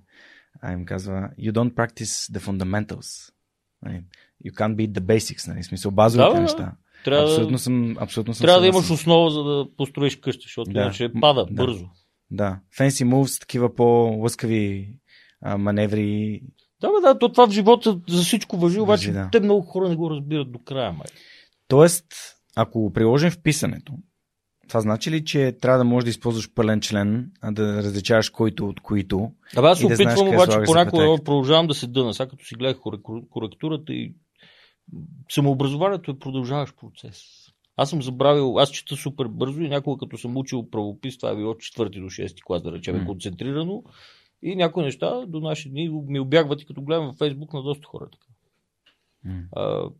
а 0.61 0.73
им 0.73 0.85
казва 0.85 1.31
You 1.39 1.53
don't 1.53 1.75
practice 1.75 2.33
the 2.33 2.39
fundamentals. 2.39 3.33
Нали, 3.83 4.05
you 4.45 4.53
can't 4.53 4.77
beat 4.77 4.93
the 4.93 5.01
basics, 5.01 5.49
нали, 5.49 5.63
смисъл 5.63 5.91
базовите 5.91 6.35
да. 6.35 6.41
неща. 6.41 6.77
Трябва, 7.05 7.25
Абсолютно 7.25 7.53
да, 7.53 7.59
съм, 7.59 7.97
абсолютно 8.01 8.35
съм 8.35 8.45
трябва 8.45 8.61
да 8.61 8.67
имаш 8.67 8.91
основа, 8.91 9.31
за 9.31 9.43
да 9.43 9.67
построиш 9.77 10.17
къща, 10.17 10.43
защото 10.43 10.71
Да. 10.71 10.81
иначе 10.81 11.11
пада 11.21 11.47
Да. 11.51 11.65
бързо. 11.65 11.85
Да, 12.31 12.61
fancy 12.79 13.05
moves, 13.05 13.41
такива 13.41 13.75
по-лъскави 13.75 14.89
а, 15.43 15.59
маневри. 15.59 16.41
Да, 16.81 16.89
бе, 16.89 17.01
да, 17.03 17.19
то 17.19 17.29
това 17.29 17.47
в 17.47 17.51
живота 17.51 18.01
за 18.09 18.23
всичко 18.23 18.57
въжи, 18.57 18.81
обаче 18.81 19.13
да. 19.13 19.29
те 19.33 19.41
много 19.41 19.63
хора 19.63 19.89
не 19.89 19.97
го 19.97 20.11
разбират 20.11 20.53
до 20.53 20.59
края. 20.59 20.93
Май. 20.93 21.07
Тоест, 21.69 22.07
ако 22.57 22.81
го 22.81 22.93
приложим 22.93 23.31
в 23.31 23.43
писането, 23.43 23.93
това 24.69 24.81
значи 24.81 25.11
ли, 25.11 25.25
че 25.25 25.57
трябва 25.61 25.79
да 25.79 25.85
можеш 25.85 26.05
да 26.05 26.11
използваш 26.11 26.55
пълен 26.55 26.81
член, 26.81 27.31
а 27.43 27.53
да 27.53 27.77
различаваш 27.77 28.31
който 28.31 28.67
от 28.69 28.81
които? 28.81 29.31
Абе, 29.57 29.67
аз 29.69 29.79
се 29.79 29.87
И 29.87 29.89
да 29.89 29.97
знаеш 29.97 30.19
опитвам 30.19 30.39
къде 30.39 30.53
обаче 30.53 30.67
понякога 30.67 31.25
продължавам 31.25 31.67
да 31.67 31.75
се 31.75 31.87
дъна. 31.87 32.15
Сега 32.15 32.29
като 32.29 32.45
си 32.45 32.55
гледах 32.55 32.77
корек- 32.77 33.29
коректурата 33.31 33.93
и 33.93 34.15
самообразованието 35.31 36.11
е 36.11 36.19
продължаващ 36.19 36.77
процес. 36.77 37.25
Аз 37.77 37.91
съм 37.91 38.03
забравил, 38.03 38.59
аз 38.59 38.71
чета 38.71 38.97
супер 38.97 39.27
бързо 39.27 39.61
и 39.61 39.69
някога 39.69 39.99
като 39.99 40.19
съм 40.19 40.37
учил 40.37 40.71
правопис, 40.71 41.19
това 41.19 41.31
е 41.31 41.37
било 41.37 41.57
четвърти 41.57 42.01
до 42.01 42.09
шести 42.09 42.43
клас, 42.43 42.63
да 42.63 42.73
речем, 42.73 42.97
М. 42.97 43.07
концентрирано. 43.07 43.85
И 44.43 44.57
някои 44.57 44.85
неща 44.85 45.27
до 45.27 45.41
наши 45.41 45.71
дни 45.71 45.89
ми 45.89 46.21
обягват 46.21 46.63
и 46.63 46.67
като 46.67 46.83
гледам 46.83 47.07
във 47.07 47.17
Фейсбук 47.17 47.53
на 47.53 47.63
доста 47.63 47.87
хора. 47.87 48.09
Така. 48.11 48.27
М. 49.25 49.43
А, 49.53 49.91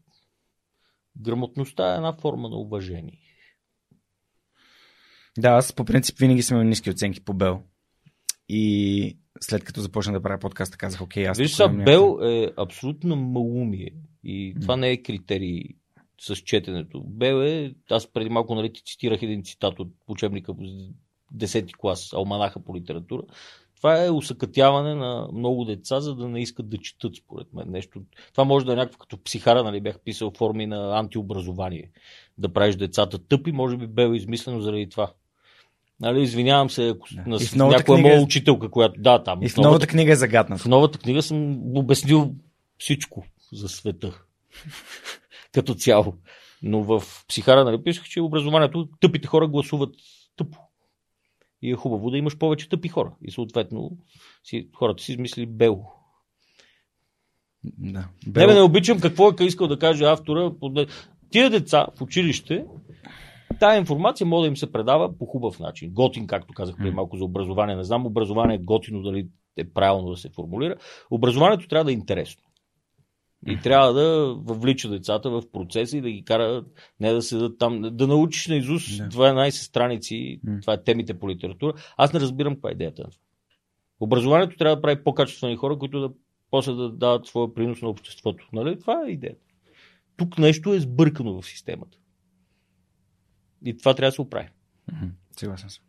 грамотността 1.21 1.93
е 1.93 1.97
една 1.97 2.13
форма 2.13 2.49
на 2.49 2.57
уважение. 2.57 3.21
Да, 5.39 5.49
аз 5.49 5.73
по 5.73 5.85
принцип 5.85 6.19
винаги 6.19 6.43
съм 6.43 6.57
имал 6.57 6.69
ниски 6.69 6.91
оценки 6.91 7.25
по 7.25 7.35
Бел. 7.35 7.63
И 8.49 9.19
след 9.41 9.65
като 9.65 9.81
започна 9.81 10.13
да 10.13 10.23
правя 10.23 10.39
подкаста, 10.39 10.79
казах, 10.79 11.03
окей, 11.03 11.27
аз 11.27 11.39
Виж 11.39 11.61
Бел 11.85 12.19
е 12.23 12.51
абсолютно 12.57 13.17
малумие. 13.17 13.91
И 14.25 14.55
това 14.61 14.77
не 14.77 14.91
е 14.91 15.03
критерий 15.03 15.63
с 16.21 16.37
четенето. 16.37 17.03
Бел 17.07 17.43
е, 17.43 17.75
аз 17.91 18.07
преди 18.07 18.31
малко 18.31 18.55
нали, 18.55 18.73
ти 18.73 18.83
цитирах 18.85 19.23
един 19.23 19.45
цитат 19.45 19.81
от 19.81 19.89
учебника 20.09 20.53
в 20.53 20.57
10-ти 21.37 21.73
клас, 21.79 22.13
Алманаха 22.13 22.61
по 22.61 22.77
литература. 22.77 23.23
Това 23.77 24.05
е 24.05 24.11
усъкътяване 24.11 24.95
на 24.95 25.29
много 25.33 25.65
деца, 25.65 26.01
за 26.01 26.15
да 26.15 26.29
не 26.29 26.41
искат 26.41 26.69
да 26.69 26.79
четат, 26.79 27.17
според 27.17 27.53
мен. 27.53 27.71
Нещо. 27.71 28.03
Това 28.33 28.45
може 28.45 28.67
да 28.67 28.73
е 28.73 28.77
някакво 28.77 28.99
като 28.99 29.23
психара, 29.23 29.65
нали, 29.65 29.81
бях 29.81 30.01
писал 30.01 30.33
форми 30.37 30.67
на 30.67 30.99
антиобразование. 30.99 31.91
Да 32.39 32.53
правиш 32.53 32.77
децата 32.77 33.19
тъпи, 33.19 33.53
може 33.53 33.77
би 33.77 33.87
Бел 33.87 34.13
е 34.13 34.17
измислено 34.17 34.61
заради 34.61 34.89
това. 34.89 35.13
Нали, 36.01 36.23
извинявам 36.23 36.71
се, 36.71 36.89
ако 36.89 37.09
Да. 37.13 37.23
на 37.27 37.39
в 37.39 37.55
някоя 37.55 37.83
книга 37.83 38.09
моя 38.09 38.23
учителка, 38.23 38.71
която... 38.71 39.01
Да, 39.01 39.23
там. 39.23 39.43
И 39.43 39.49
в 39.49 39.57
новата 39.57 39.69
новата 39.69 39.87
книга 39.87 40.13
е 40.13 40.17
загаднат. 40.17 40.61
в 40.61 40.67
новата 40.67 40.99
книга 40.99 41.23
съм 41.23 41.61
обяснил 41.77 42.35
всичко 42.79 43.25
за 43.53 43.69
света. 43.69 44.23
Като 45.53 45.75
цяло. 45.75 46.15
Но 46.63 46.83
в 46.83 47.03
психара 47.29 47.65
нали, 47.65 47.83
писах, 47.83 48.05
че 48.05 48.21
образованието 48.21 48.89
тъпите 49.01 49.29
хора 49.29 49.49
гласуват 49.49 49.95
тъпо. 50.37 50.59
И 51.63 51.71
е 51.71 51.75
хубаво 51.75 52.11
да 52.11 52.19
имаш 52.19 52.39
повече 52.39 52.69
тъпи 52.69 52.89
хора. 52.89 53.13
И 53.23 53.31
съответно 53.31 53.91
си, 54.45 54.69
хората 54.77 55.03
си 55.03 55.13
измислили 55.13 55.47
бело. 55.47 55.93
Да. 57.65 58.09
Бел... 58.27 58.41
Не, 58.41 58.47
бе, 58.47 58.55
не 58.55 58.61
обичам 58.61 59.01
какво 59.01 59.31
е 59.31 59.45
искал 59.45 59.69
да 59.69 59.79
каже 59.79 60.05
автора. 60.05 60.53
Тия 61.31 61.51
деца 61.51 61.87
в 61.97 62.03
училище, 62.03 62.65
тая 63.59 63.79
информация 63.79 64.27
може 64.27 64.43
да 64.43 64.49
им 64.49 64.57
се 64.57 64.73
предава 64.73 65.19
по 65.19 65.27
хубав 65.27 65.61
начин. 65.61 65.91
Готин, 65.93 66.27
както 66.27 66.55
казах 66.55 66.77
преди 66.77 66.91
малко 66.91 67.17
за 67.17 67.25
образование. 67.25 67.77
Не 67.77 67.85
знам 67.85 68.07
образование 68.07 68.57
е 68.57 68.65
готино, 68.65 69.03
дали 69.03 69.29
е 69.57 69.65
правилно 69.65 70.11
да 70.11 70.17
се 70.17 70.29
формулира. 70.29 70.77
Образованието 71.11 71.69
трябва 71.69 71.85
да 71.85 71.91
е 71.91 71.95
интересно. 71.95 72.43
И 73.47 73.59
трябва 73.61 73.93
да 73.93 74.35
въвлича 74.35 74.89
децата 74.89 75.31
в 75.31 75.43
процеса 75.53 75.97
и 75.97 76.01
да 76.01 76.11
ги 76.11 76.25
кара 76.25 76.65
не 77.01 77.13
да 77.13 77.23
седат 77.23 77.59
там, 77.59 77.83
да 77.93 78.07
научиш 78.07 78.49
на 78.49 78.57
Изус 78.57 78.97
Да. 78.97 79.09
12 79.09 79.51
страници, 79.51 80.41
това 80.61 80.73
е 80.73 80.83
темите 80.83 81.19
по 81.19 81.31
литература. 81.31 81.73
Аз 81.97 82.13
не 82.13 82.21
разбирам 82.21 82.55
каква 82.55 82.71
е 82.71 82.73
идеята 82.73 83.03
на 83.03 83.11
това. 83.11 83.21
Образованието 84.01 84.57
трябва 84.57 84.77
да 84.77 84.83
прави 84.83 85.05
по-качествени 85.05 85.57
хора, 85.57 85.79
които 85.79 86.01
да 86.01 86.11
после 86.51 86.73
да 86.73 86.91
дават 86.91 87.27
своя 87.27 87.55
принос 87.55 87.83
на 87.83 87.89
обществото. 87.89 88.49
Нали? 88.53 88.81
Това 88.81 89.05
е 89.07 89.11
идеята. 89.11 89.45
Тук 90.17 90.39
нещо 90.39 90.75
е 90.75 90.81
сбъркано 90.81 91.41
в 91.41 91.47
системата. 91.47 91.99
И 93.65 93.77
това 93.77 93.95
трябва 93.95 94.09
да 94.09 94.15
се 94.15 94.21
оправи. 94.21 94.49
Мгм, 94.93 95.07
Съгласен 95.37 95.71
съм. 95.71 95.85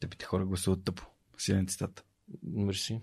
Тъпите 0.00 0.24
хора 0.24 0.46
гласуват 0.46 0.84
тъпо. 0.84 1.06
Силен 1.38 1.66
цитат. 1.66 2.04
Мерси. 2.42 3.00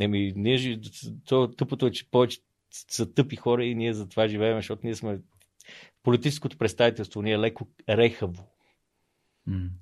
Еми, 0.00 0.32
ние 0.36 0.80
то, 1.24 1.48
тъпото 1.48 1.86
е, 1.86 1.90
че 1.90 2.10
повече 2.10 2.40
са 2.70 3.12
тъпи 3.12 3.36
хора 3.36 3.64
и 3.64 3.74
ние 3.74 3.92
за 3.92 4.08
това 4.08 4.28
живеем, 4.28 4.58
защото 4.58 4.80
ние 4.84 4.94
сме 4.94 5.20
политическото 6.02 6.58
представителство 6.58 7.22
ни 7.22 7.32
е 7.32 7.38
леко 7.38 7.68
рехаво. 7.88 8.44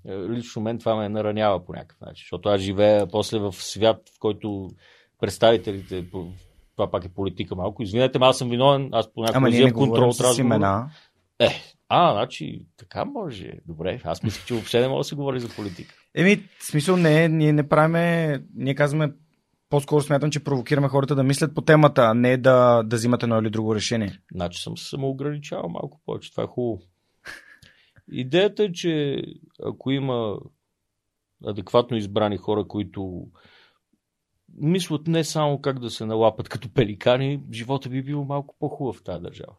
Е, 0.06 0.18
Лично 0.28 0.62
мен 0.62 0.78
това 0.78 0.96
ме 0.96 1.08
наранява 1.08 1.64
по 1.64 1.72
някакъв 1.72 2.00
начин, 2.00 2.22
защото 2.24 2.48
аз 2.48 2.60
живея 2.60 3.06
после 3.06 3.38
в 3.38 3.52
свят, 3.52 4.10
в 4.16 4.18
който 4.18 4.70
представителите, 5.20 6.06
това 6.76 6.90
пак 6.90 7.04
е 7.04 7.08
политика 7.08 7.56
малко, 7.56 7.82
извинете, 7.82 8.18
аз 8.22 8.38
съм 8.38 8.50
виновен, 8.50 8.88
аз 8.92 9.12
по 9.12 9.20
някакъв 9.20 9.36
Ама 9.36 9.50
ние 9.50 9.58
не 9.58 9.64
взимам 9.64 9.88
контрол 9.88 10.12
с 10.12 10.38
имена. 10.38 10.90
Е, 11.44 11.62
а, 11.88 12.12
значи, 12.12 12.66
така 12.76 13.04
може. 13.04 13.52
Добре, 13.66 14.00
аз 14.04 14.22
мисля, 14.22 14.42
че 14.46 14.54
въобще 14.54 14.80
не 14.80 14.88
може 14.88 14.98
да 14.98 15.04
се 15.04 15.14
говори 15.14 15.40
за 15.40 15.48
политика. 15.48 15.94
Еми, 16.14 16.36
в 16.58 16.66
смисъл 16.66 16.96
не, 16.96 17.28
ние 17.28 17.52
не 17.52 17.68
правиме, 17.68 18.38
ние 18.54 18.74
казваме, 18.74 19.12
по-скоро 19.70 20.02
смятам, 20.02 20.30
че 20.30 20.44
провокираме 20.44 20.88
хората 20.88 21.14
да 21.14 21.22
мислят 21.22 21.54
по 21.54 21.62
темата, 21.62 22.02
а 22.02 22.14
не 22.14 22.36
да, 22.36 22.82
да 22.82 22.96
взимат 22.96 23.22
едно 23.22 23.40
или 23.40 23.50
друго 23.50 23.74
решение. 23.74 24.20
Значи 24.34 24.62
съм 24.62 24.76
се 24.76 24.88
самоограничавал 24.88 25.68
малко 25.68 26.00
повече. 26.06 26.30
Това 26.30 26.42
е 26.42 26.46
хубаво. 26.46 26.82
Идеята 28.12 28.64
е, 28.64 28.72
че 28.72 29.22
ако 29.64 29.90
има 29.90 30.38
адекватно 31.46 31.96
избрани 31.96 32.36
хора, 32.36 32.64
които 32.68 33.26
мислят 34.56 35.06
не 35.06 35.24
само 35.24 35.60
как 35.60 35.78
да 35.78 35.90
се 35.90 36.06
налапат 36.06 36.48
като 36.48 36.72
пеликани, 36.74 37.42
живота 37.52 37.88
би 37.88 38.02
бил 38.02 38.24
малко 38.24 38.56
по-хубав 38.58 38.96
в 38.96 39.02
тази 39.02 39.22
държава. 39.22 39.54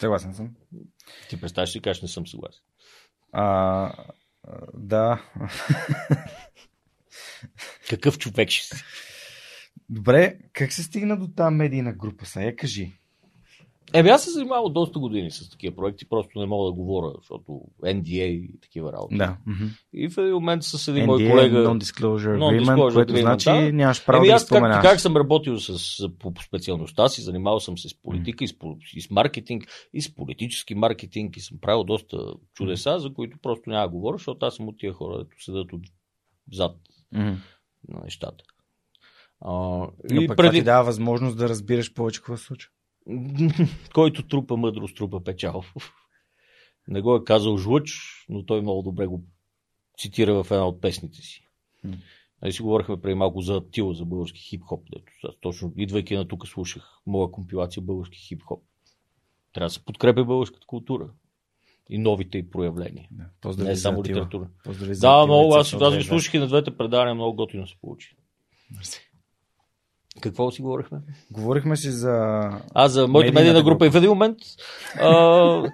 Съгласен 0.00 0.34
съм. 0.34 0.54
Ти 1.28 1.40
представяш 1.40 1.76
ли 1.76 1.80
кажеш, 1.80 2.02
не 2.02 2.08
съм 2.08 2.26
съгласен. 2.26 2.62
А, 3.32 3.44
а, 3.44 3.92
да. 4.74 5.22
Какъв 7.90 8.18
човек 8.18 8.50
ще 8.50 8.76
си? 8.76 8.84
Добре, 9.88 10.38
как 10.52 10.72
се 10.72 10.82
стигна 10.82 11.18
до 11.18 11.28
тази 11.28 11.54
медийна 11.54 11.92
група? 11.92 12.26
Сега 12.26 12.56
кажи. 12.56 12.99
Еми, 13.94 14.08
аз 14.08 14.24
се 14.24 14.30
занимавал 14.30 14.68
доста 14.68 14.98
години 14.98 15.30
с 15.30 15.50
такива 15.50 15.76
проекти, 15.76 16.08
просто 16.08 16.38
не 16.38 16.46
мога 16.46 16.66
да 16.66 16.72
говоря, 16.72 17.12
защото 17.16 17.60
NDA 17.84 18.24
и 18.24 18.60
такива 18.60 18.92
работи. 18.92 19.16
Да. 19.16 19.36
И 19.92 20.08
в 20.08 20.18
един 20.18 20.34
момент 20.34 20.62
с 20.64 20.88
един 20.88 21.06
мой 21.06 21.18
NDA, 21.18 21.30
колега... 21.30 21.58
Non-disclosure 21.68 22.38
agreement, 22.38 22.64
Non-disclosure 22.64 22.94
което 22.94 23.12
agreement, 23.12 23.20
значи 23.20 23.44
да. 23.50 23.72
нямаш 23.72 24.06
право 24.06 24.18
Еми 24.18 24.28
да 24.28 24.34
аз 24.34 24.42
как, 24.42 24.48
споменаш. 24.58 24.82
как 24.82 25.00
съм 25.00 25.16
работил 25.16 25.58
с, 25.60 26.08
по, 26.18 26.32
специалността 26.46 27.08
си, 27.08 27.22
занимавал 27.22 27.60
съм 27.60 27.78
се 27.78 27.88
с 27.88 28.02
политика 28.02 28.44
и 28.44 28.48
с, 28.48 28.54
и 28.94 29.00
с 29.00 29.10
маркетинг, 29.10 29.64
и 29.92 30.02
с 30.02 30.14
политически 30.14 30.74
маркетинг, 30.74 31.36
и 31.36 31.40
съм 31.40 31.58
правил 31.60 31.84
доста 31.84 32.18
чудеса, 32.54 32.98
за 32.98 33.14
които 33.14 33.38
просто 33.42 33.70
няма 33.70 33.82
да 33.82 33.88
говоря, 33.88 34.18
защото 34.18 34.46
аз 34.46 34.54
съм 34.54 34.68
от 34.68 34.78
тия 34.78 34.92
хора, 34.92 35.18
дето 35.18 35.44
седат 35.44 35.68
отзад 36.52 36.76
Мгм. 37.12 37.34
на 37.88 38.00
нещата. 38.04 38.44
А, 39.40 39.50
Но 40.10 40.22
и 40.22 40.26
пък 40.26 40.36
преди, 40.36 40.58
ти 40.58 40.64
дава 40.64 40.84
възможност 40.84 41.38
да 41.38 41.48
разбираш 41.48 41.94
повече 41.94 42.20
какво 42.20 42.36
се 42.36 42.44
случва. 42.44 42.70
който 43.94 44.28
трупа 44.28 44.56
мъдрост, 44.56 44.96
трупа 44.96 45.24
печал. 45.24 45.64
Не 46.88 47.00
го 47.00 47.16
е 47.16 47.24
казал 47.24 47.58
Жлъч, 47.58 48.00
но 48.28 48.46
той 48.46 48.60
много 48.60 48.82
добре 48.82 49.06
го 49.06 49.24
цитира 49.98 50.44
в 50.44 50.50
една 50.50 50.66
от 50.66 50.80
песните 50.80 51.18
си. 51.22 51.46
Нали 52.42 52.52
си 52.52 52.62
говорихме 52.62 53.00
преди 53.00 53.14
малко 53.14 53.40
за 53.40 53.56
Атила, 53.56 53.94
за 53.94 54.04
български 54.04 54.40
хип-хоп. 54.40 54.84
Дето, 54.92 55.38
точно 55.40 55.72
идвайки 55.76 56.16
на 56.16 56.28
тук 56.28 56.48
слушах 56.48 57.00
моя 57.06 57.30
компилация 57.30 57.82
български 57.82 58.18
хип-хоп. 58.18 58.62
Трябва 59.52 59.66
да 59.66 59.70
се 59.70 59.84
подкрепя 59.84 60.24
българската 60.24 60.66
култура 60.66 61.10
и 61.90 61.98
новите 61.98 62.38
й 62.38 62.50
проявления. 62.50 63.08
Да. 63.10 63.22
Не 63.22 63.28
Поздрави 63.40 63.76
само 63.76 64.04
литература. 64.04 64.48
Поздрави 64.64 64.94
Да, 65.00 65.26
много. 65.26 65.56
и 65.56 65.58
Аз, 65.58 65.74
аз 65.74 65.96
ги 65.96 66.04
слушах 66.04 66.34
и 66.34 66.38
на 66.38 66.46
двете 66.46 66.76
предавания, 66.76 67.14
много 67.14 67.36
готино 67.36 67.66
се 67.66 67.76
получи. 67.80 68.16
Мерси. 68.76 69.09
Какво 70.20 70.50
си 70.50 70.62
говорихме? 70.62 70.98
Говорихме 71.30 71.76
си 71.76 71.90
за... 71.90 72.40
А, 72.74 72.88
за 72.88 73.08
моята 73.08 73.32
медийна 73.32 73.62
група. 73.62 73.86
И 73.86 73.90
в 73.90 73.94
един 73.94 74.10
момент. 74.10 74.38
А, 75.00 75.70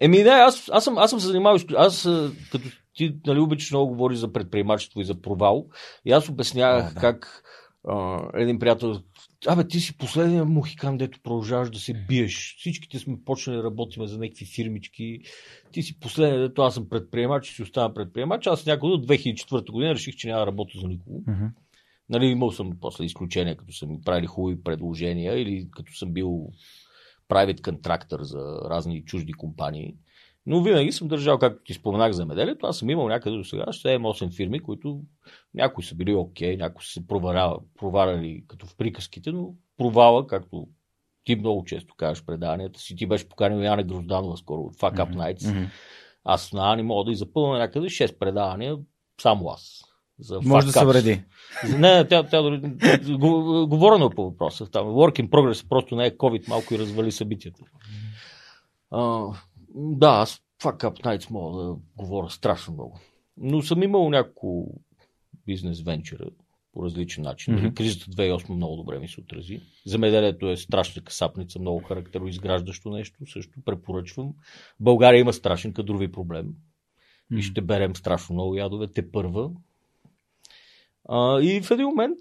еми, 0.00 0.22
не, 0.22 0.30
аз, 0.30 0.70
аз, 0.72 0.84
съм, 0.84 0.98
аз 0.98 1.10
съм 1.10 1.20
се 1.20 1.26
занимавал. 1.26 1.58
Аз, 1.76 2.08
като 2.52 2.68
ти 2.94 3.16
нали, 3.26 3.40
обичаш 3.40 3.70
много 3.70 3.88
говори 3.88 4.16
за 4.16 4.32
предприемачество 4.32 5.00
и 5.00 5.04
за 5.04 5.20
провал. 5.20 5.66
И 6.04 6.12
аз 6.12 6.28
обяснявах 6.28 6.90
А, 6.90 6.94
да. 6.94 7.00
как 7.00 7.42
а, 7.88 8.20
един 8.34 8.58
приятел. 8.58 9.00
Абе, 9.46 9.68
ти 9.68 9.80
си 9.80 9.98
последния 9.98 10.44
мухикан, 10.44 10.98
дето 10.98 11.20
продължаваш 11.22 11.70
да 11.70 11.78
се 11.78 11.94
биеш. 12.08 12.54
Всичките 12.58 12.98
сме 12.98 13.16
почнали 13.24 13.56
да 13.56 13.64
работиме 13.64 14.06
за 14.06 14.18
някакви 14.18 14.44
фирмички. 14.44 15.20
Ти 15.72 15.82
си 15.82 16.00
последния, 16.00 16.40
дето 16.40 16.62
аз 16.62 16.74
съм 16.74 16.88
предприемач 16.88 17.54
си 17.54 17.62
остана 17.62 17.94
предприемач. 17.94 18.46
Аз 18.46 18.66
някога 18.66 18.92
от 18.92 19.06
2004 19.06 19.70
година 19.70 19.94
реших, 19.94 20.16
че 20.16 20.28
няма 20.28 20.40
да 20.40 20.46
работя 20.46 20.78
за 20.80 20.88
никого. 20.88 21.22
Мгм. 21.26 21.44
Нали, 22.12 22.26
имал 22.26 22.50
съм 22.50 22.72
после 22.80 23.04
изключения, 23.04 23.56
като 23.56 23.72
са 23.72 23.86
ми 23.86 24.00
правили 24.04 24.26
хубави 24.26 24.62
предложения 24.62 25.38
или 25.38 25.68
като 25.70 25.94
съм 25.94 26.12
бил 26.12 26.48
private 27.28 27.60
contractor 27.60 28.22
за 28.22 28.60
разни 28.70 29.04
чужди 29.04 29.32
компании. 29.32 29.96
Но 30.46 30.62
винаги 30.62 30.92
съм 30.92 31.08
държал, 31.08 31.38
както 31.38 31.64
ти 31.64 31.74
споменах 31.74 32.12
за 32.12 32.26
меделието, 32.26 32.66
аз 32.66 32.78
съм 32.78 32.90
имал 32.90 33.08
някъде 33.08 33.36
до 33.36 33.44
сега 33.44 33.64
7-8 33.64 34.32
фирми, 34.32 34.60
които 34.60 35.00
някои 35.54 35.84
са 35.84 35.94
били 35.94 36.14
окей, 36.14 36.56
някои 36.56 36.84
са 36.84 36.92
се 36.92 37.06
проваляли 37.06 38.44
като 38.48 38.66
в 38.66 38.76
приказките, 38.76 39.32
но 39.32 39.54
провала, 39.76 40.26
както 40.26 40.68
ти 41.24 41.36
много 41.36 41.64
често 41.64 41.94
кажеш 41.96 42.22
в 42.22 42.26
преданията 42.26 42.80
си, 42.80 42.96
ти 42.96 43.06
беше 43.06 43.28
поканил 43.28 43.62
Яна 43.62 43.82
Грозданова 43.82 44.36
скоро 44.36 44.60
от 44.60 44.76
Fuck 44.76 44.94
Up 44.94 45.14
Nights. 45.14 45.50
Мгм. 45.50 45.64
Аз 46.24 46.52
на 46.52 46.72
Ани 46.72 46.82
мога 46.82 47.04
да 47.04 47.12
и 47.12 47.16
запълна 47.16 47.58
някъде 47.58 47.86
6 47.86 48.18
предавания, 48.18 48.76
само 49.20 49.48
аз. 49.48 49.82
За 50.22 50.40
Може 50.44 50.66
да 50.66 50.72
се 50.72 50.84
вреди. 50.84 51.22
Не, 51.78 52.08
тя, 52.08 52.22
тя 52.22 52.42
дори... 52.42 52.60
Говорено 53.66 54.10
по 54.10 54.24
въпроса. 54.24 54.70
Там, 54.70 54.86
work 54.86 55.22
in 55.22 55.28
progress 55.28 55.68
просто 55.68 55.96
не 55.96 56.06
е 56.06 56.16
COVID, 56.16 56.48
малко 56.48 56.74
и 56.74 56.78
развали 56.78 57.12
събитията. 57.12 57.62
А, 58.90 59.26
да, 59.74 60.08
аз 60.08 60.40
fuck 60.62 60.84
up 60.84 61.04
nights 61.04 61.30
мога 61.30 61.62
да 61.62 61.76
говоря 61.96 62.30
страшно 62.30 62.74
много. 62.74 63.00
Но 63.36 63.62
съм 63.62 63.82
имал 63.82 64.10
няколко 64.10 64.80
бизнес 65.46 65.82
венчура 65.82 66.24
по 66.72 66.82
различен 66.82 67.24
начин. 67.24 67.54
Mm-hmm. 67.54 67.74
Кризата 67.74 68.10
2008 68.10 68.50
много 68.50 68.76
добре 68.76 68.98
ми 68.98 69.08
се 69.08 69.20
отрази. 69.20 69.60
Замеделието 69.86 70.50
е 70.50 70.56
страшна 70.56 71.02
касапница, 71.02 71.58
много 71.58 71.82
характероизграждащо 71.82 72.90
нещо. 72.90 73.26
Също 73.26 73.60
препоръчвам. 73.64 74.34
България 74.80 75.20
има 75.20 75.32
страшен 75.32 75.72
кадрови 75.72 76.12
проблем 76.12 76.54
и 77.38 77.42
ще 77.42 77.60
берем 77.60 77.96
страшно 77.96 78.34
много 78.34 78.54
ядове. 78.54 78.88
Те 78.92 79.10
първа. 79.10 79.50
А, 81.08 81.40
и 81.40 81.60
в 81.60 81.70
един 81.70 81.86
момент 81.86 82.18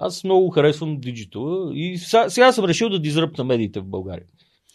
аз 0.00 0.24
много 0.24 0.50
харесвам 0.50 1.00
диджитала 1.00 1.76
и 1.76 1.98
сега, 1.98 2.30
сега 2.30 2.52
съм 2.52 2.64
решил 2.64 2.88
да 2.88 2.98
дизръпна 3.00 3.44
медиите 3.44 3.80
в 3.80 3.86
България. 3.86 4.26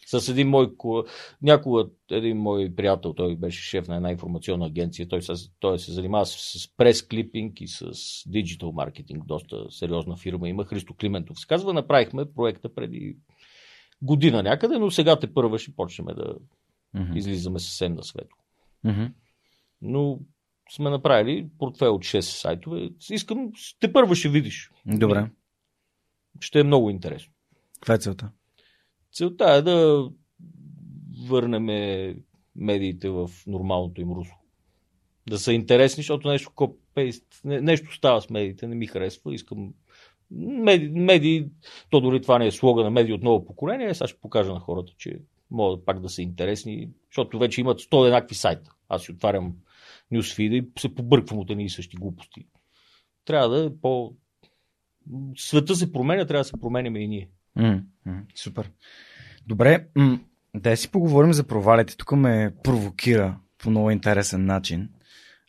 С 0.06 0.30
един 0.30 0.50
мой, 0.50 0.78
ко- 0.78 1.06
някога 1.42 1.86
един 2.12 2.38
мой 2.38 2.76
приятел, 2.76 3.14
той 3.14 3.36
беше 3.36 3.64
шеф 3.70 3.88
на 3.88 3.96
една 3.96 4.12
информационна 4.12 4.66
агенция, 4.66 5.08
той, 5.08 5.22
се, 5.22 5.34
той 5.60 5.80
се 5.80 5.92
занимава 5.92 6.26
с, 6.26 6.60
с 6.60 6.68
прес-клипинг 6.78 7.62
и 7.62 7.68
с 7.68 7.92
диджитал 8.28 8.72
маркетинг, 8.72 9.26
доста 9.26 9.72
сериозна 9.72 10.18
фирма 10.18 10.50
има, 10.50 10.66
Христо 10.66 10.94
Климентов. 10.94 11.40
Се 11.40 11.48
казва, 11.48 11.74
направихме 11.74 12.34
проекта 12.34 12.74
преди 12.76 13.18
година 14.02 14.44
някъде, 14.44 14.80
но 14.80 14.92
сега 14.92 15.20
те 15.20 15.34
първа 15.34 15.60
ще 15.60 15.76
почнем 15.76 16.06
да 16.16 16.36
Мгм. 16.94 17.18
излизаме 17.18 17.60
съвсем 17.60 17.94
на 17.94 18.04
светло. 18.04 18.38
Мгм. 18.84 19.04
Но 19.82 20.20
сме 20.76 20.90
направили 20.90 21.48
портфел 21.60 21.96
от 21.96 22.02
6 22.02 22.20
сайтове. 22.20 22.90
Искам, 23.10 23.52
те 23.80 23.94
първо 23.94 24.16
ще 24.16 24.30
видиш. 24.30 24.72
Добре. 24.86 25.30
Ще 26.40 26.60
е 26.60 26.64
много 26.64 26.90
интересно. 26.90 27.34
Каква 27.74 27.94
е 27.94 27.98
целта? 27.98 28.32
Целта 29.12 29.52
е 29.52 29.62
да 29.62 30.10
върнем 31.28 31.66
медиите 32.56 33.10
в 33.10 33.30
нормалното 33.48 34.02
им 34.02 34.12
русло. 34.12 34.36
Да 35.30 35.40
са 35.40 35.54
интересни, 35.54 36.04
защото 36.04 36.28
нещо 36.30 36.52
копейст, 36.56 37.26
не- 37.44 37.62
нещо 37.62 37.96
става 37.96 38.22
с 38.22 38.30
медиите, 38.30 38.68
не 38.68 38.76
ми 38.76 38.88
харесва. 38.88 39.34
Искам 39.34 39.74
медии, 40.32 40.90
медии, 40.90 41.46
то 41.90 42.02
дори 42.02 42.22
това 42.22 42.40
не 42.40 42.48
е 42.48 42.52
слога 42.52 42.84
на 42.84 42.90
медии 42.90 43.14
от 43.14 43.24
ново 43.24 43.46
поколение, 43.46 43.94
сега 43.94 44.08
ще 44.08 44.20
покажа 44.20 44.54
на 44.54 44.60
хората, 44.60 44.94
че 44.98 45.20
могат 45.52 45.86
пак 45.86 46.00
да 46.00 46.10
са 46.10 46.22
интересни, 46.22 46.90
защото 47.10 47.40
вече 47.40 47.62
имат 47.62 47.80
100 47.80 48.06
еднакви 48.06 48.36
сайта. 48.36 48.72
Аз 48.90 49.04
си 49.04 49.12
отварям 49.12 49.56
нюсфида 50.14 50.56
и 50.56 50.68
се 50.80 50.96
побърквам 50.96 51.40
от 51.40 51.50
едни 51.50 51.66
и 51.66 51.70
същи 51.70 51.98
глупости. 51.98 52.46
Трябва 53.26 53.50
да 53.50 53.66
е 53.66 53.70
по... 53.82 54.14
Света 55.38 55.76
се 55.76 55.92
променя, 55.92 56.26
трябва 56.26 56.42
да 56.42 56.48
се 56.48 56.60
променяме 56.62 57.00
и 57.00 57.08
ние. 57.08 57.30
М, 57.56 57.82
м, 58.06 58.22
Супер. 58.36 58.72
Добре, 59.48 59.88
м, 59.96 60.20
да 60.56 60.78
си 60.78 60.92
поговорим 60.92 61.34
за 61.34 61.44
провалите. 61.44 61.98
Тук 61.98 62.12
ме 62.12 62.54
провокира 62.64 63.40
по 63.58 63.70
много 63.70 63.92
интересен 63.92 64.46
начин. 64.46 64.90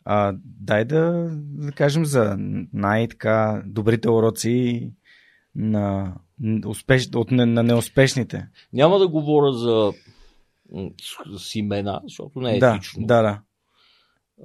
А, 0.05 0.35
дай 0.45 0.85
да, 0.85 1.31
да 1.39 1.73
кажем 1.73 2.05
за 2.05 2.37
най-така 2.73 3.63
добрите 3.67 4.11
уроци 4.11 4.91
на, 5.55 6.15
успеш, 6.67 7.09
от, 7.15 7.31
на 7.31 7.63
неуспешните. 7.63 8.49
Няма 8.73 8.99
да 8.99 9.09
говоря 9.09 9.53
за 9.53 9.93
с, 11.01 11.39
с 11.39 11.55
имена, 11.55 12.01
защото 12.05 12.41
не 12.41 12.57
е 12.57 12.59
да, 12.59 12.75
етично. 12.75 13.07
да, 13.07 13.23
да. 13.23 13.41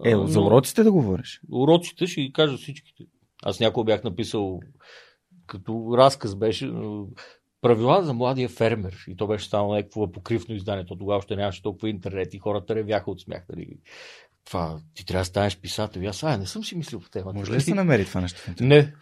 Е, 0.06 0.16
за 0.26 0.42
уроците 0.42 0.84
да 0.84 0.92
говориш. 0.92 1.42
Уроците 1.52 2.08
ще 2.08 2.22
ги 2.22 2.34
кажа 2.34 2.58
всичките. 2.58 3.04
Аз 3.44 3.60
някой 3.60 3.84
бях 3.84 4.04
написал, 4.04 4.60
като 5.48 5.94
разказ 5.98 6.36
беше, 6.36 6.72
правила 7.62 8.04
за 8.04 8.14
младия 8.14 8.50
фермер. 8.50 9.06
И 9.08 9.16
то 9.16 9.28
беше 9.28 9.46
станало 9.46 9.76
някакво 9.76 10.12
покривно 10.12 10.56
издание. 10.56 10.86
То 10.86 10.96
тогава 10.96 11.18
още 11.18 11.36
нямаше 11.36 11.62
толкова 11.62 11.90
интернет 11.90 12.34
и 12.34 12.40
хората 12.40 12.76
ревяха 12.76 13.12
от 13.12 13.22
смях. 13.22 13.46
Нали? 13.50 13.68
Това, 14.46 14.80
ти 14.94 15.06
трябва 15.06 15.22
да 15.22 15.26
станеш 15.26 15.58
писател. 15.60 16.02
И 16.02 16.06
аз, 16.06 16.24
а, 16.24 16.38
не 16.38 16.46
съм 16.46 16.64
си 16.64 16.76
мислил 16.76 17.00
по 17.00 17.10
темата. 17.10 17.40
Може 17.40 17.52
ли 17.52 17.56
да 17.56 17.62
се 17.62 17.74
намери 17.74 18.06
това 18.06 18.22
нещо? 18.22 18.40
Не. 18.62 18.94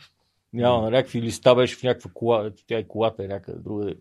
Няма 0.54 0.82
на 0.82 0.92
някакви 0.92 1.22
листа 1.22 1.56
беше 1.56 1.76
в 1.76 1.84
някаква 1.84 2.12
кола. 2.14 2.52
Тя 2.68 2.80
и 2.80 2.88
колата 2.88 3.24
е 3.24 3.28
някъде 3.28 3.60
друга. 3.60 3.94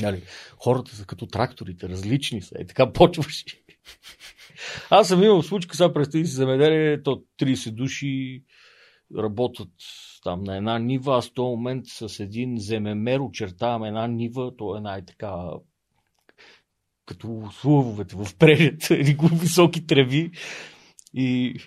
Нали, 0.00 0.22
хората 0.58 0.94
са 0.94 1.06
като 1.06 1.26
тракторите, 1.26 1.88
различни 1.88 2.42
са. 2.42 2.54
И 2.60 2.66
така 2.66 2.92
почваш. 2.92 3.44
Аз 4.90 5.08
съм 5.08 5.22
имал 5.22 5.42
случка, 5.42 5.76
сега 5.76 5.92
представи 5.92 6.26
си 6.26 6.34
земеделие, 6.34 7.02
то 7.02 7.22
30 7.40 7.70
души 7.70 8.42
работят 9.18 9.72
там 10.22 10.44
на 10.44 10.56
една 10.56 10.78
нива, 10.78 11.16
аз 11.16 11.28
в 11.28 11.34
този 11.34 11.46
момент 11.46 11.86
с 11.86 12.20
един 12.20 12.58
земемер 12.58 13.18
очертавам 13.18 13.84
една 13.84 14.06
нива, 14.06 14.56
то 14.56 14.76
е 14.76 14.80
най-така 14.80 15.50
като 17.06 17.48
слувовете 17.52 18.16
в 18.16 18.26
или 18.90 19.16
високи 19.32 19.86
треви 19.86 20.30
и 21.14 21.60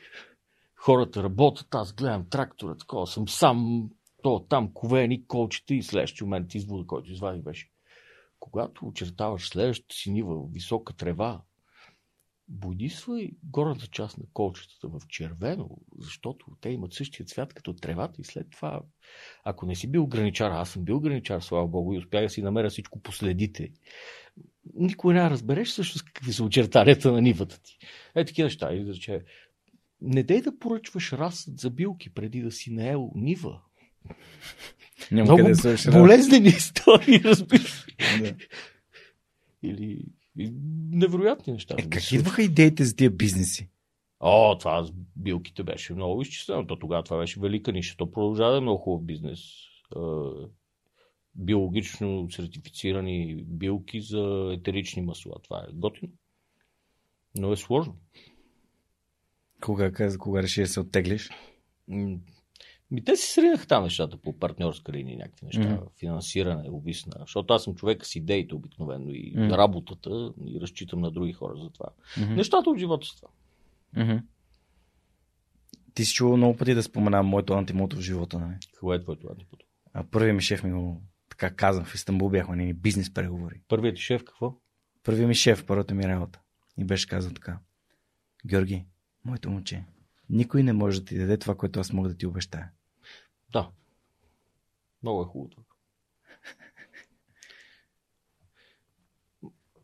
хората 0.76 1.24
работят, 1.24 1.76
аз 1.76 1.94
гледам 1.94 2.30
трактора, 2.30 2.76
такова 2.76 3.08
съм 3.08 3.28
сам, 3.28 3.90
то 4.24 4.46
там 4.50 4.74
ковени, 4.74 5.28
колчета 5.28 5.74
и 5.74 5.84
следващия 5.84 6.26
момент 6.26 6.56
извода, 6.56 6.88
който 6.88 7.12
извадих 7.12 7.42
беше. 7.42 7.70
Когато 8.40 8.86
очертаваш 8.86 9.50
следващата 9.50 9.96
си 9.96 10.12
нива, 10.12 10.36
висока 10.52 10.94
трева, 10.94 11.42
бодисвай 12.48 13.32
горната 13.44 13.88
част 13.88 14.18
на 14.18 14.24
колчетата 14.34 14.88
в 14.88 15.02
червено, 15.08 15.70
защото 16.00 16.46
те 16.62 16.70
имат 16.70 16.94
същия 16.94 17.26
цвят 17.26 17.54
като 17.54 17.74
тревата 17.74 18.22
и 18.22 18.24
след 18.24 18.48
това, 18.52 18.82
ако 19.44 19.66
не 19.66 19.76
си 19.76 19.92
бил 19.92 20.08
граничар, 20.08 20.52
аз 20.52 20.70
съм 20.70 20.84
бил 20.84 21.00
граничар, 21.00 21.42
слава 21.42 21.68
Богу, 21.68 21.94
и 21.94 21.98
успях 21.98 22.24
да 22.24 22.30
си 22.30 22.42
намеря 22.42 22.70
всичко 22.70 23.00
последите, 23.00 23.72
никой 24.74 25.14
не 25.14 25.30
разбереш 25.30 25.70
също 25.70 26.00
какви 26.06 26.34
са 26.34 26.44
очертанията 26.44 27.12
на 27.12 27.22
нивата 27.22 27.62
ти. 27.62 27.78
Е, 28.16 28.26
такива 28.26 28.46
неща. 28.46 28.74
И 28.74 28.84
да 28.84 28.94
че, 28.94 29.24
не 30.02 30.24
дей 30.24 30.42
да 30.42 30.60
поръчваш 30.60 31.14
разсъд 31.14 31.60
за 31.60 31.70
билки 31.70 32.14
преди 32.14 32.42
да 32.42 32.52
си 32.52 32.72
наел 32.72 33.12
нива. 33.16 33.62
Няма 35.12 35.34
Много 35.34 35.52
къде 35.62 35.92
болезнени 35.92 36.48
истории, 36.48 37.24
разбираш. 37.24 37.86
Да. 38.22 38.36
Или 39.64 39.84
и 39.84 40.17
невероятни 40.92 41.54
неща. 41.54 41.76
Е, 41.78 41.90
как 41.90 42.12
идваха 42.12 42.44
идеите 42.44 42.86
за 42.86 42.96
тия 42.96 43.12
бизнеси? 43.12 43.70
О, 44.20 44.58
това 44.58 44.84
с 44.84 44.92
билките 45.16 45.64
беше 45.64 45.94
много 45.94 46.22
изчислено. 46.22 46.68
То 46.68 46.80
тогава 46.80 47.04
това 47.04 47.18
беше 47.18 47.40
велика 47.40 47.72
ниша. 47.72 47.98
То 47.98 48.12
продължава 48.12 48.52
да 48.52 48.58
е 48.58 48.62
много 48.62 48.78
хубав 48.78 49.06
бизнес. 49.06 49.40
Биологично 51.36 52.28
сертифицирани 52.32 53.44
билки 53.48 54.02
за 54.02 54.52
етерични 54.54 55.02
масла. 55.02 55.36
Това 55.44 55.66
е 55.70 55.74
готино. 55.74 56.12
Но 57.36 57.52
е 57.52 57.58
сложно. 57.58 57.98
Кога, 59.62 59.92
каза, 59.92 60.18
кога 60.18 60.44
реши 60.44 60.62
да 60.62 60.68
се 60.68 60.80
оттеглиш? 60.80 61.30
Ми 62.92 63.04
те 63.04 63.16
си 63.16 63.34
сринаха 63.34 63.68
там 63.68 63.84
нещата 63.84 64.18
по 64.18 64.40
партньорска 64.40 64.92
линия, 64.92 65.18
някакви 65.18 65.46
неща, 65.46 65.62
mm. 65.62 66.00
финансиране, 66.00 66.70
обисна. 66.70 67.14
Защото 67.20 67.54
аз 67.54 67.64
съм 67.64 67.76
човек 67.76 68.06
с 68.06 68.16
идеите 68.16 68.56
обикновено 68.56 69.10
и 69.10 69.36
mm. 69.36 69.58
работата 69.58 70.34
и 70.46 70.60
разчитам 70.62 71.00
на 71.00 71.12
други 71.12 71.34
хора 71.34 71.58
за 71.58 71.70
това. 71.70 71.90
Мгм. 72.18 72.34
Нещата 72.34 72.70
от 72.70 72.78
живота 72.78 73.08
са 73.08 73.16
това. 73.16 73.30
Мгм. 74.04 74.18
Ти 75.94 76.06
си 76.06 76.14
чувал 76.14 76.38
много 76.38 76.58
пъти 76.58 76.74
да 76.74 76.84
споменавам 76.84 77.28
моето 77.28 77.54
антимото 77.54 77.96
в 77.96 78.02
живота. 78.02 78.40
Нали? 78.40 78.56
Какво 78.74 78.94
е 78.94 79.02
твоето 79.02 79.28
антипото? 79.32 79.66
А 79.94 80.04
първият 80.04 80.36
ми 80.36 80.42
шеф 80.42 80.64
ми 80.64 80.72
го 80.72 81.02
така 81.30 81.56
каза. 81.56 81.84
В 81.84 81.96
Истанбул 81.96 82.30
бяхме 82.30 82.56
ни 82.56 82.74
бизнес 82.74 83.14
преговори. 83.14 83.62
Първият 83.68 83.96
ти 83.96 84.02
шеф 84.02 84.24
какво? 84.24 84.56
Първият 85.04 85.28
ми 85.28 85.36
шеф, 85.36 85.66
първата 85.66 85.96
ми 85.96 86.04
работа. 86.04 86.40
И 86.78 86.84
беше 86.84 87.08
казал 87.08 87.32
така. 87.32 87.60
Георги, 88.46 88.86
моето 89.26 89.50
момче, 89.50 89.84
никой 90.30 90.64
не 90.64 90.74
може 90.74 91.00
да 91.00 91.06
ти 91.06 91.18
даде 91.18 91.38
това, 91.38 91.56
което 91.56 91.80
аз 91.80 91.94
мога 91.94 92.10
да 92.10 92.18
ти 92.18 92.26
обещая. 92.26 92.72
Да. 93.52 93.70
Много 95.04 95.22
е 95.22 95.26
хубаво. 95.26 95.64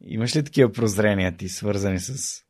Имаш 0.06 0.36
ли 0.36 0.44
такива 0.44 0.72
прозрения 0.72 1.38
ти, 1.38 1.50
свързани 1.50 2.00
с... 2.00 2.44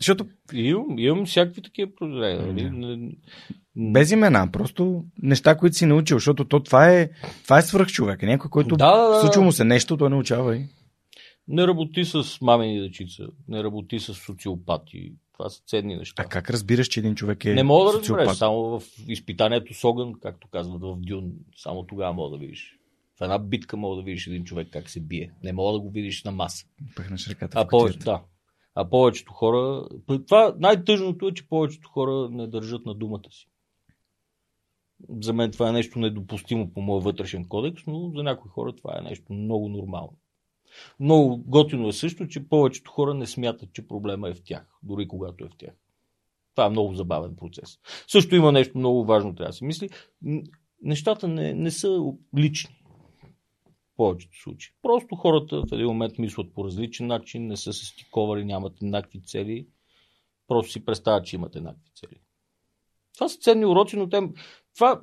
Защото 0.00 0.26
Имам, 0.52 0.98
имам 0.98 1.26
всякакви 1.26 1.62
такива 1.62 1.94
прозрения. 1.94 2.72
Нали? 2.72 3.18
Без 3.76 4.10
имена, 4.10 4.52
просто 4.52 5.04
неща, 5.22 5.56
които 5.56 5.76
си 5.76 5.86
научил, 5.86 6.16
защото 6.16 6.44
то 6.44 6.62
това 6.62 6.90
е, 6.90 7.10
това 7.42 7.58
е 7.58 7.62
свръх 7.62 7.88
човек. 7.88 8.22
Някой, 8.22 8.50
който 8.50 8.76
да. 8.76 9.18
случва 9.20 9.42
му 9.42 9.52
се 9.52 9.64
нещо, 9.64 9.96
той 9.96 10.10
научава 10.10 10.56
и... 10.56 10.66
Не 11.48 11.66
работи 11.66 12.04
с 12.04 12.24
мамени 12.40 12.80
дечица, 12.80 13.26
не 13.48 13.64
работи 13.64 14.00
с 14.00 14.14
социопати. 14.14 15.12
Това 15.40 15.50
са 15.50 15.62
ценни 15.66 15.96
неща. 15.96 16.22
А 16.22 16.28
как 16.28 16.50
разбираш, 16.50 16.88
че 16.88 17.00
един 17.00 17.14
човек 17.14 17.44
е 17.44 17.54
Не 17.54 17.62
мога 17.62 17.84
да 17.84 17.98
социопат? 17.98 18.20
разбереш, 18.20 18.38
само 18.38 18.80
в 18.80 18.82
изпитанието 19.08 19.74
с 19.74 19.84
огън, 19.84 20.12
както 20.22 20.48
казват 20.48 20.82
в 20.82 20.96
Дюн, 21.00 21.32
само 21.56 21.86
тогава 21.86 22.12
мога 22.12 22.30
да 22.30 22.38
видиш. 22.38 22.78
В 23.18 23.20
една 23.20 23.38
битка 23.38 23.76
мога 23.76 23.96
да 23.96 24.02
видиш 24.02 24.26
един 24.26 24.44
човек 24.44 24.68
как 24.72 24.90
се 24.90 25.00
бие. 25.00 25.32
Не 25.42 25.52
мога 25.52 25.72
да 25.72 25.80
го 25.80 25.90
видиш 25.90 26.24
на 26.24 26.32
маса. 26.32 26.66
Пъхнеш 26.96 27.28
ръката 27.28 27.60
А 27.60 27.64
в 27.64 27.68
повече, 27.68 27.98
да. 27.98 28.22
А 28.74 28.88
повечето 28.90 29.32
хора. 29.32 29.88
Това 30.26 30.54
най-тъжното 30.58 31.28
е, 31.28 31.34
че 31.34 31.48
повечето 31.48 31.88
хора 31.88 32.28
не 32.30 32.46
държат 32.46 32.86
на 32.86 32.94
думата 32.94 33.30
си. 33.30 33.48
За 35.20 35.32
мен 35.32 35.50
това 35.50 35.68
е 35.68 35.72
нещо 35.72 35.98
недопустимо 35.98 36.72
по 36.72 36.80
моя 36.80 37.00
вътрешен 37.00 37.48
кодекс, 37.48 37.82
но 37.86 38.12
за 38.16 38.22
някои 38.22 38.50
хора 38.50 38.72
това 38.76 38.98
е 38.98 39.08
нещо 39.08 39.32
много 39.32 39.68
нормално. 39.68 40.16
Много 41.00 41.42
готино 41.46 41.88
е 41.88 41.92
също, 41.92 42.28
че 42.28 42.48
повечето 42.48 42.90
хора 42.90 43.14
не 43.14 43.26
смятат, 43.26 43.72
че 43.72 43.88
проблема 43.88 44.28
е 44.28 44.34
в 44.34 44.42
тях, 44.44 44.78
дори 44.82 45.08
когато 45.08 45.44
е 45.44 45.48
в 45.48 45.56
тях. 45.58 45.74
Това 46.54 46.66
е 46.66 46.70
много 46.70 46.94
забавен 46.94 47.36
процес. 47.36 47.78
Също 48.08 48.36
има 48.36 48.52
нещо 48.52 48.78
много 48.78 49.04
важно, 49.04 49.34
трябва 49.34 49.50
да 49.50 49.56
се 49.56 49.64
мисли. 49.64 49.88
Нещата 50.82 51.28
не, 51.28 51.54
не 51.54 51.70
са 51.70 52.12
лични. 52.38 52.74
В 53.68 53.96
повечето 53.96 54.42
случаи. 54.42 54.72
Просто 54.82 55.16
хората 55.16 55.62
в 55.62 55.72
един 55.72 55.86
момент 55.86 56.18
мислят 56.18 56.54
по 56.54 56.64
различен 56.64 57.06
начин, 57.06 57.46
не 57.46 57.56
са 57.56 57.72
се 57.72 57.86
стиковали, 57.86 58.44
нямат 58.44 58.82
еднакви 58.82 59.22
цели. 59.22 59.66
Просто 60.48 60.72
си 60.72 60.84
представят, 60.84 61.26
че 61.26 61.36
имат 61.36 61.56
еднакви 61.56 61.90
цели. 61.94 62.20
Това 63.14 63.28
са 63.28 63.38
ценни 63.38 63.66
уроци, 63.66 63.96
но 63.96 64.08
те... 64.08 64.20
Това, 64.74 65.00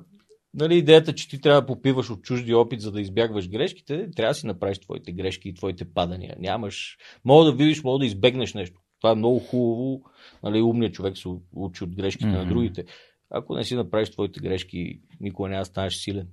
нали, 0.58 0.76
идеята, 0.76 1.14
че 1.14 1.28
ти 1.28 1.40
трябва 1.40 1.60
да 1.60 1.66
попиваш 1.66 2.10
от 2.10 2.22
чужди 2.22 2.54
опит, 2.54 2.80
за 2.80 2.92
да 2.92 3.00
избягваш 3.00 3.48
грешките, 3.48 4.10
трябва 4.16 4.30
да 4.30 4.34
си 4.34 4.46
направиш 4.46 4.78
твоите 4.78 5.12
грешки 5.12 5.48
и 5.48 5.54
твоите 5.54 5.84
падания. 5.84 6.36
Нямаш... 6.38 6.98
Мога 7.24 7.44
да 7.44 7.52
видиш, 7.52 7.82
мога 7.82 7.98
да 7.98 8.06
избегнеш 8.06 8.54
нещо. 8.54 8.80
Това 9.00 9.12
е 9.12 9.14
много 9.14 9.38
хубаво. 9.38 10.02
Нали, 10.42 10.62
умният 10.62 10.94
човек 10.94 11.18
се 11.18 11.28
учи 11.52 11.84
от 11.84 11.94
грешките 11.94 12.26
Мгм. 12.26 12.36
на 12.36 12.46
другите. 12.46 12.84
Ако 13.30 13.54
не 13.54 13.64
си 13.64 13.74
направиш 13.74 14.10
твоите 14.10 14.40
грешки, 14.40 15.00
никога 15.20 15.48
няма 15.48 15.60
да 15.60 15.64
станеш 15.64 15.96
силен. 15.96 16.28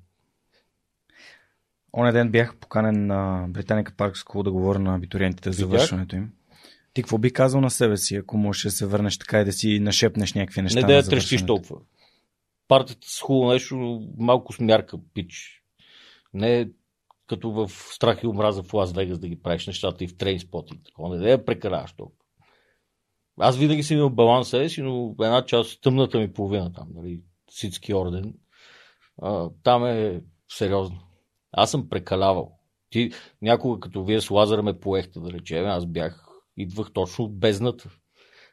Оня 1.98 2.12
ден 2.12 2.32
бях 2.32 2.56
поканен 2.56 3.08
на 3.08 3.46
Британика 3.50 3.94
Парк 3.98 4.18
Скул 4.18 4.44
да 4.44 4.52
говоря 4.52 4.80
на 4.80 4.96
абитуриентите 4.96 5.52
за 5.52 5.58
завършването 5.58 6.16
им. 6.16 6.32
Ти 6.94 7.02
какво 7.02 7.18
би 7.18 7.34
казал 7.34 7.62
на 7.62 7.70
себе 7.70 7.98
си, 7.98 8.16
ако 8.16 8.38
можеш 8.38 8.64
да 8.64 8.72
се 8.72 8.86
върнеш 8.86 9.18
така 9.18 9.42
и 9.42 9.46
да 9.46 9.52
си 9.52 9.80
нашепнеш 9.80 10.34
някакви 10.34 10.62
неща? 10.62 10.80
Не 10.80 10.88
да 10.88 10.94
я 10.94 11.04
трещиш 11.04 11.46
толкова. 11.46 11.76
Партията 12.68 13.08
с 13.10 13.22
хубаво 13.22 13.52
нещо, 13.52 14.02
малко 14.18 14.54
с 14.54 14.60
мярка, 14.60 14.98
пич. 15.14 15.64
Не 16.34 16.70
като 17.28 17.52
в 17.52 17.70
страх 17.70 18.24
и 18.24 18.28
омраза 18.28 18.64
в 18.64 18.74
Лас 18.74 18.94
Вегас 18.94 19.20
да 19.20 19.28
ги 19.28 19.42
правиш 19.42 19.68
нещата 19.68 20.04
и 20.04 20.08
в 20.08 20.18
трейнспот 20.18 20.72
и 20.72 20.84
такова. 20.84 21.16
Не 21.16 21.24
да 21.24 21.30
я 21.30 21.46
прекараш 21.46 21.94
толкова. 21.94 22.26
Аз 23.40 23.58
винаги 23.58 23.84
съм 23.84 23.98
имал 23.98 24.10
баланс 24.10 24.50
себе 24.50 24.70
си, 24.70 24.82
но 24.82 25.16
една 25.22 25.46
част, 25.46 25.82
тъмната 25.82 26.20
ми 26.20 26.34
половина 26.34 26.74
там, 26.74 26.88
нали, 26.96 27.22
Ситски 27.50 27.94
орден, 27.94 28.34
а, 29.22 29.50
там 29.64 29.86
е 29.86 30.22
сериозно. 30.50 31.00
Аз 31.52 31.72
съм 31.72 31.90
прекалявал. 31.90 32.52
Ти 32.90 33.12
някога, 33.42 33.80
като 33.80 34.04
вие 34.04 34.22
с 34.22 34.30
Лазара 34.30 34.62
ме 34.62 34.80
поехте, 34.80 35.20
да 35.20 35.32
речем, 35.32 35.66
аз 35.66 35.86
бях, 35.86 36.28
идвах 36.58 36.92
точно 36.94 37.26
от 37.26 37.40
бездната. 37.40 37.90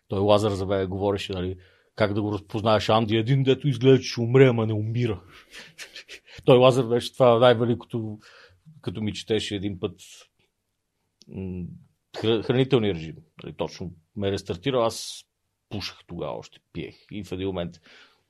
Той 0.08 0.20
Лазар 0.20 0.50
за 0.50 0.66
мен 0.66 0.88
говореше, 0.88 1.32
нали, 1.32 1.56
как 1.95 2.14
да 2.14 2.22
го 2.22 2.32
разпознаеш 2.32 2.88
Анди, 2.88 3.16
един 3.16 3.43
дето 3.43 3.68
изглежда, 3.68 4.03
че 4.03 4.09
ще 4.09 4.20
умре, 4.20 4.47
ама 4.47 4.66
не 4.66 4.72
умира. 4.72 5.22
Той 6.45 6.59
Лазар 6.59 6.84
беше 6.84 7.12
това 7.12 7.38
най-великото, 7.38 8.18
като 8.80 9.01
ми 9.01 9.12
четеше 9.12 9.57
един 9.57 9.80
път 9.80 10.01
хранителния 12.20 12.95
режим. 12.95 13.16
Нали, 13.43 13.55
точно 13.57 13.93
ме 14.16 14.32
рестартира, 14.32 14.86
аз 14.86 15.24
пушах 15.68 15.99
тогава 16.07 16.32
още, 16.32 16.59
пиех. 16.72 16.97
И 17.11 17.24
в 17.24 17.32
един 17.32 17.47
момент 17.47 17.80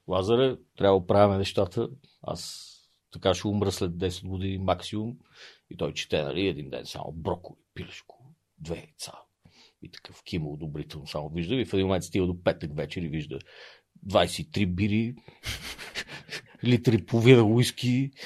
Лазаре, 0.08 0.56
трябва 0.76 1.00
да 1.00 1.06
правим 1.06 1.38
нещата. 1.38 1.88
Аз 2.22 2.72
така 3.12 3.34
ще 3.34 3.48
умра 3.48 3.72
след 3.72 3.90
10 3.90 4.26
години 4.26 4.58
максимум. 4.58 5.16
И 5.70 5.76
той 5.76 5.92
чете, 5.92 6.22
нали, 6.22 6.46
един 6.46 6.70
ден 6.70 6.86
само 6.86 7.12
броколи, 7.12 7.58
пилешко, 7.74 8.34
две 8.58 8.76
яйца. 8.76 9.12
И 9.82 9.90
такъв 9.90 10.22
кима 10.24 10.48
одобрително 10.48 11.06
само 11.06 11.28
вижда. 11.28 11.54
И 11.54 11.64
в 11.64 11.74
един 11.74 11.86
момент 11.86 12.04
стига 12.04 12.26
до 12.26 12.42
петък 12.44 12.76
вечер 12.76 13.02
и 13.02 13.08
вижда 13.08 13.38
23 14.08 14.66
бири, 14.66 15.14
литри 16.64 16.94
и 16.94 17.06
половина 17.06 17.44
уиски 17.44 18.10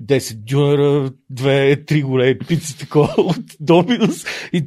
10 0.00 0.34
дюнера, 0.34 1.10
2-3 1.32 2.04
големи 2.04 2.38
пици, 2.38 2.78
такова 2.78 3.14
от 3.16 3.56
Доминус. 3.60 4.24
И 4.52 4.66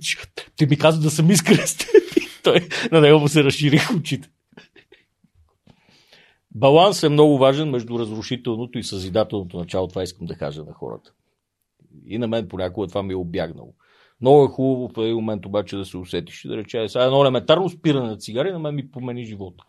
ти 0.55 0.65
ми 0.65 0.77
казва 0.77 1.01
да 1.01 1.11
съм 1.11 1.31
искрен. 1.31 1.65
Той, 2.43 2.67
на 2.91 3.01
него 3.01 3.19
му 3.19 3.27
се 3.27 3.43
разширих 3.43 3.91
очите. 3.91 4.29
Баланс 6.55 7.03
е 7.03 7.09
много 7.09 7.37
важен 7.37 7.69
между 7.69 7.99
разрушителното 7.99 8.79
и 8.79 8.83
съзидателното 8.83 9.57
начало. 9.57 9.87
Това 9.87 10.03
искам 10.03 10.27
да 10.27 10.35
кажа 10.35 10.63
на 10.63 10.73
хората. 10.73 11.11
И 12.05 12.17
на 12.17 12.27
мен 12.27 12.47
понякога 12.47 12.87
това 12.87 13.03
ми 13.03 13.13
е 13.13 13.15
обягнало. 13.15 13.73
Много 14.21 14.43
е 14.43 14.47
хубаво 14.47 14.87
в 14.87 15.03
един 15.03 15.15
момент 15.15 15.45
обаче 15.45 15.77
да 15.77 15.85
се 15.85 15.97
усетиш 15.97 16.45
и 16.45 16.47
да 16.47 16.57
рече, 16.57 16.89
сега 16.89 17.03
едно 17.03 17.21
елементарно 17.21 17.69
спиране 17.69 18.07
на 18.07 18.17
цигари 18.17 18.51
на 18.51 18.59
мен 18.59 18.75
ми 18.75 18.91
промени 18.91 19.25
живота. 19.25 19.63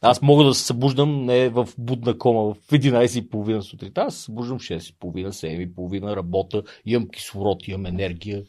Аз 0.00 0.22
мога 0.22 0.44
да 0.44 0.54
се 0.54 0.64
събуждам 0.64 1.24
не 1.24 1.48
в 1.48 1.68
будна 1.78 2.18
кома 2.18 2.40
в 2.40 2.54
11.30 2.54 3.60
сутринта, 3.60 4.00
аз 4.00 4.14
се 4.14 4.22
събуждам 4.22 4.58
в 4.58 4.62
6.30, 4.62 5.28
7.30, 5.28 6.16
работа, 6.16 6.62
имам 6.84 7.08
кислород, 7.08 7.68
имам 7.68 7.86
енергия. 7.86 8.44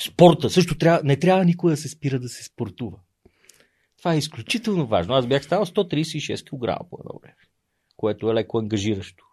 Спорта 0.00 0.50
също 0.50 0.78
трябва, 0.78 1.00
не 1.04 1.18
трябва 1.18 1.44
никой 1.44 1.70
да 1.70 1.76
се 1.76 1.88
спира 1.88 2.20
да 2.20 2.28
се 2.28 2.44
спортува. 2.44 2.98
Това 3.98 4.14
е 4.14 4.18
изключително 4.18 4.86
важно. 4.86 5.14
Аз 5.14 5.26
бях 5.26 5.44
станал 5.44 5.66
136 5.66 6.44
кг 6.44 6.90
по 6.90 6.98
едно 7.00 7.18
време, 7.22 7.36
което 7.96 8.30
е 8.30 8.34
леко 8.34 8.58
ангажиращо. 8.58 9.24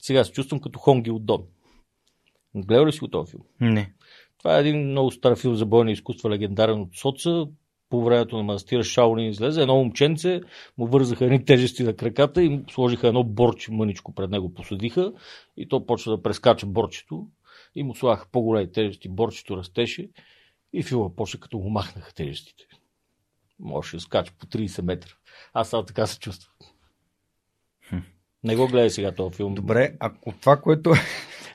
Сега 0.00 0.24
се 0.24 0.32
чувствам 0.32 0.60
като 0.60 0.78
Хонги 0.78 1.10
от 1.10 1.26
Дон. 1.26 1.42
Гледал 2.56 2.86
ли 2.86 2.92
си 2.92 3.00
го 3.00 3.08
този 3.08 3.30
филм? 3.30 3.42
Не. 3.60 3.92
Това 4.38 4.56
е 4.56 4.60
един 4.60 4.90
много 4.90 5.10
стар 5.10 5.36
филм 5.36 5.54
за 5.54 5.66
бойни 5.66 5.92
изкуства, 5.92 6.30
легендарен 6.30 6.80
от 6.80 6.96
соца. 6.96 7.46
По 7.90 8.04
времето 8.04 8.36
на 8.36 8.42
манастира 8.42 8.84
Шаолин 8.84 9.28
излезе. 9.28 9.62
Едно 9.62 9.76
момченце 9.76 10.40
му 10.78 10.86
вързаха 10.86 11.24
едни 11.24 11.44
тежести 11.44 11.82
на 11.82 11.96
краката 11.96 12.42
и 12.42 12.48
му 12.48 12.64
сложиха 12.70 13.08
едно 13.08 13.24
борче 13.24 13.72
мъничко 13.72 14.14
пред 14.14 14.30
него, 14.30 14.54
посадиха 14.54 15.12
и 15.56 15.68
то 15.68 15.86
почва 15.86 16.16
да 16.16 16.22
прескача 16.22 16.66
борчето 16.66 17.28
и 17.74 17.82
му 17.82 17.94
слагаха 17.94 18.26
по-големи 18.32 18.72
тежести, 18.72 19.08
борчето 19.08 19.56
растеше 19.56 20.10
и 20.72 20.82
филма 20.82 21.14
почна 21.16 21.40
като 21.40 21.58
му 21.58 21.70
махнаха 21.70 22.14
тежестите. 22.14 22.64
Може 23.58 23.96
да 23.96 24.00
скача 24.00 24.32
по 24.38 24.46
30 24.46 24.82
метра. 24.82 25.10
Аз 25.52 25.68
само 25.68 25.84
така 25.84 26.06
се 26.06 26.18
чувствам. 26.18 26.54
Не 28.44 28.56
го 28.56 28.68
гледай 28.68 28.90
сега 28.90 29.12
този 29.12 29.36
филм. 29.36 29.54
Добре, 29.54 29.94
ако 30.00 30.32
това, 30.40 30.60
което... 30.60 30.92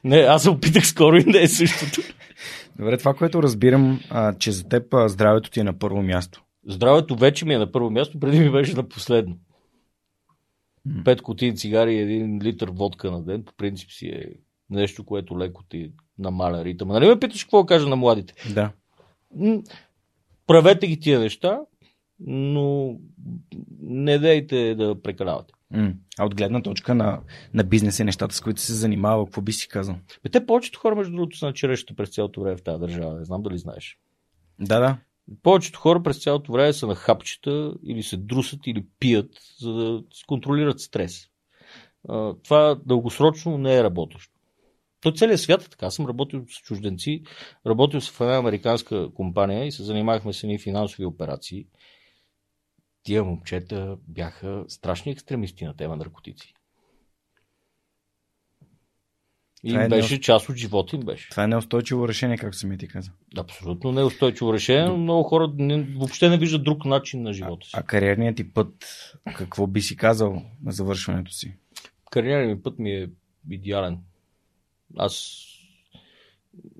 Не, 0.04 0.18
аз 0.18 0.44
се 0.44 0.50
опитах 0.50 0.88
скоро 0.88 1.18
и 1.18 1.24
не 1.24 1.42
е 1.42 1.48
същото. 1.48 2.02
Добре, 2.76 2.98
това, 2.98 3.14
което 3.14 3.44
разбирам, 3.44 4.00
а, 4.10 4.34
че 4.34 4.52
за 4.52 4.70
теб 4.70 4.94
а, 4.94 5.10
здравето 5.10 5.50
ти 5.50 5.60
е 5.60 5.64
на 5.64 5.80
първо 5.80 6.02
място. 6.02 6.44
Здравето 6.68 7.16
вече 7.16 7.46
ми 7.46 7.54
е 7.54 7.58
на 7.58 7.72
първо 7.72 7.90
място, 7.90 8.20
преди 8.20 8.40
ми 8.40 8.52
беше 8.52 8.76
на 8.76 8.90
последно. 8.90 9.38
Пет 11.06 11.22
кутии 11.22 11.56
цигари 11.56 11.94
и 11.94 12.00
един 12.00 12.42
литър 12.44 12.70
водка 12.70 13.12
на 13.12 13.24
ден, 13.24 13.44
по 13.44 13.54
принцип 13.54 13.92
си 13.92 14.08
е 14.08 14.26
нещо, 14.70 15.06
което 15.06 15.40
леко 15.40 15.64
ти 15.70 15.92
намаля 16.20 16.66
ритъма. 16.66 16.94
Нали 16.94 17.08
ме 17.08 17.20
питаш 17.20 17.44
какво 17.44 17.66
кажа 17.66 17.88
на 17.88 17.96
младите? 17.96 18.34
Да. 18.54 18.72
Правете 20.48 20.88
ги 20.88 21.00
тия 21.00 21.20
неща, 21.20 21.60
но 22.20 22.96
не 23.82 24.20
дейте 24.20 24.76
да 24.76 25.02
прекалявате. 25.02 25.54
А 26.18 26.26
от 26.26 26.36
гледна 26.36 26.62
точка 26.62 26.96
на, 26.96 27.22
на 27.54 27.64
бизнес 27.64 28.00
и 28.00 28.04
нещата, 28.04 28.36
с 28.36 28.42
които 28.42 28.62
се 28.62 28.74
занимава, 28.74 29.26
какво 29.26 29.42
би 29.42 29.52
си 29.52 29.68
казал? 29.68 29.96
Бе, 30.24 30.30
те 30.30 30.46
повечето 30.46 30.80
хора, 30.80 30.96
между 30.96 31.14
другото, 31.14 31.38
са 31.38 31.46
на 31.46 31.54
черещата 31.54 31.96
през 31.96 32.10
цялото 32.10 32.42
време 32.42 32.58
в 32.58 32.64
тази 32.64 32.80
държава. 32.80 33.20
Не 33.20 33.26
знам 33.26 33.42
дали 33.42 33.58
знаеш. 33.58 34.00
Да, 34.60 34.80
да. 34.80 34.98
Повечето 35.44 35.80
хора 35.80 36.04
през 36.04 36.24
цялото 36.24 36.52
време 36.52 36.74
са 36.74 36.88
на 36.88 36.96
хапчета 36.96 37.74
или 37.84 38.04
се 38.04 38.18
друсат 38.18 38.68
или 38.68 38.86
пият, 39.00 39.30
за 39.60 39.74
да 39.74 40.04
контролират 40.28 40.80
стрес. 40.80 41.28
Това 42.44 42.80
дългосрочно 42.86 43.58
не 43.58 43.78
е 43.78 43.84
работещо. 43.84 44.34
То 45.02 45.12
целият 45.12 45.40
свят 45.40 45.62
е 45.64 45.70
така. 45.70 45.86
Аз 45.86 45.96
съм 45.96 46.06
работил 46.06 46.46
с 46.50 46.62
чужденци, 46.62 47.24
работил 47.68 48.02
в 48.02 48.22
една 48.22 48.38
американска 48.38 49.14
компания 49.14 49.66
и 49.66 49.72
се 49.72 49.84
занимавахме 49.84 50.34
с 50.34 50.44
едни 50.44 50.60
финансови 50.60 51.06
операции 51.06 51.66
тия 53.10 53.24
момчета 53.24 53.98
бяха 54.08 54.66
страшни 54.68 55.12
екстремисти 55.12 55.66
на 55.66 55.74
тема 55.74 55.96
наркотици. 55.96 56.54
И 59.64 59.76
е 59.76 59.88
беше 59.88 60.14
неуст... 60.14 60.24
част 60.24 60.50
от 60.50 60.56
живота 60.56 60.96
им 60.96 61.02
беше. 61.02 61.30
Това 61.30 61.44
е 61.44 61.48
неустойчиво 61.48 62.08
решение, 62.08 62.38
както 62.38 62.58
сами 62.58 62.78
ти 62.78 62.88
каза. 62.88 63.12
Абсолютно 63.38 63.92
неустойчиво 63.92 64.54
решение, 64.54 64.86
но 64.86 64.98
много 64.98 65.24
хора 65.24 65.54
не, 65.58 65.84
въобще 65.84 66.30
не 66.30 66.38
виждат 66.38 66.64
друг 66.64 66.86
начин 66.86 67.22
на 67.22 67.34
живота 67.34 67.68
си. 67.68 67.72
А, 67.76 67.80
а 67.80 67.84
кариерният 67.84 68.36
ти 68.36 68.54
път, 68.54 68.74
какво 69.36 69.68
би 69.68 69.82
си 69.82 69.98
казал 69.98 70.42
на 70.64 70.72
завършването 70.72 71.32
си? 71.32 71.54
Кариерният 72.12 72.58
ми 72.58 72.64
път 72.64 72.80
ми 72.80 72.92
е 72.92 73.10
идеален. 73.50 74.00
Аз 74.98 75.46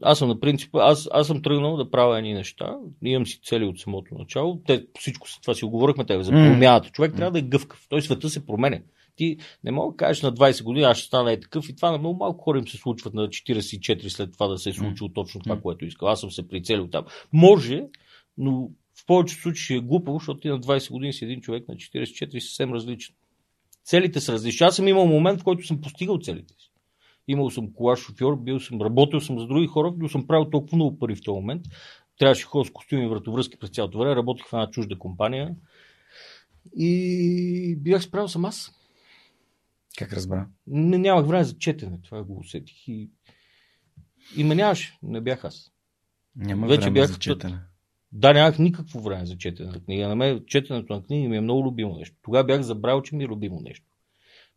аз 0.02 0.20
съм 0.20 0.28
на 0.30 0.40
принцип, 0.40 0.76
аз, 0.76 1.10
аз 1.12 1.28
съм 1.28 1.42
тръгнал 1.42 1.78
да 1.78 1.92
правя 1.92 2.18
едни 2.18 2.34
неща, 2.34 2.78
имам 3.04 3.28
си 3.28 3.40
цели 3.44 3.66
от 3.66 3.80
самото 3.80 4.16
начало, 4.16 4.62
те, 4.68 4.86
всичко 5.00 5.28
това 5.42 5.54
си 5.54 5.66
оговорихме 5.66 6.06
тебе 6.06 6.24
за 6.24 6.32
промяната. 6.32 6.90
Човек 6.90 7.16
трябва 7.16 7.32
да 7.32 7.40
е 7.40 7.42
гъвкав, 7.42 7.86
той 7.90 8.02
света 8.02 8.30
се 8.30 8.46
променя. 8.46 8.80
Ти 9.16 9.38
не 9.64 9.72
мога 9.72 9.94
да 9.94 9.98
кажеш 9.98 10.24
на 10.24 10.34
20 10.34 10.64
години, 10.64 10.86
аз 10.86 10.98
ще 10.98 11.08
стана 11.08 11.32
е 11.32 11.40
такъв 11.40 11.70
и 11.70 11.76
това 11.76 11.92
на 11.92 11.98
много 11.98 12.18
малко 12.18 12.44
хора 12.44 12.58
им 12.58 12.68
се 12.68 12.78
случват 12.78 13.14
на 13.14 13.28
44 13.28 14.08
след 14.08 14.34
това 14.34 14.48
да 14.48 14.58
се 14.58 14.70
е 14.70 14.74
случило 14.74 15.10
точно 15.10 15.42
това, 15.42 15.62
което 15.62 15.86
искал. 15.86 16.10
Аз 16.10 16.20
съм 16.20 16.32
се 16.32 16.48
прицелил 16.48 16.88
там. 16.88 17.06
Може, 17.34 17.84
но 18.38 18.70
в 18.96 19.06
повечето 19.06 19.42
случаи 19.42 19.78
е 19.78 19.80
глупаво, 19.80 20.20
защото 20.20 20.40
ти 20.40 20.48
на 20.48 20.60
20 20.60 20.92
години 20.92 21.14
си 21.14 21.26
един 21.26 21.42
човек 21.42 21.68
на 21.68 21.76
44 21.76 22.40
съвсем 22.40 22.74
различен. 22.74 23.16
Целите 23.84 24.22
са 24.22 24.34
различни. 24.34 24.66
Аз 24.66 24.76
съм 24.76 24.88
имал 24.88 25.08
момент, 25.08 25.42
в 25.42 25.44
който 25.44 25.68
съм 25.68 25.82
постигал 25.82 26.20
целите 26.20 26.54
си. 26.58 26.69
Имал 27.32 27.50
съм 27.50 27.74
кола 27.74 27.96
шофьор, 27.96 28.36
бил 28.36 28.60
съм, 28.60 28.82
работил 28.82 29.22
съм 29.22 29.40
с 29.40 29.48
други 29.48 29.68
хора, 29.68 29.94
но 29.98 30.10
съм 30.10 30.28
правил 30.28 30.50
толкова 30.50 30.76
много 30.76 31.00
пари 31.00 31.16
в 31.16 31.24
този 31.24 31.36
момент. 31.36 31.66
Трябваше 32.20 32.46
ходя 32.46 32.66
с 32.66 32.72
костюми 32.72 33.06
и 33.06 33.08
вратовръзки 33.08 33.60
през 33.60 33.70
цялото 33.70 34.00
време. 34.00 34.16
Работих 34.16 34.46
в 34.48 34.54
една 34.54 34.72
чужда 34.72 35.00
компания. 35.00 35.56
И 36.76 37.76
бях 37.80 38.04
справил 38.04 38.28
съм 38.28 38.46
аз. 38.46 38.72
Как 39.98 40.14
разбра? 40.14 40.48
Не, 40.68 40.98
нямах 40.98 41.28
време 41.28 41.44
за 41.44 41.58
четене, 41.58 41.98
това 42.04 42.24
го 42.24 42.40
усетих. 42.40 42.88
И, 42.88 43.10
и 44.38 44.44
ме 44.44 44.56
нямаше, 44.56 44.98
не 45.04 45.22
бях 45.22 45.46
аз. 45.46 45.72
Няма 46.36 46.68
Вече 46.68 46.82
време 46.82 46.94
бях 46.94 47.12
за 47.12 47.20
четене. 47.20 47.60
Да, 48.12 48.34
нямах 48.34 48.60
никакво 48.60 49.00
време 49.00 49.26
за 49.26 49.38
четене 49.38 49.72
на 49.72 49.80
книга. 49.80 50.08
На 50.08 50.16
мен 50.16 50.44
четенето 50.48 50.94
на 50.94 51.04
книги 51.04 51.28
ми 51.28 51.38
е 51.38 51.42
много 51.42 51.66
любимо 51.66 51.96
нещо. 51.96 52.16
Тогава 52.22 52.44
бях 52.44 52.62
забрал, 52.62 53.02
че 53.02 53.16
ми 53.16 53.24
е 53.24 53.28
любимо 53.28 53.62
нещо. 53.62 53.86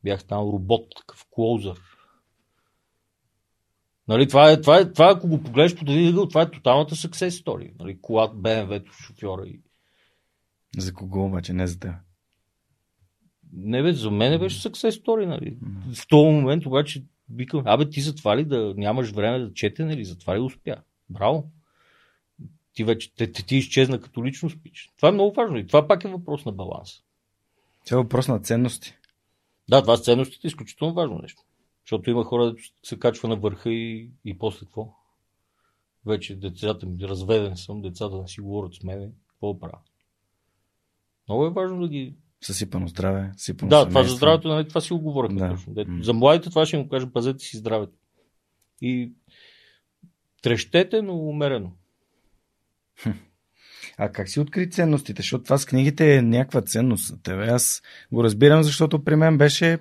Бях 0.04 0.20
станал 0.20 0.52
робот, 0.52 0.86
такъв 0.96 1.26
клоузър. 1.30 1.80
Нали, 4.12 4.28
това, 4.28 4.50
е, 4.50 4.60
това, 4.60 4.78
е, 4.78 4.92
това, 4.92 5.10
ако 5.10 5.28
го 5.28 5.42
погледнеш 5.42 5.74
по 5.74 5.84
един 5.90 6.08
ъгъл, 6.08 6.28
това 6.28 6.42
е 6.42 6.50
тоталната 6.50 6.94
success 6.94 7.44
story. 7.44 7.70
Нали, 7.80 7.98
колата, 8.00 8.34
БМВ-то, 8.34 8.92
шофьора. 8.92 9.46
И... 9.46 9.60
За 10.78 10.94
кого 10.94 11.24
обаче, 11.24 11.52
не 11.52 11.66
за 11.66 11.78
теб? 11.78 11.92
Не 13.52 13.82
бе, 13.82 13.92
за 13.92 14.10
мен 14.10 14.40
беше 14.40 14.68
success 14.68 15.04
story. 15.04 15.26
Нали. 15.26 15.56
В 15.94 16.06
този 16.08 16.30
момент 16.30 16.66
обаче 16.66 17.04
викам, 17.30 17.62
абе 17.64 17.90
ти 17.90 18.00
за 18.00 18.14
това 18.14 18.36
ли 18.36 18.44
да 18.44 18.74
нямаш 18.76 19.10
време 19.10 19.38
да 19.38 19.54
чете, 19.54 19.84
нали? 19.84 20.04
За 20.04 20.18
това 20.18 20.36
ли 20.36 20.40
успя? 20.40 20.76
Браво! 21.10 21.50
Ти 22.74 22.84
вече 22.84 23.14
те, 23.14 23.32
те, 23.32 23.46
ти 23.46 23.56
изчезна 23.56 24.00
като 24.00 24.24
лично 24.24 24.50
спич. 24.50 24.90
Това 24.96 25.08
е 25.08 25.12
много 25.12 25.34
важно 25.34 25.58
и 25.58 25.66
това 25.66 25.88
пак 25.88 26.04
е 26.04 26.08
въпрос 26.08 26.44
на 26.44 26.52
баланс. 26.52 26.90
Това 27.86 28.00
е 28.00 28.02
въпрос 28.02 28.28
на 28.28 28.40
ценности. 28.40 28.94
Да, 29.68 29.82
това 29.82 29.96
с 29.96 30.02
ценностите 30.02 30.46
е 30.46 30.48
изключително 30.48 30.94
важно 30.94 31.18
нещо. 31.22 31.42
Защото 31.84 32.10
има 32.10 32.24
хора, 32.24 32.52
да 32.52 32.54
се 32.82 32.98
качва 32.98 33.28
на 33.28 33.36
върха 33.36 33.70
и, 33.70 34.10
и 34.24 34.38
после 34.38 34.66
какво? 34.66 34.94
Вече 36.06 36.36
децата 36.36 36.86
ми, 36.86 37.02
разведен 37.02 37.56
съм, 37.56 37.82
децата 37.82 38.20
не 38.20 38.28
си 38.28 38.40
говорят 38.40 38.74
с 38.74 38.82
мене, 38.82 39.10
какво 39.28 39.60
правя? 39.60 39.78
Много 41.28 41.46
е 41.46 41.50
важно 41.50 41.80
да 41.80 41.88
ги... 41.88 42.14
Съсипано 42.40 42.88
здраве, 42.88 43.32
съсипано 43.36 43.68
Да, 43.68 43.88
това 43.88 44.02
за 44.02 44.14
здравето, 44.14 44.48
нали, 44.48 44.68
това 44.68 44.80
си 44.80 44.92
го 44.92 45.00
говорихме 45.00 45.40
да. 45.40 45.48
точно. 45.48 45.74
За 46.02 46.12
младите 46.12 46.50
това 46.50 46.66
ще 46.66 46.76
им 46.76 46.88
кажа, 46.88 47.12
пазете 47.12 47.44
си 47.44 47.56
здравето. 47.56 47.92
И 48.80 49.12
трещете, 50.42 51.02
но 51.02 51.14
умерено. 51.16 51.72
А 53.98 54.12
как 54.12 54.28
си 54.28 54.40
откри 54.40 54.70
ценностите? 54.70 55.22
Защото 55.22 55.44
това 55.44 55.58
с 55.58 55.66
книгите 55.66 56.16
е 56.16 56.22
някаква 56.22 56.62
ценност 56.62 57.22
тебе. 57.22 57.46
Аз 57.46 57.82
го 58.12 58.24
разбирам, 58.24 58.62
защото 58.62 59.04
при 59.04 59.16
мен 59.16 59.38
беше 59.38 59.78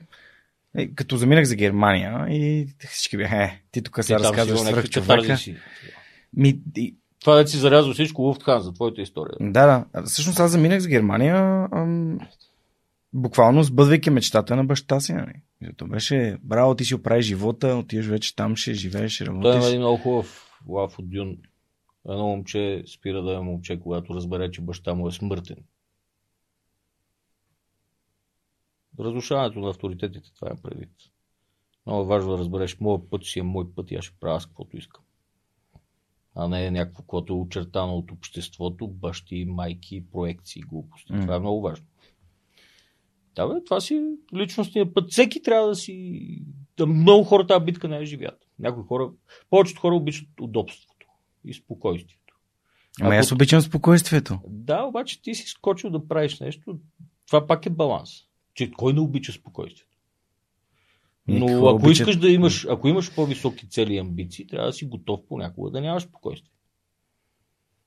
е, 0.75 0.87
като 0.87 1.17
заминах 1.17 1.45
за 1.45 1.55
Германия 1.55 2.27
и 2.29 2.67
всички 2.89 3.17
бяха, 3.17 3.43
е, 3.43 3.61
ти 3.71 3.81
тук 3.81 3.99
сега 4.01 4.19
разказваш 4.19 4.59
свръх 4.59 4.89
човека. 4.89 5.37
Ми, 6.33 6.59
и... 6.77 6.95
Това 7.19 7.35
да 7.35 7.47
си 7.47 7.57
зарязва 7.57 7.93
всичко 7.93 8.21
Луфтхан 8.21 8.61
за 8.61 8.73
твоята 8.73 9.01
история. 9.01 9.35
Да, 9.39 9.85
да. 9.93 10.03
Всъщност 10.03 10.39
аз 10.39 10.51
заминах 10.51 10.79
за 10.79 10.89
Германия 10.89 11.67
ам, 11.71 12.19
буквално 13.13 13.63
сбъдвайки 13.63 14.09
мечтата 14.09 14.55
на 14.55 14.63
баща 14.63 14.99
си. 14.99 15.13
Нали? 15.13 15.33
То 15.77 15.87
беше, 15.87 16.37
браво, 16.43 16.75
ти 16.75 16.85
си 16.85 16.95
оправи 16.95 17.21
живота, 17.21 17.67
отиваш 17.67 18.05
вече 18.05 18.35
там, 18.35 18.55
ще 18.55 18.73
живееш, 18.73 19.11
ще 19.11 19.25
работиш. 19.25 19.51
Той 19.51 19.65
е 19.65 19.67
един 19.67 19.79
много 19.79 19.97
хубав 19.97 20.51
лав 20.67 20.99
от 20.99 21.09
Дюн. 21.09 21.37
Едно 22.09 22.27
момче 22.27 22.83
спира 22.93 23.21
да 23.21 23.33
е 23.35 23.39
момче, 23.39 23.79
когато 23.79 24.13
разбере, 24.13 24.51
че 24.51 24.61
баща 24.61 24.93
му 24.93 25.07
е 25.07 25.11
смъртен. 25.11 25.57
Разрушаването 29.01 29.59
на 29.59 29.69
авторитетите, 29.69 30.31
това 30.35 30.47
е 30.51 30.61
предвид. 30.61 30.91
Много 31.85 32.01
е 32.01 32.05
важно 32.05 32.31
да 32.31 32.37
разбереш, 32.37 32.79
моят 32.79 33.09
път 33.09 33.25
си 33.25 33.39
е 33.39 33.43
мой 33.43 33.73
път 33.75 33.91
и 33.91 33.95
аз 33.95 34.05
ще 34.05 34.15
правя 34.19 34.41
с 34.41 34.45
каквото 34.45 34.77
искам. 34.77 35.03
А 36.35 36.47
не 36.47 36.65
е 36.65 36.71
някакво, 36.71 37.03
което 37.03 37.33
е 37.33 37.35
очертано 37.35 37.95
от 37.95 38.11
обществото, 38.11 38.87
бащи, 38.87 39.45
майки, 39.45 40.03
проекции, 40.11 40.61
глупости. 40.61 41.13
М. 41.13 41.21
Това 41.21 41.35
е 41.35 41.39
много 41.39 41.61
важно. 41.61 41.85
Да, 43.35 43.47
бе, 43.47 43.63
това 43.63 43.81
си 43.81 43.95
е 43.95 44.37
личностния 44.37 44.93
път. 44.93 45.11
Всеки 45.11 45.41
трябва 45.41 45.67
да 45.67 45.75
си... 45.75 46.43
Да 46.77 46.85
много 46.85 47.23
хора 47.23 47.47
тази 47.47 47.65
битка 47.65 47.87
не 47.87 47.95
я 47.95 48.05
живеят. 48.05 48.47
Някои 48.59 48.83
хора, 48.83 49.11
повечето 49.49 49.81
хора 49.81 49.95
обичат 49.95 50.27
удобството 50.41 51.07
и 51.45 51.53
спокойствието. 51.53 52.35
Ама 53.01 53.09
Ако- 53.09 53.19
аз 53.19 53.31
обичам 53.31 53.61
спокойствието. 53.61 54.39
Да, 54.47 54.83
обаче 54.83 55.21
ти 55.21 55.35
си 55.35 55.47
скочил 55.47 55.89
да 55.89 56.07
правиш 56.07 56.39
нещо, 56.39 56.79
това 57.27 57.47
пак 57.47 57.65
е 57.65 57.69
баланс. 57.69 58.09
Че 58.53 58.71
кой 58.71 58.93
не 58.93 58.99
обича 58.99 59.31
спокойствието? 59.31 59.97
И 61.27 61.39
Но 61.39 61.45
какво 61.45 61.67
ако 61.69 61.75
обичат? 61.75 61.99
искаш 61.99 62.15
да 62.17 62.29
имаш, 62.29 62.67
ако 62.69 62.87
имаш 62.87 63.15
по-високи 63.15 63.69
цели 63.69 63.93
и 63.93 63.97
амбиции, 63.99 64.47
трябва 64.47 64.67
да 64.67 64.73
си 64.73 64.85
готов 64.85 65.19
понякога 65.27 65.71
да 65.71 65.81
нямаш 65.81 66.03
спокойствие. 66.03 66.51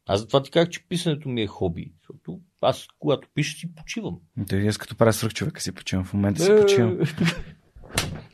Аз 0.07 0.21
затова 0.21 0.43
ти 0.43 0.51
казах, 0.51 0.69
че 0.69 0.89
писането 0.89 1.29
ми 1.29 1.43
е 1.43 1.47
хоби. 1.47 1.93
Защото 2.01 2.41
аз, 2.61 2.87
когато 2.99 3.29
пиша, 3.35 3.59
си 3.59 3.75
почивам. 3.75 4.17
Той 4.49 4.69
аз 4.69 4.79
като 4.79 4.97
правя 4.97 5.13
свръх 5.13 5.35
човека 5.35 5.61
си 5.61 5.73
почивам. 5.73 6.05
В 6.05 6.15
момента 6.15 6.43
си 6.43 6.51
Е, 6.53 6.61
почивам. 6.61 6.99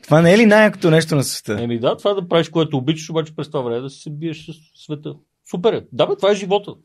Това 0.03 0.21
не 0.21 0.33
е 0.33 0.37
ли 0.37 0.45
най-якото 0.45 0.91
нещо 0.91 1.15
на 1.15 1.23
света? 1.23 1.63
Еми 1.63 1.79
да, 1.79 1.97
това 1.97 2.13
да 2.13 2.27
правиш, 2.27 2.49
което 2.49 2.77
обичаш, 2.77 3.09
обаче 3.09 3.35
през 3.35 3.47
това 3.47 3.61
време 3.61 3.81
да 3.81 3.89
се 3.89 4.09
биеш 4.09 4.45
с 4.45 4.53
света. 4.85 5.15
Супер 5.49 5.73
е. 5.73 5.85
Да, 5.91 6.07
бе, 6.07 6.15
това 6.15 6.31
е 6.31 6.35
живота. 6.35 6.75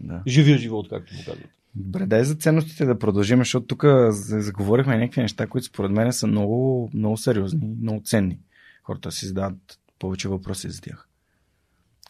Да. 0.00 0.22
Живия 0.26 0.58
живот, 0.58 0.86
както 0.90 1.14
му 1.14 1.20
казват. 1.26 1.48
Добре, 1.74 2.06
дай 2.06 2.24
за 2.24 2.34
ценностите 2.34 2.84
да 2.84 2.98
продължим, 2.98 3.38
защото 3.38 3.66
тук 3.66 3.84
за- 4.08 4.40
заговорихме 4.40 4.98
някакви 4.98 5.20
неща, 5.22 5.46
които 5.46 5.66
според 5.66 5.90
мен 5.90 6.12
са 6.12 6.26
много, 6.26 6.90
много 6.94 7.16
сериозни, 7.16 7.60
много 7.82 8.02
ценни. 8.04 8.38
Хората 8.82 9.12
си 9.12 9.26
задават 9.26 9.78
повече 9.98 10.28
въпроси 10.28 10.70
за 10.70 10.80
тях. 10.80 11.06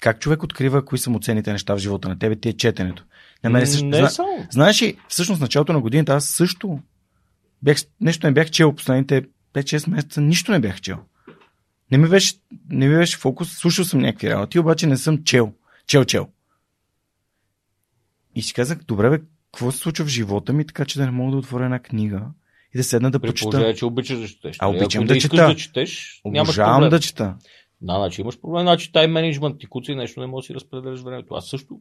Как 0.01 0.20
човек 0.20 0.43
открива 0.43 0.84
кои 0.84 0.99
са 0.99 1.11
му 1.11 1.20
ценните 1.20 1.53
неща 1.53 1.74
в 1.74 1.78
живота 1.78 2.09
на 2.09 2.18
тебе? 2.18 2.36
Ти 2.36 2.49
е 2.49 2.53
четенето. 2.53 3.05
На 3.45 3.51
мен 3.51 3.66
също, 3.66 3.84
Не 3.86 3.97
зна... 3.97 4.07
е 4.07 4.11
само. 4.11 4.47
Знаеш 4.51 4.82
ли, 4.82 4.97
всъщност 5.09 5.41
началото 5.41 5.72
на 5.72 5.80
годината 5.80 6.12
аз 6.14 6.24
също 6.24 6.78
бях, 7.62 7.76
нещо 8.01 8.26
не 8.26 8.32
бях 8.32 8.51
чел 8.51 8.72
последните 8.72 9.24
5-6 9.55 9.91
месеца, 9.91 10.20
нищо 10.20 10.53
не 10.53 10.61
бях 10.61 10.80
чел. 10.80 10.99
Не 11.93 11.99
ми 11.99 12.09
беше, 12.09 12.34
не 12.70 12.88
ми 12.88 12.95
беше 12.97 13.18
фокус, 13.18 13.53
слушал 13.53 13.84
съм 13.84 14.01
някакви 14.01 14.30
работи, 14.30 14.59
обаче 14.59 14.86
не 14.86 14.97
съм 14.97 15.24
чел. 15.24 15.53
Чел, 15.86 16.05
чел. 16.05 16.28
И 18.35 18.43
си 18.43 18.55
казах, 18.55 18.78
добре 18.89 19.11
бе, 19.11 19.18
какво 19.53 19.72
се 19.72 19.78
случва 19.78 20.05
в 20.05 20.09
живота 20.09 20.53
ми, 20.53 20.66
така 20.66 20.85
че 20.85 20.99
да 20.99 21.05
не 21.05 21.11
мога 21.11 21.33
да 21.33 21.39
отворя 21.39 21.64
една 21.64 21.78
книга 21.78 22.26
и 22.74 22.78
да 22.78 22.85
седна 22.85 23.11
да 23.11 23.20
При 23.20 23.28
почета. 23.28 23.51
положение, 23.51 23.74
че 23.74 23.85
обичаш 23.87 24.18
да 24.18 24.26
четеш. 24.28 24.57
А, 24.61 24.66
Нали? 24.68 24.76
обичам 24.76 25.03
Ако 25.03 25.09
да 25.09 25.16
искаш 25.16 25.31
чета. 25.31 25.47
да 25.47 25.57
четеш, 25.57 26.20
Обожавам 26.24 26.74
проблем. 26.76 26.91
да 26.91 27.01
чета. 27.01 27.37
Да, 27.81 27.95
значи 27.97 28.20
имаш 28.20 28.41
проблем, 28.41 28.62
значи 28.62 28.93
тайм 28.93 29.12
менеджмент 29.12 29.59
ти 29.59 29.66
куца 29.66 29.93
и 29.93 29.97
нещо 29.97 30.20
не 30.20 30.26
можеш 30.26 30.43
да 30.43 30.51
си 30.51 30.55
разпределяш 30.55 31.01
времето. 31.01 31.35
Аз 31.35 31.47
също. 31.49 31.81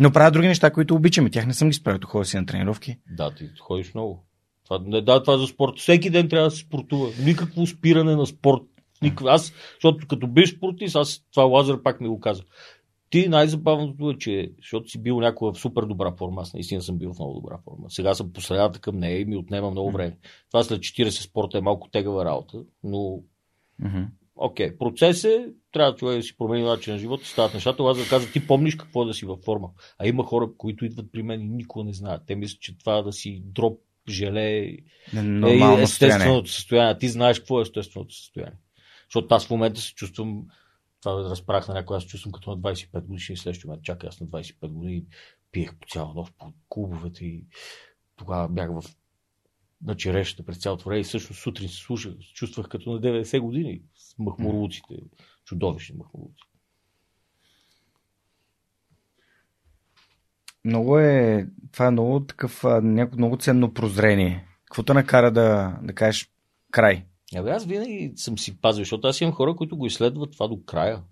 Но 0.00 0.12
правя 0.12 0.30
други 0.30 0.48
неща, 0.48 0.70
които 0.70 0.94
обичам 0.94 1.26
и 1.26 1.30
тях 1.30 1.46
не 1.46 1.54
съм 1.54 1.68
ги 1.68 1.74
справил. 1.74 2.00
Ходя 2.04 2.24
си 2.24 2.36
на 2.36 2.46
тренировки. 2.46 2.96
Да, 3.10 3.34
ти 3.34 3.48
ходиш 3.60 3.94
много. 3.94 4.26
Това, 4.64 4.80
не, 4.86 5.00
да, 5.00 5.22
това 5.22 5.34
е 5.34 5.38
за 5.38 5.46
спорт. 5.46 5.72
Всеки 5.78 6.10
ден 6.10 6.28
трябва 6.28 6.46
да 6.46 6.50
се 6.50 6.60
спортува. 6.60 7.10
Никакво 7.20 7.66
спиране 7.66 8.16
на 8.16 8.26
спорт. 8.26 8.62
Никакво. 9.02 9.26
Аз, 9.28 9.52
защото 9.74 10.06
като 10.08 10.26
биш 10.26 10.56
спортист, 10.56 10.96
аз 10.96 11.24
това 11.32 11.44
Лазар 11.44 11.82
пак 11.82 12.00
ми 12.00 12.08
го 12.08 12.20
каза. 12.20 12.42
Ти 13.12 13.28
най-забавното 13.28 14.10
е, 14.10 14.18
че 14.18 14.52
защото 14.58 14.88
си 14.88 15.02
бил 15.02 15.20
някога 15.20 15.52
в 15.52 15.58
супер 15.58 15.82
добра 15.82 16.12
форма, 16.12 16.42
аз 16.42 16.54
наистина 16.54 16.82
съм 16.82 16.98
бил 16.98 17.12
в 17.12 17.18
много 17.18 17.34
добра 17.34 17.58
форма. 17.64 17.90
Сега 17.90 18.14
съм 18.14 18.32
последната 18.32 18.78
към 18.78 18.98
нея 18.98 19.20
и 19.20 19.24
ми 19.24 19.36
отнема 19.36 19.70
много 19.70 19.90
време. 19.90 20.18
Това 20.50 20.64
след 20.64 20.80
40 20.80 21.10
спорта 21.10 21.58
е 21.58 21.60
малко 21.60 21.88
тегава 21.90 22.24
работа, 22.24 22.64
но. 22.84 23.22
Окей, 24.36 24.78
процес 24.78 25.24
е, 25.24 25.46
трябва 25.72 25.94
човек 25.94 26.16
да 26.16 26.22
си 26.22 26.36
промени 26.36 26.64
начин 26.64 26.92
на 26.92 26.98
живота, 26.98 27.26
стават 27.26 27.54
нещата. 27.54 27.82
Аз 27.82 27.98
да 27.98 28.08
каза, 28.08 28.32
ти 28.32 28.46
помниш 28.46 28.74
какво 28.74 29.02
е 29.02 29.06
да 29.06 29.14
си 29.14 29.26
във 29.26 29.40
форма. 29.40 29.68
А 29.98 30.06
има 30.06 30.24
хора, 30.24 30.48
които 30.58 30.84
идват 30.84 31.12
при 31.12 31.22
мен 31.22 31.40
и 31.40 31.48
никога 31.48 31.84
не 31.84 31.92
знаят. 31.92 32.22
Те 32.26 32.34
мислят, 32.34 32.60
че 32.60 32.78
това 32.78 33.02
да 33.02 33.12
си 33.12 33.42
дроп, 33.44 33.80
желе 34.08 34.58
е 34.58 34.76
Нормално 35.12 35.86
състояние. 35.86 36.16
естественото 36.16 36.50
състояние. 36.50 36.92
А 36.92 36.98
ти 36.98 37.08
знаеш 37.08 37.38
какво 37.38 37.58
е 37.58 37.62
естественото 37.62 38.14
състояние. 38.14 38.58
Защото 39.04 39.34
аз 39.34 39.46
в 39.46 39.50
момента 39.50 39.80
се 39.80 39.94
чувствам, 39.94 40.44
това 41.02 41.14
да 41.14 41.30
разправях 41.30 41.68
на 41.68 41.74
някой, 41.74 41.96
аз 41.96 42.04
чувствам 42.04 42.32
като 42.32 42.50
на 42.50 42.58
25 42.58 43.00
годишни 43.00 43.32
и 43.32 43.36
следващия 43.36 43.68
момент. 43.68 43.84
Чакай, 43.84 44.08
аз 44.08 44.20
на 44.20 44.26
25 44.26 44.68
години 44.68 45.04
пиех 45.52 45.74
по 45.78 45.86
цяла 45.88 46.14
нощ 46.14 46.34
по 46.38 46.52
клубовете 46.68 47.24
и 47.24 47.44
тогава 48.16 48.48
бях 48.48 48.70
в 48.70 48.82
на 49.84 49.96
черешата 49.96 50.44
през 50.44 50.58
цялото 50.58 50.84
време 50.84 51.00
и 51.00 51.04
също 51.04 51.34
сутрин 51.34 51.68
се 51.68 51.76
слушах, 51.76 52.12
чувствах 52.34 52.68
като 52.68 52.92
на 52.92 53.00
90 53.00 53.40
години 53.40 53.82
с 53.96 54.18
махмурлуците, 54.18 54.94
чудовищни 55.44 55.96
махмурлуци. 55.98 56.42
Много 60.64 60.98
е, 60.98 61.46
това 61.72 61.86
е 61.86 61.90
много 61.90 62.26
такъв, 62.26 62.64
няко, 62.82 63.16
много 63.16 63.36
ценно 63.36 63.74
прозрение. 63.74 64.48
Какво 64.64 64.82
те 64.82 64.94
накара 64.94 65.30
да, 65.30 65.78
да 65.82 65.94
кажеш 65.94 66.30
край? 66.70 67.06
Абе, 67.36 67.50
аз 67.50 67.64
винаги 67.64 68.12
съм 68.16 68.38
си 68.38 68.60
пазил, 68.60 68.80
защото 68.80 69.08
аз 69.08 69.20
имам 69.20 69.34
хора, 69.34 69.56
които 69.56 69.76
го 69.76 69.86
изследват 69.86 70.32
това 70.32 70.48
до 70.48 70.62
края. 70.64 71.02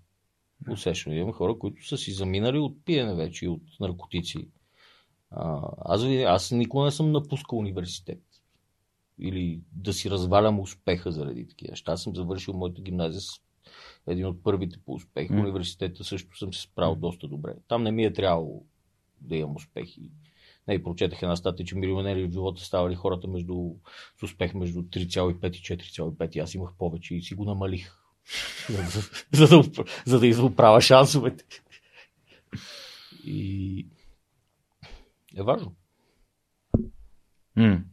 Усещам. 0.71 1.13
Имам 1.13 1.33
хора, 1.33 1.59
които 1.59 1.87
са 1.87 1.97
си 1.97 2.11
заминали 2.11 2.59
от 2.59 2.85
пиене 2.85 3.15
вече 3.15 3.45
и 3.45 3.47
от 3.47 3.61
наркотици. 3.79 4.47
А, 5.31 5.61
аз, 5.77 6.03
аз 6.27 6.51
никога 6.51 6.85
не 6.85 6.91
съм 6.91 7.11
напускал 7.11 7.59
университет. 7.59 8.21
Или 9.19 9.61
да 9.71 9.93
си 9.93 10.09
развалям 10.09 10.59
успеха 10.59 11.11
заради 11.11 11.47
такива 11.47 11.71
неща. 11.71 11.91
Аз 11.91 12.03
съм 12.03 12.15
завършил 12.15 12.53
моята 12.53 12.81
гимназия 12.81 13.21
с 13.21 13.29
един 14.07 14.25
от 14.25 14.43
първите 14.43 14.79
по 14.85 14.93
успех. 14.93 15.29
М. 15.29 15.41
университета 15.41 16.03
също 16.03 16.37
съм 16.37 16.53
се 16.53 16.61
справил 16.61 16.95
доста 16.95 17.27
добре. 17.27 17.53
Там 17.67 17.83
не 17.83 17.91
ми 17.91 18.05
е 18.05 18.13
трябвало 18.13 18.63
да 19.21 19.35
имам 19.35 19.55
успехи. 19.55 20.11
Не, 20.71 20.75
и 20.75 20.83
прочетах 20.83 21.21
една 21.21 21.35
статия, 21.35 21.65
че 21.65 21.75
милионери 21.75 22.27
в 22.27 22.31
живота 22.31 22.63
ставали 22.63 22.95
хората 22.95 23.27
между, 23.27 23.71
с 24.19 24.23
успех 24.23 24.53
между 24.53 24.79
3,5 24.81 25.57
и 25.57 25.77
4,5. 25.77 26.35
И 26.35 26.39
аз 26.39 26.53
имах 26.53 26.71
повече 26.77 27.15
и 27.15 27.21
си 27.21 27.35
го 27.35 27.45
намалих. 27.45 27.91
за, 29.31 29.47
да, 29.47 29.55
оп- 29.55 29.89
за 30.05 30.19
да 30.19 30.27
изоправя 30.27 30.81
шансовете. 30.81 31.45
И 33.23 33.87
е 35.37 35.43
важно. 35.43 35.75
М. 37.55 37.83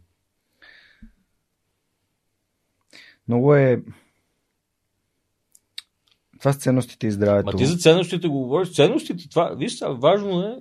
Много 3.28 3.54
е... 3.54 3.82
Това 6.38 6.52
с 6.52 6.58
ценностите 6.58 7.06
и 7.06 7.10
здравето. 7.10 7.46
Ма 7.46 7.58
ти 7.58 7.66
за 7.66 7.76
ценностите 7.76 8.28
го 8.28 8.38
говориш. 8.38 8.72
Ценностите, 8.72 9.28
това, 9.28 9.54
виж 9.54 9.80
важно 9.80 10.42
е, 10.42 10.56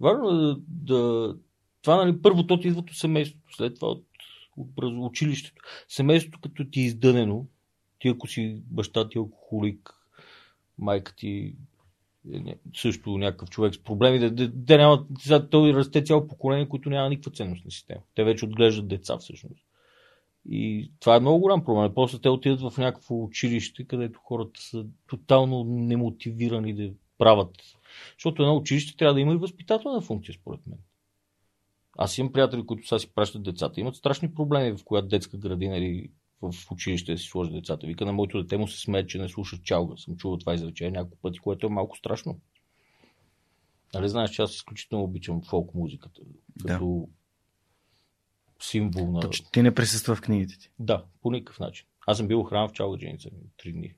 важно 0.00 0.50
е 0.50 0.54
да, 0.68 1.34
това, 1.82 1.96
нали, 1.96 2.22
първо 2.22 2.46
то 2.46 2.60
ти 2.60 2.68
идва 2.68 2.80
от 2.80 2.90
семейството, 2.92 3.56
след 3.56 3.74
това 3.74 3.88
от, 3.88 4.06
от 4.56 4.70
училището. 5.10 5.62
Семейството, 5.88 6.38
като 6.40 6.64
ти 6.70 6.80
е 6.80 6.84
издънено, 6.84 7.46
ти 7.98 8.08
ако 8.08 8.26
си 8.26 8.62
баща 8.66 9.08
ти 9.08 9.18
е 9.18 9.20
алкохолик, 9.20 9.94
майка 10.78 11.14
ти 11.16 11.54
е 12.32 12.56
също 12.74 13.18
някакъв 13.18 13.50
човек 13.50 13.74
с 13.74 13.82
проблеми, 13.82 14.18
да, 14.18 14.30
да, 14.30 14.48
да 14.48 14.78
няма, 14.78 15.06
той 15.50 15.74
расте 15.74 16.04
цяло 16.04 16.28
поколение, 16.28 16.68
които 16.68 16.90
няма 16.90 17.08
никаква 17.08 17.30
ценностна 17.30 17.70
система. 17.70 18.00
Те 18.14 18.24
вече 18.24 18.44
отглеждат 18.44 18.88
деца 18.88 19.18
всъщност. 19.18 19.64
И 20.48 20.90
това 21.00 21.16
е 21.16 21.20
много 21.20 21.38
голям 21.38 21.64
проблем. 21.64 21.94
После 21.94 22.18
те 22.18 22.28
отидат 22.28 22.60
в 22.60 22.78
някакво 22.78 23.24
училище, 23.24 23.84
където 23.84 24.20
хората 24.22 24.60
са 24.60 24.86
тотално 25.06 25.64
немотивирани 25.64 26.74
да 26.74 26.90
правят. 27.18 27.50
Защото 28.12 28.42
едно 28.42 28.56
училище 28.56 28.96
трябва 28.96 29.14
да 29.14 29.20
има 29.20 29.32
и 29.32 29.36
възпитателна 29.36 30.00
функция, 30.00 30.34
според 30.34 30.66
мен. 30.66 30.78
Аз 31.98 32.18
имам 32.18 32.32
приятели, 32.32 32.66
които 32.66 32.86
сега 32.86 32.98
си 32.98 33.14
пращат 33.14 33.42
децата. 33.42 33.80
Имат 33.80 33.96
страшни 33.96 34.34
проблеми 34.34 34.76
в 34.78 34.84
която 34.84 35.08
детска 35.08 35.38
градина 35.38 35.76
или 35.76 36.10
в 36.42 36.52
училище 36.70 37.12
да 37.12 37.18
си 37.18 37.26
сложат 37.26 37.54
децата. 37.54 37.86
Вика 37.86 38.06
на 38.06 38.12
моето 38.12 38.42
дете 38.42 38.56
му 38.56 38.68
се 38.68 38.80
смее, 38.80 39.06
че 39.06 39.18
не 39.18 39.28
слуша 39.28 39.58
чалга. 39.62 39.96
Съм 39.96 40.16
чувал 40.16 40.38
това 40.38 40.54
изречение 40.54 40.90
няколко 40.90 41.18
пъти, 41.22 41.38
което 41.38 41.66
е 41.66 41.70
малко 41.70 41.96
страшно. 41.96 42.40
Нали 43.94 44.08
знаеш, 44.08 44.30
че 44.30 44.42
аз 44.42 44.54
изключително 44.54 45.04
обичам 45.04 45.42
фолк 45.42 45.74
музиката. 45.74 46.20
Да. 46.56 46.72
Като 46.72 47.08
символ 48.62 49.10
на... 49.10 49.20
Точно, 49.20 49.46
ти 49.52 49.62
не 49.62 49.74
присъства 49.74 50.14
в 50.14 50.20
книгите 50.20 50.58
ти. 50.58 50.70
Да, 50.78 51.04
по 51.22 51.30
никакъв 51.30 51.60
начин. 51.60 51.86
Аз 52.06 52.16
съм 52.16 52.28
бил 52.28 52.40
охрана 52.40 52.68
в 52.68 52.72
чалгадженица 52.72 53.30
три 53.56 53.72
дни. 53.72 53.94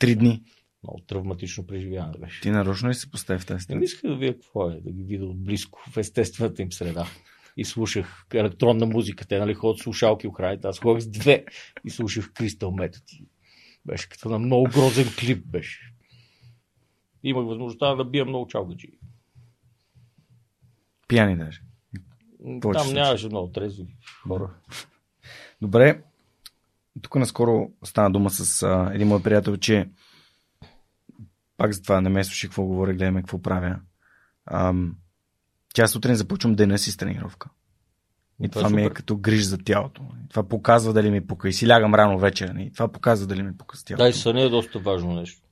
Три 0.00 0.16
дни. 0.16 0.42
Много 0.82 1.00
травматично 1.06 1.66
преживяване 1.66 2.18
беше. 2.18 2.40
Ти 2.40 2.50
нарочно 2.50 2.88
ли 2.88 2.94
се 2.94 3.10
постави 3.10 3.38
в 3.40 3.46
тази 3.46 3.56
Не 3.56 3.60
страна? 3.60 3.84
исках 3.84 4.10
да 4.10 4.16
видя 4.16 4.32
какво 4.32 4.70
е, 4.70 4.80
да 4.80 4.92
ги 4.92 5.02
видя 5.02 5.24
отблизко 5.24 5.80
в 5.90 5.96
естествената 5.96 6.62
им 6.62 6.72
среда. 6.72 7.06
И 7.56 7.64
слушах 7.64 8.26
електронна 8.34 8.86
музика. 8.86 9.26
Те 9.26 9.38
нали 9.38 9.54
ходят 9.54 9.78
слушалки 9.78 10.26
охраните. 10.26 10.68
Аз 10.68 10.78
ходих 10.78 11.02
с 11.02 11.08
две 11.08 11.44
и 11.84 11.90
слушах 11.90 12.32
Crystal 12.32 12.58
Method. 12.58 13.26
Беше 13.84 14.08
като 14.08 14.28
на 14.28 14.38
много 14.38 14.64
грозен 14.64 15.06
клип 15.18 15.46
беше. 15.46 15.92
Имах 17.22 17.46
възможността 17.46 17.94
да 17.94 18.04
бия 18.04 18.24
много 18.24 18.46
чалгаджи. 18.46 18.98
Пияни 21.08 21.36
даже. 21.36 21.60
повече 22.60 22.84
Там 22.84 22.94
нямаше 22.94 23.26
много 23.26 23.52
трезви 23.52 23.86
хора. 24.28 24.50
Добре. 25.62 26.02
Тук 27.02 27.14
наскоро 27.14 27.70
стана 27.84 28.10
дума 28.10 28.30
с 28.30 28.62
а, 28.62 28.90
един 28.94 29.08
мой 29.08 29.22
приятел, 29.22 29.56
че 29.56 29.88
пак 31.56 31.72
за 31.72 31.82
това 31.82 32.00
не 32.00 32.08
ме 32.08 32.24
слушай 32.24 32.48
какво 32.48 32.64
говоря, 32.64 32.94
гледаме 32.94 33.20
какво 33.20 33.42
правя. 33.42 33.80
Ам, 34.46 34.96
тя 35.74 35.86
сутрин 35.86 36.14
започвам 36.14 36.54
деня 36.54 36.78
си 36.78 36.90
с 36.90 36.96
тренировка. 36.96 37.50
И 38.42 38.48
Това 38.48 38.62
това, 38.62 38.78
е 38.78 38.82
ми 38.82 38.86
е 38.86 38.90
като 38.90 39.16
гриж 39.16 39.42
за 39.42 39.58
тялото. 39.58 40.02
Това 40.30 40.48
показва 40.48 40.92
дали 40.92 41.10
ми 41.10 41.26
пука. 41.26 41.48
И 41.48 41.52
си 41.52 41.68
лягам 41.68 41.94
рано 41.94 42.18
вечер. 42.18 42.54
И 42.58 42.72
това 42.72 42.88
показва 42.88 43.26
дали 43.26 43.42
ми 43.42 43.56
пука 43.56 43.76
с 43.76 43.84
тялото. 43.84 44.04
Да, 44.04 44.08
и 44.08 44.12
съня 44.12 44.42
е 44.42 44.48
доста 44.48 44.78
важно 44.78 45.14
нещо. 45.14 45.42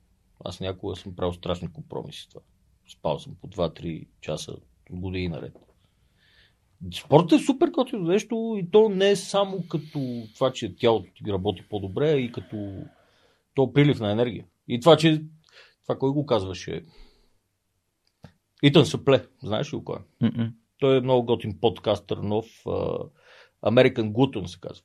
Аз 0.45 0.59
някога 0.59 0.95
съм 0.95 1.15
правил 1.15 1.33
страшни 1.33 1.73
компромиси 1.73 2.29
това. 2.29 2.41
Спал 2.91 3.19
съм 3.19 3.35
по 3.41 3.47
2-3 3.47 4.07
часа 4.21 4.53
години 4.91 5.27
наред. 5.27 5.53
Спортът 6.93 7.41
е 7.41 7.43
супер 7.43 7.67
готино 7.67 8.03
нещо 8.03 8.55
и 8.59 8.71
то 8.71 8.89
не 8.89 9.09
е 9.09 9.15
само 9.15 9.63
като 9.67 10.27
това, 10.35 10.51
че 10.51 10.75
тялото 10.75 11.11
ти 11.13 11.31
работи 11.31 11.63
по-добре, 11.69 12.11
и 12.11 12.31
като 12.31 12.83
то 13.55 13.73
прилив 13.73 13.99
на 13.99 14.11
енергия. 14.11 14.45
И 14.67 14.79
това, 14.79 14.97
че 14.97 15.23
това 15.87 15.99
кой 15.99 16.11
го 16.11 16.25
казваше? 16.25 16.85
Итан 18.63 18.85
Съпле, 18.85 19.25
знаеш 19.43 19.73
ли 19.73 19.79
кой? 19.83 19.97
е? 20.23 20.51
Той 20.79 20.97
е 20.97 21.01
много 21.01 21.25
готин 21.25 21.57
подкастър, 21.61 22.17
нов. 22.17 22.45
Uh, 22.65 23.09
American 23.63 24.45
се 24.47 24.59
казва. 24.59 24.83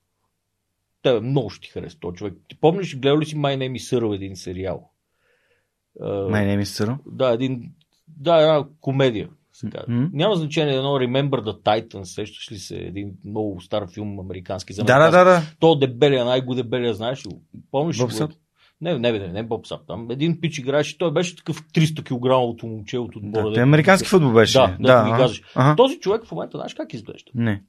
Тебе 1.02 1.20
много 1.20 1.50
ще 1.50 1.66
ти 1.66 1.72
хареса 1.72 1.98
този 2.00 2.16
човек. 2.16 2.34
Ти 2.48 2.60
помниш, 2.60 2.98
гледал 2.98 3.18
ли 3.18 3.26
си 3.26 3.36
My 3.36 3.56
Name 3.56 3.78
is 3.78 3.98
Earl, 3.98 4.14
един 4.14 4.36
сериал? 4.36 4.90
Uh, 6.00 6.30
Май 6.30 6.46
не 6.46 6.56
ми 6.56 6.66
съро. 6.66 6.98
да, 7.06 7.30
един, 7.30 7.72
да, 8.08 8.36
една 8.36 8.66
комедия. 8.80 9.30
Се 9.52 9.70
казва. 9.70 9.92
Мгм. 9.94 10.16
Няма 10.16 10.36
значение 10.36 10.74
едно 10.74 10.88
Remember 10.88 11.40
the 11.40 11.62
Titan, 11.62 12.02
сещаш 12.02 12.52
ли 12.52 12.58
се, 12.58 12.76
един 12.76 13.12
много 13.24 13.60
стар 13.60 13.86
филм 13.94 14.20
американски 14.20 14.72
за 14.72 14.84
Да, 14.84 14.98
да, 14.98 15.10
да, 15.10 15.24
да. 15.24 15.42
То 15.60 15.74
дебелия, 15.74 16.24
най-го 16.24 16.54
дебелия, 16.54 16.94
знаеш 16.94 17.26
ли? 17.26 17.30
Помниш 17.70 17.98
ли? 17.98 18.26
Не, 18.80 18.98
не, 18.98 19.12
не, 19.12 19.28
не, 19.28 19.42
Боб 19.42 19.66
Сап. 19.66 19.80
Там 19.86 20.10
един 20.10 20.40
пич 20.40 20.58
играеше, 20.58 20.98
той 20.98 21.12
беше 21.12 21.36
такъв 21.36 21.62
300 21.62 22.02
кг 22.54 22.62
момче 22.62 22.98
от 22.98 23.16
отбора. 23.16 23.48
да 23.48 23.54
той 23.54 23.62
американски 23.62 24.08
футбол 24.08 24.32
беше. 24.32 24.58
Да, 24.58 24.76
да, 24.80 25.04
ми 25.04 25.10
ага. 25.10 25.18
казваш. 25.18 25.42
Ага. 25.54 25.76
Този 25.76 26.00
човек 26.00 26.24
в 26.24 26.32
момента, 26.32 26.58
знаеш 26.58 26.74
как 26.74 26.94
изглежда? 26.94 27.30
Не. 27.34 27.62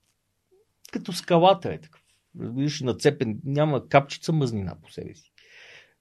Като 0.92 1.14
скалата 1.14 1.74
е 1.74 1.82
такъв. 1.82 2.02
Виж, 2.36 2.82
нацепен, 2.82 3.40
няма 3.46 3.88
капчица 3.88 4.34
мазнина 4.34 4.76
по 4.84 4.92
себе 4.92 5.16
си. 5.16 5.32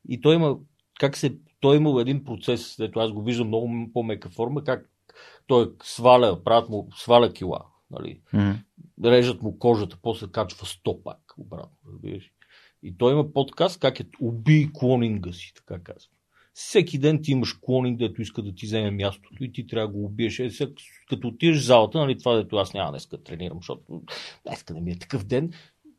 И 0.09 0.21
той 0.21 0.35
има, 0.35 0.57
как 1.01 1.17
се, 1.17 1.37
той 1.61 1.77
има 1.77 2.01
един 2.01 2.25
процес, 2.25 2.77
дето 2.79 3.01
аз 3.01 3.13
го 3.13 3.23
виждам 3.23 3.47
много 3.47 3.91
по-мека 3.93 4.29
форма, 4.29 4.65
как 4.65 4.91
той 5.47 5.73
сваля, 5.83 6.45
правят 6.45 6.69
му, 6.69 6.89
сваля 6.97 7.33
кила, 7.33 7.61
нали? 7.91 8.21
М. 8.33 8.59
режат 9.05 9.43
му 9.43 9.59
кожата, 9.59 9.99
после 10.03 10.27
качва 10.33 10.67
100 10.67 11.03
пак 11.03 11.19
обратно, 11.39 11.77
разбираш. 11.93 12.31
И 12.83 12.95
той 12.99 13.13
има 13.13 13.33
подкаст, 13.33 13.81
как 13.81 14.01
е 14.01 14.07
убий 14.21 14.69
клонинга 14.75 15.33
си, 15.33 15.53
така 15.55 15.83
казва. 15.83 16.11
Всеки 16.55 16.99
ден 16.99 17.23
ти 17.23 17.33
имаш 17.33 17.59
клонинг, 17.61 17.99
дето 17.99 18.23
иска 18.23 18.43
да 18.43 18.55
ти 18.55 18.67
вземе 18.67 18.91
мястото 18.91 19.45
и 19.45 19.53
ти 19.53 19.67
трябва 19.67 19.87
да 19.87 19.93
го 19.93 20.05
убиеш. 20.05 20.39
Е, 20.39 20.51
сега, 20.51 20.73
като 21.09 21.29
отидеш 21.29 21.59
в 21.59 21.67
залата, 21.67 21.99
нали, 21.99 22.19
това 22.19 22.37
дето 22.37 22.57
аз 22.57 22.75
няма 22.75 22.91
днес 22.91 23.07
да 23.07 23.23
тренирам, 23.23 23.59
защото 23.59 24.03
днеска 24.47 24.75
не 24.75 24.81
ми 24.81 24.91
е 24.91 24.99
такъв 24.99 25.25
ден, 25.25 25.53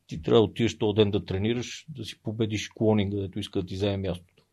ти 0.07 0.21
трябва 0.21 0.39
да 0.39 0.45
отидеш 0.45 0.77
този 0.77 0.95
ден 0.95 1.11
да 1.11 1.25
тренираш, 1.25 1.85
да 1.89 2.05
си 2.05 2.21
победиш 2.23 2.69
клонинга, 2.69 3.17
дето 3.17 3.39
иска 3.39 3.61
да 3.61 3.65
ти 3.65 3.75
вземе 3.75 3.97
мястото. 3.97 4.43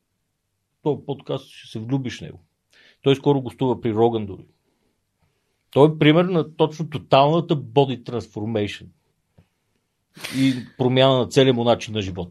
Този 0.82 1.04
подкаст 1.06 1.46
ще 1.48 1.70
се 1.70 1.78
влюбиш 1.78 2.18
в 2.18 2.20
него. 2.20 2.40
Той 3.02 3.16
скоро 3.16 3.42
гостува 3.42 3.80
при 3.80 3.94
Роган 3.94 4.26
дори. 4.26 4.44
Той 5.70 5.88
е 5.88 5.98
пример 5.98 6.24
на 6.24 6.56
точно 6.56 6.90
тоталната 6.90 7.56
body 7.56 8.02
transformation 8.02 8.86
и 10.36 10.54
промяна 10.78 11.18
на 11.18 11.26
целия 11.28 11.54
му 11.54 11.64
начин 11.64 11.94
на 11.94 12.02
живот. 12.02 12.30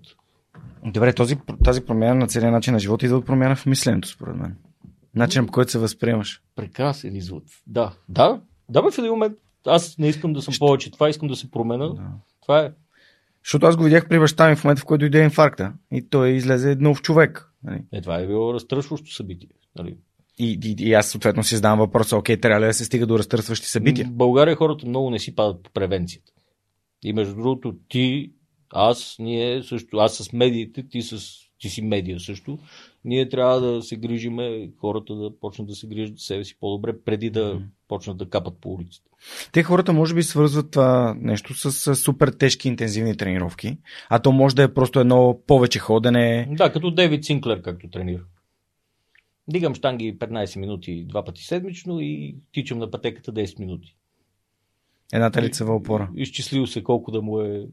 Добре, 0.86 1.14
този, 1.14 1.38
тази 1.64 1.86
промяна 1.86 2.16
на 2.16 2.28
целия 2.28 2.52
начин 2.52 2.74
на 2.74 2.80
живота 2.80 3.06
идва 3.06 3.18
от 3.18 3.26
промяна 3.26 3.56
в 3.56 3.66
мисленето, 3.66 4.08
според 4.08 4.36
мен. 4.36 4.56
Начинът 5.16 5.48
по 5.48 5.52
който 5.52 5.72
се 5.72 5.80
възприемаш. 5.80 6.42
Прекрасен 6.56 7.16
извод. 7.16 7.44
Да, 7.68 7.94
да, 8.10 8.42
да, 8.70 8.82
бе, 8.82 8.92
в 8.92 8.98
един 8.98 9.12
момент. 9.12 9.34
Аз 9.66 9.98
не 9.98 10.08
искам 10.08 10.34
да 10.34 10.42
съм 10.42 10.54
повече 10.60 10.92
това, 10.92 11.10
искам 11.10 11.28
да 11.28 11.36
се 11.36 11.52
променя. 11.52 11.88
Да. 11.88 12.02
Това 12.42 12.60
е. 12.60 12.72
Защото 13.44 13.66
аз 13.66 13.78
го 13.78 13.84
видях 13.84 14.08
при 14.08 14.20
баща 14.20 14.50
ми 14.50 14.56
в 14.56 14.64
момента, 14.64 14.82
в 14.82 14.86
който 14.86 15.00
дойде 15.00 15.24
инфаркта. 15.24 15.74
И 15.92 16.10
той 16.10 16.30
излезе 16.30 16.76
нов 16.76 17.02
човек. 17.02 17.52
нали? 17.64 17.84
е. 17.94 18.02
Това 18.02 18.20
е 18.20 18.28
било 18.28 18.54
разтръсващо 18.54 19.14
събитие. 19.14 19.50
Нали? 19.78 19.98
И, 20.40 20.60
и, 20.64 20.76
и 20.90 20.94
аз 20.94 21.08
съответно 21.08 21.44
си 21.44 21.56
задавам 21.56 21.80
въпроса, 21.80 22.18
окей, 22.18 22.38
трябва 22.38 22.62
ли 22.62 22.66
да 22.66 22.74
се 22.74 22.86
стига 22.86 23.06
до 23.06 23.20
разтърсващи 23.20 23.68
събития? 23.68 24.08
В 24.08 24.12
България 24.12 24.56
хората 24.56 24.88
много 24.88 25.10
не 25.10 25.20
си 25.20 25.36
падат 25.36 25.64
по 25.64 25.72
превенцията. 25.72 26.32
И 27.04 27.14
между 27.14 27.36
другото, 27.36 27.76
ти, 27.90 28.32
аз, 28.70 29.16
ние 29.20 29.64
също, 29.64 29.98
аз 29.98 30.16
с 30.16 30.34
медиите, 30.34 30.88
ти, 30.90 31.02
с, 31.02 31.38
ти 31.60 31.70
си 31.70 31.82
медия 31.82 32.20
също, 32.20 32.60
ние 33.06 33.30
трябва 33.30 33.62
да 33.62 33.82
се 33.82 33.96
грижиме, 33.96 34.70
хората 34.78 35.16
да 35.16 35.40
почнат 35.40 35.68
да 35.68 35.76
се 35.76 35.88
грижат 35.88 36.18
за 36.18 36.24
себе 36.24 36.44
си 36.44 36.58
по-добре, 36.60 37.02
преди 37.06 37.30
да 37.30 37.54
Мгм. 37.54 37.64
почнат 37.88 38.18
да 38.18 38.30
капат 38.30 38.58
по 38.62 38.74
улиците. 38.74 39.10
Те 39.52 39.64
хората 39.64 39.94
може 39.94 40.16
би 40.16 40.24
свързват 40.24 40.72
това 40.72 41.16
нещо 41.20 41.54
с, 41.54 41.72
с 41.72 41.96
супер 41.96 42.28
тежки 42.28 42.68
интензивни 42.68 43.18
тренировки, 43.18 43.78
а 44.10 44.20
то 44.20 44.32
може 44.32 44.56
да 44.56 44.64
е 44.64 44.74
просто 44.74 45.00
едно 45.00 45.40
повече 45.48 45.80
ходене. 45.80 46.48
Да, 46.52 46.72
като 46.72 46.92
Дейвид 46.92 47.26
Синклер, 47.26 47.62
както 47.62 47.90
тренира. 47.90 48.24
Дигам 49.48 49.76
штанги 49.76 50.18
15 50.18 50.60
минути 50.60 51.06
два 51.10 51.26
пъти 51.26 51.44
седмично 51.44 52.00
и 52.02 52.36
тичам 52.54 52.80
на 52.80 52.92
пътеката 52.92 53.34
10 53.34 53.60
минути. 53.60 53.97
Едната 55.14 55.42
лицева 55.42 55.76
опора. 55.76 56.10
Изчислил 56.16 56.68
се 56.68 56.84
колко 56.84 57.12
да 57.12 57.22
му 57.22 57.42
е. 57.42 57.68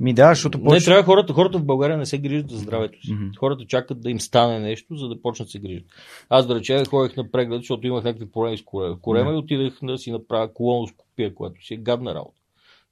Ми 0.00 0.14
да, 0.14 0.28
защото 0.28 0.58
Не 0.58 0.64
повече... 0.64 0.84
трябва 0.84 1.02
хората, 1.02 1.32
хората 1.32 1.58
в 1.58 1.64
България 1.64 1.98
не 1.98 2.06
се 2.06 2.18
грижат 2.18 2.50
за 2.50 2.58
здравето 2.58 3.02
си. 3.02 3.12
Мгм. 3.12 3.24
Хората 3.38 3.64
чакат 3.66 4.00
да 4.00 4.10
им 4.10 4.20
стане 4.20 4.58
нещо, 4.60 4.96
за 4.96 5.08
да 5.08 5.22
почнат 5.22 5.46
да 5.46 5.50
се 5.50 5.58
грижат. 5.58 5.84
Аз 6.28 6.46
да 6.46 6.54
рече, 6.54 6.84
ходех 6.84 7.16
на 7.16 7.30
преглед, 7.30 7.60
защото 7.60 7.86
имах 7.86 8.04
някакви 8.04 8.30
проблеми 8.30 8.58
с 8.58 8.62
коре- 8.62 9.00
корема 9.00 9.30
Да. 9.30 9.36
и 9.36 9.38
отидах 9.38 9.78
да 9.82 9.98
си 9.98 10.12
направя 10.12 10.52
колоноскопия, 10.54 11.34
която 11.34 11.64
си 11.66 11.74
е 11.74 11.76
гадна 11.76 12.14
работа. 12.14 12.40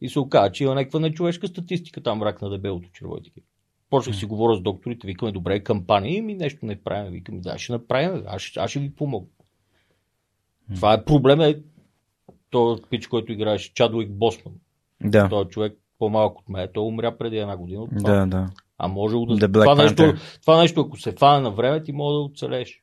И 0.01 0.09
се 0.09 0.19
оказа, 0.19 0.53
че 0.53 0.64
има 0.64 0.75
някаква 0.75 1.01
нечовешка 1.01 1.49
статистика 1.49 2.03
там 2.03 2.23
рак 2.23 2.43
на 2.43 2.51
дебелото 2.51 2.89
черво 2.93 3.16
и 3.16 3.23
такива. 3.23 3.47
Почнах 3.91 4.16
си 4.16 4.27
говоря 4.27 4.57
с 4.57 4.61
докторите, 4.61 5.07
викаме, 5.07 5.33
добре, 5.33 5.61
кампания, 5.61 6.16
и 6.16 6.21
ми 6.23 6.35
нещо 6.35 6.66
не 6.66 6.83
правим. 6.83 7.12
Викаме, 7.12 7.41
да, 7.41 7.59
ще 7.59 7.73
направим, 7.73 8.23
аз, 8.27 8.53
аз 8.57 8.71
ще 8.71 8.81
ви 8.81 8.95
помогна. 8.95 9.29
Това 10.75 10.95
е 10.95 11.05
проблема, 11.05 11.47
е 11.47 11.55
този 12.51 12.82
пич, 12.90 13.07
който 13.07 13.32
играеше 13.32 13.74
Чадуик 13.74 14.11
Босман. 14.11 14.55
Да, 15.05 15.28
Той 15.28 15.44
човек 15.44 15.78
по-малко 15.99 16.42
от 16.42 16.49
мен, 16.49 16.68
той 16.74 16.84
умря 16.84 17.18
преди 17.18 17.36
една 17.36 17.57
година. 17.57 17.82
От 17.82 17.90
това. 17.99 18.12
да, 18.12 18.26
да. 18.26 18.51
А 18.78 18.88
може 18.88 19.12
да... 19.12 19.18
The 19.18 19.46
Black 19.46 19.62
това, 19.62 19.74
нещо, 19.74 20.03
Panther. 20.03 20.40
това 20.40 20.59
нещо, 20.61 20.80
ако 20.80 20.96
се 20.96 21.12
фане 21.12 21.40
на 21.40 21.51
време, 21.51 21.82
ти 21.82 21.92
може 21.92 22.14
да 22.14 22.20
оцелеш. 22.20 22.82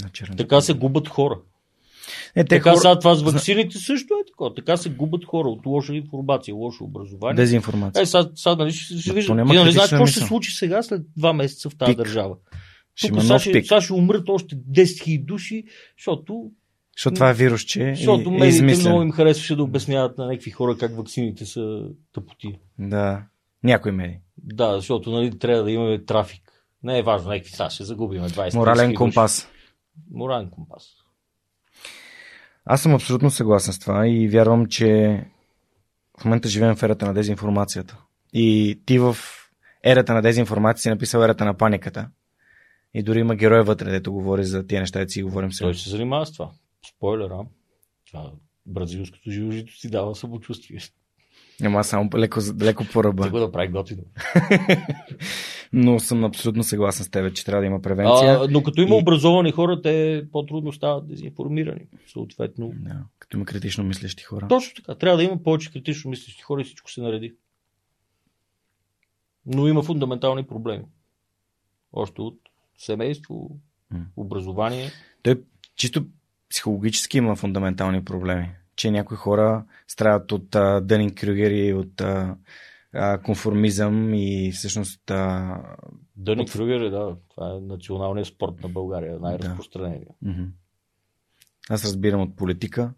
Значи, 0.00 0.24
Така 0.36 0.60
се 0.60 0.74
губят 0.74 1.08
хора. 1.08 1.38
е, 2.36 2.44
те 2.44 2.48
така 2.48 2.70
хора... 2.70 2.80
сега 2.80 2.98
това 2.98 3.14
с 3.14 3.22
ваксините 3.22 3.78
също 3.78 4.14
е 4.14 4.26
такова. 4.26 4.54
Така 4.54 4.76
се 4.76 4.90
губят 4.90 5.24
хора 5.24 5.48
от 5.48 5.66
лоша 5.66 5.94
информация, 5.94 6.54
лошо 6.54 6.84
образование. 6.84 7.36
Дезинформация. 7.36 8.02
Е, 8.02 8.06
сега, 8.06 8.28
сега 8.34 8.54
нали, 8.56 8.72
ще, 8.72 8.98
ще 8.98 9.10
Ма, 9.10 9.14
виждаш. 9.14 9.26
то 9.26 9.46
Ти 9.50 9.56
нали 9.58 9.72
знаеш 9.72 9.90
какво 9.90 10.06
ще 10.06 10.20
се 10.20 10.26
случи 10.26 10.52
сега, 10.52 10.82
след 10.82 11.02
два 11.16 11.32
месеца 11.32 11.70
в 11.70 11.76
тази 11.76 11.90
Пик. 11.90 11.96
държава. 11.98 12.36
Тук 13.00 13.22
сега 13.22 13.38
ще, 13.38 13.52
сега 13.62 13.80
ще 13.80 13.92
умрат 13.92 14.28
още 14.28 14.56
10 14.56 14.82
000 14.82 15.24
души, 15.24 15.64
защото, 15.98 16.50
Защото 17.00 17.14
това 17.14 17.30
е 17.30 17.34
вирусче 17.34 17.94
защото 17.96 18.30
и, 18.30 18.34
и 18.34 18.38
медиите 18.38 18.88
много 18.88 19.02
им 19.02 19.12
харесваше 19.12 19.56
да 19.56 19.62
обясняват 19.62 20.18
на 20.18 20.26
някакви 20.26 20.50
хора 20.50 20.76
как 20.78 20.96
ваксините 20.96 21.46
са 21.46 21.82
тъпоти. 22.12 22.58
Да. 22.78 23.22
Някой 23.64 23.92
медии. 23.92 24.18
Да, 24.38 24.76
защото 24.76 25.10
нали, 25.10 25.38
трябва 25.38 25.62
да 25.62 25.70
имаме 25.70 26.04
трафик. 26.04 26.42
Не 26.82 26.98
е 26.98 27.02
важно, 27.02 27.28
някакви 27.28 27.50
сега 27.50 27.70
ще 27.70 27.84
загубим 27.84 28.22
20 28.22 28.54
Морален 28.54 28.88
души. 28.88 28.94
компас. 28.94 29.48
Морален 30.10 30.50
компас. 30.50 30.84
Аз 32.64 32.82
съм 32.82 32.94
абсолютно 32.94 33.30
съгласен 33.30 33.72
с 33.72 33.78
това 33.78 34.08
и 34.08 34.28
вярвам, 34.28 34.66
че 34.66 35.20
в 36.20 36.24
момента 36.24 36.48
живеем 36.48 36.76
в 36.76 36.82
ерата 36.82 37.06
на 37.06 37.14
дезинформацията. 37.14 37.96
И 38.32 38.80
ти 38.86 38.98
в 38.98 39.16
ерата 39.84 40.14
на 40.14 40.22
дезинформация 40.22 40.82
си 40.82 40.90
написал 40.90 41.20
ерата 41.20 41.44
на 41.44 41.56
паниката. 41.56 42.08
И 42.94 43.02
дори 43.02 43.18
има 43.18 43.36
герой 43.36 43.62
вътре, 43.62 43.90
дето 43.90 44.12
говори 44.12 44.44
за 44.44 44.66
тия 44.66 44.80
неща, 44.80 45.04
да 45.04 45.10
си 45.10 45.22
говорим 45.22 45.52
сега. 45.52 45.66
Той 45.66 45.74
се 45.74 45.90
занимава 45.90 46.26
с 46.26 46.32
това. 46.32 46.50
Спойлер, 46.86 47.30
а? 47.30 47.40
Това 48.06 48.32
бразилското 48.66 49.30
живожито 49.30 49.76
си 49.76 49.90
дава 49.90 50.14
самочувствие. 50.14 50.78
Няма 51.60 51.84
само 51.84 52.10
леко, 52.16 52.40
леко 52.62 52.84
по 52.92 53.04
ръба. 53.04 53.22
Ти 53.24 53.30
го 53.30 53.38
да 53.38 53.52
прави 53.52 53.68
готино. 53.68 54.02
Но 55.72 56.00
съм 56.00 56.24
абсолютно 56.24 56.64
съгласен 56.64 57.04
с 57.06 57.10
теб, 57.10 57.34
че 57.34 57.44
трябва 57.44 57.60
да 57.60 57.66
има 57.66 57.82
превенция. 57.82 58.32
А, 58.34 58.48
но 58.50 58.62
като 58.62 58.80
има 58.80 58.96
И- 58.96 58.98
образовани 58.98 59.52
хора, 59.52 59.82
те 59.82 60.24
по-трудно 60.32 60.72
стават 60.72 61.08
дезинформирани. 61.08 61.86
Съответно. 62.06 62.72
Да, 62.74 63.04
като 63.18 63.36
има 63.36 63.46
критично 63.46 63.84
мислещи 63.84 64.22
хора. 64.24 64.48
Точно 64.48 64.74
така. 64.74 64.94
Трябва 64.94 65.16
да 65.16 65.22
има 65.24 65.42
повече 65.42 65.72
критично 65.72 66.10
мислещи 66.10 66.42
хора 66.42 66.60
и 66.60 66.64
всичко 66.64 66.90
се 66.90 67.00
нареди. 67.00 67.34
Но 69.46 69.68
има 69.68 69.82
фундаментални 69.82 70.46
проблеми. 70.46 70.84
Още 71.92 72.20
от 72.22 72.38
семейство, 72.78 73.58
М. 73.90 74.00
образование. 74.16 74.90
Той 75.22 75.42
чисто 75.76 76.04
психологически 76.50 77.18
има 77.18 77.36
фундаментални 77.36 78.04
проблеми. 78.04 78.50
че 78.76 78.90
някои 78.90 79.16
хора 79.16 79.64
страдат 79.88 80.32
от 80.32 80.50
Дънин 80.86 81.14
Крюгер 81.14 81.50
и 81.50 81.74
от 81.74 82.00
а, 82.00 82.36
а, 82.92 83.18
конформизъм 83.18 84.14
и 84.14 84.52
всъщност... 84.54 85.10
А... 85.10 85.56
Дънин 86.16 86.40
от... 86.40 86.52
Крюгер, 86.52 86.90
да, 86.90 87.16
това 87.30 87.56
е 87.56 87.60
националният 87.60 88.28
спорт 88.28 88.62
на 88.62 88.68
България, 88.68 89.18
най-разпространение. 89.18 90.06
Да. 90.22 90.46
Аз 91.70 91.84
разбирам 91.84 92.20
от 92.20 92.36
политика, 92.36 92.92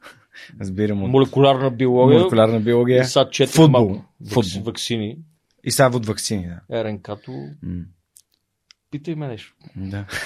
разбирам 0.60 1.02
от... 1.02 1.10
Молекулярна 1.10 1.70
биология. 1.70 2.18
Молекулярна 2.18 2.60
биология. 2.60 3.02
И 3.02 3.04
са 3.04 3.28
четири 3.30 3.56
футбол. 3.56 4.02
Футбол. 4.28 4.62
Ваксини. 4.64 5.18
И 5.64 5.70
са 5.70 5.90
от 5.94 6.06
вакцини, 6.06 6.48
да. 6.48 6.84
РНК-то. 6.84 7.48
Питай 8.90 9.14
ме 9.14 9.28
нещо. 9.28 9.54
Да. 9.76 10.06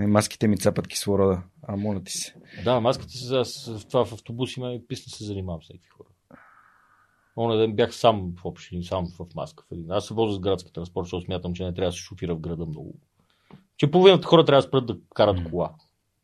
Е, 0.00 0.06
маските 0.06 0.48
ми 0.48 0.58
цапат 0.58 0.88
кислорода. 0.88 1.42
А, 1.62 1.76
моля 1.76 2.02
ти 2.04 2.12
се. 2.12 2.34
Да, 2.64 2.80
маските 2.80 3.12
се 3.12 3.44
за 3.44 3.86
това 3.86 4.04
в 4.04 4.12
автобуси 4.12 4.60
ме 4.60 4.82
писна 4.88 5.10
се 5.10 5.24
занимавам 5.24 5.60
някакви 5.70 5.88
хора. 5.88 6.08
Оня 7.36 7.56
ден 7.56 7.72
бях 7.72 7.94
сам 7.94 8.32
в 8.36 8.44
общини, 8.44 8.84
сам 8.84 9.06
в 9.18 9.34
маска. 9.34 9.64
Аз 9.88 10.06
се 10.06 10.14
возя 10.14 10.34
с 10.34 10.40
градски 10.40 10.72
транспорт, 10.72 11.06
защото 11.06 11.24
смятам, 11.24 11.54
че 11.54 11.64
не 11.64 11.74
трябва 11.74 11.88
да 11.88 11.92
се 11.92 11.98
шофира 11.98 12.34
в 12.34 12.40
града 12.40 12.66
много. 12.66 12.94
Че 13.76 13.90
половината 13.90 14.26
хора 14.26 14.44
трябва 14.44 14.62
да 14.62 14.68
спрат 14.68 14.86
да 14.86 14.98
карат 15.14 15.50
кола, 15.50 15.74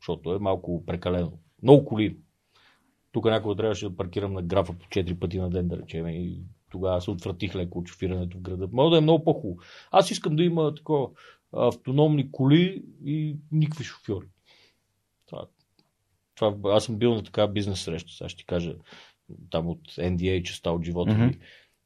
защото 0.00 0.34
е 0.34 0.38
малко 0.38 0.84
прекалено. 0.86 1.32
Много 1.62 1.84
коли. 1.84 2.16
Тук 3.12 3.24
някой 3.24 3.56
трябваше 3.56 3.88
да 3.88 3.96
паркирам 3.96 4.32
на 4.32 4.42
графа 4.42 4.72
по 4.72 4.86
4 4.86 5.18
пъти 5.18 5.38
на 5.38 5.50
ден, 5.50 5.68
да 5.68 5.76
речем. 5.76 6.08
И 6.08 6.40
тогава 6.70 7.00
се 7.00 7.10
отвратих 7.10 7.54
леко 7.54 7.78
от 7.78 7.88
шофирането 7.88 8.38
в 8.38 8.40
града. 8.40 8.68
Може 8.72 8.90
да 8.90 8.98
е 8.98 9.00
много 9.00 9.24
по-хубаво. 9.24 9.58
Аз 9.90 10.10
искам 10.10 10.36
да 10.36 10.44
има 10.44 10.74
такова 10.74 11.08
автономни 11.56 12.32
коли 12.32 12.84
и 13.04 13.36
никакви 13.52 13.84
шофьори. 13.84 14.26
Това, 15.26 15.46
това, 16.34 16.74
аз 16.76 16.84
съм 16.84 16.98
бил 16.98 17.14
на 17.14 17.22
така 17.22 17.46
бизнес 17.46 17.82
среща, 17.82 18.12
сега 18.12 18.28
ще 18.28 18.38
ти 18.38 18.46
кажа 18.46 18.74
там 19.50 19.68
от 19.68 19.92
NDA, 19.92 20.42
частта 20.42 20.70
от 20.70 20.84
живота 20.84 21.12
mm-hmm. 21.12 21.26
ми. 21.26 21.38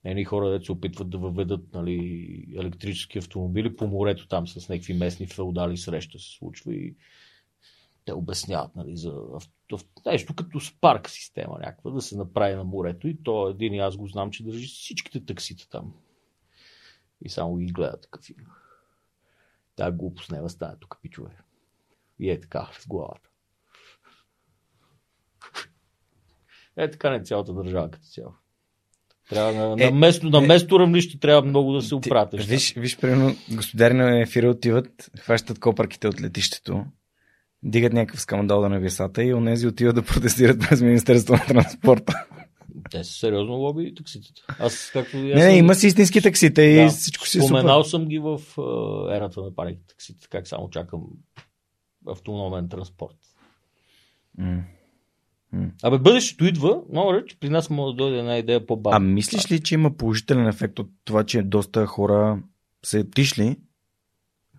Едни 0.04 0.24
хора, 0.24 0.58
де 0.58 0.64
се 0.64 0.72
опитват 0.72 1.10
да 1.10 1.18
въведат 1.18 1.72
нали, 1.74 2.46
електрически 2.56 3.18
автомобили 3.18 3.76
по 3.76 3.86
морето 3.86 4.28
там 4.28 4.48
с 4.48 4.68
някакви 4.68 4.94
местни 4.94 5.26
феодали 5.26 5.76
среща 5.76 6.18
се 6.18 6.30
случва 6.38 6.74
и 6.74 6.94
те 8.04 8.12
обясняват 8.12 8.76
нали, 8.76 8.96
за 8.96 9.14
нещо 10.06 10.34
като 10.34 10.60
спарк 10.60 11.10
система 11.10 11.58
някаква 11.58 11.90
да 11.90 12.02
се 12.02 12.16
направи 12.16 12.54
на 12.54 12.64
морето 12.64 13.08
и 13.08 13.22
то 13.22 13.48
един 13.48 13.74
и 13.74 13.78
аз 13.78 13.96
го 13.96 14.06
знам, 14.06 14.30
че 14.30 14.44
държи 14.44 14.66
всичките 14.66 15.24
таксита 15.24 15.68
там. 15.68 15.94
И 17.24 17.28
само 17.28 17.56
ги 17.56 17.72
гледат 17.72 18.02
такъв. 18.02 18.30
Тая 19.78 19.92
глупост 19.92 20.30
не 20.30 20.48
стане 20.48 20.74
тук, 20.80 20.98
пичове. 21.02 21.30
И 22.18 22.30
е 22.30 22.40
така 22.40 22.68
в 22.72 22.88
главата. 22.88 23.28
Е 26.76 26.90
така 26.90 27.10
не 27.10 27.22
цялата 27.22 27.52
държава 27.52 27.90
като 27.90 28.04
цяло. 28.04 28.34
Трябва 29.28 29.52
на, 29.52 29.84
е, 29.84 29.90
на, 29.90 29.96
местно, 29.96 30.30
на 30.30 30.44
е, 30.44 30.46
местно 30.46 30.78
равнище 30.78 31.18
трябва 31.20 31.42
много 31.42 31.72
да 31.72 31.82
се 31.82 31.94
оправят. 31.94 32.44
Виж, 32.44 32.74
виж, 32.74 32.98
примерно, 32.98 33.36
господари 33.50 33.94
на 33.94 34.22
ефира 34.22 34.50
отиват, 34.50 35.10
хващат 35.18 35.58
копърките 35.58 36.08
от 36.08 36.20
летището, 36.20 36.84
дигат 37.62 37.92
някакъв 37.92 38.20
скандал 38.20 38.60
на 38.60 38.68
навесата 38.68 39.24
и 39.24 39.34
онези 39.34 39.66
отиват 39.66 39.94
да 39.94 40.02
протестират 40.02 40.60
през 40.60 40.80
Министерство 40.82 41.34
на 41.34 41.46
транспорта. 41.46 42.26
Те 42.90 43.04
са 43.04 43.12
сериозно 43.12 43.54
лоби 43.54 43.94
такситата. 43.94 44.42
Аз, 44.58 44.90
както 44.92 45.16
не, 45.16 45.34
не, 45.34 45.56
има 45.56 45.74
си 45.74 45.86
истински 45.86 46.22
таксита 46.22 46.62
и 46.62 46.76
да, 46.76 46.88
всичко 46.88 47.26
си 47.26 47.38
е 47.38 47.42
Споменал 47.42 47.84
съм 47.84 48.06
ги 48.06 48.18
в 48.18 48.40
ерата 49.10 49.40
на 49.40 49.54
парите 49.54 49.86
таксита, 49.88 50.28
как 50.28 50.48
само 50.48 50.70
чакам 50.70 51.02
автономен 52.08 52.68
транспорт. 52.68 53.16
Mm. 54.40 54.62
Mm. 55.54 55.70
Абе, 55.82 55.98
бъдещето 55.98 56.44
идва, 56.44 56.80
но 56.92 57.14
реч, 57.14 57.36
при 57.40 57.48
нас 57.48 57.70
може 57.70 57.96
да 57.96 57.96
дойде 57.96 58.18
една 58.18 58.38
идея 58.38 58.66
по-бавно. 58.66 58.96
А 58.96 59.00
мислиш 59.00 59.50
ли, 59.50 59.60
че 59.60 59.74
има 59.74 59.96
положителен 59.96 60.48
ефект 60.48 60.78
от 60.78 60.88
това, 61.04 61.24
че 61.24 61.42
доста 61.42 61.86
хора 61.86 62.42
са 62.84 62.98
отишли 62.98 63.56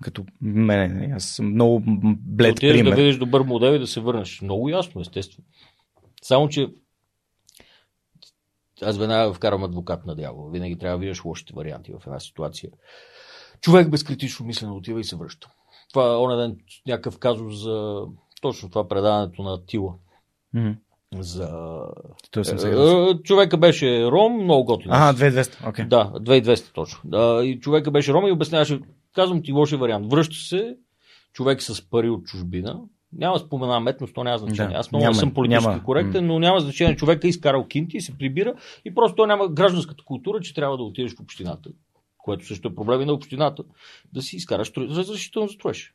като 0.02 0.26
мене. 0.42 1.14
Аз 1.16 1.26
съм 1.26 1.54
много 1.54 1.84
блед 2.20 2.52
Отидеш 2.52 2.78
пример. 2.78 2.90
да 2.90 2.96
видиш 2.96 3.18
добър 3.18 3.42
модел 3.42 3.76
и 3.76 3.80
да 3.80 3.88
се 3.88 4.00
върнеш. 4.00 4.42
Много 4.42 4.70
ясно, 4.70 5.02
естествено. 5.02 5.48
Само, 6.22 6.50
че 6.50 6.68
аз 8.82 8.98
веднага 8.98 9.34
вкарам 9.34 9.64
адвокат 9.64 10.06
на 10.06 10.16
дявола. 10.16 10.52
Винаги 10.52 10.78
трябва 10.78 10.98
да 10.98 11.02
видиш 11.02 11.26
лошите 11.26 11.54
варианти 11.56 11.92
в 11.92 12.08
една 12.08 12.20
ситуация. 12.20 12.70
Човек 13.62 13.90
безкритично 13.90 14.46
мислено 14.46 14.76
отива 14.76 15.00
и 15.00 15.04
се 15.04 15.16
връща. 15.16 15.50
Това 15.90 16.14
е 16.14 16.18
оня 16.18 16.38
ден 16.38 16.58
някакъв 16.88 17.20
казус 17.20 17.64
за 17.64 18.06
точно 18.42 18.70
това 18.70 18.88
предаването 18.88 19.42
на 19.42 19.66
Тила. 19.66 19.94
Mm-hmm. 20.56 20.76
За... 21.16 21.80
Сега. 22.44 23.10
Е, 23.10 23.24
човека 23.24 23.58
беше 23.58 24.06
ром, 24.06 24.44
много 24.44 24.66
готин. 24.66 24.92
Ага, 24.92 25.20
2200. 25.20 25.44
Okay. 25.44 25.88
Да, 25.88 26.12
2200 26.20 26.74
точно. 26.74 27.00
Да, 27.04 27.46
и 27.46 27.60
човека 27.60 27.92
беше 27.92 28.14
ром 28.14 28.28
и 28.28 28.32
обясняваше, 28.32 28.80
казвам 29.16 29.44
ти 29.44 29.52
лоши 29.52 29.76
вариант. 29.76 30.12
Връща 30.12 30.36
се 30.36 30.78
човек 31.34 31.62
с 31.62 31.90
пари 31.90 32.10
от 32.10 32.26
чужбина, 32.26 32.82
няма 33.14 33.34
да 33.34 33.40
споменавам 33.40 33.88
етност, 33.88 34.14
то 34.14 34.24
няма 34.24 34.38
значение. 34.38 34.74
Да, 34.74 34.80
Аз 34.80 34.92
много 34.92 35.04
няма, 35.04 35.16
съм 35.16 35.34
политически 35.34 35.70
няма. 35.70 35.84
коректен, 35.84 36.28
но 36.28 36.40
няма 36.40 36.60
значение. 36.60 36.96
Човека 36.96 37.28
е 37.28 37.30
изкарал 37.30 37.68
кинти 37.68 37.98
и 37.98 38.02
се 38.02 38.18
прибира 38.18 38.54
и 38.86 38.96
просто 38.96 39.16
той 39.16 39.28
няма 39.28 39.48
гражданската 39.48 40.04
култура, 40.04 40.40
че 40.40 40.54
трябва 40.54 40.78
да 40.78 40.84
отидеш 40.84 41.16
в 41.16 41.20
общината, 41.20 41.70
което 42.18 42.46
също 42.46 42.68
е 42.68 42.76
проблем 42.76 43.02
и 43.02 43.06
на 43.06 43.14
общината, 43.14 43.64
да 44.14 44.22
си 44.22 44.36
изкараш 44.36 44.72
разрешително 44.78 45.48
за 45.48 45.54
строеж. 45.54 45.94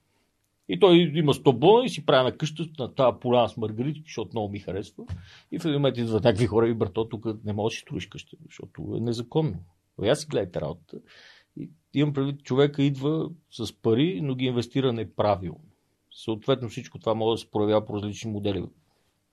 И 0.68 0.80
той 0.80 1.12
има 1.14 1.34
100 1.34 1.58
бона 1.58 1.84
и 1.84 1.88
си 1.88 2.06
прави 2.06 2.24
на 2.24 2.36
къща 2.36 2.66
на 2.78 2.94
тази 2.94 3.16
поляна 3.20 3.48
с 3.48 3.56
маргарити, 3.56 4.02
защото 4.04 4.30
много 4.32 4.52
ми 4.52 4.58
харесва. 4.58 5.04
И 5.52 5.58
в 5.58 5.64
един 5.64 5.74
момент 5.74 5.98
идват 5.98 6.24
някакви 6.24 6.46
хора 6.46 6.68
и 6.68 6.74
брато, 6.74 7.08
тук 7.08 7.26
не 7.44 7.52
можеш 7.52 7.76
да 7.76 7.78
си 7.78 7.82
строиш 7.82 8.06
къща, 8.06 8.36
защото 8.44 8.94
е 8.96 9.00
незаконно. 9.00 9.56
Но 9.98 10.08
аз 10.08 10.20
си 10.20 10.26
гледайте 10.26 10.60
работа. 10.60 10.96
И 11.56 11.70
имам 11.94 12.14
предвид, 12.14 12.42
човека 12.42 12.82
идва 12.82 13.30
с 13.50 13.72
пари, 13.82 14.20
но 14.22 14.34
ги 14.34 14.44
инвестира 14.44 14.92
неправилно. 14.92 15.73
Съответно 16.14 16.68
всичко 16.68 16.98
това 16.98 17.14
може 17.14 17.40
да 17.40 17.44
се 17.44 17.50
проявява 17.50 17.86
по 17.86 17.94
различни 17.94 18.30
модели. 18.30 18.64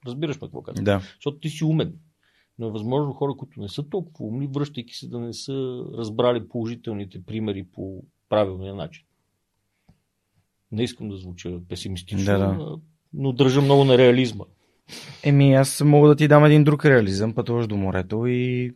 Разбираш 0.08 0.36
ме 0.36 0.48
какво 0.48 0.62
казвам? 0.62 0.84
Да. 0.84 1.00
Защото 1.16 1.40
ти 1.40 1.50
си 1.50 1.64
умен. 1.64 1.94
Но 2.60 2.68
е 2.68 2.72
възможно 2.72 3.14
хора, 3.14 3.34
които 3.38 3.60
не 3.60 3.70
са 3.70 3.90
толкова 3.90 4.30
умни, 4.30 4.48
връщайки 4.48 4.94
се 4.94 5.08
да 5.08 5.20
не 5.20 5.34
са 5.34 5.86
разбрали 5.98 6.48
положителните 6.50 7.24
примери 7.24 7.64
по 7.64 8.04
правилния 8.30 8.76
начин. 8.76 9.06
Не 10.72 10.84
искам 10.84 11.10
да 11.10 11.18
звуча 11.18 11.60
песимистично, 11.70 12.26
да, 12.26 12.38
да. 12.38 12.78
но 13.14 13.32
държа 13.32 13.62
много 13.62 13.84
на 13.84 13.98
реализма. 13.98 14.46
Еми, 15.24 15.54
аз 15.54 15.82
мога 15.82 16.10
да 16.10 16.16
ти 16.16 16.28
дам 16.28 16.46
един 16.46 16.64
друг 16.64 16.86
реализъм. 16.86 17.36
Пътуваш 17.36 17.68
до 17.68 17.78
морето 17.78 18.28
и 18.28 18.74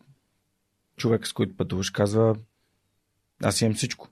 човек, 0.96 1.26
с 1.26 1.32
който 1.32 1.56
пътуваш, 1.56 1.90
казва 1.90 2.36
аз 3.42 3.60
имам 3.60 3.74
всичко. 3.74 4.08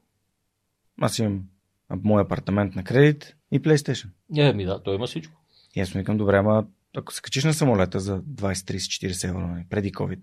Аз 1.00 1.18
имам 1.18 1.44
мой 1.90 2.22
апартамент 2.22 2.74
на 2.74 2.84
кредит 2.84 3.36
и 3.54 3.60
PlayStation. 3.60 4.08
Не, 4.30 4.52
ми 4.52 4.64
да, 4.64 4.82
той 4.82 4.94
има 4.94 5.06
всичко. 5.06 5.40
И 5.74 5.80
аз 5.80 5.94
му 5.94 5.98
викам, 5.98 6.16
добре, 6.16 6.36
ама 6.36 6.66
ако 6.96 7.12
се 7.12 7.22
качиш 7.22 7.44
на 7.44 7.54
самолета 7.54 8.00
за 8.00 8.22
20, 8.22 8.52
30, 8.52 9.08
40 9.08 9.28
евро 9.28 9.46
нали, 9.46 9.64
преди 9.70 9.92
COVID, 9.92 10.22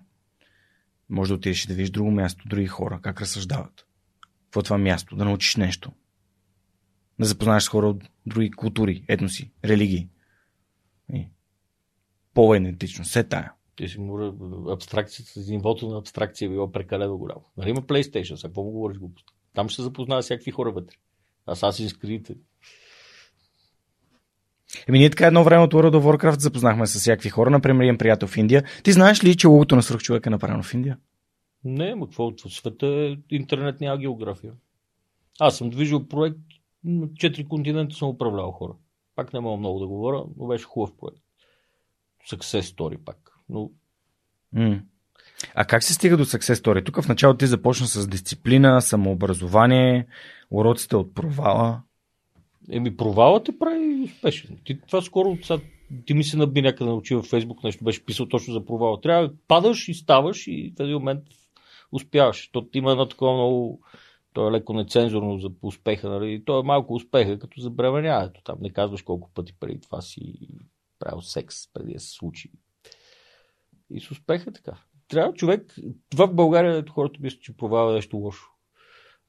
може 1.10 1.30
да 1.30 1.36
отидеш 1.36 1.66
и 1.66 1.68
да 1.68 1.74
видиш 1.74 1.90
друго 1.90 2.12
място, 2.12 2.44
други 2.48 2.68
хора, 2.68 3.00
как 3.02 3.22
разсъждават. 3.22 3.86
Какво 4.46 4.60
е 4.60 4.64
това 4.64 4.78
място? 4.78 5.16
Да 5.16 5.26
научиш 5.26 5.56
нещо. 5.56 5.92
Да 7.20 7.26
запознаеш 7.26 7.64
с 7.64 7.70
хора 7.70 7.90
от 7.90 8.04
други 8.26 8.52
култури, 8.52 9.06
етноси, 9.08 9.52
религии. 9.66 10.10
Пола 12.34 12.58
идентичност, 12.58 13.10
все 13.10 13.24
тая. 13.24 13.54
Ти 13.76 13.88
си 13.88 14.00
му 14.00 14.18
абстракцията, 14.72 15.32
нивото 15.48 15.90
на 15.90 15.98
абстракция 15.98 16.46
е 16.46 16.50
било 16.50 16.72
прекалено 16.72 17.18
голямо. 17.18 17.42
Нали 17.58 17.70
има 17.70 17.82
PlayStation, 17.82 18.36
сега 18.36 18.50
какво 18.50 18.64
му 18.64 18.72
говориш 18.72 18.98
глупост? 18.98 19.28
Там 19.54 19.70
ще 19.70 19.76
се 19.76 19.82
запознава 19.82 20.22
всякакви 20.22 20.52
хора 20.52 20.72
вътре. 20.72 20.96
Assassin's 21.48 22.06
Creed. 22.06 22.38
Еми, 24.88 25.00
ние 25.00 25.10
така 25.10 25.28
едно 25.28 25.44
време 25.44 25.64
от 25.64 25.74
World 25.74 25.96
of 25.96 26.18
Warcraft 26.18 26.40
запознахме 26.40 26.88
с 26.88 27.00
всякакви 27.00 27.30
хора. 27.30 27.50
Например, 27.50 27.84
имам 27.84 27.98
приятел 27.98 28.28
в 28.28 28.38
Индия. 28.38 28.64
Ти 28.84 28.92
знаеш 28.92 29.24
ли, 29.24 29.38
че 29.38 29.48
логото 29.48 29.76
на 29.76 29.84
свръхчовек 29.84 30.26
е 30.26 30.30
направено 30.30 30.64
в 30.64 30.74
Индия? 30.74 30.98
Не, 31.64 31.96
но 31.96 32.06
какво 32.06 32.26
от 32.26 32.40
света 32.40 32.88
е 32.88 33.18
интернет 33.30 33.82
няма 33.82 33.98
география. 33.98 34.54
Аз 35.40 35.58
съм 35.58 35.70
движил 35.70 36.08
проект, 36.08 36.38
на 36.84 37.08
четири 37.16 37.48
континента 37.48 37.96
съм 37.96 38.10
управлявал 38.10 38.52
хора. 38.52 38.74
Пак 39.16 39.34
не 39.34 39.40
мога 39.40 39.58
много 39.58 39.80
да 39.80 39.88
говоря, 39.88 40.24
но 40.38 40.48
беше 40.48 40.66
хубав 40.66 40.92
проект. 41.00 41.24
Success 42.30 42.62
story 42.62 42.98
пак. 42.98 43.18
Но... 43.50 43.72
Mm. 44.56 44.82
А 45.56 45.66
как 45.66 45.84
се 45.84 45.94
стига 45.94 46.18
до 46.18 46.26
success 46.26 46.54
story? 46.54 46.86
Тук 46.86 47.02
в 47.02 47.08
началото 47.08 47.38
ти 47.38 47.48
започна 47.48 47.88
с 47.88 48.08
дисциплина, 48.08 48.82
самообразование, 48.82 50.08
уроците 50.52 50.96
от 50.96 51.14
провала. 51.14 51.82
Еми, 52.72 52.98
провалът 52.98 53.46
те 53.46 53.60
прави 53.60 54.04
успешен. 54.04 54.58
Ти, 54.66 54.82
това 54.82 55.02
скоро, 55.02 55.38
сега, 55.44 55.64
ти 56.06 56.14
ми 56.14 56.24
се 56.24 56.38
наби 56.38 56.62
някъде 56.62 56.90
на 56.90 56.96
очи 56.96 57.16
във 57.16 57.26
Фейсбук, 57.26 57.64
нещо 57.64 57.84
беше 57.84 58.06
писал 58.06 58.26
точно 58.26 58.54
за 58.54 58.66
провала. 58.66 59.02
Трябва 59.02 59.28
да 59.28 59.34
падаш 59.48 59.88
и 59.88 59.94
ставаш 59.94 60.48
и 60.48 60.74
в 60.78 60.80
един 60.80 60.94
момент 60.94 61.24
успяваш. 61.92 62.38
Защото 62.38 62.78
има 62.78 62.92
едно 62.92 63.06
такова 63.06 63.34
много 63.34 63.82
то 64.34 64.48
е 64.48 64.52
леко 64.52 64.74
нецензурно 64.74 65.38
за 65.38 65.52
успеха, 65.62 66.10
нали? 66.10 66.46
То 66.46 66.60
е 66.60 66.64
малко 66.64 66.94
успеха, 66.94 67.40
като 67.40 67.62
забременяването. 67.62 68.42
Там 68.44 68.58
не 68.62 68.70
казваш 68.70 69.02
колко 69.02 69.32
пъти 69.34 69.54
преди 69.60 69.82
това 69.82 70.02
си 70.02 70.48
правил 71.00 71.22
секс 71.22 71.74
преди 71.74 71.94
да 71.94 72.00
се 72.00 72.12
случи. 72.12 72.52
И 73.90 74.02
с 74.02 74.12
успех 74.12 74.48
е 74.48 74.52
така. 74.52 74.78
Трябва 75.08 75.34
човек, 75.34 75.76
това 76.10 76.28
в 76.28 76.34
България 76.34 76.86
хората 76.90 77.20
мислят, 77.22 77.42
че 77.42 77.58
провава 77.58 77.94
нещо 77.94 78.18
лошо. 78.18 78.48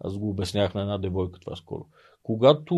Аз 0.04 0.18
го 0.18 0.30
обяснях 0.30 0.74
на 0.74 0.80
една 0.80 0.98
девойка 0.98 1.40
това 1.40 1.56
скоро. 1.56 1.86
Когато 2.22 2.74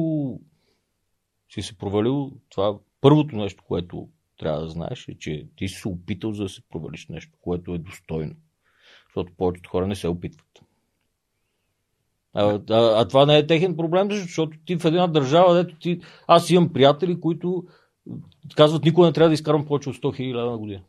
си 1.54 1.62
се 1.62 1.78
провалил, 1.78 2.32
това 2.48 2.78
първото 3.00 3.36
нещо, 3.36 3.64
което 3.66 4.08
трябва 4.38 4.60
да 4.60 4.68
знаеш 4.68 5.08
е, 5.08 5.18
че 5.18 5.46
ти 5.56 5.68
си 5.68 5.74
се 5.74 5.88
опитал 5.88 6.32
за 6.32 6.42
да 6.42 6.48
се 6.48 6.62
провалиш 6.68 7.08
нещо, 7.08 7.38
което 7.40 7.74
е 7.74 7.78
достойно. 7.78 8.34
Защото 9.08 9.32
повечето 9.36 9.70
хора 9.70 9.86
не 9.86 9.96
се 9.96 10.08
опитват. 10.08 10.46
А, 12.34 12.60
а, 12.70 13.00
а 13.00 13.08
това 13.08 13.26
не 13.26 13.38
е 13.38 13.46
техен 13.46 13.76
проблем, 13.76 14.10
защото 14.10 14.58
ти 14.64 14.76
в 14.76 14.84
една 14.84 15.06
държава, 15.06 15.54
дето 15.54 15.78
ти... 15.78 16.00
Аз 16.26 16.50
имам 16.50 16.72
приятели, 16.72 17.20
които 17.20 17.64
казват, 18.56 18.84
никога 18.84 19.06
не 19.06 19.12
трябва 19.12 19.28
да 19.28 19.34
изкарам 19.34 19.66
повече 19.66 19.88
от 19.88 19.96
100 19.96 20.00
000 20.00 20.34
лева 20.34 20.50
на 20.50 20.58
година. 20.58 20.82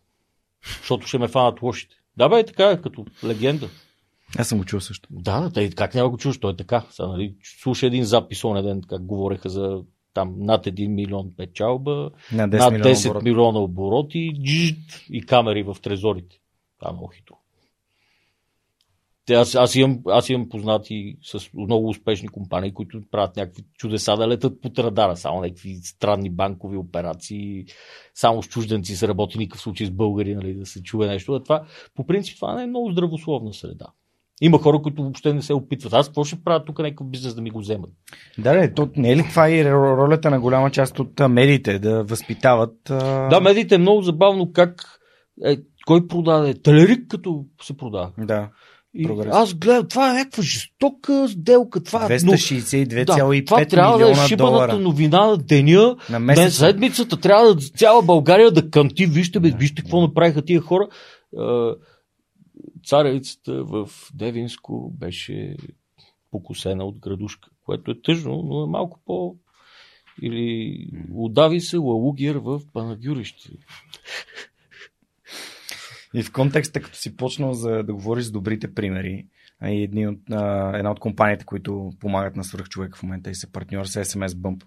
Защото 0.78 1.08
ще 1.08 1.18
ме 1.18 1.28
фанат 1.28 1.62
лошите. 1.62 1.96
Да, 2.18 2.30
бе, 2.30 2.40
е 2.40 2.46
така, 2.46 2.82
като 2.82 3.06
легенда. 3.24 3.70
Аз 4.38 4.50
съм 4.50 4.58
го 4.58 4.66
чул 4.66 4.80
също. 4.80 5.10
Да, 5.12 5.50
тъй, 5.54 5.70
как 5.70 5.96
няма 5.96 6.10
го 6.10 6.18
чуш, 6.18 6.40
той 6.40 6.52
е 6.52 6.56
така. 6.56 6.86
Са, 6.92 7.08
нали, 7.08 7.36
слуша 7.44 7.88
един 7.88 8.04
запис 8.04 8.44
оня 8.44 8.64
ден, 8.64 8.82
как 8.90 9.06
говореха 9.06 9.50
за 9.50 9.84
там 10.16 10.36
над 10.38 10.66
1 10.66 10.88
милион 10.88 11.32
печалба, 11.38 12.12
На 12.34 12.50
10 12.50 12.60
над 12.60 12.72
милиона 12.72 12.90
10 12.90 13.10
оборот. 13.10 13.24
милиона 13.24 13.60
обороти 13.60 14.32
джжт, 14.44 15.04
и 15.10 15.26
камери 15.26 15.64
в 15.64 15.78
трезорите. 15.82 16.40
Това 16.80 16.90
е 16.90 16.94
много 16.94 17.08
хитро. 17.08 17.36
Те, 19.26 19.34
аз, 19.34 19.56
аз, 19.56 19.76
имам, 19.76 20.02
аз 20.08 20.30
имам 20.30 20.50
познати 20.50 21.18
с 21.24 21.54
много 21.54 21.90
успешни 21.90 22.28
компании, 22.28 22.74
които 22.74 23.02
правят 23.12 23.36
някакви 23.36 23.64
чудеса 23.78 24.16
да 24.18 24.28
летат 24.28 24.62
под 24.62 24.80
радара, 24.80 25.18
само 25.18 25.42
някакви 25.42 25.76
странни 25.76 26.30
банкови 26.30 26.78
операции, 26.78 27.66
само 28.14 28.44
с 28.44 28.48
чужденци 28.48 28.96
се 28.96 29.08
работи, 29.08 29.38
никакъв 29.38 29.62
случай 29.62 29.88
с 29.88 29.92
българи, 29.92 30.36
нали, 30.36 30.54
да 30.54 30.66
се 30.66 30.84
чуе 30.84 31.08
нещо. 31.08 31.34
А 31.34 31.44
това, 31.44 31.66
по 31.96 32.06
принцип, 32.06 32.36
това 32.36 32.56
не 32.56 32.64
е 32.64 32.68
много 32.68 32.92
здравословна 32.92 33.54
среда. 33.54 33.86
Има 34.42 34.58
хора, 34.60 34.82
които 34.82 35.02
въобще 35.02 35.34
не 35.34 35.42
се 35.42 35.54
опитват. 35.54 35.94
Аз 35.94 36.08
какво 36.08 36.24
ще 36.24 36.44
правя 36.44 36.66
тук 36.66 36.80
някакъв 36.80 37.08
бизнес 37.08 37.36
да 37.36 37.42
ми 37.42 37.50
го 37.50 37.60
вземат? 37.60 37.90
Да, 38.38 38.54
да, 38.54 38.74
то 38.74 38.90
не 38.96 39.12
е 39.12 39.18
ли 39.18 39.26
това 39.30 39.50
и 39.50 39.64
ро- 39.64 39.98
ролята 39.98 40.30
на 40.30 40.40
голяма 40.40 40.72
част 40.72 41.00
от 41.00 41.20
медиите 41.30 41.80
да 41.80 42.04
възпитават? 42.04 42.90
А... 42.90 43.28
Да, 43.30 43.42
медиите 43.42 43.76
е 43.76 43.78
много 43.78 44.02
забавно 44.02 44.52
как 44.54 45.00
е, 45.46 45.58
кой 45.86 46.08
продаде? 46.08 46.54
Талерик 46.54 47.08
като 47.08 47.46
се 47.62 47.78
продава. 47.78 48.12
Да. 48.18 48.50
И 48.98 49.08
Прогрес. 49.08 49.34
аз 49.36 49.54
гледам, 49.54 49.88
това 49.88 50.10
е 50.10 50.14
някаква 50.14 50.44
жестока 50.44 51.28
сделка. 51.30 51.84
Това, 51.84 52.06
е- 52.06 52.18
но- 52.24 52.32
262,5 52.32 53.46
това 53.46 53.66
трябва 53.66 53.98
да 53.98 54.12
е 54.12 54.16
шибаната 54.16 54.38
долара 54.52 54.80
новина 54.80 55.28
на 55.28 55.38
деня. 55.38 55.96
на 56.10 56.20
Днес 56.20 56.38
месец. 56.38 56.58
седмицата 56.58 57.18
трябва 57.20 57.56
да 57.56 57.62
цяла 57.62 58.02
България 58.02 58.52
да 58.52 58.70
канти. 58.70 59.06
Вижте, 59.06 59.40
бе, 59.40 59.50
вижте 59.60 59.82
какво 59.82 60.02
направиха 60.02 60.42
тия 60.42 60.62
хора. 60.62 60.88
Царевицата 62.86 63.64
в 63.64 63.90
Девинско 64.14 64.92
беше 65.00 65.58
покусена 66.32 66.86
от 66.86 67.00
градушка, 67.00 67.50
което 67.66 67.92
е 67.92 68.02
тъжно, 68.02 68.44
но 68.46 68.64
е 68.64 68.68
малко 68.68 69.00
по... 69.06 69.36
Или 70.22 70.80
удави 71.14 71.62
се 71.62 71.78
лалугер 71.78 72.36
в 72.36 72.62
Панагюрище. 72.74 73.50
И 76.14 76.24
в 76.24 76.32
контекста, 76.32 76.82
като 76.82 76.98
си 76.98 77.16
почнал 77.16 77.54
за 77.54 77.70
да 77.70 77.94
говориш 77.94 78.26
с 78.26 78.32
добрите 78.32 78.74
примери, 78.74 79.28
и 79.64 79.84
едни 79.84 80.08
от, 80.08 80.20
а, 80.32 80.78
една 80.78 80.92
от 80.92 81.00
компаниите, 81.00 81.46
които 81.46 81.92
помагат 82.00 82.36
на 82.36 82.44
свръхчовек 82.44 82.98
в 82.98 83.04
момента 83.04 83.30
и 83.30 83.36
са 83.36 83.52
партньор 83.52 83.86
с 83.86 84.06
SMS 84.06 84.28
Bump. 84.28 84.64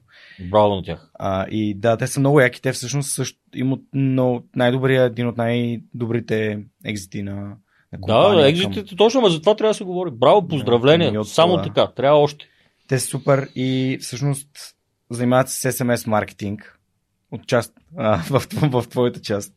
Браво 0.50 0.74
на 0.74 0.82
тях. 0.82 1.10
А, 1.14 1.46
и 1.50 1.74
да, 1.74 1.96
те 1.96 2.06
са 2.06 2.20
много 2.20 2.40
яки. 2.40 2.62
Те 2.62 2.72
всъщност 2.72 3.14
също 3.14 3.38
имат 3.54 3.80
много, 3.94 4.44
най-добрия, 4.56 5.04
един 5.04 5.26
от 5.26 5.36
най-добрите 5.36 6.64
екзити 6.84 7.22
на, 7.22 7.56
на 7.92 7.98
Да, 8.06 8.30
към- 8.30 8.44
екзитите, 8.44 8.96
точно, 8.96 9.20
ами 9.20 9.30
за 9.30 9.40
това 9.40 9.56
трябва 9.56 9.70
да 9.70 9.74
се 9.74 9.84
говори. 9.84 10.10
Браво, 10.10 10.48
поздравления. 10.48 11.12
Да, 11.12 11.24
Само 11.24 11.52
това. 11.52 11.62
така, 11.64 11.86
трябва 11.86 12.18
още. 12.18 12.46
Те 12.88 12.98
са 12.98 13.06
супер 13.06 13.48
и 13.54 13.98
всъщност 14.00 14.48
занимават 15.10 15.48
се 15.48 15.72
с 15.72 15.78
SMS 15.78 16.06
маркетинг 16.06 16.78
от 17.32 17.46
част, 17.46 17.74
а, 17.96 18.16
в, 18.30 18.40
в, 18.52 18.82
в 18.82 18.88
твоята 18.88 19.20
част. 19.20 19.54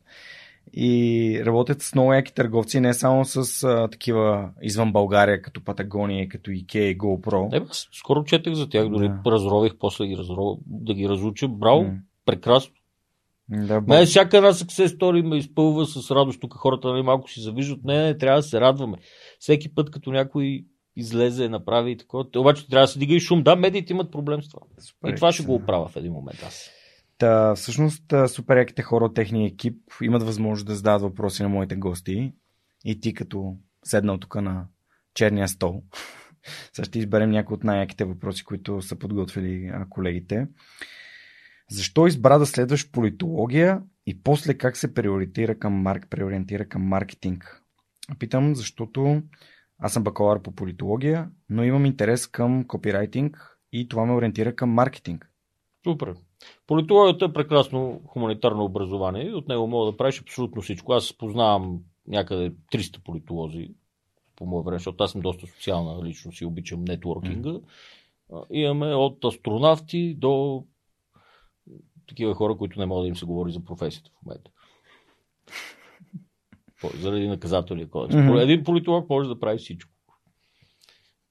И 0.74 1.42
работят 1.46 1.82
с 1.82 1.94
много 1.94 2.12
яки 2.12 2.34
търговци, 2.34 2.80
не 2.80 2.94
само 2.94 3.24
с 3.24 3.36
а, 3.64 3.88
такива 3.88 4.50
извън 4.62 4.92
България, 4.92 5.42
като 5.42 5.64
Патагония, 5.64 6.28
като 6.28 6.50
IKEA 6.50 6.78
и 6.78 6.98
GoPro. 6.98 7.56
Е, 7.56 7.66
скоро 7.92 8.24
четех 8.24 8.54
за 8.54 8.68
тях, 8.68 8.88
дори 8.88 9.08
Да. 9.08 9.30
разрових, 9.30 9.72
после 9.76 10.06
ги 10.06 10.16
разрових, 10.16 10.58
да 10.66 10.94
ги 10.94 11.08
разуча. 11.08 11.48
Браво, 11.48 11.82
М. 11.82 11.90
прекрасно. 12.26 12.72
Да, 13.52 13.80
Мен 13.80 14.06
всяка 14.06 14.36
една 14.36 14.52
success 14.52 14.86
story 14.86 15.22
ме 15.22 15.36
изпълва 15.36 15.86
с 15.86 16.10
радост. 16.10 16.40
Тук 16.40 16.54
хората 16.54 16.88
нали, 16.88 17.02
малко 17.02 17.30
си 17.30 17.40
завиждат. 17.40 17.84
Не, 17.84 18.02
не, 18.02 18.18
трябва 18.18 18.38
да 18.38 18.42
се 18.42 18.60
радваме. 18.60 18.96
Всеки 19.38 19.74
път, 19.74 19.90
като 19.90 20.10
някой 20.10 20.64
излезе, 20.96 21.48
направи 21.48 21.90
и 21.90 21.96
такова. 21.96 22.24
Обаче 22.36 22.68
трябва 22.68 22.84
да 22.84 22.88
се 22.88 22.98
дига 22.98 23.14
и 23.14 23.20
шум. 23.20 23.42
Да, 23.42 23.56
медиите 23.56 23.92
имат 23.92 24.12
проблем 24.12 24.42
с 24.42 24.48
това. 24.48 24.62
Супер 24.78 25.12
И 25.12 25.14
това 25.14 25.32
ще 25.32 25.42
го 25.42 25.54
оправя 25.54 25.88
в 25.88 25.96
един 25.96 26.12
момент 26.12 26.42
аз. 26.46 26.70
Та, 27.18 27.54
всъщност, 27.54 28.12
а, 28.12 28.28
супер 28.28 28.56
яките 28.56 28.82
хора 28.82 29.04
от 29.04 29.14
техния 29.14 29.46
екип 29.46 29.76
имат 30.02 30.22
възможност 30.22 30.66
да 30.66 30.74
задават 30.74 31.02
въпроси 31.02 31.42
на 31.42 31.48
моите 31.48 31.76
гости. 31.76 32.32
И 32.84 33.00
ти, 33.00 33.14
като 33.14 33.56
седнал 33.84 34.18
тук 34.18 34.34
на 34.34 34.66
черния 35.14 35.48
стол, 35.48 35.82
сега 36.72 36.84
ще 36.84 36.98
изберем 36.98 37.30
някои 37.30 37.54
от 37.54 37.64
най-яките 37.64 38.04
въпроси, 38.04 38.44
които 38.44 38.82
са 38.82 38.96
подготвили 38.96 39.72
колегите. 39.90 40.46
Защо 41.70 42.06
избра 42.06 42.38
да 42.38 42.46
следваш 42.46 42.90
политология 42.90 43.82
и 44.06 44.22
после 44.22 44.58
как 44.58 44.76
се 44.76 44.94
преориентира 44.94 45.58
към, 45.58 45.72
марк, 45.72 46.06
преориентира 46.10 46.68
към 46.68 46.82
маркетинг? 46.82 47.62
Питам, 48.18 48.54
защото 48.54 49.22
аз 49.78 49.92
съм 49.92 50.04
бакалавър 50.04 50.42
по 50.42 50.54
политология, 50.54 51.30
но 51.50 51.64
имам 51.64 51.86
интерес 51.86 52.26
към 52.26 52.64
копирайтинг 52.66 53.58
и 53.72 53.88
това 53.88 54.04
ме 54.06 54.12
ориентира 54.12 54.56
към 54.56 54.70
маркетинг. 54.70 55.32
Супер. 55.84 56.14
Политологията 56.66 57.24
е 57.24 57.32
прекрасно 57.32 58.00
хуманитарно 58.06 58.64
образование 58.64 59.26
и 59.26 59.34
от 59.34 59.48
него 59.48 59.66
мога 59.66 59.90
да 59.90 59.96
правиш 59.96 60.20
абсолютно 60.20 60.62
всичко. 60.62 60.92
Аз 60.92 61.12
познавам 61.12 61.80
някъде 62.06 62.52
300 62.72 63.02
политолози 63.02 63.68
по 64.36 64.46
мое 64.46 64.62
време, 64.62 64.78
защото 64.78 65.04
аз 65.04 65.12
съм 65.12 65.20
доста 65.20 65.46
социална 65.46 66.04
личност 66.04 66.40
и 66.40 66.44
обичам 66.44 66.84
нетворкинга. 66.84 67.54
А, 68.32 68.42
Имаме 68.50 68.94
от 68.94 69.24
астронавти 69.24 70.14
до 70.14 70.64
такива 72.08 72.34
хора, 72.34 72.56
които 72.56 72.80
не 72.80 72.86
могат 72.86 73.04
да 73.04 73.08
им 73.08 73.16
се 73.16 73.26
говори 73.26 73.52
за 73.52 73.64
професията 73.64 74.10
в 74.10 74.26
момента. 74.26 74.50
Заради 77.00 77.28
наказателния 77.28 77.90
кодекс. 77.90 78.16
Мгм. 78.16 78.36
Един 78.36 78.64
политолог 78.64 79.10
може 79.10 79.28
да 79.28 79.40
прави 79.40 79.58
всичко. 79.58 79.92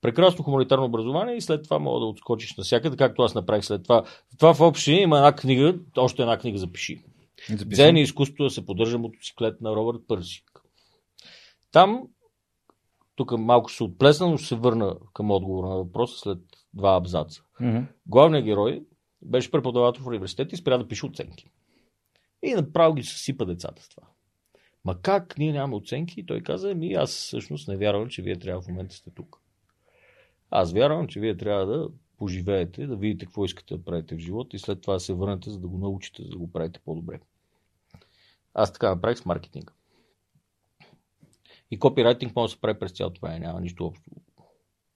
Прекрасно 0.02 0.44
хуманитарно 0.44 0.86
образование 0.86 1.36
и 1.36 1.42
след 1.42 1.64
това 1.64 1.80
мога 1.80 2.00
да 2.00 2.06
отскочиш 2.06 2.56
навсякъде, 2.58 2.98
както 2.98 3.22
аз 3.22 3.36
направих 3.36 3.66
след 3.66 3.84
това. 3.84 4.04
Това 4.38 4.54
в 4.54 4.62
общи 4.62 4.92
има 4.92 5.18
една 5.18 5.36
книга, 5.36 5.80
още 5.98 6.22
една 6.22 6.38
книга 6.38 6.58
запиши. 6.58 7.04
Дзен 7.50 7.98
и 7.98 8.02
изкуството 8.02 8.44
да 8.44 8.50
се 8.50 8.66
поддържа 8.66 8.98
мотоциклет 8.98 9.62
на 9.62 9.76
Робърт 9.76 10.02
Пърсик. 10.08 10.62
Там, 11.72 12.04
тук 13.16 13.32
малко 13.38 13.72
се 13.72 13.84
отплесна, 13.84 14.28
но 14.28 14.38
ще 14.38 14.48
се 14.48 14.56
върна 14.56 14.96
към 15.14 15.32
отговора 15.32 15.70
на 15.70 15.76
въпроса 15.76 16.20
след 16.20 16.40
два 16.74 16.96
абзаца. 16.96 17.42
Мгм. 17.60 17.80
Главният 18.06 18.46
герой 18.46 18.84
беше 19.22 19.52
преподавател 19.52 20.04
в 20.04 20.08
университет 20.08 20.54
и 20.54 20.58
спря 20.58 20.78
да 20.78 20.88
пише 20.88 21.06
оценки. 21.06 21.50
И 22.44 22.54
направо 22.54 22.94
ги 22.94 23.04
съсипа 23.04 23.46
децата 23.46 23.84
с 23.84 23.90
това. 23.90 24.08
Ма 24.86 25.02
как 25.02 25.38
ние 25.38 25.52
нямаме 25.52 25.76
оценки? 25.76 26.20
И 26.20 26.26
той 26.26 26.42
каза, 26.42 26.76
ми 26.76 26.94
аз 26.94 27.12
всъщност 27.12 27.68
не 27.68 27.78
вярвам, 27.78 28.10
че 28.10 28.22
вие 28.22 28.40
трябва 28.40 28.62
в 28.62 28.68
момента 28.68 28.96
сте 28.96 29.12
тук. 29.12 29.42
Аз 30.50 30.74
вярвам, 30.74 31.08
че 31.08 31.20
вие 31.20 31.38
трябва 31.38 31.66
да 31.66 31.90
поживеете, 32.18 32.88
да 32.88 32.96
видите 32.96 33.26
какво 33.26 33.46
искате 33.46 33.78
да 33.78 33.84
правите 33.84 34.16
в 34.16 34.20
живота 34.20 34.56
и 34.56 34.60
след 34.60 34.82
това 34.82 34.94
да 34.94 35.00
се 35.00 35.14
върнете, 35.14 35.50
за 35.50 35.60
да 35.60 35.68
го 35.68 35.78
научите, 35.78 36.24
за 36.24 36.30
да 36.30 36.38
го 36.38 36.52
правите 36.52 36.80
по-добре. 36.86 37.20
Аз 38.54 38.74
така 38.74 38.90
направих 38.90 39.18
с 39.18 39.26
маркетинга. 39.26 39.74
И 41.72 41.80
копирайтинг 41.80 42.36
може 42.36 42.52
да 42.52 42.56
се 42.56 42.62
прави 42.62 42.80
през 42.80 42.92
цялото 42.92 43.22
време, 43.22 43.40
няма 43.40 43.62
нищо 43.62 43.86
общо. 43.86 44.12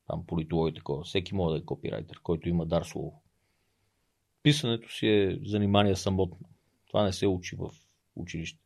Там 0.08 0.26
политология 0.26 0.72
и 0.72 0.76
такова. 0.76 1.04
Всеки 1.04 1.36
може 1.36 1.54
да 1.54 1.60
е 1.60 1.66
копирайтер, 1.66 2.20
който 2.24 2.50
има 2.50 2.66
дар 2.66 2.84
слово. 2.84 3.22
Писането 4.46 4.92
си 4.92 5.08
е 5.08 5.40
занимание 5.46 5.96
самотно. 5.96 6.50
Това 6.88 7.04
не 7.04 7.14
се 7.14 7.28
учи 7.28 7.56
в 7.56 7.70
училище. 8.16 8.60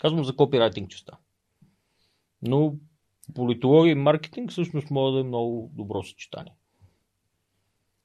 Казвам 0.00 0.24
за 0.24 0.36
копирайтинг 0.36 0.90
частта. 0.90 1.12
Но 2.42 2.74
политология 3.34 3.92
и 3.92 3.94
маркетинг 3.94 4.50
всъщност 4.50 4.90
може 4.90 5.14
да 5.14 5.20
е 5.20 5.22
много 5.22 5.70
добро 5.74 6.02
съчетание. 6.02 6.52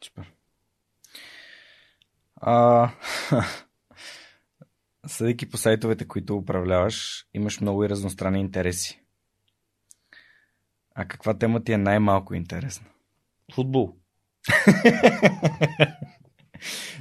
Супер. 0.03 0.32
А, 2.36 2.91
съдейки 5.07 5.49
по 5.49 5.57
сайтовете, 5.57 6.07
които 6.07 6.38
управляваш, 6.38 7.28
имаш 7.34 7.61
много 7.61 7.84
и 7.84 7.90
разностранни 7.90 8.40
интереси. 8.40 9.02
А 10.95 11.06
каква 11.06 11.38
тема 11.38 11.64
ти 11.64 11.72
е 11.72 11.78
най-малко 11.78 12.34
интересна? 12.34 12.88
Футбол. 13.53 13.95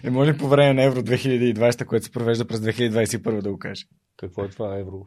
е, 0.03 0.11
може 0.11 0.37
по 0.37 0.49
време 0.49 0.75
на 0.75 0.83
Евро 0.83 1.03
2020, 1.03 1.87
което 1.87 2.05
се 2.05 2.13
провежда 2.13 2.45
през 2.45 2.61
2021 2.61 3.41
да 3.41 3.51
го 3.51 3.59
каже. 3.59 3.85
Какво 4.17 4.45
е 4.45 4.49
това 4.49 4.79
Евро? 4.79 5.07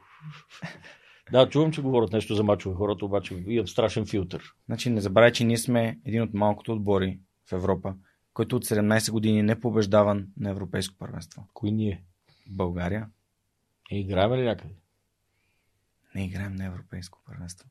да, 1.32 1.50
чувам, 1.50 1.72
че 1.72 1.82
говорят 1.82 2.12
нещо 2.12 2.36
за 2.36 2.44
мачове 2.44 2.76
хората, 2.76 3.06
обаче 3.06 3.44
имам 3.48 3.68
страшен 3.68 4.06
филтър. 4.06 4.54
Значи 4.66 4.90
не 4.90 5.02
забравяй, 5.02 5.32
че 5.32 5.44
ние 5.44 5.58
сме 5.58 6.00
един 6.06 6.22
от 6.22 6.34
малкото 6.34 6.72
отбори 6.72 7.20
в 7.50 7.52
Европа, 7.52 7.96
който 8.34 8.56
от 8.56 8.66
17 8.66 9.12
години 9.12 9.44
не 9.44 9.60
побеждаван 9.60 10.28
на 10.38 10.50
европейско 10.50 10.96
първенство. 11.00 11.48
Кои 11.54 11.72
ние? 11.72 12.04
България. 12.48 13.10
И 13.92 14.00
играем 14.00 14.34
ли 14.34 14.44
някъде? 14.44 14.74
Не 16.16 16.26
играем 16.26 16.56
на 16.56 16.66
европейско 16.66 17.20
първенство. 17.26 17.70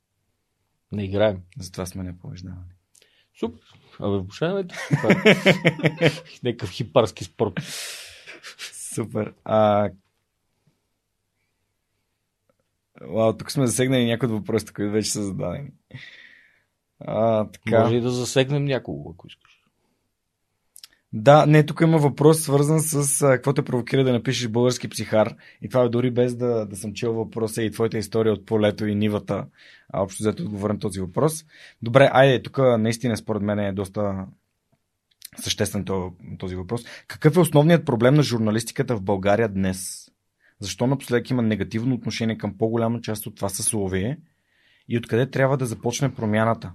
Не 0.93 1.05
играем. 1.05 1.43
Затова 1.59 1.87
сме 1.87 2.05
непобеждавани. 2.05 2.74
Супер. 3.41 3.61
Абе, 4.01 4.17
въобще 4.17 4.53
не 4.53 4.65
Някакъв 6.43 6.71
хипарски 6.71 7.25
спорт. 7.25 7.53
Супер. 8.95 9.35
А... 9.45 9.91
Вау, 13.01 13.37
тук 13.37 13.53
сме 13.53 13.67
засегнали 13.67 14.07
някои 14.07 14.29
от 14.29 14.35
въпросите, 14.35 14.73
които 14.73 14.93
вече 14.93 15.11
са 15.11 15.23
зададени. 15.23 15.71
А, 17.01 17.49
така. 17.51 17.81
Може 17.81 17.97
и 17.97 18.01
да 18.01 18.11
засегнем 18.11 18.65
някого, 18.65 19.11
ако 19.11 19.27
искаш. 19.27 19.54
Да, 21.17 21.47
не, 21.47 21.67
тук 21.67 21.81
има 21.81 21.99
въпрос 21.99 22.41
свързан 22.41 22.81
с 22.81 23.19
какво 23.21 23.53
те 23.53 23.63
провокира 23.63 24.05
да 24.05 24.13
напишеш 24.13 24.49
български 24.49 24.89
психар. 24.89 25.37
И 25.63 25.69
това 25.69 25.83
е 25.83 25.89
дори 25.89 26.11
без 26.11 26.37
да, 26.37 26.67
да 26.67 26.77
съм 26.77 26.93
чел 26.93 27.13
въпроса 27.13 27.63
и 27.63 27.71
твоята 27.71 27.99
история 27.99 28.33
от 28.33 28.47
полето 28.47 28.87
и 28.87 28.95
нивата. 28.95 29.47
А 29.93 30.03
общо 30.03 30.23
взето 30.23 30.43
отговоря 30.43 30.73
на 30.73 30.79
този 30.79 31.01
въпрос. 31.01 31.45
Добре, 31.83 32.11
айде, 32.13 32.43
тук 32.43 32.59
наистина 32.59 33.17
според 33.17 33.43
мен 33.43 33.59
е 33.59 33.73
доста 33.73 34.27
съществен 35.37 35.85
този 36.39 36.57
въпрос. 36.57 36.85
Какъв 37.07 37.37
е 37.37 37.41
основният 37.41 37.87
проблем 37.87 38.15
на 38.15 38.23
журналистиката 38.23 38.97
в 38.97 39.03
България 39.03 39.49
днес? 39.49 40.11
Защо 40.61 40.87
напоследък 40.87 41.31
има 41.31 41.43
негативно 41.43 41.95
отношение 41.95 42.39
към 42.39 42.59
по-голяма 42.59 43.01
част 43.01 43.27
от 43.27 43.37
това 43.37 43.49
съсловие? 43.49 44.19
И 44.89 44.99
откъде 44.99 45.31
трябва 45.31 45.57
да 45.57 45.67
започне 45.67 46.15
промяната? 46.15 46.73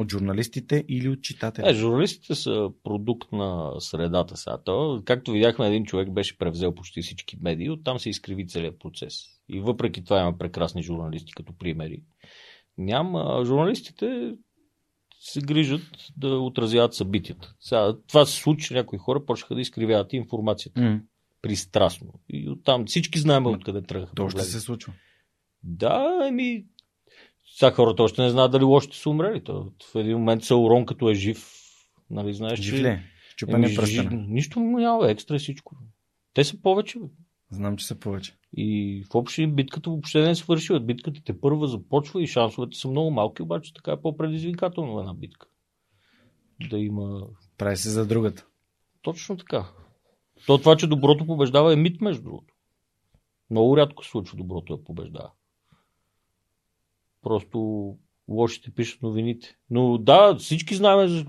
От 0.00 0.10
журналистите 0.10 0.84
или 0.88 1.08
от 1.08 1.22
читателите? 1.22 1.70
Е, 1.70 1.74
журналистите 1.74 2.34
са 2.34 2.70
продукт 2.84 3.32
на 3.32 3.72
средата 3.78 4.36
сега. 4.36 4.58
То, 4.64 5.02
както 5.04 5.32
видяхме, 5.32 5.68
един 5.68 5.84
човек 5.84 6.10
беше 6.10 6.38
превзел 6.38 6.74
почти 6.74 7.02
всички 7.02 7.36
медии, 7.40 7.70
оттам 7.70 7.98
се 7.98 8.10
изкриви 8.10 8.46
целият 8.46 8.78
процес. 8.78 9.14
И 9.48 9.60
въпреки 9.60 10.04
това 10.04 10.20
има 10.20 10.38
прекрасни 10.38 10.82
журналисти 10.82 11.32
като 11.32 11.52
примери. 11.52 12.02
Няма. 12.78 13.42
Журналистите 13.44 14.34
се 15.20 15.40
грижат 15.40 15.82
да 16.16 16.38
отразяват 16.38 16.94
събитията. 16.94 17.54
Сега, 17.60 17.96
това 18.08 18.26
се 18.26 18.40
случи, 18.40 18.74
някои 18.74 18.98
хора 18.98 19.24
почнаха 19.24 19.54
да 19.54 19.60
изкривяват 19.60 20.12
информацията. 20.12 20.80
Mm. 20.80 21.02
Пристрастно. 21.42 22.12
И 22.28 22.50
оттам 22.50 22.86
всички 22.86 23.18
знаем 23.18 23.46
откъде 23.46 23.82
тръгнаха. 23.82 24.14
То 24.14 24.28
ще 24.28 24.42
се 24.42 24.60
случва. 24.60 24.92
Да, 25.62 26.26
еми, 26.28 26.64
сега 27.60 27.70
хората 27.70 28.02
още 28.02 28.22
не 28.22 28.30
знаят 28.30 28.52
дали 28.52 28.64
лошите 28.64 28.96
са 28.96 29.10
умрели. 29.10 29.44
То, 29.44 29.72
в 29.92 29.98
един 29.98 30.18
момент 30.18 30.44
са 30.44 30.56
урон, 30.56 30.86
като 30.86 31.10
е 31.10 31.14
жив. 31.14 31.50
Нали, 32.10 32.34
знаеш, 32.34 32.60
жив 32.60 32.74
че... 32.74 32.82
ли? 32.82 32.98
Чупен 33.36 33.64
е 33.64 33.74
пръстена. 33.74 34.10
Нищо 34.28 34.60
му 34.60 34.78
няма, 34.78 35.10
екстра 35.10 35.34
е 35.34 35.38
всичко. 35.38 35.76
Те 36.34 36.44
са 36.44 36.62
повече. 36.62 36.98
Бе. 36.98 37.06
Знам, 37.50 37.76
че 37.76 37.86
са 37.86 37.94
повече. 37.94 38.36
И 38.56 39.02
в 39.12 39.14
общи 39.14 39.46
битката 39.46 39.90
въобще 39.90 40.22
не 40.22 40.30
е 40.30 40.34
свършила. 40.34 40.80
Битката 40.80 41.20
те 41.24 41.40
първа 41.40 41.66
започва 41.66 42.22
и 42.22 42.26
шансовете 42.26 42.76
са 42.76 42.88
много 42.88 43.10
малки, 43.10 43.42
обаче 43.42 43.74
така 43.74 43.92
е 43.92 44.00
по-предизвикателно 44.00 45.00
една 45.00 45.14
битка. 45.14 45.46
Да 46.70 46.78
има... 46.78 47.26
Прави 47.58 47.76
се 47.76 47.90
за 47.90 48.06
другата. 48.06 48.46
Точно 49.02 49.36
така. 49.36 49.66
То 50.46 50.58
това, 50.58 50.76
че 50.76 50.86
доброто 50.86 51.26
побеждава 51.26 51.72
е 51.72 51.76
мит, 51.76 52.00
между 52.00 52.22
другото. 52.22 52.54
Много 53.50 53.76
рядко 53.76 54.04
се 54.04 54.10
случва 54.10 54.36
доброто 54.36 54.76
да 54.76 54.84
побеждава. 54.84 55.30
Просто 57.22 57.58
лошите 58.28 58.70
пишат 58.70 59.02
новините. 59.02 59.56
Но 59.70 59.98
да, 59.98 60.36
всички 60.36 60.74
знаем 60.74 61.08
за 61.08 61.26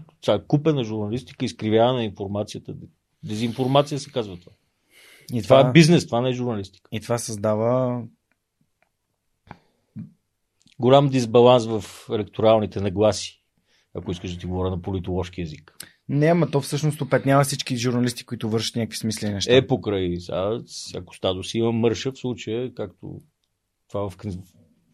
купена 0.47 0.83
журналистика, 0.83 1.45
изкривяване 1.45 1.97
на 1.97 2.03
информацията. 2.03 2.75
Дезинформация 3.23 3.99
се 3.99 4.11
казва 4.11 4.37
това. 4.37 4.51
И 5.33 5.43
това, 5.43 5.59
това 5.59 5.69
е 5.69 5.71
бизнес, 5.71 6.05
това 6.05 6.21
не 6.21 6.29
е 6.29 6.33
журналистика. 6.33 6.89
И 6.91 6.99
това 6.99 7.17
създава 7.17 8.03
голям 10.79 11.09
дисбаланс 11.09 11.65
в 11.65 11.83
електоралните 12.11 12.81
нагласи, 12.81 13.43
ако 13.93 14.11
искаш 14.11 14.33
да 14.33 14.39
ти 14.39 14.45
говоря 14.45 14.69
на 14.69 14.81
политоложки 14.81 15.41
язик. 15.41 15.73
Не, 16.09 16.25
ама 16.25 16.51
то 16.51 16.61
всъщност 16.61 17.01
опетнява 17.01 17.43
всички 17.43 17.77
журналисти, 17.77 18.25
които 18.25 18.49
вършат 18.49 18.75
някакви 18.75 18.97
смислени 18.97 19.33
неща. 19.33 19.55
Е, 19.55 19.67
покрай. 19.67 20.19
Сега, 20.19 20.59
всяко 20.65 21.15
стадо 21.15 21.43
си 21.43 21.57
има 21.57 21.71
мърша 21.71 22.11
в 22.11 22.17
случая, 22.17 22.73
както 22.73 23.19
това 23.89 24.09
в 24.09 24.17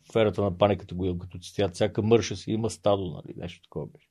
сферата 0.10 0.42
на 0.42 0.58
паниката 0.58 0.96
го 0.96 1.06
имам 1.06 1.20
като 1.20 1.40
цитят. 1.40 1.76
Всяка 1.76 2.02
мърша 2.02 2.36
си 2.36 2.52
има 2.52 2.70
стадо, 2.70 3.06
нали? 3.06 3.34
Нещо 3.38 3.62
такова 3.62 3.86
беше. 3.86 4.10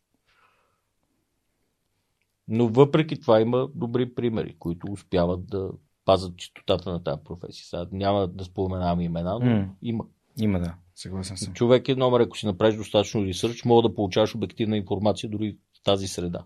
Но 2.49 2.69
въпреки 2.69 3.21
това 3.21 3.41
има 3.41 3.69
добри 3.75 4.15
примери, 4.15 4.57
които 4.59 4.87
успяват 4.93 5.47
да 5.47 5.71
пазят 6.05 6.37
чистотата 6.37 6.93
на 6.93 7.05
тази 7.05 7.21
професия. 7.25 7.67
Сега 7.67 7.87
няма 7.93 8.29
да 8.29 8.45
споменавам 8.45 9.01
имена, 9.01 9.39
но 9.39 9.47
mm. 9.47 9.69
има. 9.83 10.05
Има, 10.41 10.61
да. 10.61 10.75
Съгласен 10.95 11.37
съм. 11.37 11.55
Човек 11.55 11.89
е 11.89 11.95
номер, 11.95 12.21
ако 12.21 12.39
си 12.39 12.47
направиш 12.47 12.77
достатъчно 12.77 13.25
ресърч, 13.25 13.65
мога 13.65 13.89
да 13.89 13.95
получаваш 13.95 14.35
обективна 14.35 14.77
информация 14.77 15.31
дори 15.31 15.57
в 15.79 15.83
тази 15.83 16.09
среда. 16.09 16.45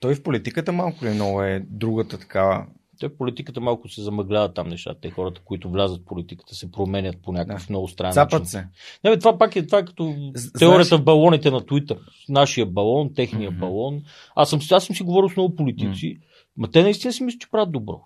Той 0.00 0.14
в 0.14 0.22
политиката 0.22 0.72
малко 0.72 1.04
ли 1.04 1.10
много 1.10 1.42
е 1.42 1.66
другата 1.68 2.18
той 2.98 3.08
политиката 3.08 3.60
малко 3.60 3.88
се 3.88 4.02
замъглява 4.02 4.54
там 4.54 4.68
нещата. 4.68 5.00
Те 5.00 5.10
хората, 5.10 5.40
които 5.44 5.70
влязат 5.70 6.00
в 6.00 6.04
политиката, 6.04 6.54
се 6.54 6.72
променят 6.72 7.22
по 7.22 7.32
някакъв 7.32 7.66
да. 7.66 7.72
много 7.72 7.88
странен 7.88 8.12
Запад 8.12 8.32
начин. 8.32 8.46
се. 8.46 8.68
Не, 9.04 9.10
бе, 9.10 9.18
това 9.18 9.38
пак 9.38 9.56
е 9.56 9.66
това 9.66 9.78
е 9.78 9.84
като 9.84 10.14
Знаеш... 10.34 10.52
теорията 10.58 10.98
в 10.98 11.04
балоните 11.04 11.50
на 11.50 11.66
Твитър. 11.66 11.98
Нашия 12.28 12.66
балон, 12.66 13.14
техния 13.14 13.52
mm-hmm. 13.52 13.58
балон. 13.58 14.02
Аз 14.36 14.50
съм, 14.50 14.60
аз 14.72 14.84
съм 14.84 14.96
си 14.96 15.02
говорил 15.02 15.28
с 15.28 15.36
много 15.36 15.56
политици, 15.56 16.06
mm-hmm. 16.06 16.22
ма 16.56 16.70
те 16.70 16.82
наистина 16.82 17.12
си 17.12 17.24
мислят, 17.24 17.40
че 17.40 17.50
правят 17.50 17.72
добро. 17.72 18.00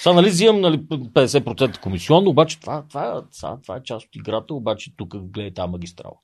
Сега, 0.00 0.14
нали, 0.14 0.28
взимам 0.28 0.60
нали, 0.60 0.78
50% 0.78 1.80
комисионно, 1.80 2.30
обаче 2.30 2.60
това, 2.60 2.84
това, 2.88 3.24
това, 3.36 3.58
това 3.62 3.76
е 3.76 3.82
част 3.82 4.06
от 4.06 4.16
играта, 4.16 4.54
обаче 4.54 4.96
тук 4.96 5.16
гледай 5.16 5.54
тази 5.54 5.70
магистрала. 5.70 6.16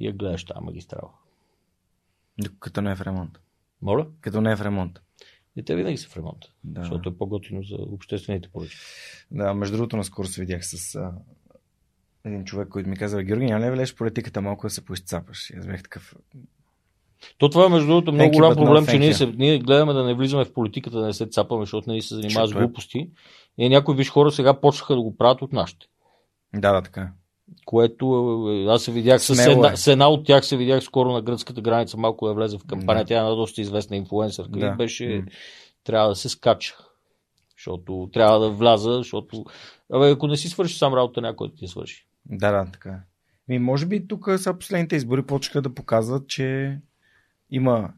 И 0.00 0.06
я 0.06 0.12
гледаш 0.12 0.44
тази 0.44 0.64
магистрала. 0.64 1.10
Като 2.60 2.80
не 2.80 2.90
е 2.90 2.94
в 2.96 3.00
ремонт. 3.00 3.38
Моля? 3.82 4.06
Като 4.20 4.40
не 4.40 4.52
е 4.52 4.56
в 4.56 4.62
ремонт. 4.62 5.00
И 5.56 5.64
те 5.64 5.76
винаги 5.76 5.96
са 5.96 6.08
в 6.08 6.16
ремонт, 6.16 6.44
да. 6.64 6.80
защото 6.80 7.08
е 7.08 7.18
по-готино 7.18 7.62
за 7.62 7.76
обществените 7.76 8.48
поръчки. 8.48 8.80
Да, 9.30 9.54
между 9.54 9.76
другото, 9.76 9.96
наскоро 9.96 10.26
се 10.26 10.40
видях 10.40 10.66
с 10.66 10.94
а, 10.94 11.12
един 12.24 12.44
човек, 12.44 12.68
който 12.68 12.88
ми 12.88 12.96
каза, 12.96 13.22
Георги, 13.22 13.46
няма 13.46 13.66
ли 13.66 13.70
влезеш 13.70 13.94
политиката 13.94 14.40
малко 14.40 14.66
да 14.66 14.70
се 14.70 14.84
поизцапаш? 14.84 15.50
И 15.50 15.56
аз 15.56 15.66
бях 15.66 15.82
такъв... 15.82 16.16
То 17.38 17.48
това 17.48 17.66
е, 17.66 17.68
между 17.68 17.86
другото, 17.86 18.12
много 18.12 18.32
голям 18.32 18.54
проблем, 18.54 18.86
че 18.86 18.98
ние, 18.98 19.14
се, 19.14 19.26
ние 19.26 19.58
гледаме 19.58 19.92
да 19.92 20.04
не 20.04 20.14
влизаме 20.14 20.44
в 20.44 20.52
политиката, 20.52 21.00
да 21.00 21.06
не 21.06 21.12
се 21.12 21.26
цапаме, 21.26 21.62
защото 21.62 21.90
не 21.90 22.02
се 22.02 22.14
занимава 22.14 22.48
с 22.48 22.50
е- 22.50 22.54
глупости. 22.54 23.10
И 23.58 23.68
някои 23.68 23.96
виж 23.96 24.10
хора 24.10 24.30
сега 24.30 24.60
почнаха 24.60 24.94
да 24.94 25.00
го 25.00 25.16
правят 25.16 25.42
от 25.42 25.52
нашите. 25.52 25.86
Да, 26.54 26.72
да, 26.72 26.82
така. 26.82 27.12
Което 27.64 28.06
е, 28.50 28.64
аз 28.64 28.82
се 28.82 28.92
видях 28.92 29.22
с 29.22 29.46
една, 29.46 29.72
е. 29.72 29.76
с 29.76 29.86
една 29.86 30.08
от 30.08 30.26
тях 30.26 30.46
се 30.46 30.56
видях 30.56 30.82
скоро 30.82 31.12
на 31.12 31.22
гръцката 31.22 31.60
граница, 31.60 31.96
малко 31.96 32.28
я 32.28 32.34
влезе 32.34 32.58
в 32.58 32.66
кампания. 32.66 33.04
Да. 33.04 33.08
Тя 33.08 33.14
е 33.14 33.18
една 33.18 33.30
доста 33.30 33.60
известна 33.60 33.96
инфлуенсърка. 33.96 34.58
Да. 34.58 34.66
И 34.66 34.76
беше, 34.76 35.04
mm. 35.04 35.32
трябва 35.84 36.08
да 36.08 36.14
се 36.14 36.28
скача. 36.28 36.76
Защото 37.56 38.10
трябва 38.12 38.40
да 38.40 38.50
вляза, 38.50 38.92
защото 38.92 39.44
Абе, 39.92 40.10
ако 40.10 40.26
не 40.26 40.36
си 40.36 40.48
свърши 40.48 40.78
сам 40.78 40.94
работа, 40.94 41.20
някой 41.20 41.48
да 41.48 41.54
ти 41.54 41.66
свърши. 41.66 42.06
Да, 42.26 42.52
да, 42.52 42.70
така. 42.72 43.00
Ми, 43.48 43.58
може 43.58 43.86
би 43.86 44.08
тук 44.08 44.30
са 44.36 44.58
последните 44.58 44.96
избори 44.96 45.22
почнаха 45.22 45.62
да 45.62 45.74
показват, 45.74 46.28
че 46.28 46.78
има, 47.50 47.90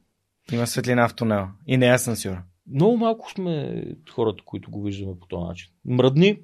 има 0.53 0.67
светлина 0.67 1.09
в 1.09 1.15
тунела. 1.15 1.51
И 1.67 1.77
не 1.77 1.87
е 1.87 1.95
асансьор. 1.95 2.37
Много 2.75 2.97
малко 2.97 3.31
сме 3.31 3.85
хората, 4.11 4.43
които 4.45 4.71
го 4.71 4.83
виждаме 4.83 5.19
по 5.21 5.27
този 5.27 5.45
начин. 5.45 5.73
Мръдни, 5.85 6.41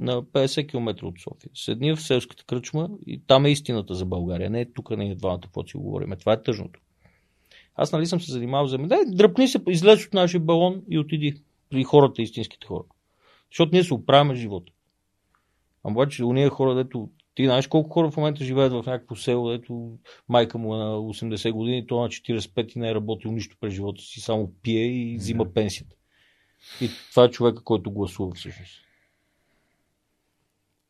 на 0.00 0.22
50 0.22 0.68
км 0.68 1.06
от 1.06 1.20
София. 1.20 1.50
Седни 1.54 1.92
в 1.92 2.00
селската 2.00 2.44
кръчма 2.44 2.88
и 3.06 3.20
там 3.26 3.46
е 3.46 3.50
истината 3.50 3.94
за 3.94 4.06
България. 4.06 4.50
Не 4.50 4.60
е 4.60 4.72
тук, 4.72 4.90
не 4.90 5.10
е 5.10 5.14
двамата, 5.14 5.40
какво 5.40 5.66
си 5.66 5.76
говорим. 5.76 6.12
Това 6.20 6.32
е 6.32 6.42
тъжното. 6.42 6.80
Аз 7.74 7.92
нали 7.92 8.06
съм 8.06 8.20
се 8.20 8.32
занимавал 8.32 8.66
за 8.66 8.78
Да, 8.78 8.98
дръпни 9.06 9.48
се, 9.48 9.58
излез 9.68 10.06
от 10.06 10.14
нашия 10.14 10.40
балон 10.40 10.82
и 10.88 10.98
отиди 10.98 11.34
при 11.70 11.84
хората, 11.84 12.22
истинските 12.22 12.66
хора. 12.66 12.84
Защото 13.50 13.72
ние 13.72 13.84
се 13.84 13.94
оправяме 13.94 14.34
живота. 14.34 14.72
А 15.84 15.90
обаче, 15.90 16.24
уния 16.24 16.50
хора, 16.50 16.74
дето 16.74 17.08
ти 17.34 17.44
знаеш 17.44 17.66
колко 17.66 17.90
хора 17.90 18.10
в 18.10 18.16
момента 18.16 18.44
живеят 18.44 18.72
в 18.72 18.84
някакво 18.86 19.16
село, 19.16 19.50
дето 19.50 19.98
майка 20.28 20.58
му 20.58 20.74
е 20.74 20.78
на 20.78 20.96
80 20.96 21.52
години, 21.52 21.86
то 21.86 22.00
на 22.00 22.08
45 22.08 22.76
и 22.76 22.78
не 22.78 22.90
е 22.90 22.94
работил 22.94 23.32
нищо 23.32 23.56
през 23.60 23.74
живота 23.74 24.02
си, 24.02 24.20
само 24.20 24.52
пие 24.62 24.84
и 24.84 25.16
взима 25.16 25.52
пенсията. 25.54 25.96
И 26.80 26.90
това 27.10 27.24
е 27.24 27.30
човека, 27.30 27.64
който 27.64 27.90
гласува 27.90 28.34
всъщност 28.34 28.89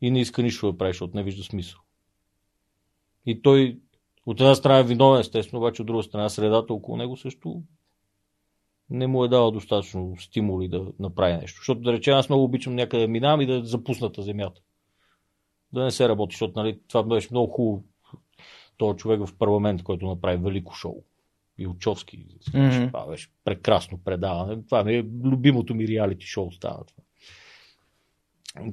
и 0.01 0.11
не 0.11 0.21
иска 0.21 0.43
нищо 0.43 0.73
да 0.73 0.79
прави, 0.79 0.91
защото 0.91 1.17
не 1.17 1.23
вижда 1.23 1.43
смисъл. 1.43 1.81
И 3.27 3.43
той 3.43 3.79
от 4.27 4.41
една 4.41 4.55
страна 4.55 4.79
е 4.79 4.85
виновен, 4.85 5.21
естествено, 5.21 5.63
обаче 5.63 5.83
от 5.83 5.87
друга 5.87 6.03
страна 6.03 6.29
средата 6.29 6.75
около 6.75 6.97
него 6.97 7.17
също 7.17 7.63
не 8.91 9.07
му 9.07 9.25
е 9.25 9.29
дала 9.29 9.53
достатъчно 9.53 10.17
стимули 10.19 10.69
да 10.69 10.87
направи 10.99 11.37
нещо. 11.37 11.59
Защото 11.59 11.81
да 11.81 11.93
речем, 11.93 12.15
аз 12.15 12.29
много 12.29 12.45
обичам 12.45 12.75
някъде 12.75 13.03
да 13.03 13.09
минавам 13.09 13.41
и 13.41 13.47
да 13.47 13.65
запусната 13.65 14.23
земята. 14.23 14.61
Да 15.73 15.85
не 15.85 15.91
се 15.91 16.09
работи, 16.09 16.35
защото 16.35 16.59
нали, 16.59 16.81
това 16.89 17.03
беше 17.03 17.29
много 17.31 17.53
хубаво. 17.53 17.85
Този 18.77 18.99
човек 18.99 19.27
в 19.27 19.37
парламент, 19.39 19.83
който 19.83 20.07
направи 20.07 20.37
велико 20.37 20.75
шоу. 20.75 21.03
Илчовски. 21.59 22.27
Мгм. 22.55 22.87
Това 22.87 23.07
беше 23.07 23.29
прекрасно 23.45 23.99
предаване. 24.05 24.63
Това 24.65 24.85
ми 24.85 24.95
е 24.95 25.05
любимото 25.25 25.75
ми 25.75 25.89
реалити 25.89 26.27
шоу 26.27 26.53
стана 26.53 26.85
това. 26.87 27.03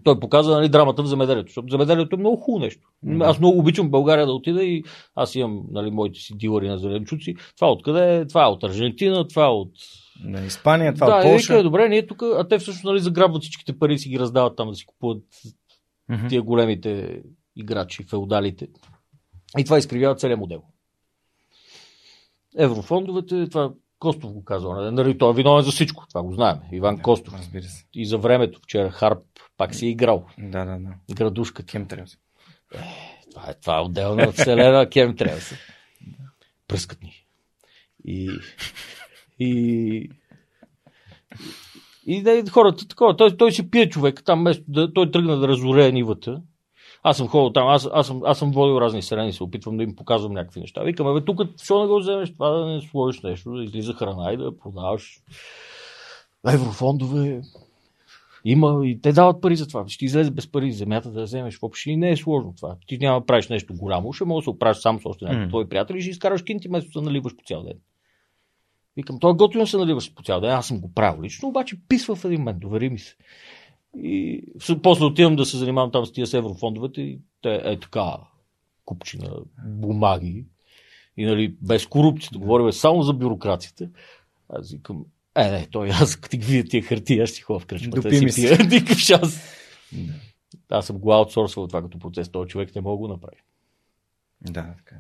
Той 0.04 0.20
показва 0.20 0.56
нали, 0.56 0.70
драмата 0.70 1.04
в 1.04 1.08
земеделието, 1.08 1.48
защото 1.48 1.72
земеделието 1.72 2.16
е 2.16 2.20
много 2.20 2.38
хубаво 2.38 2.66
нещо. 2.66 2.82
Да. 3.04 3.26
Аз 3.26 3.40
много 3.40 3.60
обичам 3.60 3.88
в 3.88 3.92
България 3.92 4.26
да 4.26 4.34
отида 4.34 4.64
и 4.64 4.84
аз 5.16 5.36
имам 5.36 5.64
нали, 5.72 5.92
моите 5.92 6.20
си 6.20 6.38
дилъри 6.38 6.68
на 6.70 6.78
зеленчуци. 6.78 7.36
Това 7.56 7.72
откъде 7.72 8.18
е? 8.18 8.28
Това 8.28 8.44
е 8.44 8.48
от 8.48 8.64
Аржентина, 8.64 9.28
това 9.28 9.46
е 9.46 9.50
от 9.50 9.72
На 10.24 10.46
Испания, 10.46 10.94
това 10.94 11.08
да, 11.08 11.16
от 11.16 11.22
Полша. 11.24 11.54
вика, 11.54 11.64
добре, 11.64 11.90
ние 11.90 12.08
тук, 12.08 12.22
а 12.22 12.48
те 12.48 12.60
всъщност 12.60 12.84
нали, 12.84 13.00
заграбват 13.00 13.42
всичките 13.42 13.80
пари 13.80 13.94
и 13.94 14.00
си 14.00 14.10
ги 14.10 14.20
раздават 14.20 14.56
там 14.58 14.70
да 14.70 14.76
си 14.76 14.86
купуват 14.86 15.24
Мгм. 16.10 16.28
тия 16.28 16.42
големите 16.42 17.22
играчи, 17.56 18.04
феодалите. 18.04 18.68
И 19.58 19.64
това 19.64 19.78
изкривява 19.78 20.16
целият 20.16 20.40
модел. 20.40 20.62
Еврофондовете, 22.58 23.50
това 23.50 23.72
Костов 24.00 24.34
го 24.34 24.44
казва, 24.44 24.92
нали, 24.92 25.18
той 25.18 25.32
е 25.32 25.36
виновен 25.36 25.64
за 25.64 25.72
всичко, 25.72 26.06
това 26.10 26.24
го 26.24 26.34
знаем. 26.34 26.58
Иван 26.72 26.96
Да, 26.96 27.02
Костов. 27.02 27.34
И 27.94 28.06
за 28.06 28.18
времето, 28.18 28.60
вчера 28.64 28.90
Харп 28.90 29.24
пак 29.58 29.76
си 29.76 29.86
е 29.86 29.90
играл. 29.90 30.26
Да, 30.38 30.66
да, 30.66 30.80
да. 30.80 31.16
Градушката. 31.16 31.72
Хемтреус. 31.72 32.18
Това 33.32 33.50
е, 33.50 33.54
това 33.54 33.78
е 33.78 33.82
отделна 33.82 34.32
вселена, 34.32 34.90
кем 34.90 35.16
трябва 35.16 35.42
са. 35.42 35.56
Пръскат 36.68 37.04
ни. 37.04 37.14
И, 38.06 38.30
и, 39.40 40.10
и 42.06 42.24
да, 42.24 42.44
хората 42.52 42.88
такова, 42.88 43.18
той, 43.18 43.38
той 43.38 43.52
си 43.52 43.70
пие 43.70 43.90
човек, 43.90 44.24
там 44.26 44.40
вместо 44.40 44.64
да, 44.68 44.94
той 44.94 45.12
тръгна 45.12 45.38
да 45.38 45.48
разорее 45.48 45.92
нивата. 45.92 46.42
Аз 47.04 47.18
съм 47.18 47.28
ходил 47.28 47.54
там, 47.54 47.68
аз, 47.68 47.90
аз, 47.94 48.08
съм, 48.08 48.22
аз 48.26 48.40
съм 48.40 48.52
водил 48.52 48.82
разни 48.82 49.02
селени, 49.02 49.34
се 49.34 49.44
опитвам 49.44 49.78
да 49.78 49.84
им 49.84 49.96
показвам 49.96 50.34
някакви 50.34 50.60
неща. 50.60 50.84
Викаме, 50.84 51.14
бе, 51.14 51.26
тук, 51.26 51.42
защо 51.58 51.82
не 51.82 51.88
го 51.88 52.00
вземеш 52.00 52.34
това, 52.34 52.50
да 52.50 52.66
не 52.66 52.82
сложиш 52.82 53.22
нещо, 53.22 53.52
да 53.52 53.64
излиза 53.64 53.94
храна 53.94 54.34
и 54.34 54.38
да 54.38 54.58
продаваш. 54.58 55.22
Еврофондове, 56.48 57.42
има 58.52 58.88
и 58.88 59.02
те 59.02 59.12
дават 59.12 59.42
пари 59.42 59.56
за 59.56 59.68
това. 59.68 59.88
Ще 59.88 60.06
излезе 60.06 60.32
без 60.32 60.52
пари 60.52 60.72
земята 60.72 61.12
да 61.12 61.24
вземеш. 61.24 61.60
Въобще 61.60 61.96
не 61.96 62.12
е 62.12 62.18
сложно 62.18 62.54
това. 62.58 62.76
Ти 62.88 62.98
няма 62.98 63.20
да 63.20 63.26
правиш 63.26 63.48
нещо 63.50 63.74
голямо, 63.76 64.14
ще 64.14 64.26
можеш 64.26 64.44
да 64.44 64.44
се 64.44 64.56
оправиш 64.56 64.78
сам 64.78 65.00
с 65.00 65.06
още 65.06 65.26
някакви 65.26 65.46
М. 65.46 65.50
твои 65.50 65.70
приятели 65.70 65.98
и 65.98 66.02
ще 66.02 66.12
изкараш 66.12 66.44
кинти, 66.44 66.68
вместо 66.68 67.00
да 67.00 67.06
наливаш 67.06 67.36
по 67.36 67.44
цял 67.44 67.64
ден. 67.64 67.78
Викам, 68.98 69.20
той 69.20 69.32
е 69.32 69.36
готино 69.36 69.68
се 69.68 69.78
наливаш 69.78 70.14
по 70.14 70.24
цял 70.24 70.42
ден. 70.42 70.52
Аз 70.52 70.68
съм 70.68 70.82
го 70.82 70.94
правил 70.94 71.22
лично, 71.22 71.50
обаче 71.50 71.78
писва 71.88 72.16
в 72.16 72.26
един 72.26 72.40
момент, 72.40 72.60
довери 72.60 72.90
ми 72.90 73.00
се. 73.00 73.16
И 73.98 74.44
после 74.84 75.06
отивам 75.06 75.36
да 75.36 75.46
се 75.46 75.58
занимавам 75.58 75.92
там 75.92 76.06
с 76.06 76.12
тия 76.12 76.28
с 76.28 76.34
еврофондовете 76.34 77.02
и 77.02 77.20
те 77.42 77.62
е 77.64 77.80
така 77.80 78.18
купчина 78.86 79.30
бумаги. 79.66 80.46
И 81.18 81.26
нали, 81.26 81.56
без 81.62 81.88
корупцията, 81.88 82.40
говорим 82.40 82.72
само 82.72 83.04
за 83.04 83.14
бюрокрацията. 83.14 83.90
Аз 84.50 84.72
викам, 84.72 85.06
е, 85.38 85.52
не, 85.52 85.68
той 85.72 85.90
аз 85.90 86.16
като 86.16 86.38
ги 86.38 86.46
видя 86.46 86.70
тия 86.70 86.84
хартия, 86.84 87.24
аз 87.24 87.30
си 87.30 87.42
ходя 87.42 87.60
в 87.60 87.66
кръчмата. 87.66 88.02
Допи 88.02 88.26
ми 88.26 88.32
се. 88.32 88.42
пия 88.42 88.58
дикав 88.70 88.98
шанс. 88.98 89.40
Да. 89.92 90.14
Аз 90.70 90.86
съм 90.86 90.98
го 90.98 91.14
аутсорсвал 91.14 91.68
това 91.68 91.82
като 91.82 92.00
процес. 92.00 92.30
Този 92.30 92.50
човек 92.50 92.76
не 92.76 92.82
мога 92.82 92.94
да 92.94 93.08
го 93.08 93.14
направи. 93.14 93.38
Да, 94.42 94.74
така. 94.78 94.96
е. 94.96 95.00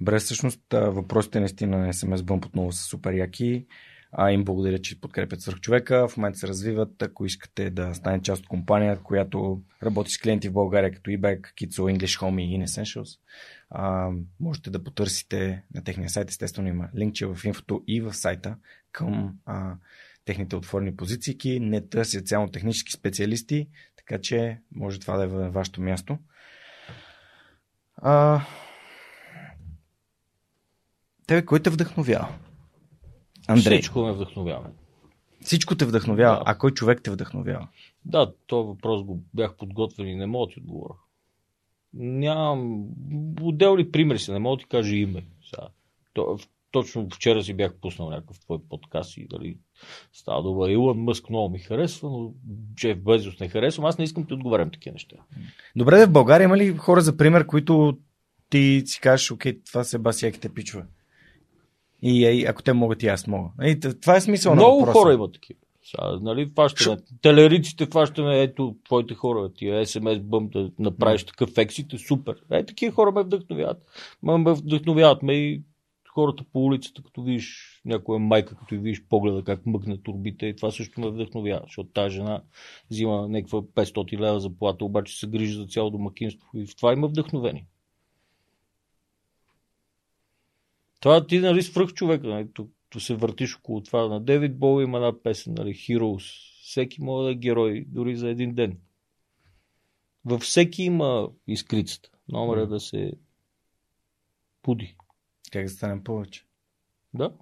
Добре, 0.00 0.18
всъщност 0.18 0.60
въпросите 0.72 1.40
наистина 1.40 1.78
на 1.78 1.92
SMS 1.92 2.16
Bump 2.16 2.46
отново 2.46 2.72
са 2.72 2.82
супер 2.82 3.12
яки. 3.12 3.66
А, 4.12 4.30
им 4.30 4.44
благодаря, 4.44 4.78
че 4.78 5.00
подкрепят 5.00 5.40
свърх 5.40 5.60
човека. 5.60 6.08
В 6.08 6.16
момента 6.16 6.38
се 6.38 6.48
развиват. 6.48 7.02
Ако 7.02 7.26
искате 7.26 7.70
да 7.70 7.94
станете 7.94 8.22
част 8.22 8.42
от 8.42 8.48
компания, 8.48 9.02
която 9.02 9.62
работи 9.82 10.10
с 10.10 10.18
клиенти 10.18 10.48
в 10.48 10.52
България, 10.52 10.92
като 10.92 11.10
eBay, 11.10 11.40
Kitso, 11.40 11.96
English 11.96 12.20
Home 12.20 12.42
и 12.42 12.58
InEssentials, 12.58 13.18
а, 13.70 14.10
можете 14.40 14.70
да 14.70 14.84
потърсите 14.84 15.62
на 15.74 15.84
техния 15.84 16.10
сайт. 16.10 16.30
Естествено 16.30 16.68
има 16.68 16.88
линкче 16.96 17.26
в 17.26 17.38
инфото 17.44 17.82
и 17.86 18.00
в 18.00 18.14
сайта 18.14 18.56
към 18.92 19.38
а, 19.46 19.74
техните 20.24 20.56
отворени 20.56 20.96
позиции. 20.96 21.60
Не 21.60 21.88
търсят 21.88 22.28
само 22.28 22.50
технически 22.50 22.92
специалисти, 22.92 23.68
така 23.96 24.20
че 24.20 24.60
може 24.74 25.00
това 25.00 25.16
да 25.16 25.24
е 25.24 25.26
във 25.26 25.54
вашето 25.54 25.80
място. 25.80 26.18
А... 27.96 28.40
Тебе 31.26 31.44
кой 31.44 31.62
те 31.62 31.70
вдъхновява? 31.70 32.28
Андрей. 33.48 33.78
Всичко, 33.78 34.02
ме 34.02 34.12
вдъхновява. 34.12 34.70
Всичко 35.40 35.76
те 35.76 35.84
вдъхновява. 35.84 36.36
Да. 36.36 36.42
А 36.46 36.58
кой 36.58 36.70
човек 36.70 37.00
те 37.02 37.10
вдъхновява? 37.10 37.68
Да, 38.04 38.32
този 38.46 38.66
въпрос 38.66 39.02
го 39.02 39.22
бях 39.34 39.56
подготвен 39.56 40.08
и 40.08 40.14
не 40.14 40.26
мога 40.26 40.46
да 40.46 40.52
ти 40.52 40.60
отговоря. 40.60 40.94
Нямам 41.94 42.84
отделни 43.42 43.90
примери 43.90 44.18
си, 44.18 44.32
не 44.32 44.38
мога 44.38 44.56
да 44.56 44.60
ти 44.60 44.68
кажа 44.68 44.96
име. 44.96 45.24
Сега, 45.50 45.68
то, 46.12 46.38
точно 46.70 47.08
вчера 47.14 47.42
си 47.42 47.54
бях 47.54 47.74
пуснал 47.74 48.10
някакъв 48.10 48.40
твой 48.40 48.58
подкаст 48.68 49.16
и 49.16 49.26
дали 49.30 49.56
става 50.12 50.42
дума. 50.42 50.70
Илон 50.70 50.98
Мъск 50.98 51.30
много 51.30 51.48
ми 51.52 51.58
харесва, 51.58 52.10
но 52.10 52.32
Джеф 52.74 52.98
Безос 52.98 53.40
не 53.40 53.48
харесвам. 53.48 53.86
Аз 53.86 53.98
не 53.98 54.04
искам 54.04 54.22
да 54.22 54.26
ти 54.26 54.34
отговарям 54.34 54.70
такива 54.70 54.92
неща. 54.92 55.16
Добре, 55.76 55.98
де, 55.98 56.06
в 56.06 56.12
България 56.12 56.44
има 56.44 56.56
ли 56.56 56.76
хора 56.76 57.00
за 57.00 57.16
пример, 57.16 57.46
които 57.46 57.98
ти 58.50 58.82
си 58.86 59.00
кажеш, 59.00 59.30
окей, 59.30 59.60
това 59.64 59.84
са 59.84 59.98
басияките 59.98 60.48
пичове? 60.48 60.84
И 62.02 62.26
ей, 62.26 62.46
ако 62.48 62.62
те 62.62 62.72
могат 62.72 63.02
и 63.02 63.06
аз 63.06 63.26
мога. 63.26 63.50
Т- 63.80 64.00
това 64.00 64.16
е 64.16 64.20
смисъл 64.20 64.52
на 64.52 64.56
Много 64.56 64.78
въпроса. 64.80 64.98
хора 64.98 65.12
има 65.14 65.32
такива. 65.32 65.60
Сега, 65.90 66.18
нали, 66.22 66.50
фащаме, 66.54 66.96
телериците 67.22 67.86
фащаме, 67.86 68.42
ето, 68.42 68.76
твоите 68.84 69.14
хора, 69.14 69.52
тия 69.54 69.86
SMS 69.86 70.20
бъм 70.20 70.48
да 70.48 70.70
направиш 70.78 71.24
такъв 71.24 71.58
ексит 71.58 71.92
е 71.92 71.98
супер. 71.98 72.36
Е, 72.50 72.66
такива 72.66 72.94
хора 72.94 73.12
ме 73.12 73.22
вдъхновяват. 73.22 73.82
Ме 74.22 74.52
вдъхновяват 74.52 75.22
ме 75.22 75.32
и 75.32 75.62
хората 76.14 76.44
по 76.52 76.64
улицата, 76.64 77.02
като 77.02 77.22
видиш 77.22 77.80
някоя 77.84 78.18
майка, 78.18 78.56
като 78.56 78.74
видиш 78.74 79.04
погледа 79.08 79.44
как 79.44 79.66
мъкне 79.66 80.02
турбите, 80.02 80.46
и 80.46 80.56
това 80.56 80.70
също 80.70 81.00
ме 81.00 81.10
вдъхновява, 81.10 81.62
защото 81.66 81.90
тази 81.90 82.14
жена 82.14 82.42
взима 82.90 83.28
някаква 83.28 83.62
500 83.62 84.20
лева 84.20 84.40
заплата, 84.40 84.84
обаче 84.84 85.18
се 85.18 85.26
грижи 85.26 85.54
за 85.54 85.66
цяло 85.66 85.90
домакинство 85.90 86.48
и 86.54 86.66
в 86.66 86.76
това 86.76 86.92
има 86.92 87.08
вдъхновение. 87.08 87.66
Това 91.00 91.26
ти, 91.26 91.38
нали, 91.38 91.62
свръх 91.62 91.92
човека, 91.92 92.26
нали, 92.26 92.48
тук, 92.54 92.70
тук 92.90 93.02
се 93.02 93.14
въртиш 93.14 93.56
около 93.56 93.82
това. 93.82 94.08
На 94.08 94.20
Девид 94.20 94.58
Бол 94.58 94.82
има 94.82 94.98
една 94.98 95.22
песен, 95.22 95.54
нали, 95.54 95.74
Heroes. 95.74 96.50
Всеки 96.62 97.02
може 97.02 97.24
да 97.24 97.32
е 97.32 97.34
герой, 97.34 97.84
дори 97.88 98.16
за 98.16 98.28
един 98.28 98.54
ден. 98.54 98.78
Във 100.24 100.42
всеки 100.42 100.82
има 100.82 101.28
искрицата. 101.46 102.10
Номер 102.28 102.56
е 102.56 102.66
да 102.66 102.80
се 102.80 103.12
буди. 104.62 104.96
Как 105.52 105.64
да 105.64 105.70
станем 105.70 106.04
повече? 106.04 106.46
Да? 107.14 107.32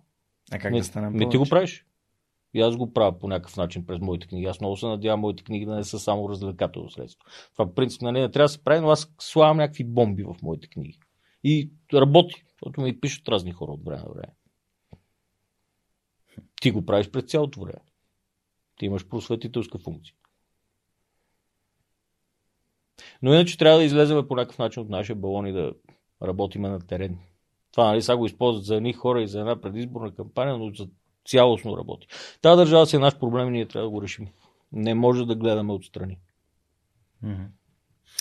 А 0.51 0.59
как 0.59 0.73
ми, 0.73 0.79
да 0.79 0.85
станем 0.85 1.13
повече? 1.13 1.31
ти 1.31 1.37
го 1.37 1.47
правиш. 1.49 1.85
И 2.55 2.61
аз 2.61 2.77
го 2.77 2.93
правя 2.93 3.19
по 3.19 3.29
някакъв 3.29 3.57
начин 3.57 3.87
през 3.87 4.01
моите 4.01 4.27
книги. 4.27 4.47
Аз 4.47 4.61
много 4.61 4.77
се 4.77 4.87
надявам 4.87 5.21
моите 5.21 5.45
книги 5.45 5.67
да 5.67 5.75
не 5.75 5.85
са 5.85 5.99
само 5.99 6.29
развлекателно 6.29 6.91
средство. 6.91 7.25
Това 7.53 7.75
принцип 7.75 8.03
нали, 8.03 8.21
не 8.21 8.31
трябва 8.31 8.45
да 8.45 8.49
се 8.49 8.65
прави, 8.65 8.81
но 8.81 8.91
аз 8.91 9.15
слагам 9.21 9.57
някакви 9.57 9.85
бомби 9.85 10.23
в 10.23 10.37
моите 10.43 10.69
книги. 10.69 10.99
И 11.45 11.71
работи, 11.95 12.45
защото 12.53 12.81
ми 12.81 13.01
пишат 13.01 13.29
разни 13.29 13.53
хора 13.53 13.73
от 13.73 13.85
време 13.85 14.03
на 14.03 14.09
време. 14.15 14.35
Ти 16.61 16.71
го 16.71 16.87
правиш 16.87 17.11
през 17.11 17.25
цялото 17.25 17.61
време. 17.61 17.81
Ти 18.79 18.87
имаш 18.87 19.09
просветителска 19.09 19.79
функция. 19.79 20.15
Но 23.23 23.35
иначе 23.35 23.59
трябва 23.59 23.79
да 23.79 23.85
излезем 23.85 24.29
по 24.29 24.37
някакъв 24.37 24.59
начин 24.59 24.83
от 24.83 24.89
нашия 24.89 25.17
балон 25.17 25.47
и 25.47 25.53
да 25.53 25.73
работиме 26.23 26.69
на 26.69 26.87
терен. 26.87 27.19
Това 27.73 27.87
нали, 27.87 28.03
сега 28.03 28.17
го 28.17 28.27
използват 28.27 28.65
за 28.65 28.77
едни 28.77 28.93
хора 28.93 29.23
и 29.23 29.29
за 29.29 29.41
една 29.41 29.61
предизборна 29.61 30.15
кампания, 30.15 30.59
но 30.59 30.71
за 30.71 30.89
цялостно 31.27 31.77
работи. 31.77 32.07
Та 32.43 32.57
държава 32.57 32.87
си 32.87 32.97
е 32.97 32.99
наш 32.99 33.19
проблем 33.19 33.49
и 33.49 33.51
ние 33.51 33.69
трябва 33.69 33.87
да 33.87 33.91
го 33.91 34.03
решим. 34.03 34.29
Не 34.73 34.95
може 34.95 35.27
да 35.27 35.35
гледаме 35.35 35.73
отстрани. 35.73 36.19
Мгм. 37.23 37.43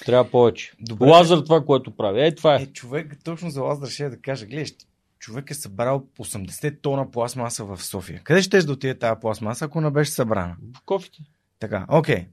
Трябва 0.06 0.32
повече. 0.32 0.74
Добре. 0.80 1.06
Лазър 1.06 1.44
това, 1.44 1.66
което 1.66 1.96
прави. 1.96 2.26
Е, 2.26 2.36
това 2.36 2.56
е. 2.56 2.62
Е, 2.62 2.66
човек, 2.66 3.18
точно 3.24 3.50
за 3.50 3.62
Лазар 3.62 3.88
ще 3.88 4.10
да 4.10 4.22
кажа, 4.22 4.46
гледаш, 4.46 4.74
човек 5.20 5.52
е 5.52 5.54
събрал 5.54 6.08
80 6.20 6.82
тона 6.82 7.12
пластмаса 7.12 7.66
в 7.66 7.84
София. 7.84 8.22
Къде 8.24 8.42
ще 8.42 8.62
да 8.62 8.72
отиде 8.72 8.98
тази 8.98 9.20
пластмаса, 9.22 9.66
ако 9.66 9.82
не 9.82 9.92
беше 9.92 10.12
събрана? 10.12 10.56
В 10.78 10.82
кофите. 10.86 11.18
Така, 11.60 11.86
окей. 11.90 12.28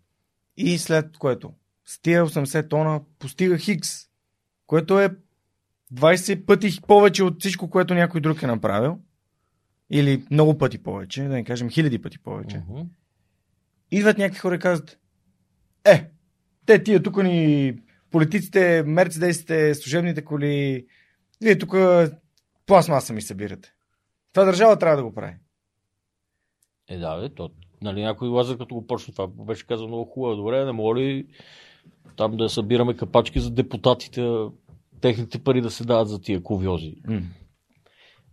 И 0.56 0.78
след 0.78 1.18
което 1.18 1.52
с 1.84 2.02
тия 2.02 2.26
80 2.26 2.70
тона 2.70 3.00
постига 3.18 3.58
Хикс, 3.58 3.90
което 4.66 5.00
е 5.00 5.10
20 5.94 6.44
пъти 6.44 6.80
повече 6.86 7.24
от 7.24 7.40
всичко, 7.40 7.70
което 7.70 7.94
някой 7.94 8.20
друг 8.20 8.42
е 8.42 8.46
направил. 8.46 8.98
Или 9.90 10.24
много 10.30 10.58
пъти 10.58 10.82
повече, 10.82 11.22
да 11.22 11.28
не 11.28 11.44
кажем 11.44 11.70
хиляди 11.70 12.02
пъти 12.02 12.18
повече. 12.18 12.62
Мгм. 12.68 12.80
Идват 13.90 14.18
някакви 14.18 14.40
хора 14.40 14.54
и 14.54 14.58
казват, 14.58 14.98
е, 15.84 16.10
те 16.66 16.82
тия 16.82 17.02
тук 17.02 17.22
ни 17.22 17.74
политиците, 18.10 18.82
мерцедесите, 18.86 19.74
служебните 19.74 20.24
коли, 20.24 20.86
вие 21.42 21.58
тук 21.58 21.74
пластмаса 22.66 23.12
ми 23.12 23.22
събирате. 23.22 23.72
Това 24.32 24.44
държава 24.44 24.78
трябва 24.78 24.96
да 24.96 25.04
го 25.04 25.14
прави. 25.14 25.36
Е, 26.88 26.98
да, 26.98 27.20
бе, 27.20 27.34
то, 27.34 27.50
нали, 27.82 28.02
някой 28.02 28.28
лазер, 28.28 28.58
като 28.58 28.74
го 28.74 28.86
почне 28.86 29.14
това, 29.14 29.26
беше 29.26 29.66
казал 29.66 29.88
много 29.88 30.04
хубаво. 30.04 30.36
Добре, 30.36 30.64
не 30.64 30.72
моля 30.72 31.00
ли 31.00 31.26
там 32.16 32.36
да 32.36 32.48
събираме 32.48 32.96
капачки 32.96 33.40
за 33.40 33.50
депутатите, 33.50 34.46
техните 35.00 35.38
пари 35.38 35.60
да 35.60 35.70
се 35.70 35.84
дават 35.84 36.08
за 36.08 36.20
тия 36.20 36.42
ковиози. 36.42 36.94
М. 37.08 37.20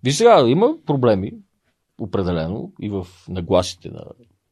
Виж 0.03 0.15
сега, 0.15 0.45
има 0.47 0.77
проблеми, 0.85 1.31
определено, 1.99 2.73
и 2.81 2.89
в 2.89 3.07
нагласите 3.29 3.89
на 3.89 4.03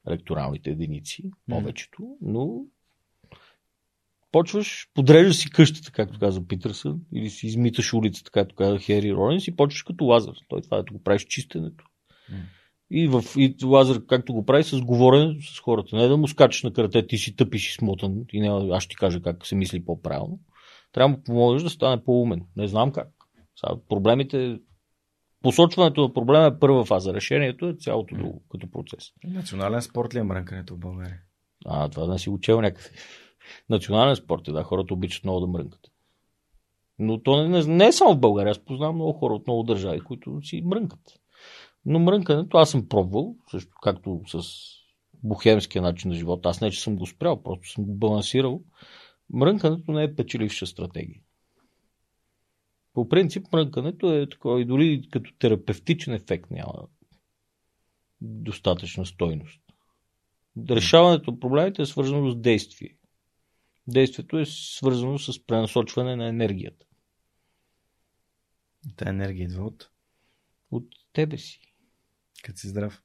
електоралните 0.07 0.69
единици, 0.69 1.31
повечето, 1.49 2.18
но 2.22 2.61
почваш, 4.31 4.88
подреждаш 4.93 5.35
си 5.35 5.49
къщата, 5.49 5.91
както 5.91 6.19
каза 6.19 6.47
Питърсън, 6.47 6.99
или 7.14 7.30
си 7.30 7.47
измиташ 7.47 7.93
улицата, 7.93 8.31
както 8.31 8.56
каза 8.56 8.80
Хери 8.80 9.14
Ронинс, 9.14 9.47
и 9.47 9.56
почваш 9.56 9.84
като 9.84 10.06
лазър. 10.06 10.34
Той 10.49 10.61
това 10.61 10.77
е 10.77 10.84
да 10.84 10.93
го 10.93 11.03
правиш 11.03 11.26
чистенето. 11.26 11.85
И, 12.91 13.07
в, 13.07 13.23
и 13.38 13.56
лазър, 13.64 14.06
както 14.06 14.34
го 14.34 14.45
прави, 14.45 14.64
с 14.64 14.81
говорене 14.81 15.38
с 15.41 15.60
хората. 15.60 15.95
Не 15.95 16.07
да 16.07 16.18
му 16.18 16.27
скачаш 16.27 16.64
на 16.64 16.73
кръте, 16.73 17.07
ти 17.07 17.18
си 17.18 17.35
тъпиш 17.35 17.69
и 17.69 17.73
смотан, 17.73 18.15
и 18.34 18.41
няма, 18.41 18.76
аз 18.76 18.84
ще 18.84 18.89
ти 18.89 18.95
кажа 18.95 19.22
как 19.22 19.47
се 19.47 19.56
мисли 19.56 19.85
по-правилно. 19.85 20.39
Трябва 20.91 21.15
да 21.15 21.23
помогнеш 21.23 21.64
да 21.64 21.69
стане 21.69 22.03
по-умен. 22.03 22.41
Не 22.56 22.68
знам 22.68 22.91
как. 22.91 23.07
Сега, 23.56 23.81
проблемите, 23.89 24.60
посочването 25.41 26.01
на 26.01 26.14
проблема 26.14 26.45
е 26.45 26.60
първа 26.60 26.85
фаза. 26.85 27.14
Решението 27.14 27.68
е 27.68 27.73
цялото 27.73 28.15
друго, 28.15 28.43
като 28.51 28.72
процес. 28.72 29.03
Национален 29.23 29.81
спорт 29.81 30.15
ли 30.15 30.19
е 30.19 30.23
мрънкането 30.23 30.76
в 30.76 30.80
България? 30.80 31.19
А, 31.65 31.89
това 31.89 32.06
да 32.06 32.19
си 32.19 32.30
учил 32.30 32.61
някъде. 32.61 32.89
Национален 33.70 34.16
спорт 34.16 34.48
е, 34.48 34.52
да, 34.52 34.64
хората 34.64 34.94
обичат 34.94 35.24
много 35.24 35.40
да 35.40 35.48
мрънкат. 35.48 35.91
Но 36.99 37.24
то 37.24 37.48
не, 37.48 37.64
не, 37.64 37.88
е 37.88 37.91
само 37.91 38.14
в 38.14 38.20
България. 38.20 38.52
Аз 38.52 38.60
познавам 38.60 38.95
много 38.95 39.14
хора 39.14 39.34
от 39.34 39.48
много 39.48 39.64
държави, 39.64 39.99
които 39.99 40.41
си 40.44 40.61
мрънкат. 40.66 41.20
Но 41.86 41.99
мрънкането 41.99 42.57
аз 42.57 42.70
съм 42.70 42.90
пробвал, 42.90 43.36
също 43.52 43.72
както 43.82 44.22
с 44.28 44.44
бухемския 45.24 45.82
начин 45.82 46.10
на 46.10 46.18
живота. 46.18 46.49
Аз 46.49 46.61
не, 46.61 46.72
че 46.72 46.82
съм 46.82 46.95
го 46.95 47.06
спрял, 47.06 47.44
просто 47.44 47.70
съм 47.70 47.86
го 47.86 47.95
балансирал. 47.95 48.61
Мрънкането 49.30 49.91
не 49.91 50.03
е 50.03 50.16
печеливша 50.16 50.68
стратегия. 50.68 51.22
По 52.94 53.10
принцип, 53.10 53.45
мрънкането 53.53 54.14
е 54.14 54.30
такова 54.30 54.61
и 54.61 54.66
дори 54.66 55.10
като 55.11 55.32
терапевтичен 55.40 56.14
ефект 56.14 56.52
няма 56.52 56.74
достатъчна 58.22 59.06
стойност. 59.06 59.61
Решаването 60.70 61.32
на 61.32 61.40
проблемите 61.40 61.82
е 61.82 61.86
свързано 61.86 62.32
с 62.32 62.36
действие. 62.36 62.95
Действието 63.90 64.38
е 64.38 64.45
свързано 64.45 65.20
с 65.20 65.45
пренасочване 65.45 66.16
на 66.16 66.28
енергията. 66.28 66.86
Та 68.95 69.10
енергия 69.10 69.44
идва 69.44 69.66
от 69.66 69.90
От 70.72 70.88
тебе 71.14 71.38
си. 71.38 71.61
като 72.44 72.60
си 72.60 72.68
здрав. 72.68 73.03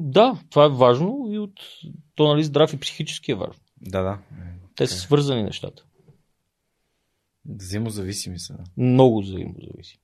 Да, 0.00 0.42
това 0.50 0.64
е 0.64 0.68
важно 0.68 1.26
и 1.30 1.38
от 1.38 1.60
то, 2.14 2.28
нали, 2.28 2.44
здрав 2.44 2.72
и 2.72 2.80
психически 2.80 3.32
е 3.32 3.34
важно. 3.34 3.62
Да, 3.80 4.02
да. 4.02 4.22
Те 4.76 4.86
са 4.86 4.96
свързани 4.98 5.42
нещата. 5.42 5.84
Взаимозависими 7.44 8.38
са. 8.38 8.58
Много 8.76 9.20
взаимозависи. 9.20 10.00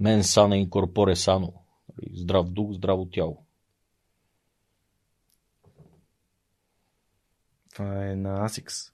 Мен 0.00 0.24
сана 0.24 0.56
инкорпоре 0.56 1.16
сано. 1.16 1.52
Нали, 1.88 2.16
Здрав 2.16 2.50
дух, 2.50 2.72
здраво 2.72 3.06
тяло. 3.06 3.46
Това 7.74 8.06
е 8.06 8.16
на 8.16 8.48
ASICS. 8.48 8.92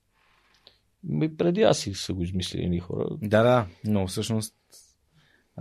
Ми 1.04 1.36
преди 1.36 1.66
си 1.72 1.94
са 1.94 2.12
го 2.12 2.22
измислили 2.22 2.80
хора. 2.80 3.06
Да, 3.22 3.42
да, 3.42 3.66
но 3.84 4.06
всъщност 4.06 4.54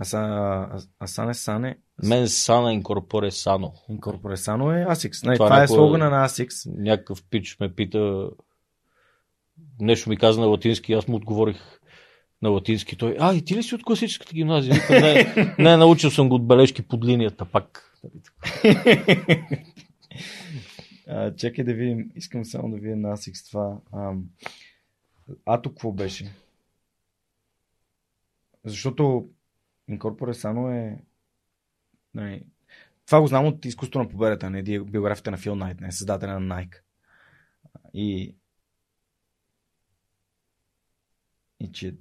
Аса, 0.00 0.18
а- 0.18 0.80
Асане 1.00 1.34
Сане 1.34 1.78
Мен 2.04 2.28
сана 2.28 2.72
инкорпоре 2.72 3.30
сано. 3.30 3.72
Инкорпоре 3.88 4.36
Сано 4.36 4.72
е 4.72 4.84
ASICS. 4.84 5.26
Нали, 5.26 5.36
Това 5.36 5.46
това, 5.46 5.62
е 5.62 5.68
слогана 5.68 6.10
на 6.10 6.28
ASICS. 6.28 6.72
Някакъв 6.78 7.22
пич 7.30 7.56
ме 7.60 7.74
пита, 7.74 8.28
нещо 9.80 10.10
ми 10.10 10.16
каза 10.16 10.40
на 10.40 10.46
латински, 10.46 10.92
аз 10.92 11.08
му 11.08 11.16
отговорих 11.16 11.80
на 12.42 12.48
латински. 12.48 12.96
Той, 12.96 13.16
а, 13.20 13.34
и 13.34 13.44
ти 13.44 13.56
ли 13.56 13.62
си 13.62 13.74
от 13.74 13.84
класическата 13.84 14.34
гимназия? 14.34 14.74
Вика, 14.74 15.00
не, 15.00 15.54
не, 15.58 15.76
научил 15.76 16.10
съм 16.10 16.28
го 16.28 16.34
от 16.34 16.46
бележки 16.46 16.82
под 16.82 17.04
линията 17.04 17.44
пак. 17.44 17.94
А, 21.08 21.34
чакай 21.34 21.64
да 21.64 21.74
видим. 21.74 22.12
Искам 22.14 22.44
само 22.44 22.70
да 22.70 22.76
видя 22.76 22.96
на 22.96 23.16
ASICS 23.16 23.50
това. 23.50 23.78
Ам, 23.92 24.24
Ато 25.46 25.70
какво 25.70 25.92
беше? 25.92 26.32
Защото 28.64 29.30
Инкорпоре 29.88 30.34
Сано 30.34 30.70
е... 30.70 30.98
Нали, 32.14 32.44
това 33.06 33.20
го 33.20 33.26
знам 33.26 33.46
от 33.46 33.64
изкуството 33.64 33.98
на 33.98 34.08
победата, 34.08 34.50
не 34.50 34.62
биографията 34.62 35.30
на 35.30 35.36
Фил 35.36 35.54
Найт, 35.54 35.80
не 35.80 35.92
създателя 35.92 36.40
на 36.40 36.54
Nike. 36.54 36.76
И 37.94 38.36
и 41.60 41.72
че 41.72 41.94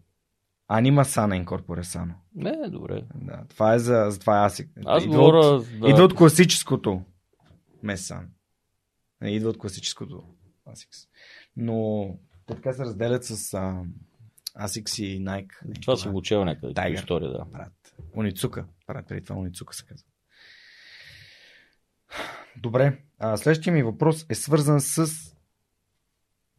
Анима 0.67 1.03
Сана 1.03 1.37
Инкорпоре 1.37 1.83
Сано. 1.83 2.13
Не, 2.35 2.69
добре. 2.69 3.03
Да, 3.15 3.45
това 3.49 3.73
е 3.73 3.79
за, 3.79 4.05
за 4.09 4.19
това 4.19 4.45
е 4.45 4.49
ASIC. 4.49 4.69
Аз 4.85 5.03
идва, 5.03 5.17
говоря... 5.17 5.37
от, 5.37 5.67
да, 5.79 5.89
идва 5.89 6.03
от 6.03 6.15
класическото 6.15 7.01
Месан. 7.83 8.29
Не, 9.21 9.31
идва 9.31 9.49
от 9.49 9.57
класическото 9.57 10.23
ASICS. 10.67 11.07
Но 11.57 12.07
те 12.47 12.55
така 12.55 12.73
се 12.73 12.85
разделят 12.85 13.23
с 13.23 13.53
а, 13.53 13.83
ASICS 14.59 15.03
и 15.03 15.23
Nike. 15.23 15.53
Не, 15.65 15.73
Това 15.73 15.97
съм 15.97 16.13
го 16.13 16.21
чел 16.21 16.45
някъде. 16.45 16.73
Tiger. 16.73 16.93
История, 16.93 17.29
да. 17.29 17.45
правят. 17.51 17.95
Уницука. 18.15 18.65
Правят 18.87 19.07
преди 19.07 19.23
това 19.23 19.39
Уницука 19.39 19.73
се 19.73 19.85
казва. 19.85 20.07
Добре. 22.57 22.99
А, 23.19 23.37
следващия 23.37 23.73
ми 23.73 23.83
въпрос 23.83 24.25
е 24.29 24.35
свързан 24.35 24.81
с 24.81 25.07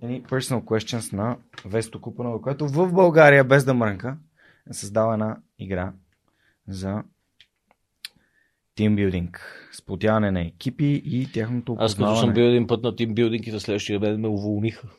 едни 0.03 0.23
personal 0.23 0.65
questions 0.65 1.13
на 1.13 1.39
Весто 1.65 2.01
Купанова, 2.01 2.43
което 2.43 2.69
в 2.69 2.93
България, 2.93 3.45
без 3.45 3.65
да 3.65 3.75
мрънка, 3.75 4.19
е 4.71 4.73
създала 4.73 5.13
една 5.13 5.41
игра 5.59 5.93
за 6.69 7.03
тимбилдинг, 8.79 9.41
сплотяване 9.73 10.31
на 10.31 10.41
екипи 10.41 11.03
и 11.05 11.29
тяхното 11.33 11.77
Аз 11.79 11.95
като 11.95 12.17
съм 12.17 12.33
бил 12.33 12.43
един 12.43 12.67
път 12.67 12.83
на 12.83 12.97
тимбилдинг 12.97 13.47
и 13.47 13.53
на 13.53 13.61
следващия 13.61 14.01
ден 14.01 14.21
ме 14.21 14.29
уволниха. 14.29 14.89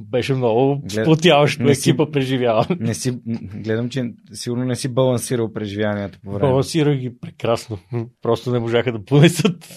Беше 0.00 0.34
много 0.34 0.82
Глед- 0.82 1.04
сплотяващо 1.04 1.62
не 1.62 1.74
си- 1.74 1.90
екипа 1.90 2.10
преживява. 2.10 2.66
Не 2.80 2.94
си, 2.94 3.18
гледам, 3.54 3.88
че 3.88 4.12
сигурно 4.32 4.64
не 4.64 4.76
си 4.76 4.88
балансирал 4.88 5.52
преживяванията 5.52 6.18
по 6.24 6.30
време. 6.32 6.48
Балансирах 6.48 6.98
ги 6.98 7.18
прекрасно. 7.20 7.78
Просто 8.22 8.52
не 8.52 8.58
можаха 8.58 8.92
да 8.92 9.04
понесат. 9.04 9.68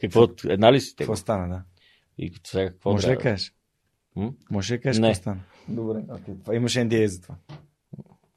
Какво? 0.00 0.28
Една 0.48 0.72
ли 0.72 0.80
си 0.80 0.96
те? 0.96 1.02
Какво 1.04 1.16
стана, 1.16 1.48
да? 1.48 1.62
И 2.18 2.32
сега 2.44 2.66
какво 2.70 2.92
Може 2.92 3.06
да 3.06 3.16
кажеш? 3.18 3.52
Може 4.50 4.74
да 4.74 4.80
кажеш 4.80 5.00
какво 5.00 5.14
стана? 5.14 5.40
Добре. 5.68 6.02
Това 6.44 6.54
имаше 6.54 6.78
NDA 6.78 7.04
за 7.06 7.20
това. 7.20 7.34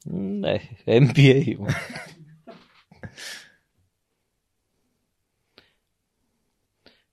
Не, 0.06 0.78
NBA 0.86 1.54
има. 1.54 1.68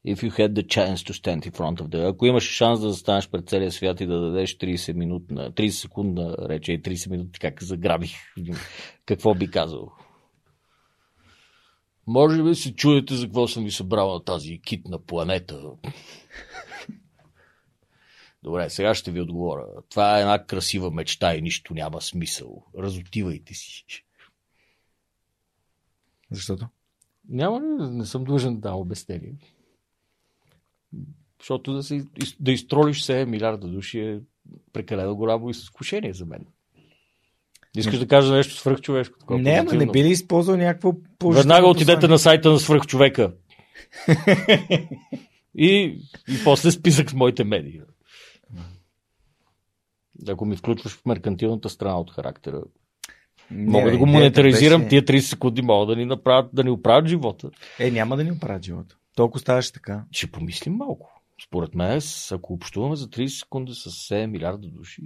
If 0.03 0.23
you 0.23 0.31
had 0.31 0.55
the 0.55 0.63
chance 0.63 1.03
to 1.03 1.13
stand 1.13 1.45
in 1.45 1.51
front 1.51 1.79
of 1.79 1.87
the... 1.87 2.09
Ако 2.09 2.25
имаш 2.25 2.43
шанс 2.43 2.81
да 2.81 2.91
застанеш 2.91 3.29
пред 3.29 3.49
целия 3.49 3.71
свят 3.71 4.01
и 4.01 4.05
да 4.05 4.19
дадеш 4.19 4.57
30 4.57 4.93
минутна, 4.93 5.51
30 5.51 5.69
секундна 5.69 6.35
рече 6.49 6.73
и 6.73 6.81
30 6.81 7.09
минути 7.09 7.39
как 7.39 7.63
заграбих, 7.63 8.11
какво 9.05 9.35
би 9.35 9.51
казал? 9.51 9.91
Може 12.07 12.43
би 12.43 12.55
се 12.55 12.75
чуете 12.75 13.15
за 13.15 13.25
какво 13.25 13.47
съм 13.47 13.63
ви 13.63 13.71
събрал 13.71 14.13
на 14.13 14.23
тази 14.23 14.59
китна 14.61 14.99
планета. 15.05 15.61
Добре, 18.43 18.69
сега 18.69 18.95
ще 18.95 19.11
ви 19.11 19.21
отговоря. 19.21 19.65
Това 19.89 20.17
е 20.17 20.21
една 20.21 20.45
красива 20.45 20.91
мечта 20.91 21.35
и 21.35 21.41
нищо 21.41 21.73
няма 21.73 22.01
смисъл. 22.01 22.63
Разотивайте 22.77 23.53
си. 23.53 23.85
Защото? 26.31 26.67
Няма 27.29 27.61
ли, 27.61 27.89
не 27.89 28.05
съм 28.05 28.23
длъжен 28.23 28.59
да 28.59 28.71
обяснение. 28.71 29.33
Защото 31.39 31.73
да, 31.73 31.83
се, 31.83 32.05
да 32.39 32.51
изтролиш 32.51 33.03
7 33.03 33.25
милиарда 33.25 33.67
души 33.67 33.99
е 33.99 34.19
прекалено 34.73 35.15
голямо 35.15 35.49
изкушение 35.49 36.13
за 36.13 36.25
мен. 36.25 36.45
Искаш 37.77 37.99
да 37.99 38.07
кажа 38.07 38.33
нещо 38.33 38.53
свръхчовешко? 38.53 39.19
такова 39.19 39.39
Не, 39.39 39.51
ама 39.51 39.73
не 39.73 39.85
би 39.85 40.03
ли 40.03 40.09
използвал 40.09 40.57
някакво 40.57 40.93
положително 41.19 41.55
Веднага 41.55 41.67
отидете 41.67 42.07
на 42.07 42.19
сайта 42.19 42.51
на 42.51 42.59
свръхчовека. 42.59 43.33
и, 45.55 45.99
и 46.29 46.43
после 46.43 46.71
списък 46.71 47.09
с 47.09 47.13
моите 47.13 47.43
медии. 47.43 47.81
Ако 50.27 50.45
ми 50.45 50.55
включваш 50.55 50.93
в 50.93 51.05
меркантилната 51.05 51.69
страна 51.69 51.99
от 51.99 52.11
характера, 52.11 52.63
Не, 53.51 53.71
мога 53.71 53.91
да 53.91 53.97
го 53.97 54.05
монетаризирам, 54.05 54.81
беше- 54.81 54.89
тия 54.89 55.05
30 55.05 55.19
секунди 55.19 55.61
могат 55.61 55.87
да 55.87 55.95
ни 55.95 56.05
направят, 56.05 56.49
да 56.53 56.63
ни 56.63 56.69
оправят 56.69 57.07
живота. 57.07 57.49
Е, 57.79 57.91
няма 57.91 58.17
да 58.17 58.23
ни 58.23 58.31
оправят 58.31 58.65
живота. 58.65 58.97
Толкова 59.15 59.39
ставаше 59.39 59.73
така. 59.73 60.05
Ще 60.11 60.31
помислим 60.31 60.73
малко. 60.73 61.21
Според 61.45 61.75
мен, 61.75 62.01
ако 62.31 62.53
общуваме 62.53 62.95
за 62.95 63.07
30 63.07 63.27
секунди 63.27 63.73
с 63.73 63.89
7 63.89 64.25
милиарда 64.25 64.67
души, 64.67 65.01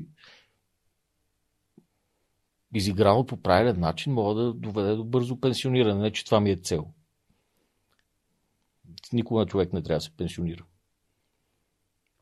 изиграно 2.74 3.26
по 3.26 3.38
правилен 3.38 3.80
начин, 3.80 4.14
мога 4.14 4.42
да 4.42 4.54
доведе 4.54 4.96
до 4.96 5.04
бързо 5.04 5.40
пенсиониране. 5.40 6.02
Не, 6.02 6.12
че 6.12 6.26
това 6.26 6.40
ми 6.40 6.52
е 6.52 6.56
цел. 6.56 6.88
Никога 9.14 9.46
човек 9.46 9.74
не 9.74 9.84
трябва 9.84 9.98
да 9.98 10.02
се 10.02 10.12
пенсионира. 10.18 10.66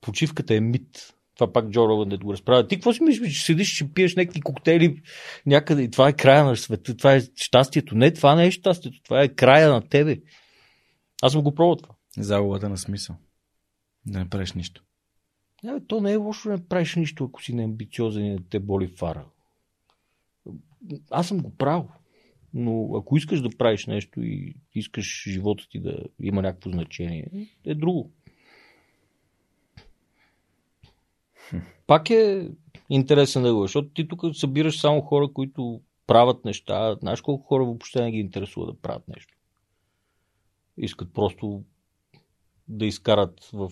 Почивката 0.02 0.56
е 0.56 0.60
мит. 0.60 1.14
Това 1.36 1.54
пак 1.54 1.70
Джо 1.70 1.88
Роган 1.88 2.10
да 2.10 2.18
го 2.18 2.34
разправя. 2.34 2.68
Ти 2.68 2.76
какво 2.76 2.94
си 2.94 3.04
мислиш, 3.04 3.38
че 3.38 3.46
седиш, 3.46 3.78
че 3.78 3.94
пиеш 3.94 4.16
някакви 4.16 4.42
коктейли 4.42 5.02
някъде 5.46 5.84
и 5.84 5.92
това 5.92 6.10
е 6.10 6.14
края 6.14 6.46
на 6.46 6.56
света, 6.56 6.98
това 6.98 7.16
е 7.16 7.22
щастието. 7.36 7.96
Не, 7.96 8.14
това 8.14 8.36
не 8.36 8.46
е 8.46 8.52
щастието, 8.52 9.02
това 9.04 9.22
е 9.22 9.28
края 9.28 9.70
на 9.70 9.82
тебе. 9.82 10.18
Аз 11.22 11.32
съм 11.32 11.42
го 11.42 11.56
пробвал 11.56 11.76
това. 11.76 11.96
Загубата 12.18 12.70
на 12.70 12.78
смисъл. 12.78 13.16
Да 14.06 14.20
не 14.20 14.30
правиш 14.30 14.54
нищо. 14.54 14.84
Не, 15.64 15.86
то 15.88 16.02
не 16.02 16.12
е 16.12 16.16
лошо 16.16 16.50
да 16.50 16.58
не 16.58 16.68
правиш 16.68 16.96
нищо, 16.96 17.24
ако 17.24 17.44
си 17.44 17.54
неамбициозен 17.54 18.26
и 18.26 18.30
не 18.30 18.40
те 18.50 18.60
боли 18.60 18.88
фара. 18.88 19.26
Аз 21.12 21.28
съм 21.28 21.38
го 21.38 21.58
правил. 21.58 21.90
Но 22.54 22.96
ако 22.98 23.18
искаш 23.18 23.42
да 23.42 23.58
правиш 23.58 23.86
нещо 23.86 24.22
и 24.22 24.56
искаш 24.76 25.24
живота 25.28 25.68
ти 25.70 25.80
да 25.80 25.98
има 26.20 26.42
някакво 26.42 26.70
значение, 26.70 27.48
е 27.66 27.76
друго. 27.76 28.12
Пак 31.88 32.10
е 32.10 32.50
интересен 32.90 33.44
да 33.44 33.54
го, 33.54 33.62
защото 33.62 33.90
ти 33.90 34.08
тук 34.08 34.36
събираш 34.36 34.80
само 34.80 35.02
хора, 35.02 35.28
които 35.34 35.82
правят 36.08 36.46
неща. 36.46 36.96
Знаеш 37.00 37.22
колко 37.22 37.48
хора 37.48 37.66
въобще 37.66 38.02
не 38.02 38.12
ги 38.12 38.18
интересува 38.18 38.66
да 38.66 38.82
правят 38.82 39.08
нещо. 39.08 39.38
Искат 40.78 41.14
просто 41.14 41.64
да 42.68 42.86
изкарат 42.86 43.50
в 43.54 43.72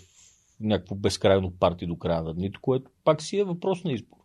някакво 0.59 0.95
безкрайно 0.95 1.51
парти 1.51 1.85
до 1.85 1.97
края 1.97 2.23
на 2.23 2.33
дните, 2.33 2.59
което 2.61 2.91
пак 3.03 3.21
си 3.21 3.37
е 3.37 3.43
въпрос 3.43 3.83
на 3.83 3.91
избор. 3.91 4.17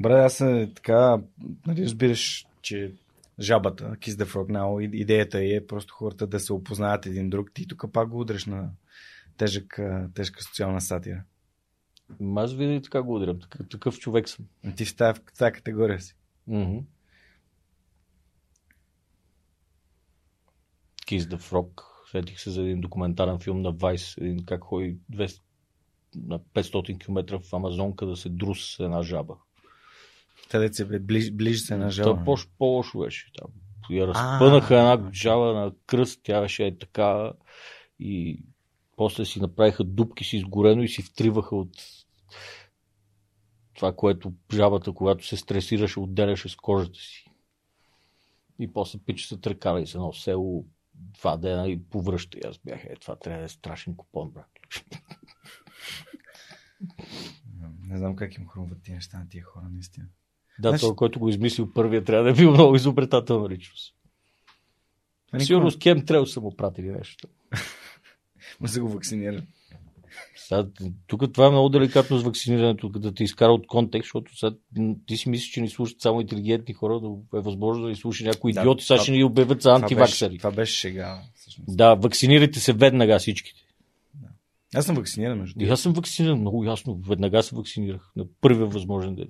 Добре, 0.00 0.12
аз 0.12 0.40
е 0.40 0.72
така, 0.74 1.20
нали, 1.66 1.84
разбираш, 1.84 2.46
че 2.62 2.92
жабата, 3.40 3.96
Kiss 4.00 4.10
the 4.10 4.24
Frog 4.24 4.52
Now, 4.52 4.90
идеята 4.94 5.44
е 5.44 5.66
просто 5.66 5.94
хората 5.94 6.26
да 6.26 6.40
се 6.40 6.52
опознаят 6.52 7.06
един 7.06 7.30
друг. 7.30 7.50
Ти 7.54 7.66
тук 7.66 7.84
пак 7.92 8.08
го 8.08 8.20
удреш 8.20 8.46
на 8.46 8.70
тежък, 9.42 9.80
тежка 10.14 10.42
социална 10.42 10.80
сатира. 10.80 11.22
Аз 12.36 12.54
винаги 12.54 12.82
така 12.82 13.02
го 13.02 13.14
удрям. 13.14 13.40
Такъв, 13.40 13.68
такъв 13.68 13.98
човек 13.98 14.28
съм. 14.28 14.46
Ти 14.76 14.84
в 14.84 14.96
тази, 14.96 15.20
в 15.20 15.38
тази 15.38 15.52
категория 15.52 16.00
си. 16.00 16.16
Mm-hmm. 16.48 16.82
Kiss 21.06 21.20
the 21.20 21.36
Frog. 21.36 21.82
Сетих 22.10 22.40
се 22.40 22.50
за 22.50 22.62
един 22.62 22.80
документален 22.80 23.38
филм 23.38 23.62
на 23.62 23.74
Vice, 23.74 24.20
един 24.20 24.44
как 24.44 24.64
ходи 24.64 24.98
200, 25.12 25.40
на 26.16 26.38
500 26.38 26.98
км 26.98 27.38
в 27.38 27.54
Амазонка 27.54 28.06
да 28.06 28.16
се 28.16 28.28
друс 28.28 28.76
с 28.76 28.80
една 28.80 29.02
жаба. 29.02 29.34
Къде 30.50 30.72
се 30.72 31.00
ближ, 31.00 31.32
ближ 31.32 31.62
се 31.62 31.76
на 31.76 31.90
жаба? 31.90 32.24
По- 32.24 32.36
по-лошо 32.58 32.98
беше. 32.98 33.30
Там. 33.38 33.50
Я 33.90 34.06
разпънаха 34.06 34.78
една 34.78 35.10
жаба 35.12 35.52
на 35.52 35.72
кръст, 35.86 36.20
тя 36.22 36.40
беше 36.40 36.66
е 36.66 36.78
така 36.78 37.32
и 37.98 38.42
после 39.02 39.24
си 39.24 39.40
направиха 39.40 39.84
дупки 39.84 40.24
си 40.24 40.36
изгорено 40.36 40.82
и 40.82 40.88
си 40.88 41.02
втриваха 41.02 41.56
от 41.56 41.70
това, 43.74 43.92
което 43.96 44.32
жабата, 44.52 44.92
когато 44.92 45.26
се 45.26 45.36
стресираше, 45.36 46.00
отделяше 46.00 46.48
с 46.48 46.56
кожата 46.56 46.98
си. 46.98 47.30
И 48.58 48.72
после 48.72 48.98
пича 48.98 49.28
се 49.28 49.40
тръкали 49.40 49.86
с 49.86 49.94
едно 49.94 50.12
село 50.12 50.66
два 50.94 51.36
дена 51.36 51.68
и 51.68 51.82
повръща. 51.82 52.38
И 52.38 52.40
аз 52.46 52.58
бях, 52.58 52.84
е, 52.84 52.94
това 53.00 53.16
трябва 53.16 53.38
да 53.38 53.44
е 53.44 53.48
страшен 53.48 53.96
купон, 53.96 54.30
брат. 54.30 54.50
Не 57.88 57.98
знам 57.98 58.16
как 58.16 58.34
им 58.34 58.48
хрумват 58.48 58.82
тия 58.82 58.94
неща 58.94 59.18
на 59.18 59.28
тия 59.28 59.44
хора, 59.44 59.64
наистина. 59.72 60.06
Да, 60.58 60.68
значи... 60.68 60.80
той, 60.80 60.96
който 60.96 61.18
го 61.18 61.28
измислил 61.28 61.72
първия, 61.72 62.04
трябва 62.04 62.24
да 62.24 62.30
е 62.30 62.34
бил 62.34 62.50
много 62.50 62.76
изобретателна 62.76 63.48
личност. 63.48 63.94
Никога... 65.32 65.44
Сигурно 65.44 65.70
с 65.70 65.78
Кем 65.78 66.06
Трел 66.06 66.26
са 66.26 66.40
му 66.40 66.56
пратили 66.56 66.90
нещо. 66.90 67.28
Ма 68.60 68.68
се 68.68 68.80
го 68.80 68.88
вакцинира. 68.88 69.42
Сега, 70.36 70.66
тук 71.06 71.32
това 71.32 71.46
е 71.46 71.50
много 71.50 71.68
деликатно 71.68 72.18
с 72.18 72.22
вакцинирането, 72.22 72.88
да 72.88 73.14
те 73.14 73.24
изкара 73.24 73.52
от 73.52 73.66
контекст, 73.66 74.06
защото 74.06 74.38
сега, 74.38 74.56
ти 75.06 75.16
си 75.16 75.28
мислиш, 75.28 75.50
че 75.50 75.60
ни 75.60 75.68
слушат 75.68 76.00
само 76.00 76.20
интелигентни 76.20 76.74
хора, 76.74 77.00
но 77.02 77.38
е 77.38 77.40
възможно 77.40 77.82
да 77.82 77.88
ни 77.88 77.96
слуша 77.96 78.24
някои 78.24 78.52
да, 78.52 78.60
идиоти, 78.60 78.84
сега 78.84 79.00
ще 79.00 79.12
ни 79.12 79.24
обявят 79.24 79.62
за 79.62 79.70
антиваксари. 79.70 80.38
Това 80.38 80.50
беше 80.50 80.74
шега. 80.74 81.22
Всъщност. 81.34 81.76
Да, 81.76 81.94
вакцинирайте 81.94 82.60
се 82.60 82.72
веднага 82.72 83.18
всичките. 83.18 83.60
Да. 84.14 84.28
Аз 84.74 84.86
съм 84.86 84.96
вакциниран, 84.96 85.38
между 85.38 85.64
И 85.64 85.68
аз 85.68 85.80
съм 85.80 85.92
вакциниран, 85.92 86.38
много 86.38 86.64
ясно. 86.64 87.00
Веднага 87.08 87.42
се 87.42 87.56
вакцинирах. 87.56 88.12
На 88.16 88.24
първия 88.40 88.66
възможен 88.66 89.14
ден. 89.14 89.28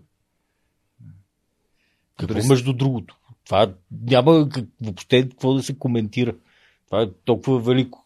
Какво 2.19 2.35
Дори... 2.35 2.49
между 2.49 2.73
другото? 2.73 3.17
Това 3.45 3.75
няма 4.09 4.49
въобще 4.81 5.29
какво 5.29 5.55
да 5.55 5.63
се 5.63 5.79
коментира. 5.79 6.35
Това 6.87 7.03
е 7.03 7.11
толкова 7.25 7.61
велико 7.61 8.02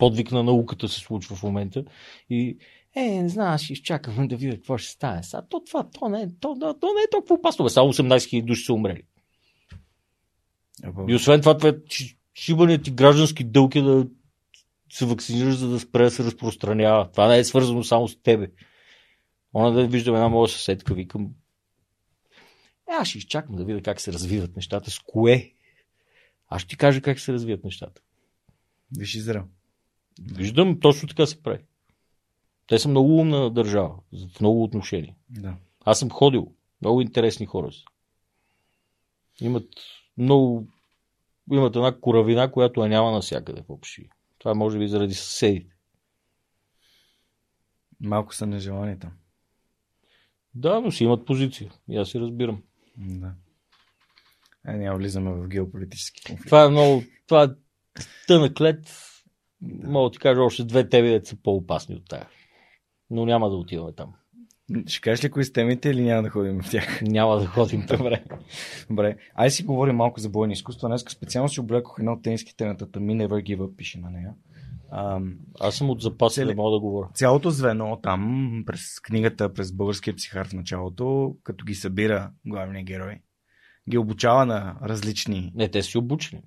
подвиг 0.00 0.32
на 0.32 0.42
науката 0.42 0.88
се 0.88 1.00
случва 1.00 1.36
в 1.36 1.42
момента. 1.42 1.84
И 2.30 2.56
е, 2.94 3.22
не 3.22 3.28
знам, 3.28 3.58
ще 3.58 3.72
изчакаме 3.72 4.26
да 4.26 4.36
видя 4.36 4.56
какво 4.56 4.78
ще 4.78 4.92
стане. 4.92 5.22
Са, 5.22 5.42
то 5.48 5.60
това, 5.64 5.90
то 5.90 6.08
не, 6.08 6.28
то, 6.40 6.56
то, 6.60 6.74
то 6.80 6.86
не 6.86 7.02
е 7.02 7.10
толкова 7.10 7.34
опасно. 7.34 7.68
Само 7.68 7.92
18 7.92 8.16
000 8.16 8.44
души 8.44 8.64
са 8.64 8.72
умрели. 8.72 9.02
И 11.08 11.14
освен 11.14 11.40
това, 11.40 11.56
това 11.56 11.68
е 11.68 11.74
шибаният 12.34 12.84
ти 12.84 12.90
граждански 12.90 13.44
дълг 13.44 13.74
е 13.74 13.82
да 13.82 14.06
се 14.92 15.06
вакцинираш, 15.06 15.54
за 15.54 15.68
да 15.68 15.80
спре 15.80 16.04
да 16.04 16.10
се 16.10 16.24
разпространява. 16.24 17.10
Това 17.10 17.28
не 17.28 17.38
е 17.38 17.44
свързано 17.44 17.84
само 17.84 18.08
с 18.08 18.22
тебе. 18.22 18.50
Она 19.54 19.70
да 19.70 19.86
виждам 19.86 20.14
една 20.14 20.28
моя 20.28 20.48
съседка, 20.48 20.94
викам, 20.94 21.30
е, 22.90 22.92
аз 22.92 23.08
ще 23.08 23.18
изчакам 23.18 23.56
да 23.56 23.64
видя 23.64 23.82
как 23.82 24.00
се 24.00 24.12
развиват 24.12 24.56
нещата. 24.56 24.90
С 24.90 24.98
кое? 24.98 25.52
Аз 26.48 26.62
ще 26.62 26.68
ти 26.68 26.76
кажа 26.76 27.00
как 27.00 27.20
се 27.20 27.32
развиват 27.32 27.64
нещата. 27.64 28.02
Виж 28.98 29.14
Израел. 29.14 29.44
Виждам, 30.18 30.80
точно 30.80 31.08
така 31.08 31.26
се 31.26 31.42
прави. 31.42 31.64
Те 32.66 32.78
са 32.78 32.88
много 32.88 33.16
умна 33.16 33.50
държава, 33.50 33.94
в 34.12 34.40
много 34.40 34.62
отношения. 34.62 35.14
Да. 35.30 35.56
Аз 35.84 35.98
съм 35.98 36.10
ходил. 36.10 36.52
Много 36.82 37.00
интересни 37.00 37.46
хора 37.46 37.72
са. 37.72 37.84
Имат 39.40 39.68
много... 40.18 40.68
Имат 41.52 41.76
една 41.76 42.00
коравина, 42.00 42.52
която 42.52 42.82
я 42.82 42.88
няма 42.88 43.12
навсякъде 43.12 43.64
въобще. 43.68 44.08
Това 44.38 44.54
може 44.54 44.78
би 44.78 44.88
заради 44.88 45.14
съседите. 45.14 45.76
Малко 48.00 48.34
са 48.34 48.46
нежелани 48.46 48.98
там. 48.98 49.12
Да, 50.54 50.80
но 50.80 50.90
си 50.90 51.04
имат 51.04 51.26
позиция. 51.26 51.72
И 51.88 51.96
аз 51.96 52.08
си 52.08 52.20
разбирам. 52.20 52.62
Да. 52.96 53.34
Е, 54.66 54.72
няма 54.72 54.98
влизаме 54.98 55.32
в 55.32 55.48
геополитически 55.48 56.22
конфликт. 56.22 56.46
Това 56.46 56.64
е 56.64 56.68
много... 56.68 57.02
Това 57.26 57.44
е 57.44 57.48
тънък 58.26 58.60
лед 58.60 58.96
да. 59.62 59.88
Мога 59.88 60.08
да 60.08 60.12
ти 60.12 60.18
кажа 60.18 60.42
още 60.42 60.64
две 60.64 60.88
теми, 60.88 61.20
са 61.24 61.36
по-опасни 61.42 61.94
от 61.94 62.08
тая. 62.08 62.28
Но 63.10 63.26
няма 63.26 63.50
да 63.50 63.56
отиваме 63.56 63.92
там. 63.92 64.14
Ще 64.86 65.00
кажеш 65.00 65.24
ли 65.24 65.30
кои 65.30 65.44
са 65.44 65.52
темите 65.52 65.88
или 65.88 66.02
няма 66.02 66.22
да 66.22 66.30
ходим 66.30 66.62
в 66.62 66.70
тях? 66.70 67.02
Няма 67.02 67.36
да 67.36 67.46
ходим. 67.46 67.86
Добре. 67.86 68.24
Добре. 68.90 69.16
Ай 69.34 69.50
си 69.50 69.62
говорим 69.62 69.96
малко 69.96 70.20
за 70.20 70.28
бойни 70.28 70.52
изкуства. 70.52 70.88
Днес 70.88 71.04
специално 71.08 71.48
си 71.48 71.60
облекох 71.60 71.96
едно 71.98 72.12
от 72.12 72.22
тениските 72.22 72.66
на 72.66 72.76
Татами 72.76 73.16
Never 73.16 73.28
Give 73.28 73.58
Up, 73.58 73.76
пише 73.76 73.98
на 73.98 74.10
нея. 74.10 74.34
Ам, 74.92 75.38
Аз 75.60 75.74
съм 75.74 75.90
от 75.90 76.02
запаса, 76.02 76.34
цели... 76.34 76.48
да 76.48 76.54
мога 76.54 76.70
да 76.70 76.80
говоря. 76.80 77.08
Цялото 77.14 77.50
звено 77.50 77.98
там, 78.02 78.62
през 78.66 79.00
книгата, 79.00 79.52
през 79.52 79.72
българския 79.72 80.16
психар 80.16 80.48
в 80.48 80.52
началото, 80.52 81.36
като 81.42 81.64
ги 81.64 81.74
събира 81.74 82.30
главния 82.46 82.84
герой, 82.84 83.20
ги 83.90 83.98
обучава 83.98 84.46
на 84.46 84.76
различни... 84.82 85.52
Не, 85.54 85.68
те 85.68 85.82
си 85.82 85.98
обучени. 85.98 86.42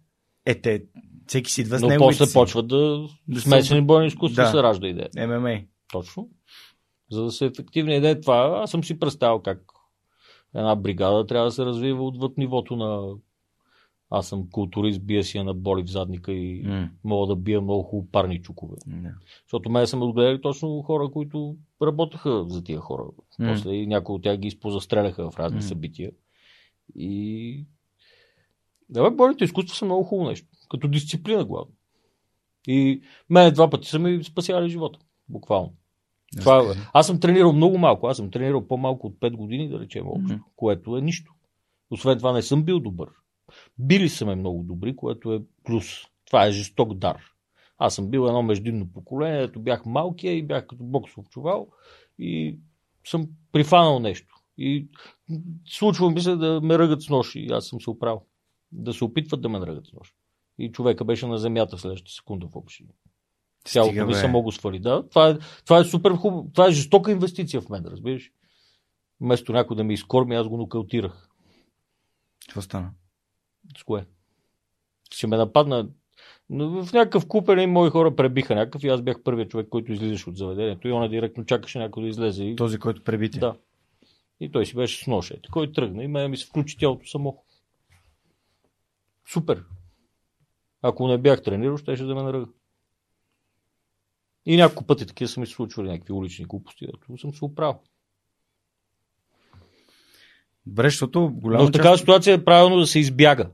Е, 0.45 0.61
те, 0.61 0.83
всеки 1.27 1.51
си 1.51 1.61
идва 1.61 1.79
с 1.79 1.81
Но 1.81 1.89
после 1.97 2.25
си. 2.25 2.33
почват 2.33 2.67
да, 2.67 3.07
да 3.27 3.41
смесени 3.41 3.79
са... 3.79 3.85
бойни 3.85 4.07
изкуства 4.07 4.43
да. 4.43 4.49
се 4.49 4.63
ражда 4.63 4.87
идея. 4.87 5.09
ММА. 5.27 5.59
Точно. 5.91 6.29
За 7.11 7.23
да 7.23 7.31
се 7.31 7.45
ефективна 7.45 7.93
идея 7.93 8.21
това, 8.21 8.59
аз 8.63 8.71
съм 8.71 8.83
си 8.83 8.99
представил 8.99 9.39
как 9.39 9.59
една 10.55 10.75
бригада 10.75 11.25
трябва 11.25 11.47
да 11.47 11.51
се 11.51 11.65
развива 11.65 12.05
отвъд 12.05 12.37
нивото 12.37 12.75
на 12.75 13.15
аз 14.15 14.27
съм 14.27 14.49
културист, 14.51 15.05
бия 15.05 15.23
си 15.23 15.39
на 15.39 15.53
боли 15.53 15.83
в 15.83 15.89
задника 15.89 16.31
и 16.33 16.65
mm. 16.65 16.89
мога 17.03 17.27
да 17.27 17.35
бия 17.35 17.61
много 17.61 17.83
хубаво 17.83 18.11
парни 18.11 18.41
чукове. 18.41 18.75
Yeah. 18.75 19.13
Защото 19.45 19.69
мен 19.69 19.87
съм 19.87 20.01
отгледали 20.01 20.41
точно 20.41 20.81
хора, 20.81 21.09
които 21.11 21.55
работеха 21.81 22.45
за 22.47 22.63
тия 22.63 22.79
хора. 22.79 23.03
Mm. 23.39 23.53
После 23.53 23.71
и 23.71 23.87
някои 23.87 24.15
от 24.15 24.23
тях 24.23 24.37
ги 24.37 24.47
изпозастреляха 24.47 25.31
в 25.31 25.39
разни 25.39 25.61
mm. 25.61 25.67
събития. 25.67 26.11
И 26.95 27.65
да, 28.89 29.11
бойните 29.11 29.43
изкуства 29.43 29.75
са 29.75 29.85
много 29.85 30.03
хубаво 30.03 30.29
нещо. 30.29 30.47
Като 30.69 30.87
дисциплина, 30.87 31.45
главно. 31.45 31.71
И 32.67 33.01
мен 33.29 33.53
два 33.53 33.69
пъти 33.69 33.87
са 33.87 33.99
ми 33.99 34.23
спасявали 34.23 34.69
живота. 34.69 34.99
Буквално. 35.29 35.73
Това, 36.39 36.57
е- 36.57 36.75
аз 36.93 37.07
съм 37.07 37.19
тренирал 37.19 37.53
много 37.53 37.77
малко. 37.77 38.07
Аз 38.07 38.17
съм 38.17 38.31
тренирал 38.31 38.67
по-малко 38.67 39.07
от 39.07 39.19
5 39.19 39.35
години, 39.35 39.69
да 39.69 39.79
речем, 39.79 40.07
общо, 40.07 40.33
mm-hmm. 40.33 40.43
което 40.55 40.97
е 40.97 41.01
нищо. 41.01 41.33
Освен 41.91 42.17
това 42.17 42.33
не 42.33 42.41
съм 42.41 42.63
бил 42.63 42.79
добър. 42.79 43.09
Били 43.79 44.09
са 44.09 44.25
ме 44.25 44.35
много 44.35 44.63
добри, 44.63 44.95
което 44.95 45.33
е 45.33 45.41
плюс. 45.63 45.85
Това 46.25 46.45
е 46.45 46.51
жесток 46.51 46.93
дар. 46.93 47.17
Аз 47.77 47.95
съм 47.95 48.09
бил 48.09 48.25
едно 48.27 48.43
междинно 48.43 48.91
поколение, 48.93 49.43
ето 49.43 49.59
бях 49.59 49.85
малкия 49.85 50.33
и 50.33 50.43
бях 50.43 50.67
като 50.67 50.83
боксов 50.83 51.29
чувал 51.29 51.67
и 52.19 52.59
съм 53.05 53.27
прифанал 53.51 53.99
нещо. 53.99 54.35
И 54.57 54.87
случва 55.65 56.11
ми 56.11 56.21
се 56.21 56.35
да 56.35 56.61
ме 56.61 56.79
ръгат 56.79 57.01
с 57.01 57.09
нож 57.09 57.35
и 57.35 57.47
аз 57.51 57.65
съм 57.65 57.81
се 57.81 57.89
оправил. 57.89 58.21
Да 58.71 58.93
се 58.93 59.03
опитват 59.03 59.41
да 59.41 59.49
ме 59.49 59.59
ръгат 59.59 59.87
с 59.87 59.93
нож. 59.93 60.13
И 60.59 60.71
човека 60.71 61.05
беше 61.05 61.27
на 61.27 61.37
земята 61.37 61.77
в 61.77 61.81
следващата 61.81 62.11
секунда 62.11 62.47
в 62.47 62.55
общи. 62.55 62.85
Стига, 63.67 64.05
ми 64.05 64.13
само 64.13 64.41
го 64.41 64.51
свали. 64.51 64.79
Да, 64.79 65.09
това 65.09 65.29
е, 65.29 65.37
това 65.65 65.79
е 65.79 65.83
супер 65.83 66.11
хубаво. 66.11 66.49
Това 66.53 66.67
е 66.67 66.71
жестока 66.71 67.11
инвестиция 67.11 67.61
в 67.61 67.69
мен, 67.69 67.85
разбираш. 67.85 68.31
Вместо 69.21 69.53
някой 69.53 69.77
да 69.77 69.83
ме 69.83 69.93
изкорми, 69.93 70.35
аз 70.35 70.47
го 70.47 70.57
нокаутирах. 70.57 71.29
Какво 72.47 72.61
стана? 72.61 72.91
С 73.77 73.83
кое? 73.83 74.05
Ще 75.11 75.27
ме 75.27 75.37
нападна. 75.37 75.89
Но 76.49 76.83
в 76.83 76.93
някакъв 76.93 77.27
купен 77.27 77.59
и 77.59 77.67
мои 77.67 77.89
хора 77.89 78.15
пребиха 78.15 78.55
някакъв 78.55 78.83
и 78.83 78.87
аз 78.87 79.01
бях 79.01 79.23
първият 79.23 79.51
човек, 79.51 79.67
който 79.69 79.91
излизаше 79.91 80.29
от 80.29 80.37
заведението. 80.37 80.87
И 80.87 80.91
он 80.91 81.09
директно 81.09 81.45
чакаше 81.45 81.79
някой 81.79 82.03
да 82.03 82.09
излезе. 82.09 82.43
И... 82.43 82.55
Този, 82.55 82.79
който 82.79 83.03
пребити. 83.03 83.39
Да. 83.39 83.55
И 84.39 84.51
той 84.51 84.65
си 84.65 84.75
беше 84.75 85.03
с 85.03 85.07
нож. 85.07 85.31
Ето, 85.31 85.49
Кой 85.51 85.71
тръгна 85.71 86.03
и 86.03 86.07
мен 86.07 86.31
ми 86.31 86.37
се 86.37 86.45
включи 86.45 86.77
тялото 86.77 87.07
само. 87.07 87.43
Супер. 89.33 89.63
Ако 90.85 91.07
не 91.07 91.17
бях 91.17 91.41
тренирал, 91.43 91.77
щеше 91.77 92.03
да 92.03 92.15
ме 92.15 92.23
наръга. 92.23 92.51
И 94.45 94.57
няколко 94.57 94.83
пъти 94.83 95.07
такива 95.07 95.27
са 95.27 95.39
ми 95.39 95.47
се 95.47 95.53
случвали 95.53 95.89
някакви 95.89 96.13
улични 96.13 96.45
глупости, 96.45 96.85
ето 96.85 97.17
съм 97.17 97.33
се 97.33 97.45
оправил. 97.45 97.79
Добре, 100.65 100.89
защото 100.89 101.21
Но 101.21 101.29
голяма 101.29 101.67
в 101.67 101.71
такава 101.71 101.97
ситуация 101.97 102.33
е 102.33 102.45
правилно 102.45 102.77
да 102.77 102.87
се 102.87 102.99
избяга. 102.99 103.51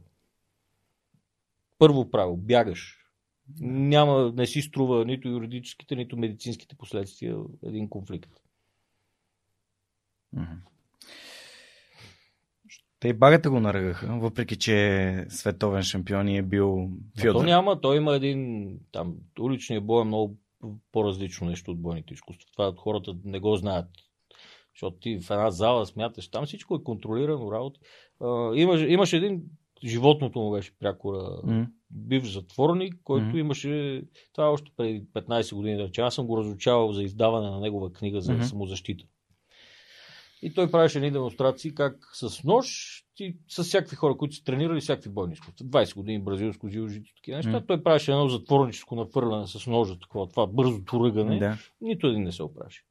Първо 1.78 2.12
правило, 2.12 2.38
бягаш. 2.38 3.06
Няма, 3.60 4.34
не 4.36 4.48
си 4.48 4.62
струва 4.62 5.06
нито 5.06 5.28
юридическите, 5.28 5.96
нито 5.96 6.18
медицинските 6.18 6.76
последствия 6.76 7.38
един 7.64 7.90
конфликт. 7.90 8.32
Мгм. 10.34 10.54
Те 13.00 13.08
и 13.08 13.14
багата 13.14 13.50
го 13.50 13.60
наръгаха, 13.60 14.08
въпреки 14.08 14.56
че 14.56 14.98
е 14.98 15.26
световен 15.30 15.84
шампион 15.84 16.28
и 16.28 16.38
е 16.38 16.42
бил 16.42 16.78
Но 16.78 16.88
то 17.16 17.22
Фьодор. 17.22 17.46
няма, 17.46 17.82
той 17.82 17.98
има 17.98 18.16
един, 18.16 18.70
там, 18.92 19.16
уличният 19.40 19.86
бой 19.86 20.02
е 20.02 20.06
много 20.06 20.38
по-различно 20.92 21.48
нещо 21.48 21.72
от 21.72 21.82
бойните 21.82 22.14
изкуства. 22.14 22.48
Това 22.52 22.74
хората 22.78 23.16
не 23.26 23.40
го 23.40 23.56
знаят. 23.56 23.86
Защото 24.76 24.98
ти 24.98 25.20
в 25.20 25.32
една 25.32 25.52
зала 25.52 25.86
смяташ, 25.86 26.28
там 26.28 26.46
всичко 26.46 26.76
е 26.76 26.84
контролирано 26.84 27.52
работа. 27.52 27.80
Имаш, 28.56 28.82
имаш 28.88 29.14
един, 29.14 29.42
животното 29.84 30.40
му 30.40 30.52
беше 30.52 30.78
прякора, 30.80 31.42
М. 31.44 31.68
бив 31.92 32.24
затворник, 32.32 32.96
който 33.04 33.28
Мгм. 33.28 33.38
имаше, 33.38 34.04
това 34.34 34.48
е 34.48 34.52
още 34.52 34.72
преди 34.78 35.06
15 35.14 35.56
години, 35.56 35.78
да 35.78 35.84
речем, 35.84 36.06
аз 36.06 36.16
съм 36.16 36.28
го 36.28 36.38
разучавал 36.38 36.94
за 36.94 37.04
издаване 37.04 37.50
на 37.50 37.60
негова 37.60 37.94
книга 37.94 38.22
за 38.22 38.34
Мгм. 38.34 38.44
самозащита. 38.44 39.06
И 40.42 40.54
той 40.54 40.72
правеше 40.72 40.98
едни 40.98 41.12
демонстрации 41.12 41.76
как 41.76 42.10
с 42.14 42.44
нож 42.44 43.00
и 43.20 43.38
с 43.48 43.64
всякакви 43.64 43.96
хора, 43.96 44.18
които 44.18 44.36
са 44.36 44.44
тренирали 44.44 44.80
всякакви 44.80 45.10
бойни 45.10 45.34
изкуства. 45.34 45.66
20 45.66 45.96
години 45.96 46.24
бразилско 46.24 46.70
жилжито, 46.70 47.16
такива 47.16 47.38
неща. 47.38 47.52
М. 47.52 47.66
Той 47.66 47.84
правеше 47.84 48.12
едно 48.12 48.28
затворническо 48.28 48.96
нафърляне 48.96 49.48
с 49.48 49.68
ножа, 49.68 50.00
такова, 50.00 50.30
това 50.30 50.48
бързото 50.48 51.06
ръгане. 51.06 51.40
Да. 51.40 51.58
Нито 51.82 52.08
един 52.08 52.24
не 52.24 52.32
се 52.32 52.44
оправеше. 52.44 52.86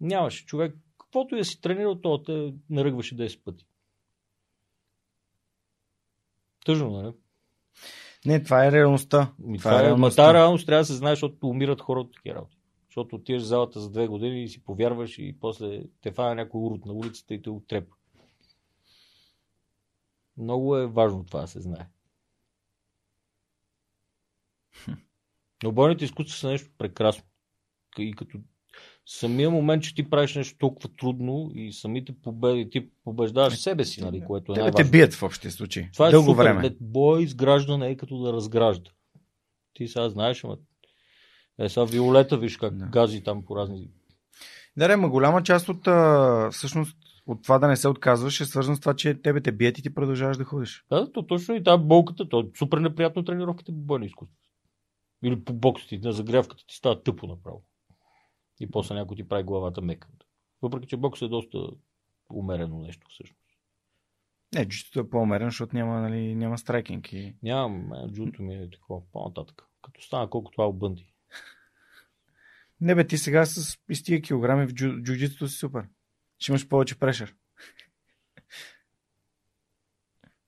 Нямаше 0.00 0.46
човек. 0.46 0.76
Каквото 0.98 1.34
и 1.34 1.38
да 1.38 1.44
си 1.44 1.60
тренирал, 1.60 2.00
то 2.00 2.22
те 2.22 2.54
наръгваше 2.70 3.16
10 3.16 3.44
пъти. 3.44 3.66
Тъжно, 6.64 6.90
нали? 6.90 7.12
Не, 8.26 8.42
това 8.42 8.66
е 8.66 8.72
реалността. 8.72 9.32
Ми, 9.38 9.58
това, 9.58 9.88
е, 9.88 9.94
ма 9.94 10.10
тази 10.10 10.34
реалност 10.34 10.66
трябва 10.66 10.80
да 10.82 10.86
се 10.86 10.94
знае, 10.94 11.12
защото 11.12 11.48
умират 11.48 11.80
хора 11.80 12.00
от 12.00 12.14
такива 12.14 12.34
работи. 12.34 12.57
Защото 12.98 13.16
отиваш 13.16 13.42
в 13.42 13.46
залата 13.46 13.80
за 13.80 13.90
две 13.90 14.06
години 14.06 14.42
и 14.42 14.48
си 14.48 14.64
повярваш 14.64 15.18
и 15.18 15.36
после 15.40 15.82
те 16.00 16.12
фана 16.12 16.34
някой 16.34 16.60
урод 16.60 16.86
на 16.86 16.92
улицата 16.92 17.34
и 17.34 17.42
те 17.42 17.50
отрепа. 17.50 17.96
Много 20.36 20.76
е 20.76 20.86
важно 20.86 21.24
това 21.24 21.40
да 21.40 21.46
се 21.46 21.60
знае. 21.60 21.88
Но 25.62 25.72
бойните 25.72 26.04
изкуства 26.04 26.38
са 26.38 26.48
нещо 26.48 26.70
прекрасно. 26.78 27.24
И 27.98 28.12
като 28.12 28.38
самия 29.06 29.50
момент, 29.50 29.82
че 29.82 29.94
ти 29.94 30.10
правиш 30.10 30.34
нещо 30.34 30.58
толкова 30.58 30.88
трудно 30.88 31.50
и 31.54 31.72
самите 31.72 32.12
победи, 32.12 32.70
ти 32.70 32.90
побеждаваш 33.04 33.56
себе 33.58 33.84
си, 33.84 34.00
нали, 34.00 34.24
което 34.26 34.52
е 34.52 34.54
Те, 34.54 34.70
те 34.70 34.90
бият 34.90 35.14
в 35.14 35.22
общия 35.22 35.50
случай. 35.50 35.88
Това 35.92 36.08
е 36.08 36.10
Дълго 36.10 36.30
супер. 36.30 36.42
време. 36.42 36.76
Бой 36.80 37.22
изграждане 37.22 37.88
е 37.88 37.96
като 37.96 38.18
да 38.18 38.32
разгражда. 38.32 38.90
Ти 39.74 39.88
сега 39.88 40.08
знаеш, 40.08 40.44
ама 40.44 40.56
е, 41.60 41.68
сега 41.68 41.84
Виолета, 41.84 42.38
виж 42.38 42.56
как 42.56 42.76
Да. 42.76 42.86
гази 42.86 43.22
там 43.22 43.44
по 43.44 43.56
разни... 43.56 43.90
Да, 44.76 44.96
ма 44.96 45.08
голяма 45.08 45.42
част 45.42 45.68
от 45.68 45.86
а, 45.86 46.48
всъщност 46.52 46.96
от 47.26 47.42
това 47.42 47.58
да 47.58 47.68
не 47.68 47.76
се 47.76 47.88
отказваш 47.88 48.40
е 48.40 48.44
свързано 48.44 48.76
с 48.76 48.80
това, 48.80 48.94
че 48.94 49.22
тебе 49.22 49.40
те 49.40 49.52
бият 49.52 49.78
и 49.78 49.82
ти 49.82 49.94
продължаваш 49.94 50.36
да 50.36 50.44
ходиш. 50.44 50.84
Да, 50.90 51.12
то 51.12 51.26
точно 51.26 51.54
и 51.54 51.64
тази 51.64 51.82
болката, 51.82 52.28
то 52.28 52.40
е 52.40 52.44
супер 52.58 52.78
неприятно 52.78 53.24
тренировките 53.24 53.72
по 53.72 53.78
бойни 53.78 54.06
изкуства. 54.06 54.36
Или 55.24 55.44
по 55.44 55.52
бокс 55.52 55.86
ти, 55.86 55.98
на 55.98 56.12
загрявката 56.12 56.64
ти 56.66 56.76
става 56.76 57.02
тъпо 57.02 57.26
направо. 57.26 57.62
И 58.60 58.70
после 58.70 58.94
някой 58.94 59.16
ти 59.16 59.28
прави 59.28 59.42
главата 59.42 59.80
мека. 59.80 60.08
Въпреки, 60.62 60.86
че 60.86 60.96
бокс 60.96 61.22
е 61.22 61.28
доста 61.28 61.58
умерено 62.34 62.78
нещо 62.78 63.06
всъщност. 63.10 63.42
Не, 64.54 64.68
чисто 64.68 65.00
е 65.00 65.10
по-умерен, 65.10 65.48
защото 65.48 65.76
няма, 65.76 66.00
нали, 66.00 66.34
няма 66.34 66.58
страйкинг. 66.58 67.12
И... 67.12 67.36
Нямам, 67.42 67.90
джуто 68.12 68.42
ми 68.42 68.54
е 68.54 68.70
такова, 68.70 69.02
по-нататък. 69.12 69.62
Като 69.82 70.02
стана 70.02 70.30
колко 70.30 70.50
това 70.50 70.68
обънди. 70.68 71.14
Не 72.80 72.94
бе, 72.94 73.06
ти 73.06 73.18
сега 73.18 73.46
с 73.46 73.78
с 73.92 74.02
тия 74.02 74.22
килограми 74.22 74.66
в 74.66 74.74
джу, 74.74 75.02
джуджитото 75.02 75.48
си 75.48 75.56
супер. 75.56 75.84
Ще 76.38 76.52
имаш 76.52 76.68
повече 76.68 76.98
прешър. 76.98 77.34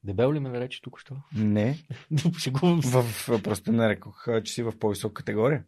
Дебел 0.05 0.33
ли 0.33 0.41
ме 0.41 0.49
нарече 0.49 0.83
тук 0.83 1.01
що? 1.01 1.17
Не, 1.35 1.79
в, 2.11 3.03
в, 3.03 3.43
просто 3.43 3.73
не 3.73 3.89
рекох, 3.89 4.29
а, 4.29 4.43
че 4.43 4.53
си 4.53 4.63
в 4.63 4.79
по-висока 4.79 5.15
категория. 5.15 5.65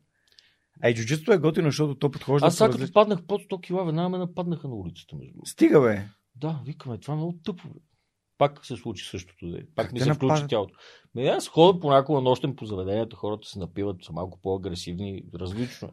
А 0.82 0.90
и 0.90 0.94
джуджитото 0.94 1.32
е 1.32 1.38
готино, 1.38 1.68
защото 1.68 1.94
то 1.94 2.10
подхожда 2.10 2.46
Аз 2.46 2.56
сега 2.56 2.70
като 2.70 2.78
различ- 2.78 2.92
паднах 2.92 3.26
под 3.26 3.42
100 3.42 3.60
кила, 3.60 3.84
веднага 3.84 4.08
ме 4.08 4.18
нападнаха 4.18 4.68
на 4.68 4.74
улицата. 4.74 5.16
Между. 5.16 5.38
Стига, 5.44 5.80
бе. 5.80 6.08
Да, 6.36 6.60
викаме, 6.66 6.98
това 6.98 7.14
е 7.14 7.16
много 7.16 7.38
тъпо. 7.44 7.68
Бе. 7.68 7.80
Пак 8.38 8.66
се 8.66 8.76
случи 8.76 9.08
същото. 9.08 9.50
Де. 9.50 9.66
Пак 9.76 9.86
Как 9.86 9.92
ми 9.92 10.00
се 10.00 10.12
включи 10.12 10.26
нападат? 10.26 10.50
тялото. 10.50 10.74
Ме, 11.14 11.22
аз 11.22 11.48
ходя 11.48 11.80
понякога 11.80 12.20
нощем 12.20 12.56
по 12.56 12.66
заведенията, 12.66 13.16
хората 13.16 13.48
се 13.48 13.58
напиват, 13.58 14.04
са 14.04 14.12
малко 14.12 14.40
по-агресивни, 14.42 15.24
различно. 15.34 15.90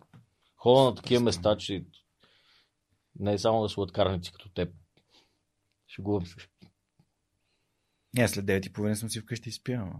Е. 0.59 0.61
Хода 0.61 0.83
на 0.83 0.95
такива 0.95 1.23
места, 1.23 1.57
че 1.57 1.85
не 3.19 3.33
е 3.33 3.37
само 3.37 3.61
да 3.61 3.69
сладкарници 3.69 4.31
като 4.31 4.49
теб. 4.49 4.73
Шегувам 5.87 6.25
се. 6.25 6.35
Не, 8.13 8.27
след 8.27 8.45
9.30 8.45 8.93
съм 8.93 9.09
си 9.09 9.19
вкъщи 9.19 9.49
и 9.49 9.51
спя. 9.51 9.73
ама. 9.73 9.99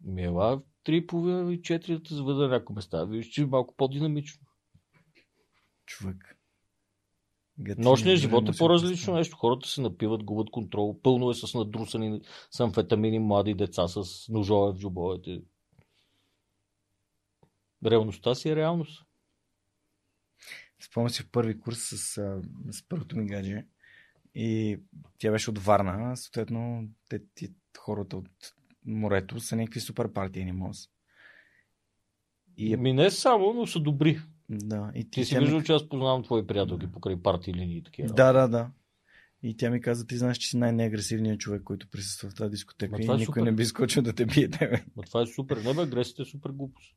Ми 0.00 0.24
ела 0.24 0.56
в 0.56 0.62
3,5 0.86 1.52
и 1.52 1.62
4 1.62 1.96
да 1.96 2.02
те 2.02 2.14
заведа 2.14 2.48
някои 2.48 2.76
места. 2.76 3.04
Виж, 3.04 3.26
че 3.26 3.42
е 3.42 3.46
малко 3.46 3.74
по-динамично. 3.76 4.46
Човек. 5.86 6.38
Гати, 7.58 7.80
Нощният 7.80 8.16
не 8.16 8.20
живот 8.20 8.48
е 8.48 8.58
по-различно 8.58 9.14
нещо. 9.14 9.36
Хората 9.36 9.68
се 9.68 9.80
напиват, 9.80 10.24
губят 10.24 10.50
контрол. 10.50 11.00
Пълно 11.02 11.30
е 11.30 11.34
с 11.34 11.54
надрусани 11.54 12.20
с 12.50 12.60
амфетамини 12.60 13.18
млади 13.18 13.54
деца 13.54 13.88
с 13.88 14.28
ножове 14.28 14.72
в 14.72 14.78
джобовете. 14.78 15.42
Реалността 17.84 18.34
си 18.34 18.48
е 18.48 18.56
реалност. 18.56 19.07
Спомням 20.80 21.10
си 21.10 21.22
в 21.22 21.28
първи 21.28 21.60
курс 21.60 21.78
с, 21.78 21.96
с 22.70 22.88
първото 22.88 23.16
ми 23.16 23.26
гадже 23.26 23.66
и 24.34 24.78
тя 25.18 25.30
беше 25.30 25.50
от 25.50 25.58
Варна. 25.58 26.16
Съответно, 26.16 26.84
те, 27.08 27.20
ти, 27.34 27.48
хората 27.78 28.16
от 28.16 28.28
морето 28.86 29.40
са 29.40 29.56
някакви 29.56 29.80
супер 29.80 30.12
партийни 30.12 30.52
моз. 30.52 30.88
И, 32.56 32.72
е- 32.72 32.76
Ми 32.76 32.92
не 32.92 33.10
само, 33.10 33.52
но 33.52 33.66
са 33.66 33.80
добри. 33.80 34.20
да, 34.50 34.92
и 34.94 35.10
Ти 35.10 35.24
си 35.24 35.30
тя 35.30 35.38
ми- 35.38 35.44
виждал, 35.44 35.62
че 35.62 35.72
аз 35.72 35.88
познавам 35.88 36.22
твои 36.22 36.46
приятелки 36.46 36.86
покрай 36.86 37.16
партии 37.16 37.54
линии 37.54 37.76
и 37.76 37.82
такива. 37.82 38.08
Да, 38.08 38.32
да, 38.32 38.48
да. 38.48 38.70
И 39.42 39.56
тя 39.56 39.70
ми 39.70 39.80
каза, 39.80 40.06
ти 40.06 40.16
знаеш, 40.16 40.38
че 40.38 40.48
си 40.48 40.56
най-неагресивният 40.56 41.40
човек, 41.40 41.62
който 41.62 41.88
присъства 41.88 42.30
в 42.30 42.34
тази 42.34 42.50
дискотека 42.50 42.92
Ма 42.92 42.98
и 42.98 43.04
е 43.04 43.08
никой 43.08 43.24
супер. 43.24 43.40
не 43.42 43.52
би 43.52 43.64
скочил 43.64 44.02
да 44.02 44.12
те 44.12 44.26
бие 44.26 44.50
тебе. 44.50 44.84
Но 44.96 45.02
това 45.02 45.22
е 45.22 45.26
супер. 45.26 45.56
Не 45.56 45.74
бе, 45.74 45.82
агресията 45.82 46.22
е 46.22 46.26
супер 46.26 46.50
глупост. 46.50 46.94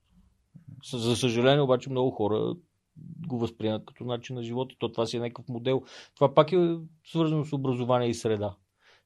За 0.93 1.15
съжаление, 1.15 1.61
обаче, 1.61 1.89
много 1.89 2.11
хора 2.11 2.55
го 3.27 3.39
възприемат 3.39 3.85
като 3.85 4.03
начин 4.03 4.35
на 4.35 4.43
живот 4.43 4.73
и 4.73 4.75
то 4.79 4.91
това 4.91 5.05
си 5.05 5.17
е 5.17 5.19
някакъв 5.19 5.49
модел. 5.49 5.81
Това 6.15 6.33
пак 6.33 6.51
е 6.51 6.77
свързано 7.05 7.45
с 7.45 7.53
образование 7.53 8.09
и 8.09 8.13
среда. 8.13 8.55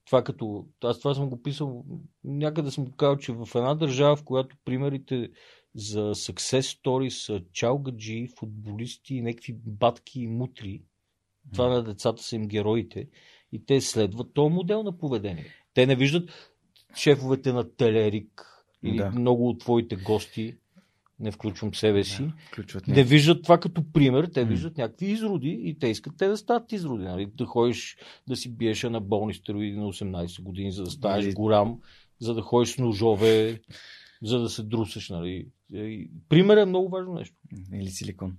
Това 0.05 0.23
като... 0.23 0.65
Аз 0.83 0.99
това 0.99 1.13
съм 1.13 1.29
го 1.29 1.41
писал, 1.41 1.85
някъде 2.23 2.71
съм 2.71 2.85
го 2.85 2.91
казал, 2.91 3.17
че 3.17 3.33
в 3.33 3.47
една 3.55 3.75
държава, 3.75 4.15
в 4.15 4.23
която 4.23 4.55
примерите 4.65 5.29
за 5.75 6.15
success 6.15 6.81
story 6.81 7.09
са 7.09 7.41
чалгаджи, 7.53 8.27
футболисти, 8.39 9.21
някакви 9.21 9.53
батки 9.65 10.21
и 10.21 10.27
мутри, 10.27 10.81
това 11.53 11.67
на 11.67 11.83
децата 11.83 12.23
са 12.23 12.35
им 12.35 12.47
героите 12.47 13.09
и 13.51 13.65
те 13.65 13.81
следват 13.81 14.33
този 14.33 14.53
модел 14.53 14.83
на 14.83 14.97
поведение. 14.97 15.45
Те 15.73 15.85
не 15.85 15.95
виждат 15.95 16.29
шефовете 16.95 17.53
на 17.53 17.75
Телерик 17.75 18.65
или 18.83 18.97
Да. 18.97 19.11
много 19.11 19.49
от 19.49 19.59
твоите 19.59 19.95
гости 19.95 20.57
не 21.19 21.31
включвам 21.31 21.75
себе 21.75 22.03
си. 22.03 22.23
Да, 22.23 22.33
Не 22.87 23.03
виждат 23.03 23.43
това 23.43 23.59
като 23.59 23.91
пример, 23.91 24.29
те 24.33 24.45
виждат 24.45 24.77
някакви 24.77 25.05
изроди 25.05 25.59
и 25.63 25.79
те 25.79 25.87
искат 25.87 26.13
те 26.17 26.27
да 26.27 26.37
стават 26.37 26.71
изроди. 26.71 27.03
Нали? 27.03 27.25
Да 27.25 27.45
ходиш 27.45 27.97
да 28.27 28.35
си 28.35 28.55
биеш 28.55 28.83
на 28.83 29.01
болни 29.01 29.33
стероиди 29.33 29.77
на 29.77 29.85
18 29.85 30.43
години, 30.43 30.71
за 30.71 30.83
да 30.83 30.91
станеш 30.91 31.25
Нали. 31.25 31.33
голям, 31.33 31.81
за 32.19 32.33
да 32.33 32.41
ходиш 32.41 32.75
с 32.75 32.77
ножове, 32.77 33.61
за 34.23 34.39
да 34.39 34.49
се 34.49 34.63
друсаш. 34.63 35.09
Нали? 35.09 35.47
Пример 36.29 36.57
е 36.57 36.65
много 36.65 36.89
важно 36.89 37.13
нещо. 37.13 37.35
Или 37.73 37.89
силикон. 37.89 38.37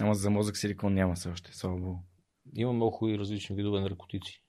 Ама 0.00 0.14
за 0.14 0.30
мозък 0.30 0.56
силикон 0.56 0.94
няма 0.94 1.14
все 1.14 1.28
още, 1.28 1.56
слава 1.56 1.76
богу. 1.78 1.98
Има 2.56 2.72
много 2.72 2.90
хубави 2.90 3.18
различни 3.18 3.56
видове 3.56 3.80
наркотици. 3.80 4.42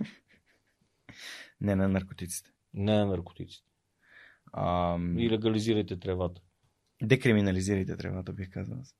Не 1.60 1.74
на 1.74 1.88
наркотиците. 1.88 2.50
Не 2.74 2.96
на 2.96 3.06
наркотиците. 3.06 3.71
А, 4.52 4.98
И 5.16 5.30
легализирайте 5.30 5.98
тревата. 6.00 6.40
декриминализирайте 7.02 7.96
тревата, 7.96 8.32
бих 8.32 8.50
казал. 8.50 8.78
аз. 8.80 8.96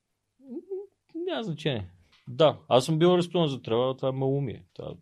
Няма 1.15 1.43
значение. 1.45 1.91
Да, 2.29 2.59
аз 2.69 2.85
съм 2.85 2.99
бил 2.99 3.15
арестуван 3.15 3.49
за 3.49 3.63
трева, 3.63 3.97
това 3.97 4.09
е 4.09 4.13
малумие. 4.13 4.65
Това... 4.73 4.95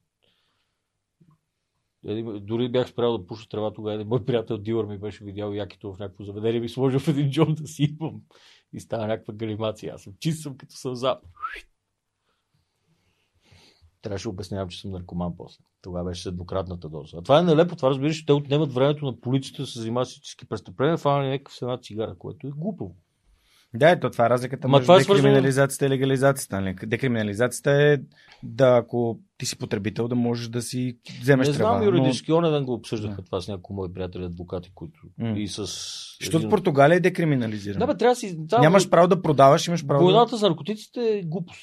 Един- 2.05 2.47
Дори 2.47 2.69
бях 2.69 2.89
спрял 2.89 3.19
да 3.19 3.27
пуша 3.27 3.49
трева 3.49 3.73
тогава. 3.73 3.95
Един 3.95 4.07
мой 4.09 4.25
приятел 4.25 4.59
дилър 4.59 4.85
ми 4.85 4.99
беше 4.99 5.25
видял 5.25 5.53
якито 5.53 5.93
в 5.93 5.99
някакво 5.99 6.25
заведение 6.25 6.61
ми 6.61 6.69
сложил 6.69 6.99
в 7.01 7.09
един 7.09 7.31
джон 7.31 7.55
да 7.55 7.67
си 7.67 7.97
имам. 8.01 8.23
И 8.73 8.81
става 8.81 9.07
някаква 9.07 9.35
галимация. 9.35 9.95
Аз 9.95 10.03
съм 10.03 10.15
чист 10.21 10.43
съм 10.43 10.57
като 10.57 10.75
сълза. 10.77 11.21
Трябваше 14.03 14.23
да 14.23 14.31
обяснявам, 14.31 14.69
че 14.69 14.81
съм 14.81 14.91
наркоман 14.91 15.37
после. 15.37 15.65
Тогава 15.83 16.05
беше 16.05 16.23
след 16.23 16.35
двукратната 16.35 16.89
доза. 16.89 17.17
А 17.17 17.23
това 17.23 17.39
е 17.39 17.43
нелепо. 17.43 17.77
Това 17.77 17.91
разбираш, 17.91 18.17
че 18.17 18.27
те 18.27 18.33
отнемат 18.33 18.73
времето 18.73 19.05
на 19.05 19.21
полицията 19.21 19.63
да 19.63 19.67
се 19.67 19.79
занимават 19.79 20.09
с 20.09 20.13
всички 20.13 20.49
престъпления, 20.49 20.97
фанали 20.97 21.29
някакъв 21.29 21.55
с 21.55 21.63
една 21.63 21.79
цигара, 21.79 22.15
което 22.19 22.47
е 22.47 22.51
глупаво. 22.51 22.97
Да, 23.75 23.91
ето 23.91 24.11
това 24.11 24.27
е 24.27 24.31
разликата 24.31 24.67
Ама 24.67 24.77
между 24.79 24.85
това 24.85 24.97
е 24.97 25.01
свързано- 25.01 25.17
декриминализацията 25.17 25.87
и 25.87 25.91
легализацията. 25.91 26.61
Нали? 26.61 26.77
Декриминализацията 26.83 27.71
е 27.73 27.99
да, 28.43 28.77
ако 28.77 29.19
ти 29.39 29.47
си 29.47 29.59
потребител, 29.59 30.09
да 30.09 30.15
можеш 30.15 30.49
да 30.49 30.63
си 30.63 30.99
вземеш 31.21 31.49
не 31.49 31.55
знам 31.55 31.83
юридически, 31.83 32.33
но... 32.33 32.51
ден 32.51 32.65
го 32.65 32.75
обсъждаха 32.75 33.17
Да. 33.17 33.23
това 33.23 33.41
с 33.41 33.49
някои 33.49 33.77
мои 33.77 33.93
приятели 33.93 34.25
адвокати, 34.25 34.71
които 34.75 35.01
М. 35.19 35.39
и 35.39 35.49
с... 35.49 35.57
Защото 36.21 36.37
един- 36.37 36.49
Португалия 36.51 36.97
е 36.97 37.01
декриминализирано. 37.01 37.87
Да, 37.87 37.93
бе, 37.93 37.99
трябва 37.99 38.13
да 38.13 38.17
си... 38.17 38.39
Там... 38.49 38.61
Нямаш 38.61 38.91
право 38.91 39.09
да 39.09 39.23
продаваш, 39.23 39.67
имаш 39.67 39.87
право 39.87 40.01
да... 40.01 40.05
Войната 40.13 40.39
с 40.39 40.43
наркотиците 40.43 41.01
е 41.01 41.23
глупост. 41.23 41.63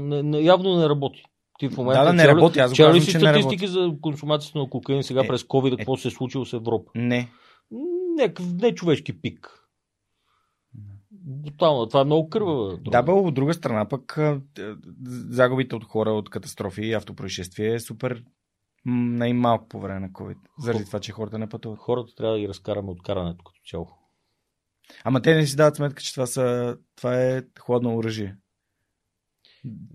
Не, 0.00 0.22
не, 0.22 0.40
явно 0.40 0.76
не 0.76 0.88
работи. 0.88 1.22
Ти 1.58 1.68
в 1.68 1.76
момента 1.76 2.00
Да, 2.00 2.04
да, 2.04 2.12
не 2.12 2.22
чел 2.22 2.28
работи, 2.28 2.58
аз 2.58 2.70
го 2.70 2.94
ли 2.94 3.00
си 3.00 3.10
че 3.10 3.18
не 3.18 3.24
статистики 3.24 3.66
за 3.66 3.92
консумацията 4.00 4.58
на 4.58 4.70
кокаин 4.70 5.02
сега 5.02 5.24
Е, 5.24 5.26
през 5.26 5.42
COVID, 5.42 5.74
е. 5.74 5.76
какво 5.76 5.96
се 5.96 6.08
е 6.08 6.10
случило 6.10 6.44
с 6.44 6.52
Европа? 6.52 6.90
Не. 6.94 7.30
Някакъв 8.18 8.54
нечовешки 8.54 9.20
пик. 9.20 9.60
Брутално. 11.10 11.86
Това 11.86 12.00
е 12.00 12.04
много 12.04 12.28
кървава. 12.28 12.76
Да, 12.76 13.02
бе, 13.02 13.12
от 13.12 13.34
друга 13.34 13.54
страна 13.54 13.88
пък 13.88 14.18
загубите 15.06 15.76
от 15.76 15.84
хора 15.84 16.10
от 16.10 16.30
катастрофи 16.30 16.82
и 16.82 16.92
автопроизшествия 16.92 17.74
е 17.74 17.80
супер 17.80 18.22
най-малко 18.86 19.68
по 19.68 19.80
време 19.80 20.00
на 20.00 20.08
COVID. 20.08 20.36
Заради 20.58 20.84
това, 20.84 21.00
че 21.00 21.12
хората 21.12 21.38
не 21.38 21.48
пътуват. 21.48 21.78
Хората 21.78 22.14
трябва 22.14 22.34
да 22.34 22.40
ги 22.40 22.48
разкараме 22.48 22.90
от 22.90 23.02
карането 23.02 23.44
като 23.44 23.60
цяло. 23.70 23.88
Ама 25.04 25.22
те 25.22 25.34
не 25.34 25.46
си 25.46 25.56
дават 25.56 25.76
сметка, 25.76 26.02
че 26.02 26.14
това, 26.14 26.26
са, 26.26 26.76
това 26.96 27.22
е 27.22 27.42
хладно 27.60 27.96
оръжие. 27.96 28.36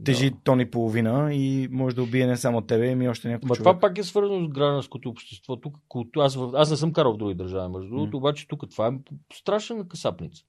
Тежи 0.06 0.30
Да. 0.30 0.38
тон 0.44 0.60
и 0.60 0.72
половина 0.72 1.34
и 1.34 1.68
може 1.72 1.96
да 1.96 2.04
убие 2.04 2.28
не 2.28 2.38
само 2.38 2.62
тебе, 2.62 2.92
ами 2.92 3.10
още 3.10 3.28
някой 3.28 3.48
Ма 3.48 3.56
човек. 3.56 3.66
това 3.66 3.80
пак 3.80 3.98
е 3.98 4.04
свързано 4.04 4.46
с 4.46 4.50
гражданското 4.50 5.10
общество. 5.10 5.58
Тук, 5.58 5.78
култу... 5.88 6.20
аз, 6.22 6.38
аз 6.54 6.72
не 6.72 6.78
съм 6.78 6.94
карал 6.94 7.14
в 7.14 7.18
други 7.18 7.36
държави, 7.36 7.74
между 7.74 7.90
другото, 7.90 8.18
обаче 8.18 8.48
тук 8.48 8.70
това 8.70 8.88
е 8.88 8.92
страшна 9.34 9.88
касапница. 9.88 10.44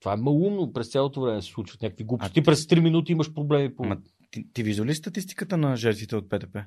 Това 0.00 0.12
е 0.12 0.16
малумно. 0.16 0.72
През 0.72 0.88
цялото 0.88 1.20
време 1.20 1.42
се 1.42 1.48
случват 1.48 1.82
някакви 1.82 2.04
глупости. 2.04 2.34
Ти 2.34 2.42
през 2.42 2.66
3 2.66 2.80
минути 2.80 3.12
имаш 3.12 3.32
проблеми. 3.32 3.74
По... 3.74 3.84
Ама 3.84 3.96
ти, 4.30 4.52
ти 4.52 4.62
вижда 4.62 4.84
ли 4.84 4.94
статистиката 4.94 5.56
на 5.56 5.76
жертвите 5.76 6.16
от 6.16 6.28
ПТП? 6.28 6.58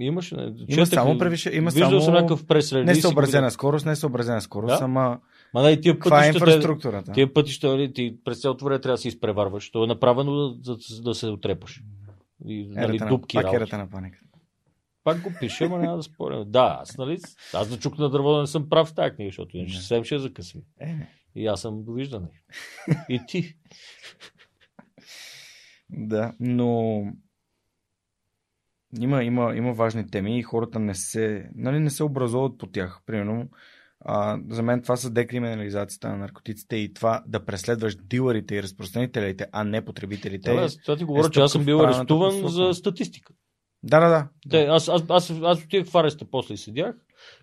Имаш, 0.00 0.32
не, 0.32 0.42
Има 0.42 0.54
четах 0.68 0.88
само 0.88 1.18
превише, 1.18 1.50
има 1.50 1.70
Виждал 1.70 1.88
само 1.90 2.02
съм 2.02 2.14
някакъв 2.14 2.46
прес 2.46 2.72
не 2.72 2.94
съобразена 2.94 3.50
скорост, 3.50 3.86
не 3.86 3.96
съобразена 3.96 4.40
скорост, 4.40 4.78
Да? 4.78 4.84
ама 4.84 5.20
Ма 5.54 5.62
не, 5.62 5.80
тия 5.80 5.94
каква 5.94 6.18
е 6.18 6.28
пътища, 6.28 6.44
те- 6.44 6.50
инфраструктурата? 6.50 7.12
тия 7.12 7.32
пътища, 7.32 7.68
нали, 7.68 7.92
ти 7.92 8.16
през 8.24 8.40
цялото 8.40 8.64
време 8.64 8.80
трябва 8.80 8.94
да 8.94 8.98
се 8.98 9.08
изпреварваш. 9.08 9.70
То 9.70 9.84
е 9.84 9.86
направено 9.86 10.32
да, 10.48 10.74
да, 10.74 10.76
да 11.02 11.14
се 11.14 11.26
отрепаш. 11.26 11.82
И, 12.46 12.66
нали, 12.68 12.84
Ерата 12.84 13.04
на, 13.04 13.10
дупки 13.10 13.34
пак 13.34 13.44
работи. 13.44 13.56
ерата 13.56 13.78
на 13.78 13.90
паника. 13.90 14.18
Пак 15.04 15.20
го 15.20 15.32
пише, 15.40 15.64
ама 15.64 15.78
няма 15.78 15.96
да 15.96 16.02
спорим. 16.02 16.44
Да, 16.46 16.78
аз, 16.80 16.96
нали, 16.98 17.18
аз 17.54 17.68
да 17.68 17.78
чук 17.78 17.98
на 17.98 18.10
дърво 18.10 18.40
не 18.40 18.46
съм 18.46 18.68
прав 18.68 18.88
в 18.88 18.94
тази 18.94 19.14
книга, 19.14 19.28
защото 19.28 19.56
иначе 19.56 19.76
съвсем 19.76 20.04
ще 20.04 20.14
я 20.14 20.20
закъсим. 20.20 20.60
Е. 20.80 20.96
И 21.34 21.46
аз 21.46 21.60
съм 21.60 21.84
довиждане. 21.84 22.26
И 23.08 23.20
ти. 23.28 23.54
Да, 25.90 26.32
но 26.40 27.00
има, 29.00 29.24
има, 29.24 29.56
има 29.56 29.72
важни 29.72 30.10
теми 30.10 30.38
и 30.38 30.42
хората 30.42 30.78
не 30.78 30.94
се, 30.94 31.50
нали, 31.54 31.78
не 31.78 31.90
се 31.90 32.04
образуват 32.04 32.58
по 32.58 32.66
тях. 32.66 33.00
Примерно, 33.06 33.48
а, 34.00 34.38
за 34.48 34.62
мен 34.62 34.82
това 34.82 34.96
са 34.96 35.10
декриминализацията 35.10 36.08
на 36.08 36.16
наркотиците 36.16 36.76
и 36.76 36.94
това 36.94 37.22
да 37.26 37.44
преследваш 37.44 37.96
дилърите 37.96 38.54
и 38.54 38.62
разпространителите, 38.62 39.46
а 39.52 39.64
не 39.64 39.84
потребителите. 39.84 40.54
Да, 40.54 40.68
това 40.84 40.96
ти 40.96 41.04
говоря, 41.04 41.26
е 41.26 41.30
че 41.30 41.40
аз 41.40 41.52
съм 41.52 41.64
бил 41.64 41.80
арестуван 41.80 42.40
посока. 42.40 42.66
за 42.68 42.74
статистика. 42.74 43.32
Да, 43.82 44.00
да, 44.00 44.08
да. 44.08 44.28
Те, 44.50 44.64
аз, 44.64 44.88
аз, 44.88 45.02
аз, 45.08 45.30
аз 45.42 45.64
отидах 45.64 45.86
в 45.86 45.94
ареста, 45.94 46.24
после 46.30 46.54
и 46.54 46.56
седях. 46.56 46.96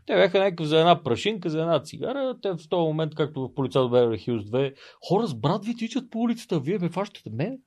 Те 0.05 0.15
бяха 0.15 0.39
някакъв 0.39 0.67
за 0.67 0.79
една 0.79 1.03
прашинка, 1.03 1.49
за 1.49 1.61
една 1.61 1.83
цигара. 1.83 2.35
Те 2.41 2.49
в 2.49 2.69
този 2.69 2.87
момент, 2.87 3.15
както 3.15 3.41
в 3.41 3.53
полица 3.53 3.79
от 3.79 3.91
Бевер 3.91 4.17
Хилс 4.17 4.43
2, 4.43 4.73
хора 5.07 5.27
с 5.27 5.35
брат 5.35 5.65
ви 5.65 5.75
тичат 5.75 6.09
по 6.11 6.19
улицата, 6.19 6.59
вие 6.59 6.79
ме 6.79 6.89
фащате 6.89 7.29
мен. 7.29 7.57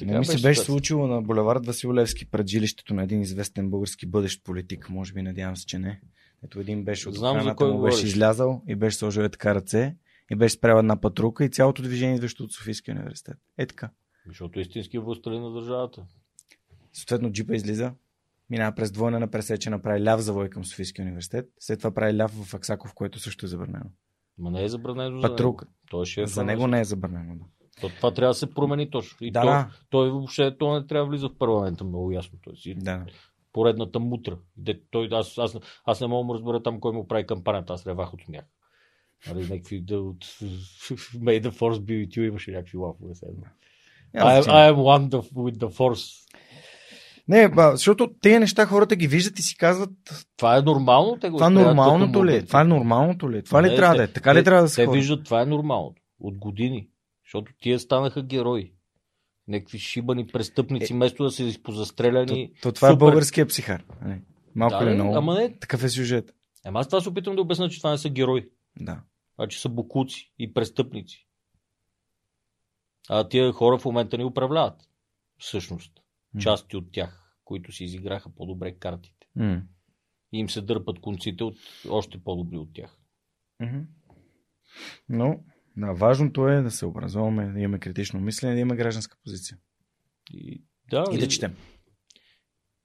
Не 0.00 0.18
ми 0.18 0.24
се 0.24 0.42
беше 0.42 0.60
случило 0.60 1.06
на 1.06 1.22
булевард 1.22 1.66
Василевски 1.66 2.30
пред 2.30 2.46
жилището 2.48 2.94
на 2.94 3.02
един 3.02 3.20
известен 3.20 3.70
български 3.70 4.06
бъдещ 4.06 4.44
политик. 4.44 4.90
Може 4.90 5.12
би, 5.12 5.22
надявам 5.22 5.56
се, 5.56 5.66
че 5.66 5.78
не. 5.78 6.00
Ето 6.44 6.60
един 6.60 6.84
беше 6.84 7.08
от 7.08 7.14
Знам 7.14 7.42
за 7.42 7.54
кой 7.54 7.72
му 7.72 7.82
беше 7.82 8.06
излязал 8.06 8.62
и 8.68 8.74
беше 8.74 8.96
сложил 8.96 9.22
е 9.22 9.28
така 9.28 9.54
ръце 9.54 9.96
и 10.30 10.36
беше 10.36 10.54
спрял 10.54 10.78
една 10.78 11.00
патрука 11.00 11.44
и 11.44 11.48
цялото 11.48 11.82
движение 11.82 12.16
идващо 12.16 12.44
от 12.44 12.52
Софийския 12.52 12.94
университет. 12.94 13.36
Е 13.58 13.66
така. 13.66 13.90
Защото 14.26 14.58
е 14.58 14.62
истински 14.62 14.98
властелин 14.98 15.42
на 15.42 15.52
държавата. 15.52 16.06
Съответно 16.92 17.32
джипа 17.32 17.54
излиза, 17.54 17.92
минава 18.50 18.74
през 18.74 18.92
двойна 18.92 19.20
на 19.20 19.30
пресечена, 19.30 19.82
прави 19.82 20.04
ляв 20.04 20.20
завой 20.20 20.48
към 20.48 20.64
Софийския 20.64 21.02
университет, 21.02 21.48
след 21.60 21.78
това 21.78 21.90
прави 21.90 22.18
ляв 22.18 22.30
в 22.30 22.54
Аксаков, 22.54 22.94
което 22.94 23.18
също 23.18 23.46
е 23.46 23.48
забранено. 23.48 23.90
Ма 24.38 24.50
не 24.50 24.64
е 24.64 24.68
забранено 24.68 25.20
Патрук. 25.20 25.60
за 25.60 25.66
него. 25.66 25.76
Той 25.90 26.02
е 26.02 26.06
шеф 26.06 26.30
За 26.30 26.44
него 26.44 26.66
не 26.66 26.80
е 26.80 26.84
забранено. 26.84 27.34
Да, 27.34 27.44
То, 27.82 27.88
това 27.88 28.10
трябва 28.10 28.30
да 28.30 28.34
се 28.34 28.54
промени 28.54 28.90
точно. 28.90 29.26
И 29.26 29.30
да, 29.30 29.40
то, 29.40 29.46
да, 29.46 29.68
той 29.90 30.10
въобще 30.10 30.56
то 30.58 30.74
не 30.74 30.86
трябва 30.86 31.06
да 31.06 31.10
влиза 31.10 31.28
в 31.28 31.38
парламента, 31.38 31.84
много 31.84 32.12
ясно. 32.12 32.38
Той 32.44 32.56
си 32.56 32.74
да. 32.74 33.04
поредната 33.52 34.00
мутра. 34.00 34.38
Де, 34.56 34.80
той, 34.90 35.08
аз, 35.12 35.38
аз, 35.38 35.56
аз 35.84 36.00
не 36.00 36.06
мога 36.06 36.32
да 36.32 36.34
разбера 36.38 36.62
там 36.62 36.80
кой 36.80 36.92
му 36.92 37.08
прави 37.08 37.26
кампанията, 37.26 37.72
аз 37.72 37.86
ревах 37.86 38.14
от 38.14 38.20
смях. 38.22 38.44
Нали, 39.28 39.40
някакви 39.40 39.80
да, 39.80 40.00
от 40.00 40.24
May 40.24 41.42
the 41.42 41.50
Force 41.50 41.78
be 41.78 42.06
with 42.06 42.08
you 42.08 42.28
имаше 42.28 42.50
някакви 42.50 42.76
лафове. 42.78 43.14
I. 44.14 44.42
I 44.42 44.72
am 44.72 44.76
one 44.76 45.08
the, 45.08 45.32
with 45.32 45.56
the 45.56 45.70
force. 45.70 46.22
Не, 47.28 47.48
ба, 47.48 47.70
защото 47.72 48.10
тези 48.22 48.38
неща 48.38 48.66
хората 48.66 48.96
ги 48.96 49.06
виждат 49.08 49.38
и 49.38 49.42
си 49.42 49.56
казват, 49.56 49.90
Това 50.36 50.56
е 50.56 50.62
нормално. 50.62 51.18
Те 51.20 51.30
го 51.30 51.36
това 51.36 51.46
приемат 51.46 51.66
нормалното 51.66 52.06
като 52.06 52.26
ли 52.26 52.36
е? 52.36 52.44
Това 52.44 52.60
е 52.60 52.64
нормалното 52.64 53.30
ли 53.30 53.38
е? 53.38 53.42
Това 53.42 53.62
ли 53.62 53.68
Не, 53.68 53.76
трябва 53.76 53.94
те- 53.94 53.98
да 53.98 54.04
е? 54.04 54.08
Така 54.08 54.34
ли 54.34 54.38
те- 54.38 54.44
трябва 54.44 54.62
да 54.62 54.68
се 54.68 54.84
Те 54.84 54.90
виждат, 54.90 55.24
това 55.24 55.42
е 55.42 55.46
нормалното. 55.46 56.02
От 56.20 56.38
години. 56.38 56.88
Защото 57.32 57.52
тия 57.60 57.78
станаха 57.78 58.22
герои. 58.22 58.72
Някакви 59.48 59.78
шибани 59.78 60.26
престъпници, 60.26 60.92
вместо 60.92 61.24
да 61.24 61.30
се 61.30 61.44
изпозастреляни. 61.44 62.52
То, 62.54 62.60
то 62.62 62.72
това 62.72 62.88
е 62.88 62.92
супер- 62.92 62.98
българския 62.98 63.46
психар. 63.46 63.84
нали? 64.02 64.20
Малко 64.54 64.76
Да, 64.78 64.84
ли 64.84 64.88
бе, 64.88 64.94
много? 64.94 65.14
Ама 65.16 65.34
не. 65.34 65.58
Такъв 65.58 65.84
е 65.84 65.88
сюжет. 65.88 66.34
Ама 66.64 66.80
аз 66.80 66.88
това 66.88 67.00
се 67.00 67.08
опитвам 67.08 67.36
да 67.36 67.42
обясня, 67.42 67.68
че 67.68 67.78
това 67.78 67.90
не 67.90 67.98
са 67.98 68.08
герои. 68.10 68.48
Да. 68.80 69.02
а 69.38 69.48
че 69.48 69.60
са 69.60 69.68
букуци 69.68 70.32
и 70.38 70.52
престъпници. 70.54 71.28
А 73.08 73.28
тия 73.28 73.52
хора 73.52 73.78
в 73.78 73.84
момента 73.84 74.18
ни 74.18 74.24
управляват. 74.24 74.88
Всъщност. 75.38 75.92
Части 76.40 76.76
от 76.76 76.92
тях, 76.92 77.36
които 77.44 77.72
си 77.72 77.84
изиграха 77.84 78.30
по-добре 78.34 78.72
картите. 78.74 79.26
М. 79.36 79.62
И 80.32 80.38
им 80.38 80.50
се 80.50 80.60
дърпат 80.60 81.00
конците 81.00 81.44
от 81.44 81.56
още 81.90 82.18
по-добри 82.24 82.56
от 82.56 82.72
тях. 82.74 82.98
Но, 85.08 85.40
да, 85.76 85.92
важното 85.92 86.48
е 86.48 86.62
да 86.62 86.70
се 86.70 86.86
образуваме, 86.86 87.52
да 87.52 87.60
имаме 87.60 87.78
критично 87.78 88.20
мислене, 88.20 88.54
да 88.54 88.60
имаме 88.60 88.76
гражданска 88.76 89.16
позиция. 89.24 89.58
И, 90.30 90.64
да, 90.90 91.04
И 91.12 91.18
да 91.18 91.28
четем. 91.28 91.56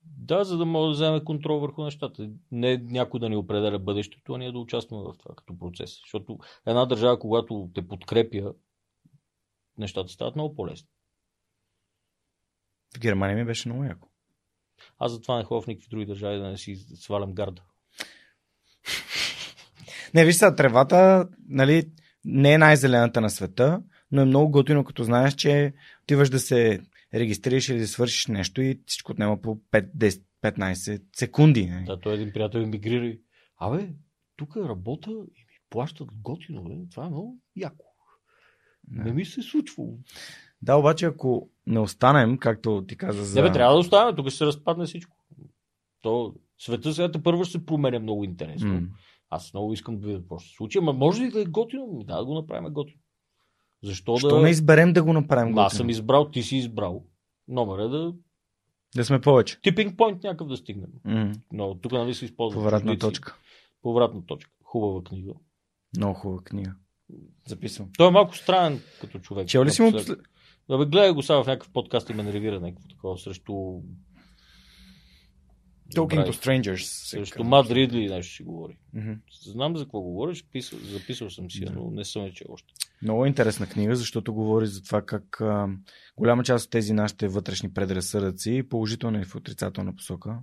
Да, 0.02 0.44
за 0.44 0.58
да 0.58 0.66
може 0.66 0.88
да 0.88 0.92
вземе 0.92 1.24
контрол 1.24 1.60
върху 1.60 1.84
нещата. 1.84 2.30
Не 2.50 2.76
някой 2.76 3.20
да 3.20 3.28
ни 3.28 3.36
определя 3.36 3.78
бъдещето, 3.78 4.32
а 4.34 4.38
ние 4.38 4.52
да 4.52 4.58
участваме 4.58 5.02
в 5.02 5.18
това 5.18 5.34
като 5.34 5.58
процес. 5.58 5.90
Защото 6.00 6.38
една 6.66 6.86
държава, 6.86 7.18
когато 7.18 7.70
те 7.74 7.88
подкрепя, 7.88 8.54
нещата 9.78 10.12
стават 10.12 10.34
много 10.34 10.54
по-лесни. 10.54 10.88
В 12.96 13.00
Германия 13.00 13.36
ми 13.36 13.44
беше 13.44 13.68
много 13.68 13.84
яко. 13.84 14.08
Аз 14.98 15.12
затова 15.12 15.36
не 15.36 15.44
ходя 15.44 15.62
в 15.62 15.66
никакви 15.66 15.88
други 15.88 16.06
държави 16.06 16.38
да 16.38 16.48
не 16.48 16.58
си 16.58 16.76
свалям 16.76 17.32
гарда. 17.32 17.62
Не, 20.14 20.24
виж 20.24 20.36
сега, 20.36 20.56
тревата, 20.56 21.28
нали, 21.48 21.90
не 22.28 22.52
е 22.52 22.58
най-зелената 22.58 23.20
на 23.20 23.30
света, 23.30 23.82
но 24.12 24.22
е 24.22 24.24
много 24.24 24.50
готино, 24.50 24.84
като 24.84 25.04
знаеш, 25.04 25.34
че 25.34 25.72
отиваш 26.02 26.30
да 26.30 26.38
се 26.38 26.80
регистрираш 27.14 27.68
или 27.68 27.78
да 27.78 27.88
свършиш 27.88 28.26
нещо 28.26 28.62
и 28.62 28.80
всичко 28.86 29.12
отнема 29.12 29.40
по 29.40 29.56
5, 29.72 29.96
10, 29.96 30.22
15 30.42 31.02
секунди. 31.16 31.66
Не? 31.66 31.84
Да, 31.86 32.00
той 32.00 32.14
един 32.14 32.32
приятел 32.32 32.58
емигрира 32.58 33.06
и 33.06 33.20
Абе, 33.60 33.88
тук 34.36 34.56
работа 34.56 35.10
и 35.10 35.40
ми 35.40 35.58
плащат 35.70 36.08
готино, 36.22 36.64
бе. 36.64 36.74
Това 36.90 37.06
е 37.06 37.08
много 37.08 37.38
яко. 37.56 37.84
Да. 38.84 39.02
Не 39.02 39.12
ми 39.12 39.24
се 39.24 39.40
е 39.40 39.42
случвало. 39.42 39.98
Да, 40.62 40.76
обаче 40.76 41.06
ако 41.06 41.50
не 41.66 41.78
останем, 41.78 42.38
както 42.38 42.84
ти 42.88 42.96
каза 42.96 43.24
за... 43.24 43.42
Не 43.42 43.48
бе, 43.48 43.52
трябва 43.52 43.72
да 43.72 43.78
оставаме, 43.78 44.16
тук 44.16 44.28
ще 44.28 44.38
се 44.38 44.46
разпадне 44.46 44.86
всичко. 44.86 45.16
То, 46.02 46.34
света 46.58 46.94
сега 46.94 47.22
първо 47.22 47.44
ще 47.44 47.52
се 47.52 47.66
променя 47.66 47.98
много 47.98 48.24
интересно. 48.24 48.74
М. 48.74 48.88
Аз 49.30 49.54
много 49.54 49.72
искам 49.72 49.98
да 49.98 50.06
видя 50.06 50.18
какво 50.18 50.38
ще 50.38 50.48
се 50.50 50.56
случи, 50.56 50.78
ама 50.78 50.92
може 50.92 51.22
ли 51.22 51.30
да 51.30 51.40
е 51.40 51.44
готино? 51.44 51.86
Ми, 51.86 52.04
Да, 52.04 52.16
да 52.16 52.24
го 52.24 52.34
направим 52.34 52.72
готино. 52.72 53.00
Защо 53.82 54.16
Що 54.16 54.28
да... 54.28 54.42
не 54.42 54.50
изберем 54.50 54.92
да 54.92 55.02
го 55.02 55.12
направим? 55.12 55.54
Ма, 55.54 55.62
Аз 55.62 55.72
готино? 55.72 55.78
съм 55.78 55.90
избрал, 55.90 56.30
ти 56.30 56.42
си 56.42 56.56
избрал. 56.56 57.04
Номер 57.48 57.78
е 57.78 57.88
да... 57.88 58.14
Да 58.96 59.04
сме 59.04 59.20
повече. 59.20 59.60
Типинг 59.60 59.96
пойнт 59.96 60.22
някакъв 60.22 60.48
да 60.48 60.56
стигнем. 60.56 60.90
М. 61.04 61.32
Но 61.52 61.74
тук 61.74 61.92
нали 61.92 62.14
се 62.14 62.24
използва. 62.24 62.60
Повратна 62.60 62.92
чуждици. 62.92 63.06
точка. 63.06 63.38
Повратна 63.82 64.26
точка. 64.26 64.50
Хубава 64.62 65.04
книга. 65.04 65.32
Много 65.96 66.14
хубава 66.14 66.42
книга. 66.42 66.74
Записвам. 67.48 67.88
Той 67.98 68.08
е 68.08 68.10
малко 68.10 68.36
странен 68.36 68.80
като 69.00 69.18
човек. 69.18 69.48
Чел 69.48 69.64
ли 69.64 69.70
си 69.70 69.82
му... 69.82 69.92
Да 70.68 70.78
бе, 70.78 70.84
гледай 70.86 71.12
го 71.12 71.22
сега 71.22 71.42
в 71.42 71.46
някакъв 71.46 71.72
подкаст 71.72 72.10
и 72.10 72.14
ме 72.14 72.22
нервира 72.22 72.60
някакво 72.60 72.88
такова 72.88 73.18
срещу... 73.18 73.80
Talking 75.94 76.26
to 76.26 76.30
strangers. 76.30 77.06
Срещу 77.06 77.36
казва. 77.36 77.48
Мад 77.48 77.70
Ридли 77.70 78.08
нещо 78.08 78.34
си 78.34 78.42
говори. 78.42 78.76
Мгм. 78.94 79.12
Знам 79.42 79.76
за 79.76 79.84
какво 79.84 80.00
говориш, 80.00 80.44
писал, 80.52 80.78
записал 80.78 81.30
съм 81.30 81.50
си, 81.50 81.64
я, 81.64 81.72
но 81.72 81.90
не 81.90 82.04
съм 82.04 82.24
я 82.24 82.32
чел 82.32 82.46
още. 82.50 82.74
Много 83.02 83.26
интересна 83.26 83.66
книга, 83.66 83.96
защото 83.96 84.34
говори 84.34 84.66
за 84.66 84.82
това 84.82 85.02
как 85.02 85.40
а, 85.40 85.68
голяма 86.16 86.44
част 86.44 86.64
от 86.64 86.70
тези 86.70 86.92
нашите 86.92 87.28
вътрешни 87.28 87.72
предразсъдъци, 87.72 88.62
положителна 88.70 89.20
и 89.20 89.24
в 89.24 89.34
отрицателна 89.34 89.96
посока, 89.96 90.38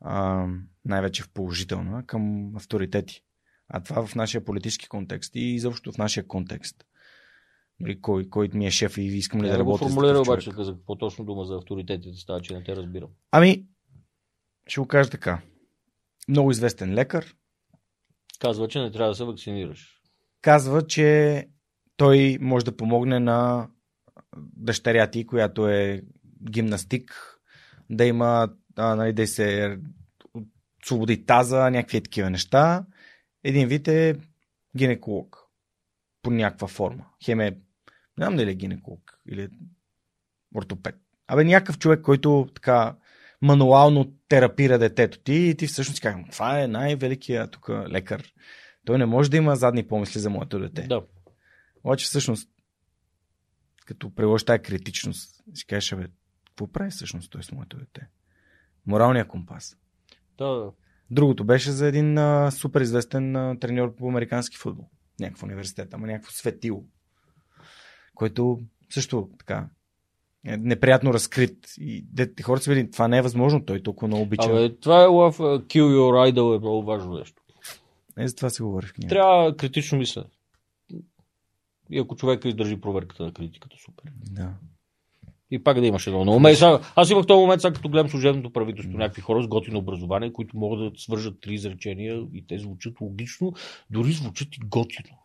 а, 0.00 0.46
най-вече 0.84 1.22
в 1.22 1.28
положителна, 1.28 2.06
към 2.06 2.52
авторитети. 2.56 3.22
А 3.68 3.82
това 3.82 4.06
в 4.06 4.14
нашия 4.14 4.44
политически 4.44 4.88
контекст 4.88 5.36
и 5.36 5.40
изобщо 5.40 5.92
в 5.92 5.98
нашия 5.98 6.26
контекст. 6.26 6.84
Нали, 7.80 8.00
кой, 8.00 8.28
кой 8.30 8.48
ми 8.54 8.66
е 8.66 8.70
шеф 8.70 8.98
и 8.98 9.02
искам 9.02 9.42
ли 9.42 9.46
да 9.46 9.52
да 9.52 9.58
работя 9.58 9.88
формулира 9.88 10.20
обаче 10.20 10.50
за 10.58 10.72
какво 10.72 10.96
точно 10.96 11.24
дума 11.24 11.44
за 11.44 11.54
авторитетите 11.54 12.18
става, 12.18 12.40
че 12.40 12.54
не 12.54 12.64
те 12.64 12.76
разбирам. 12.76 13.08
Ами, 13.30 13.64
ще 14.68 14.80
го 14.80 14.86
кажа 14.86 15.10
така. 15.10 15.40
Много 16.28 16.50
известен 16.50 16.94
лекар 16.94 17.34
Казва, 18.40 18.68
че 18.68 18.80
не 18.80 18.90
трябва 18.90 19.10
да 19.10 19.14
се 19.14 19.24
вакцинираш. 19.24 20.00
казва, 20.42 20.86
че 20.86 21.48
той 21.96 22.38
може 22.40 22.64
да 22.64 22.76
помогне 22.76 23.20
на 23.20 23.68
дъщеря 24.36 25.10
ти, 25.10 25.26
която 25.26 25.68
е 25.68 26.02
гимнастик, 26.50 27.38
да 27.90 28.04
има, 28.04 28.48
а, 28.76 28.94
нали, 28.94 29.12
да 29.12 29.26
се 29.26 29.78
свободи 30.84 31.26
таза, 31.26 31.70
някакви 31.70 32.02
такива 32.02 32.30
неща. 32.30 32.86
Един 33.44 33.68
вид 33.68 33.88
е 33.88 34.14
гинеколог. 34.76 35.36
По 36.22 36.30
някаква 36.30 36.68
форма. 36.68 37.06
Хем 37.24 37.40
е, 37.40 37.50
не 37.50 37.60
знам 38.18 38.36
дали 38.36 38.50
е 38.50 38.54
гинеколог 38.54 39.18
или 39.28 39.48
ортопед. 40.54 40.94
Абе 41.26 41.44
някакъв 41.44 41.78
човек, 41.78 42.00
който 42.00 42.48
така 42.54 42.96
мануално 43.42 44.12
терапира 44.28 44.78
детето 44.78 45.18
ти 45.18 45.34
и 45.34 45.56
ти 45.56 45.66
всъщност 45.66 45.96
си 45.96 46.02
казваш, 46.02 46.24
това 46.32 46.62
е 46.62 46.68
най-великият 46.68 47.50
тук 47.50 47.68
лекар. 47.68 48.32
Той 48.84 48.98
не 48.98 49.06
може 49.06 49.30
да 49.30 49.36
има 49.36 49.56
задни 49.56 49.88
помисли 49.88 50.20
за 50.20 50.30
моето 50.30 50.58
дете. 50.58 50.82
Да. 50.82 51.02
Обаче 51.84 52.06
всъщност, 52.06 52.50
като 53.86 54.14
приложиш 54.14 54.44
тази 54.44 54.62
критичност, 54.62 55.42
си 55.54 55.66
кажеш, 55.66 55.94
бе, 55.94 56.06
какво 56.46 56.72
прави 56.72 56.90
всъщност 56.90 57.30
той 57.30 57.42
с 57.42 57.52
моето 57.52 57.76
дете? 57.76 58.08
Моралния 58.86 59.28
компас. 59.28 59.76
Да, 60.38 60.46
да. 60.46 60.72
Другото 61.10 61.44
беше 61.44 61.70
за 61.70 61.86
един 61.86 62.18
а, 62.18 62.50
супер 62.50 62.80
известен 62.80 63.36
а, 63.36 63.58
треньор 63.60 63.94
по 63.96 64.08
американски 64.08 64.56
футбол. 64.56 64.88
Някакъв 65.20 65.42
университет, 65.42 65.94
ама 65.94 66.06
някакво 66.06 66.32
светило. 66.32 66.84
Който 68.14 68.60
също 68.90 69.30
така 69.38 69.68
неприятно 70.56 71.14
разкрит. 71.14 71.56
И 71.78 72.04
де, 72.12 72.42
хората 72.42 72.64
си 72.64 72.70
видят, 72.70 72.92
това 72.92 73.08
не 73.08 73.18
е 73.18 73.22
възможно, 73.22 73.64
той 73.64 73.82
толкова 73.82 74.08
много 74.08 74.22
обича. 74.22 74.50
Абе, 74.50 74.74
това 74.76 75.02
е 75.02 75.06
лав, 75.06 75.38
kill 75.38 75.82
your 75.82 76.32
idol 76.32 76.56
е 76.56 76.58
много 76.58 76.82
важно 76.82 77.14
нещо. 77.14 77.42
Не 78.16 78.28
за 78.28 78.34
това 78.36 78.50
си 78.50 78.62
говори 78.62 78.86
в. 78.86 78.92
Трябва 79.08 79.56
критично 79.56 79.98
мислене. 79.98 80.26
И 81.90 81.98
ако 81.98 82.16
човека 82.16 82.48
издържи 82.48 82.80
проверката 82.80 83.22
на 83.22 83.32
критиката, 83.32 83.76
супер. 83.84 84.12
Да. 84.30 84.50
И 85.50 85.64
пак 85.64 85.80
да 85.80 85.86
имаш 85.86 86.06
едно 86.06 86.24
на 86.24 86.32
уме. 86.32 86.54
Сега- 86.54 86.80
Аз 86.96 87.10
имах 87.10 87.26
този 87.26 87.40
момент, 87.40 87.60
сега 87.62 87.74
като 87.74 87.88
гледам 87.88 88.08
служебното 88.08 88.52
правителство, 88.52 88.98
някакви 88.98 89.22
хора 89.22 89.42
с 89.42 89.46
готино 89.48 89.78
образование, 89.78 90.32
които 90.32 90.56
могат 90.56 90.92
да 90.92 91.00
свържат 91.00 91.40
три 91.40 91.54
изречения 91.54 92.22
и 92.34 92.46
те 92.46 92.58
звучат 92.58 93.00
логично, 93.00 93.52
дори 93.90 94.12
звучат 94.12 94.56
и 94.56 94.60
готино. 94.64 95.18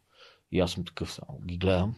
И 0.51 0.59
аз 0.59 0.71
съм 0.71 0.85
такъв 0.85 1.11
само. 1.11 1.39
Ги 1.45 1.57
гледам 1.57 1.95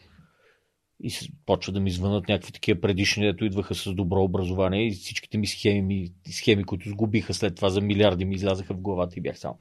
и 1.04 1.12
почва 1.46 1.74
да 1.74 1.80
ми 1.80 1.92
звънат 1.92 2.28
някакви 2.28 2.52
такива 2.52 2.82
предишни, 2.82 3.26
дето 3.26 3.46
идваха 3.46 3.76
с 3.76 3.94
добро 3.94 4.24
образование 4.24 4.88
и 4.88 4.92
всичките 4.92 5.38
ми 5.38 5.48
схеми, 5.48 6.12
схеми 6.30 6.64
които 6.64 6.90
сгубиха 6.90 7.34
след 7.34 7.56
това 7.56 7.70
за 7.70 7.82
милиарди 7.82 8.26
ми 8.26 8.36
излязаха 8.36 8.74
в 8.74 8.82
главата 8.82 9.14
и 9.18 9.22
бях 9.22 9.40
само. 9.40 9.58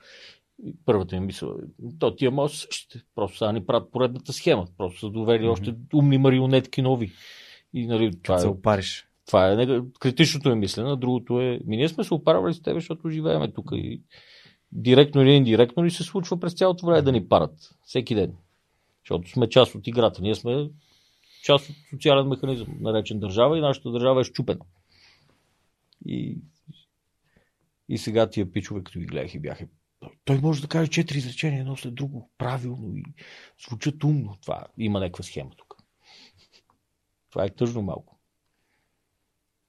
И 0.67 0.75
първата 0.85 1.21
ми 1.21 1.27
мисъл, 1.27 1.49
е, 1.49 1.89
то 1.99 2.17
тия 2.17 2.31
може 2.31 2.59
същите. 2.59 3.01
Просто 3.15 3.39
сега 3.39 3.53
ни 3.53 3.67
правят 3.67 3.93
поредната 3.93 4.33
схема. 4.33 4.67
Просто 4.79 5.01
са 5.01 5.11
довели 5.11 5.49
още 5.49 5.75
умни 5.95 6.19
марионетки 6.19 6.83
нови. 6.83 7.13
И 7.75 7.87
нали, 7.87 8.13
това, 8.23 8.39
Се 8.39 8.47
е, 8.47 8.51
опариш. 8.51 9.09
това 9.27 9.53
е 9.53 9.57
нега- 9.57 9.99
критичното 10.01 10.51
е 10.51 10.55
мислене, 10.55 10.97
другото 10.97 11.41
е... 11.41 11.61
Ми 11.67 11.77
ние 11.77 11.89
сме 11.89 12.05
се 12.05 12.15
оправили 12.15 12.55
с 12.55 12.63
тебе, 12.63 12.81
защото 12.81 13.11
живееме 13.11 13.53
тук 13.53 13.71
и 13.73 14.03
директно 14.73 15.23
или 15.23 15.31
индиректно 15.31 15.83
ни 15.83 15.91
се 15.91 16.03
случва 16.03 16.41
през 16.41 16.55
цялото 16.55 16.87
време 16.87 17.03
да 17.03 17.13
ни 17.13 17.29
парат. 17.29 17.55
Всеки 17.85 18.15
ден. 18.15 18.33
Защото 19.05 19.31
сме 19.31 19.49
част 19.49 19.75
от 19.75 19.87
играта. 19.87 20.23
Ние 20.23 20.35
сме 20.35 20.69
част 21.45 21.71
от 21.71 21.77
социален 21.91 22.29
механизъм, 22.29 22.69
наречен 22.81 23.21
държава 23.21 23.59
и 23.59 23.61
нашата 23.61 23.91
държава 23.91 24.21
е 24.21 24.25
щупена. 24.25 24.65
И, 26.07 26.39
и 27.89 27.99
сега 27.99 28.31
тия 28.31 28.53
пичове, 28.53 28.85
като 28.85 28.99
ги 28.99 29.07
гледах 29.07 29.35
и 29.35 29.39
бяха 29.39 29.67
той 30.25 30.39
може 30.39 30.63
да 30.63 30.69
каже 30.69 30.91
четири 30.91 31.19
изречения 31.19 31.61
едно 31.61 31.77
след 31.77 31.95
друго, 31.95 32.31
правилно 32.39 32.97
и 32.97 33.05
звучат 33.69 34.05
умно. 34.05 34.37
Това 34.43 34.67
има 34.79 35.01
някаква 35.01 35.25
схема 35.25 35.51
тук. 35.57 35.77
Това 37.31 37.45
е 37.45 37.55
тъжно 37.55 37.83
малко. 37.83 38.21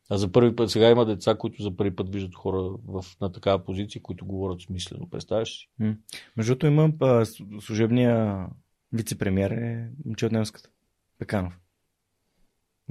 А 0.10 0.18
за 0.18 0.32
първи 0.32 0.56
път, 0.56 0.72
сега 0.72 0.90
има 0.90 1.06
деца, 1.06 1.38
които 1.38 1.64
за 1.64 1.78
първи 1.78 1.96
път 1.96 2.14
виждат 2.14 2.36
хора 2.36 2.78
в, 2.88 3.06
на 3.22 3.32
такава 3.32 3.66
позиция, 3.66 4.02
които 4.02 4.26
говорят 4.26 4.62
смислено. 4.62 5.10
Представяш 5.10 5.50
си? 5.50 5.70
Между 6.38 6.52
другото 6.52 6.68
има 6.68 6.92
а, 7.02 7.26
с- 7.26 7.44
служебния 7.62 8.48
вице-премьер 8.94 9.52
е 9.52 9.92
момче 10.06 10.26
от 10.26 10.32
немската. 10.32 10.70
Пеканов. 11.20 11.60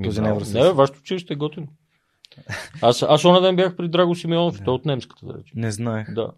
Този 0.03 0.21
не 0.21 0.29
е. 0.29 0.33
Не, 0.55 0.73
вашето 0.73 0.99
училище 0.99 1.33
е 1.33 1.37
готино. 1.37 1.69
Аз, 2.83 3.03
аз 3.03 3.25
оня 3.25 3.41
ден 3.41 3.57
бях 3.57 3.77
при 3.77 3.89
Драго 3.89 4.15
Симеонов, 4.15 4.59
Да. 4.59 4.65
той 4.65 4.75
е 4.75 4.77
от 4.77 4.85
немската, 4.85 5.27
да. 5.27 5.43
Не 5.55 5.71
знаех. 5.71 6.15
Да. 6.15 6.33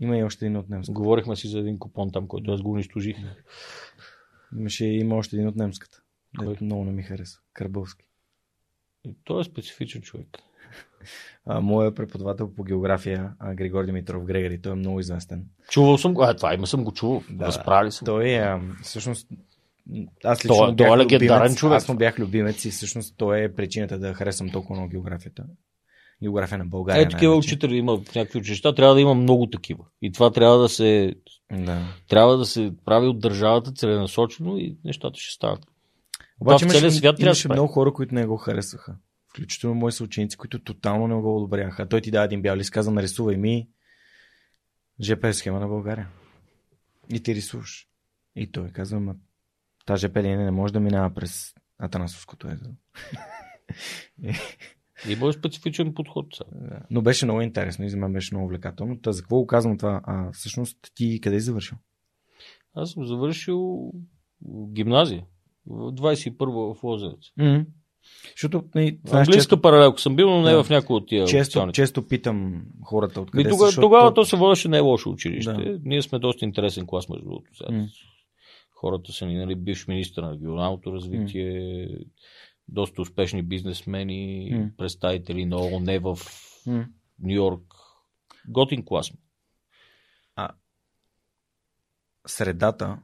Има 0.00 0.18
и 0.18 0.24
още 0.24 0.44
един 0.46 0.56
от 0.56 0.68
немската. 0.68 0.92
Говорихме 0.94 1.36
си 1.36 1.48
за 1.48 1.58
един 1.58 1.78
купон 1.78 2.10
там, 2.12 2.28
който 2.28 2.52
аз 2.52 2.62
го 2.62 2.72
унищожих. 2.72 3.16
Имаше 4.58 4.86
и 4.86 4.98
има 4.98 5.16
още 5.16 5.36
един 5.36 5.48
от 5.48 5.56
немската. 5.56 6.02
Кой? 6.38 6.56
Много 6.60 6.84
не 6.84 6.92
ми 6.92 7.02
хареса. 7.02 7.38
Карбовски. 7.52 8.04
И 9.04 9.14
той 9.24 9.40
е 9.40 9.44
специфичен 9.44 10.02
човек. 10.02 10.26
А, 11.46 11.60
моя 11.60 11.94
преподавател 11.94 12.54
по 12.54 12.64
география, 12.64 13.32
а, 13.38 13.54
Григор 13.54 13.84
Димитров 13.84 14.24
Грегори, 14.24 14.62
той 14.62 14.72
е 14.72 14.74
много 14.74 15.00
известен. 15.00 15.46
Чувал 15.70 15.98
съм 15.98 16.14
го. 16.14 16.22
А, 16.22 16.34
това 16.34 16.54
има 16.54 16.66
съм 16.66 16.84
го 16.84 16.92
чувал. 16.92 17.22
Да. 17.30 17.46
Разправили 17.46 17.92
съм. 17.92 18.06
Той 18.06 18.28
е, 18.28 18.60
всъщност, 18.82 19.28
аз 20.24 20.38
Той- 20.38 20.50
лично 20.50 20.66
той 20.66 20.74
бях 20.74 20.94
е 20.94 20.96
легендарен 20.98 21.54
човек. 21.54 21.76
Аз 21.76 21.88
му 21.88 21.94
бях 21.94 22.18
любимец 22.18 22.64
и 22.64 22.70
всъщност 22.70 23.14
той 23.16 23.42
е 23.42 23.54
причината 23.54 23.98
да 23.98 24.14
харесвам 24.14 24.50
толкова 24.50 24.74
много 24.74 24.90
географията. 24.90 25.44
География 26.22 26.58
на 26.58 26.66
България. 26.66 27.02
Е, 27.02 27.08
такива 27.08 27.36
учители 27.36 27.76
има 27.76 27.96
в 27.96 28.14
някакви 28.14 28.38
училища, 28.38 28.74
трябва 28.74 28.94
да 28.94 29.00
има 29.00 29.14
много 29.14 29.46
такива. 29.46 29.84
И 30.02 30.12
това 30.12 30.30
трябва 30.30 30.58
да 30.58 30.68
се, 30.68 31.14
Да. 31.52 31.82
трябва 32.08 32.36
да 32.36 32.44
се 32.46 32.72
прави 32.84 33.06
от 33.06 33.20
държавата 33.20 33.72
целенасочено 33.72 34.58
и 34.58 34.76
нещата 34.84 35.20
ще 35.20 35.34
станат. 35.34 35.66
Обаче 36.40 36.66
целия 36.66 36.80
имаше, 36.80 36.96
свят 36.96 37.16
да 37.16 37.22
имаше 37.26 37.48
много 37.48 37.68
хора, 37.68 37.92
които 37.92 38.14
не 38.14 38.26
го 38.26 38.36
харесваха. 38.36 38.96
Включително 39.30 39.76
мои 39.76 39.92
съученици, 39.92 40.36
които 40.36 40.58
тотално 40.58 41.08
не 41.08 41.14
го 41.14 41.36
одобряха. 41.36 41.88
Той 41.88 42.00
ти 42.00 42.10
даде 42.10 42.24
един 42.24 42.42
бял 42.42 42.56
лист, 42.56 42.70
каза, 42.70 42.90
нарисувай 42.90 43.36
ми 43.36 43.68
ЖП 45.00 45.34
схема 45.34 45.60
на 45.60 45.68
България. 45.68 46.08
И 47.12 47.22
ти 47.22 47.34
рисуваш. 47.34 47.88
И 48.36 48.52
той 48.52 48.68
казва, 48.68 49.00
ма 49.00 49.14
тази 49.86 50.00
ЖП 50.00 50.22
линия 50.22 50.38
не 50.38 50.50
може 50.50 50.72
да 50.72 50.80
минава 50.80 51.14
през 51.14 51.54
Атанасовското 51.78 52.48
езеро. 52.48 52.70
И 55.08 55.32
специфичен 55.32 55.94
подход. 55.94 56.26
Да. 56.54 56.80
Но 56.90 57.02
беше 57.02 57.26
много 57.26 57.40
интересно 57.40 57.84
и 57.84 57.88
за 57.90 57.96
мен 57.96 58.12
беше 58.12 58.34
много 58.34 58.46
увлекателно. 58.46 59.00
Та 59.00 59.12
за 59.12 59.22
какво 59.22 59.36
го 59.36 59.46
казвам 59.46 59.78
това? 59.78 60.00
А, 60.04 60.32
всъщност 60.32 60.78
ти 60.94 61.20
къде 61.22 61.40
завършил? 61.40 61.78
Аз 62.74 62.90
съм 62.90 63.06
завършил 63.06 63.90
гимназия. 64.72 65.24
В 65.66 65.92
21 65.92 66.74
в 66.74 66.84
Лозенец. 66.84 67.18
М. 67.36 67.64
Защото, 68.36 68.64
не, 68.74 68.98
знаеш, 69.06 69.26
Английска 69.26 69.40
често, 69.40 69.60
паралелка 69.60 70.00
съм 70.00 70.16
бил, 70.16 70.30
но 70.30 70.42
не 70.42 70.50
Да. 70.52 70.64
в 70.64 70.70
някои 70.70 70.96
от 70.96 71.08
тия 71.08 71.24
често, 71.26 71.38
официални. 71.50 71.72
често 71.72 72.08
питам 72.08 72.62
хората 72.84 73.20
откъде 73.20 73.44
Ми, 73.44 73.50
са, 73.54 73.58
защото- 73.66 73.80
тогава 73.86 74.14
то 74.14 74.24
се 74.24 74.36
водеше 74.36 74.68
не 74.68 74.76
е 74.76 74.80
лошо 74.80 75.10
училище. 75.10 75.52
Да. 75.52 75.78
Ние 75.84 76.02
сме 76.02 76.18
доста 76.18 76.44
интересен 76.44 76.86
клас, 76.86 77.08
между 77.08 77.24
другото. 77.24 77.50
Сега. 77.56 77.86
Хората 78.82 79.12
са 79.12 79.26
ни, 79.26 79.36
нали, 79.36 79.54
бивш 79.54 79.88
министър 79.88 80.22
на 80.22 80.32
регионалното 80.32 80.92
развитие, 80.92 81.88
доста 82.68 83.02
успешни 83.02 83.42
бизнесмени, 83.42 84.50
М. 84.52 84.70
представители 84.76 85.46
на 85.46 85.56
ООН 85.56 85.98
в 85.98 86.18
М. 86.66 86.86
Нью 87.18 87.34
Йорк. 87.34 87.74
Готин 88.48 88.84
клас. 88.84 89.06
сме. 89.06 89.18
средата, 92.26 92.98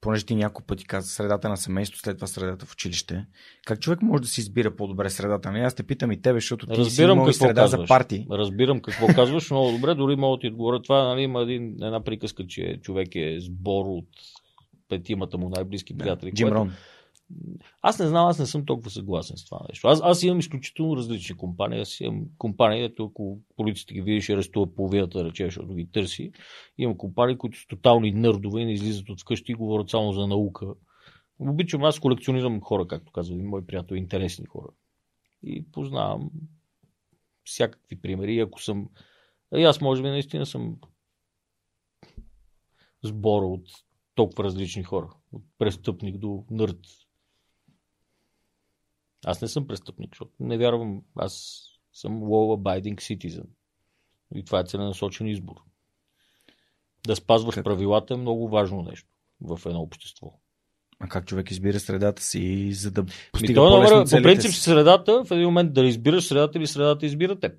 понеже 0.00 0.26
ти 0.26 0.34
няколко 0.34 0.66
пъти 0.66 0.84
каза 0.84 1.08
средата 1.08 1.48
на 1.48 1.56
семейство, 1.56 1.98
след 1.98 2.16
това 2.16 2.26
средата 2.26 2.66
в 2.66 2.72
училище, 2.72 3.26
как 3.66 3.80
човек 3.80 4.02
може 4.02 4.22
да 4.22 4.28
си 4.28 4.40
избира 4.40 4.76
по-добре 4.76 5.10
средата? 5.10 5.52
Не, 5.52 5.60
аз 5.60 5.74
те 5.74 5.82
питам 5.82 6.12
и 6.12 6.22
тебе, 6.22 6.36
защото 6.36 6.66
ти 6.66 6.74
си 6.74 6.80
Разбирам 6.80 7.18
имал 7.18 7.24
и 7.24 7.32
какво 7.32 7.44
среда 7.44 7.66
за 7.66 7.76
казваш. 7.76 7.88
парти. 7.88 8.26
Разбирам 8.30 8.80
какво 8.80 9.06
казваш, 9.14 9.50
много 9.50 9.72
добре, 9.72 9.94
дори 9.94 10.16
мога 10.16 10.36
да 10.36 10.40
ти 10.40 10.46
отговоря. 10.48 10.82
Това 10.82 11.04
нали, 11.04 11.22
има 11.22 11.42
един, 11.42 11.82
една 11.82 12.04
приказка, 12.04 12.46
че 12.46 12.78
човек 12.82 13.08
е 13.14 13.40
сбор 13.40 13.84
от 13.86 14.08
петимата 14.90 15.38
му 15.38 15.48
най-близки 15.48 15.98
приятели. 15.98 16.32
Джим 16.32 16.48
което- 16.48 16.60
Рон. 16.60 16.72
Аз 17.82 17.98
не 17.98 18.06
знам, 18.06 18.26
аз 18.26 18.38
не 18.38 18.46
съм 18.46 18.66
толкова 18.66 18.90
съгласен 18.90 19.36
с 19.36 19.44
това 19.44 19.60
нещо. 19.68 19.88
Аз, 19.88 20.00
аз 20.02 20.22
имам 20.22 20.38
изключително 20.38 20.96
различни 20.96 21.36
компании. 21.36 21.80
Аз 21.80 22.00
имам 22.00 22.24
компании, 22.38 22.84
ето 22.84 23.04
ако 23.04 23.38
полицията 23.56 23.94
ги 23.94 24.02
видиш, 24.02 24.30
арестува 24.30 24.74
половината, 24.74 25.18
да 25.18 25.24
рече, 25.24 25.44
защото 25.44 25.74
ги 25.74 25.90
търси. 25.90 26.32
Имам 26.78 26.96
компании, 26.96 27.38
които 27.38 27.60
са 27.60 27.66
тотални 27.68 28.12
нърдове 28.12 28.64
не 28.64 28.72
излизат 28.72 29.08
от 29.08 29.20
вкъщи 29.20 29.52
и 29.52 29.54
говорят 29.54 29.90
само 29.90 30.12
за 30.12 30.26
наука. 30.26 30.66
Обичам, 31.38 31.84
аз 31.84 32.00
колекционирам 32.00 32.60
хора, 32.60 32.86
както 32.86 33.12
казва 33.12 33.34
един 33.34 33.48
мой 33.48 33.66
приятел, 33.66 33.94
интересни 33.94 34.46
хора. 34.46 34.68
И 35.42 35.70
познавам 35.72 36.30
всякакви 37.44 38.00
примери. 38.00 38.34
И 38.34 38.40
ако 38.40 38.62
съм... 38.62 38.88
И 39.56 39.62
аз 39.62 39.80
може 39.80 40.02
би 40.02 40.08
наистина 40.08 40.46
съм 40.46 40.76
сбора 43.02 43.46
от 43.46 43.66
толкова 44.14 44.44
различни 44.44 44.82
хора. 44.82 45.10
От 45.32 45.42
престъпник 45.58 46.18
до 46.18 46.44
нърд. 46.50 46.80
Аз 49.24 49.42
не 49.42 49.48
съм 49.48 49.66
престъпник, 49.66 50.14
защото 50.14 50.32
не 50.40 50.58
вярвам. 50.58 51.02
Аз 51.16 51.62
съм 51.92 52.22
law-abiding 52.22 52.94
citizen. 52.94 53.46
И 54.34 54.44
това 54.44 54.60
е 54.60 54.64
целенасочен 54.64 55.26
избор. 55.26 55.56
Да 57.06 57.16
спазваш 57.16 57.54
Как? 57.54 57.64
правилата 57.64 58.14
е 58.14 58.16
много 58.16 58.48
важно 58.48 58.82
нещо 58.82 59.08
в 59.40 59.60
едно 59.66 59.80
общество. 59.80 60.40
А 61.00 61.08
как 61.08 61.26
човек 61.26 61.50
избира 61.50 61.80
средата 61.80 62.22
си, 62.22 62.72
за 62.72 62.90
да 62.90 63.04
постига 63.32 63.52
е 63.52 63.54
по-лесно 63.54 64.04
по 64.04 64.22
принцип 64.22 64.50
си? 64.50 64.60
средата, 64.60 65.24
в 65.24 65.30
един 65.30 65.44
момент 65.44 65.72
да 65.72 65.86
избираш 65.86 66.24
средата 66.24 66.58
или 66.58 66.66
средата 66.66 67.06
избира 67.06 67.40
теб. 67.40 67.52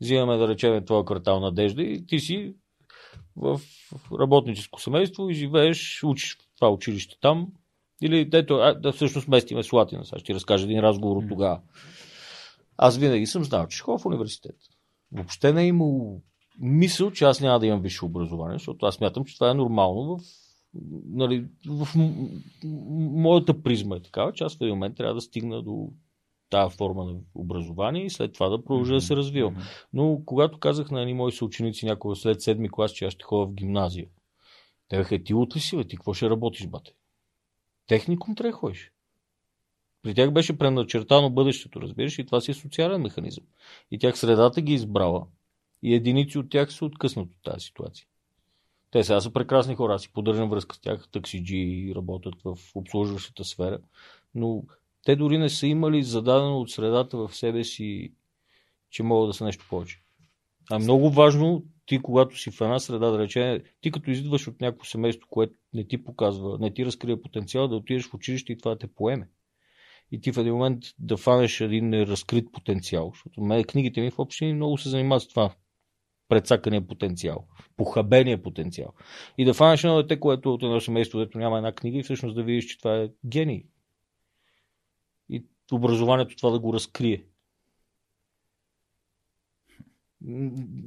Взимаме 0.00 0.36
да 0.36 0.48
речем 0.48 0.84
твоя 0.84 1.04
квартал 1.04 1.40
надежда 1.40 1.82
и 1.82 2.06
ти 2.06 2.20
си 2.20 2.54
в 3.36 3.60
работническо 4.20 4.80
семейство 4.80 5.30
и 5.30 5.34
живееш, 5.34 6.04
учиш 6.04 6.38
това 6.56 6.70
училище 6.70 7.16
там. 7.20 7.52
Или 8.02 8.28
ето, 8.32 8.54
а, 8.54 8.74
да 8.74 8.92
всъщност 8.92 9.28
местиме 9.28 9.62
Слатина. 9.62 10.04
Сега 10.04 10.18
ще 10.18 10.34
разкажа 10.34 10.64
един 10.64 10.80
разговор 10.80 11.16
от 11.16 11.28
тогава. 11.28 11.60
Аз 12.76 12.98
винаги 12.98 13.26
съм 13.26 13.44
знал, 13.44 13.66
че 13.66 13.76
ще 13.76 13.84
ходя 13.84 13.98
в 13.98 14.06
университет. 14.06 14.56
Въобще 15.12 15.52
не 15.52 15.62
е 15.62 15.66
имал 15.66 16.20
мисъл, 16.60 17.10
че 17.10 17.24
аз 17.24 17.40
няма 17.40 17.60
да 17.60 17.66
имам 17.66 17.80
висше 17.80 18.04
образование, 18.04 18.58
защото 18.58 18.86
аз 18.86 18.94
смятам, 18.94 19.24
че 19.24 19.34
това 19.34 19.50
е 19.50 19.54
нормално 19.54 20.04
в, 20.04 20.20
нали, 21.08 21.46
в 21.66 21.88
моята 22.64 23.62
призма 23.62 23.96
е 23.96 24.02
такава, 24.02 24.32
че 24.32 24.44
аз 24.44 24.56
в 24.56 24.60
един 24.60 24.74
момент 24.74 24.96
трябва 24.96 25.14
да 25.14 25.20
стигна 25.20 25.62
до 25.62 25.90
тази 26.50 26.76
форма 26.76 27.04
на 27.04 27.14
образование 27.34 28.04
и 28.04 28.10
след 28.10 28.32
това 28.32 28.48
да 28.48 28.64
продължа 28.64 28.94
да 28.94 29.00
се 29.00 29.16
развивам. 29.16 29.56
Но 29.92 30.22
когато 30.26 30.58
казах 30.58 30.90
на 30.90 31.00
едни 31.00 31.14
мои 31.14 31.32
съученици 31.32 31.86
някога 31.86 32.16
след 32.16 32.42
седми 32.42 32.70
клас, 32.70 32.92
че 32.92 33.04
аз 33.04 33.12
ще 33.12 33.24
ходя 33.24 33.46
в 33.46 33.54
гимназия, 33.54 34.06
те 34.88 34.96
казаха, 34.96 35.24
ти 35.24 35.34
от 35.34 35.56
ли 35.56 35.60
си, 35.60 35.76
бе? 35.76 35.84
Ти 35.84 35.96
какво 35.96 36.14
ще 36.14 36.30
работиш, 36.30 36.66
бате? 36.66 36.94
Техникум 37.86 38.34
трябва 38.34 38.52
ходиш. 38.52 38.92
При 40.02 40.14
тях 40.14 40.30
беше 40.30 40.58
преначертано 40.58 41.30
бъдещето, 41.30 41.80
разбираш, 41.80 42.18
и 42.18 42.26
това 42.26 42.40
си 42.40 42.50
е 42.50 42.54
социален 42.54 43.02
механизъм. 43.02 43.44
И 43.90 43.98
тях 43.98 44.18
средата 44.18 44.60
ги 44.60 44.72
е 44.72 44.74
избрала. 44.74 45.26
И 45.82 45.94
единици 45.94 46.38
от 46.38 46.50
тях 46.50 46.72
се 46.72 46.84
откъснат 46.84 47.26
от 47.26 47.42
тази 47.44 47.64
ситуация. 47.64 48.06
Те 48.90 49.04
сега 49.04 49.20
са 49.20 49.32
прекрасни 49.32 49.74
хора, 49.74 49.94
аз 49.94 50.02
си 50.02 50.12
поддържам 50.12 50.50
връзка 50.50 50.76
с 50.76 50.80
тях, 50.80 51.08
таксиджи 51.12 51.92
работят 51.96 52.34
в 52.44 52.58
обслужващата 52.74 53.44
сфера, 53.44 53.78
но 54.34 54.62
те 55.08 55.16
дори 55.16 55.38
не 55.38 55.48
са 55.48 55.66
имали 55.66 56.02
зададено 56.02 56.60
от 56.60 56.70
средата 56.70 57.16
в 57.16 57.36
себе 57.36 57.64
си, 57.64 58.12
че 58.90 59.02
могат 59.02 59.28
да 59.28 59.34
са 59.34 59.44
нещо 59.44 59.66
повече. 59.70 60.02
А 60.70 60.78
много 60.78 61.10
важно 61.10 61.64
ти, 61.86 61.98
когато 61.98 62.38
си 62.38 62.50
в 62.50 62.60
една 62.60 62.78
среда, 62.78 63.10
да 63.10 63.18
рече, 63.18 63.62
ти 63.80 63.90
като 63.90 64.10
изидваш 64.10 64.48
от 64.48 64.60
някакво 64.60 64.84
семейство, 64.84 65.28
което 65.30 65.54
не 65.74 65.86
ти 65.86 66.04
показва, 66.04 66.58
не 66.60 66.74
ти 66.74 66.86
разкрие 66.86 67.22
потенциал, 67.22 67.68
да 67.68 67.76
отидеш 67.76 68.08
в 68.08 68.14
училище 68.14 68.52
и 68.52 68.58
това 68.58 68.70
да 68.70 68.78
те 68.78 68.86
поеме. 68.86 69.28
И 70.12 70.20
ти 70.20 70.32
в 70.32 70.38
един 70.38 70.52
момент 70.52 70.82
да 70.98 71.16
фанеш 71.16 71.60
един 71.60 71.88
неразкрит 71.88 72.52
потенциал. 72.52 73.10
Защото 73.14 73.40
мен, 73.40 73.64
книгите 73.64 74.00
ми 74.00 74.10
в 74.10 74.18
общини 74.18 74.54
много 74.54 74.78
се 74.78 74.88
занимават 74.88 75.22
с 75.22 75.28
това. 75.28 75.54
Предсакания 76.28 76.86
потенциал, 76.86 77.46
похабения 77.76 78.42
потенциал. 78.42 78.92
И 79.38 79.44
да 79.44 79.54
фанеш 79.54 79.84
едно 79.84 80.02
дете, 80.02 80.20
което 80.20 80.54
от 80.54 80.62
едно 80.62 80.80
семейство, 80.80 81.18
дето 81.18 81.38
няма 81.38 81.56
една 81.56 81.72
книга 81.72 81.98
и 81.98 82.02
всъщност 82.02 82.36
да 82.36 82.42
видиш, 82.42 82.66
че 82.66 82.78
това 82.78 82.96
е 82.96 83.08
гений. 83.26 83.64
Образованието 85.72 86.36
това 86.36 86.50
да 86.50 86.58
го 86.58 86.74
разкрие. 86.74 87.24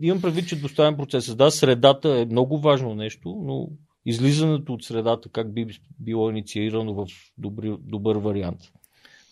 Имам 0.02 0.22
предвид, 0.22 0.48
че 0.48 0.62
доставен 0.62 0.98
процес. 0.98 1.36
Да, 1.36 1.52
средата 1.52 2.20
е 2.20 2.26
много 2.26 2.60
важно 2.60 2.96
нещо, 2.96 3.42
но 3.44 3.70
излизането 4.06 4.74
от 4.74 4.84
средата 4.84 5.30
как 5.30 5.54
би 5.54 5.68
било 6.00 6.30
инициирано 6.30 6.94
в 6.94 7.08
добри, 7.38 7.78
добър 7.80 8.16
вариант. 8.16 8.60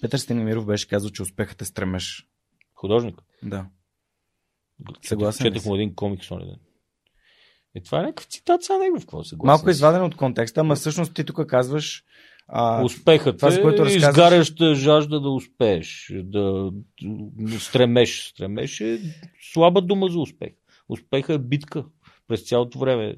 Петър 0.02 0.18
Станимиров 0.18 0.66
беше 0.66 0.88
казал, 0.88 1.10
че 1.10 1.22
успехът 1.22 1.62
е 1.62 1.66
стремеж. 1.66 2.28
Художник. 2.74 3.22
Да. 3.44 3.66
Съгласен 5.02 5.46
Четах 5.46 5.66
му 5.66 5.76
един 5.76 5.96
комикс 5.96 6.32
онзи 6.32 6.46
ден. 6.46 6.60
Е, 7.76 7.82
това 7.82 8.00
е 8.00 8.02
някакъв 8.02 8.26
цитат 8.26 8.64
за 8.64 8.78
него, 8.78 9.00
в 9.00 9.02
какво 9.02 9.24
се 9.24 9.36
Малко 9.44 9.70
е 9.70 9.72
извадено 9.72 10.06
от 10.06 10.16
контекста, 10.16 10.62
ама 10.62 10.76
всъщност 10.76 11.14
ти 11.14 11.24
тук 11.24 11.46
казваш 11.48 12.06
а, 12.52 12.84
Успехът 12.84 13.38
това, 13.38 13.54
е 13.54 13.62
което 13.62 13.86
разказваш- 13.86 14.10
изгаряща 14.10 14.76
жажда 14.76 15.20
да 15.22 15.30
успееш, 15.30 16.14
да 16.24 16.72
стремеш. 17.60 18.30
Стремеш 18.30 18.82
е 18.82 19.00
слаба 19.54 19.82
дума 19.82 20.08
за 20.10 20.20
успех. 20.20 20.50
Успеха 20.90 21.34
е 21.34 21.38
битка 21.40 21.86
през 22.28 22.48
цялото 22.48 22.80
време. 22.80 23.16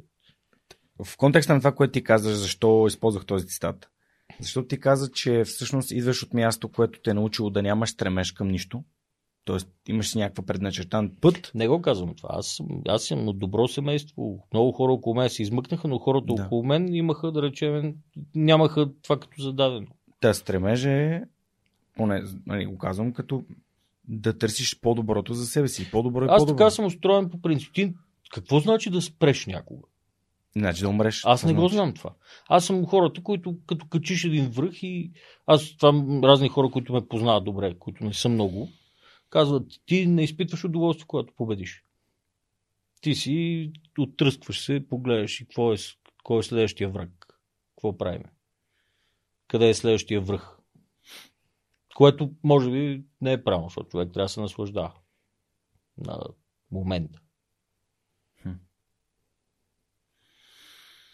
в 1.05 1.17
контекста 1.17 1.53
на 1.53 1.59
това, 1.59 1.71
което 1.71 1.91
ти 1.91 2.03
казваш, 2.03 2.33
защо 2.35 2.85
използвах 2.87 3.25
този 3.25 3.47
цитат. 3.47 3.89
Защото 4.39 4.67
ти 4.67 4.79
каза, 4.79 5.11
че 5.11 5.43
всъщност 5.43 5.91
идваш 5.91 6.23
от 6.23 6.33
място, 6.33 6.69
което 6.69 6.99
те 7.01 7.09
е 7.09 7.13
научило 7.13 7.49
да 7.49 7.61
нямаш 7.61 7.89
стремеж 7.89 8.31
към 8.31 8.47
нищо. 8.47 8.83
Тоест 9.45 9.69
имаш 9.87 10.09
си 10.09 10.17
някаква 10.17 10.45
предначертан 10.45 11.11
път. 11.21 11.51
Не 11.55 11.67
го 11.67 11.81
казвам 11.81 12.15
това. 12.15 12.29
Аз, 12.33 12.59
аз 12.87 13.03
съм 13.03 13.27
от 13.27 13.39
добро 13.39 13.67
семейство. 13.67 14.47
Много 14.53 14.71
хора 14.71 14.91
около 14.93 15.15
мен 15.15 15.29
се 15.29 15.41
измъкнаха, 15.41 15.87
но 15.87 15.99
хората 15.99 16.33
Да. 16.33 16.43
около 16.43 16.63
мен 16.63 16.95
имаха, 16.95 17.31
да 17.31 17.41
речем, 17.41 17.93
нямаха 18.35 18.89
това 19.01 19.19
като 19.19 19.41
зададено. 19.41 19.87
Та 20.19 20.33
стремеж 20.33 20.85
е, 20.85 21.23
поне 21.97 22.23
нали, 22.47 22.65
го 22.65 22.77
казвам, 22.77 23.13
като 23.13 23.43
да 24.07 24.37
търсиш 24.37 24.79
по-доброто 24.79 25.33
за 25.33 25.45
себе 25.45 25.67
си. 25.67 25.91
По-добро 25.91 26.23
е 26.25 26.27
Аз 26.29 26.41
по-добро. 26.41 26.57
така 26.57 26.69
съм 26.69 26.85
устроен 26.85 27.29
по 27.29 27.41
принцип. 27.41 27.73
Ти, 27.73 27.93
какво 28.33 28.59
значи 28.59 28.89
да 28.89 29.01
спреш 29.01 29.45
някога? 29.45 29.87
Значи 30.55 30.81
да 30.81 30.89
умреш. 30.89 31.21
Аз 31.25 31.45
не 31.45 31.53
го 31.53 31.59
значи. 31.61 31.75
знам 31.75 31.93
това. 31.93 32.09
Аз 32.49 32.65
съм 32.65 32.85
хората, 32.85 33.23
които 33.23 33.55
като 33.67 33.85
качиш 33.87 34.23
един 34.25 34.49
връх 34.49 34.83
и 34.83 35.11
аз 35.45 35.75
това 35.77 35.93
разни 36.23 36.49
хора, 36.49 36.69
които 36.71 36.93
ме 36.93 37.07
познават 37.07 37.43
добре, 37.43 37.75
които 37.79 38.03
не 38.03 38.13
са 38.13 38.29
много, 38.29 38.69
казват, 39.31 39.71
ти 39.85 40.05
не 40.07 40.23
изпитваш 40.23 40.63
удоволствие, 40.63 41.07
когато 41.07 41.33
победиш. 41.33 41.85
Ти 43.01 43.15
си 43.15 43.71
оттръскваш 43.99 44.65
се, 44.65 44.87
погледаш 44.89 45.41
и 45.41 45.45
какво 45.45 45.73
е, 45.73 45.77
кой 46.23 46.39
е 46.39 46.43
следващия 46.43 46.89
враг. 46.89 47.39
Какво 47.75 47.97
правиме? 47.97 48.33
Къде 49.47 49.69
е 49.69 49.73
следващия 49.73 50.21
връх? 50.21 50.57
Което 51.95 52.31
може 52.43 52.71
би 52.71 53.03
не 53.21 53.33
е 53.33 53.43
правилно, 53.43 53.69
защото 53.69 53.89
човек 53.89 54.13
трябва 54.13 54.25
да 54.25 54.29
се 54.29 54.41
наслаждава 54.41 54.93
на 55.97 56.19
момента. 56.71 57.19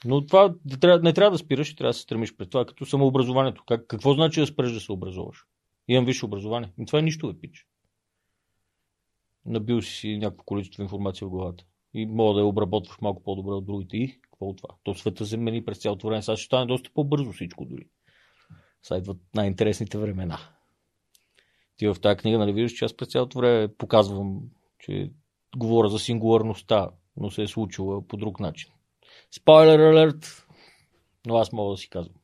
Но 0.05 0.25
това 0.25 0.55
не 1.01 1.13
трябва, 1.13 1.31
да 1.31 1.37
спираш 1.37 1.71
и 1.71 1.75
трябва 1.75 1.89
да 1.89 1.93
се 1.93 2.01
стремиш 2.01 2.35
пред 2.35 2.49
това, 2.49 2.65
като 2.65 2.85
самообразованието. 2.85 3.63
Как, 3.67 3.87
какво 3.87 4.13
значи 4.13 4.39
да 4.39 4.47
спреш 4.47 4.71
да 4.71 4.79
се 4.79 4.91
образуваш? 4.91 5.45
Имам 5.87 6.05
висше 6.05 6.25
образование. 6.25 6.71
И 6.79 6.85
това 6.85 6.99
е 6.99 7.01
нищо, 7.01 7.33
бе, 7.33 7.39
пич. 7.39 7.67
Набил 9.47 9.81
си 9.81 10.17
някакво 10.17 10.43
количество 10.43 10.83
информация 10.83 11.27
в 11.27 11.31
главата. 11.31 11.63
И 11.93 12.05
мога 12.05 12.33
да 12.33 12.39
я 12.39 12.45
обработваш 12.45 12.97
малко 13.01 13.23
по-добре 13.23 13.51
от 13.53 13.65
другите. 13.65 13.97
И 13.97 14.21
Какво 14.21 14.45
от 14.45 14.57
това? 14.57 14.75
То 14.83 14.93
света 14.93 15.25
се 15.25 15.37
мени 15.37 15.65
през 15.65 15.77
цялото 15.77 16.07
време. 16.07 16.21
Сега 16.21 16.35
ще 16.35 16.45
стане 16.45 16.65
доста 16.65 16.89
по-бързо 16.93 17.31
всичко 17.31 17.65
дори. 17.65 17.87
Сега 18.83 18.97
идват 18.97 19.17
най-интересните 19.35 19.97
времена. 19.97 20.39
Ти 21.77 21.87
в 21.87 21.95
тази 22.01 22.17
книга, 22.17 22.37
нали 22.37 22.53
виждаш, 22.53 22.71
че 22.71 22.85
аз 22.85 22.97
през 22.97 23.07
цялото 23.07 23.37
време 23.37 23.67
показвам, 23.67 24.41
че 24.79 25.11
говоря 25.57 25.89
за 25.89 25.99
сингуларността, 25.99 26.89
но 27.17 27.31
се 27.31 27.41
е 27.41 27.47
случила 27.47 28.07
по 28.07 28.17
друг 28.17 28.39
начин. 28.39 28.71
Спойлер 29.31 29.79
алерт! 29.79 30.47
Но 31.27 31.37
аз 31.37 31.51
мога 31.51 31.71
да 31.71 31.77
си 31.77 31.89
казвам. 31.89 32.15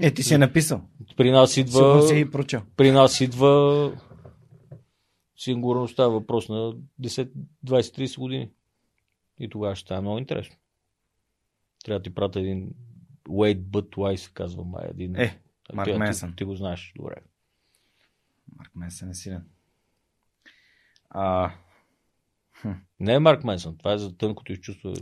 Е, 0.00 0.14
ти 0.14 0.22
си 0.22 0.34
е 0.34 0.38
написал. 0.38 0.80
При 1.16 1.30
нас 1.30 1.56
идва... 1.56 2.02
си 2.02 2.18
и 2.18 2.30
прочел. 2.30 2.62
При 2.76 2.90
нас 2.90 3.20
идва 3.20 3.92
сингуларността, 5.36 6.08
въпрос 6.08 6.48
на 6.48 6.56
10, 7.00 7.30
20, 7.64 8.04
30 8.04 8.18
години. 8.18 8.50
И 9.38 9.48
тогава 9.48 9.76
ще 9.76 9.86
стане 9.86 10.00
много 10.00 10.18
интересно. 10.18 10.56
Трябва 11.84 11.98
да 11.98 12.02
ти 12.02 12.14
пратя 12.14 12.40
един 12.40 12.74
Wait 13.28 13.58
But 13.58 13.96
Why 13.96 14.16
се 14.16 14.30
казва 14.34 14.64
май. 14.64 14.86
Един... 14.90 15.16
Е, 15.16 15.40
Марк 15.74 15.86
ти, 15.86 15.92
ти- 15.92 15.98
Менсън. 15.98 16.36
Ти, 16.36 16.44
го 16.44 16.54
знаеш, 16.54 16.92
добре. 16.96 17.14
Марк 18.56 18.70
Менсън 18.74 19.10
е 19.10 19.14
силен. 19.14 19.48
А, 21.10 21.52
Не 23.00 23.14
е 23.14 23.18
Марк 23.18 23.44
Менсън, 23.44 23.78
това 23.78 23.92
е 23.92 23.98
за 23.98 24.16
тънкото 24.16 24.52
изчувство. 24.52 24.92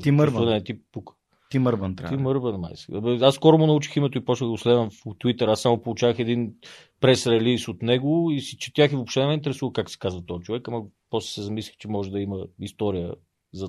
Да 0.44 0.50
не 0.54 0.64
ти 0.64 0.82
пука. 0.82 1.14
ТимЪрбан 1.50 1.96
трябва. 1.96 2.16
Ти 2.16 2.22
мърбан, 2.22 2.60
май. 2.60 2.72
Аз 3.20 3.34
скоро 3.34 3.58
му 3.58 3.66
научих 3.66 3.96
името 3.96 4.18
и 4.18 4.24
почнах 4.24 4.46
да 4.46 4.50
го 4.50 4.58
следвам 4.58 4.90
в 4.90 5.04
Twitter. 5.04 5.52
Аз 5.52 5.60
само 5.60 5.82
получавах 5.82 6.18
един 6.18 6.54
прес-релиз 7.00 7.68
от 7.68 7.82
него 7.82 8.30
и 8.30 8.40
си 8.40 8.58
четях 8.58 8.92
и 8.92 8.94
въобще 8.94 9.20
не 9.20 9.26
ме 9.26 9.34
интересува 9.34 9.72
как 9.72 9.90
се 9.90 9.98
казва 9.98 10.26
този 10.26 10.44
човек, 10.44 10.68
ама 10.68 10.82
после 11.10 11.28
се 11.28 11.42
замислих, 11.42 11.76
че 11.76 11.88
може 11.88 12.10
да 12.10 12.20
има 12.20 12.46
история 12.60 13.14
за 13.52 13.68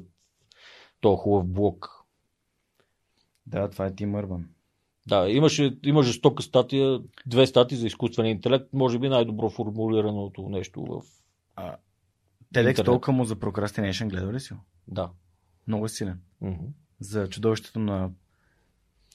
този 1.02 1.18
хубав 1.18 1.48
блок. 1.48 1.90
Да, 3.46 3.70
това 3.70 3.86
е 3.86 3.96
ТимЪрбан. 3.96 4.50
Да, 5.08 5.30
имаше, 5.30 5.78
има 5.84 6.04
жестока 6.04 6.44
статия, 6.44 7.00
две 7.26 7.48
статии 7.48 7.78
за 7.78 7.88
изкуствен 7.88 8.26
интелект, 8.26 8.74
може 8.74 9.00
би 9.00 9.10
най-добро 9.10 9.50
формулираното 9.50 10.50
нещо 10.50 10.86
в... 10.86 11.02
А, 11.56 11.76
TEDx 12.54 12.86
толкова 12.86 13.14
му 13.14 13.26
за 13.26 13.36
Procrastination 13.36 14.08
гледа 14.10 14.34
ли 14.34 14.40
си? 14.40 14.54
Да. 14.88 15.12
Много 15.68 15.86
е 15.86 15.90
силен. 15.90 16.22
Мгм. 16.42 16.66
За 17.00 17.30
чудовището 17.30 17.80
на 17.80 18.10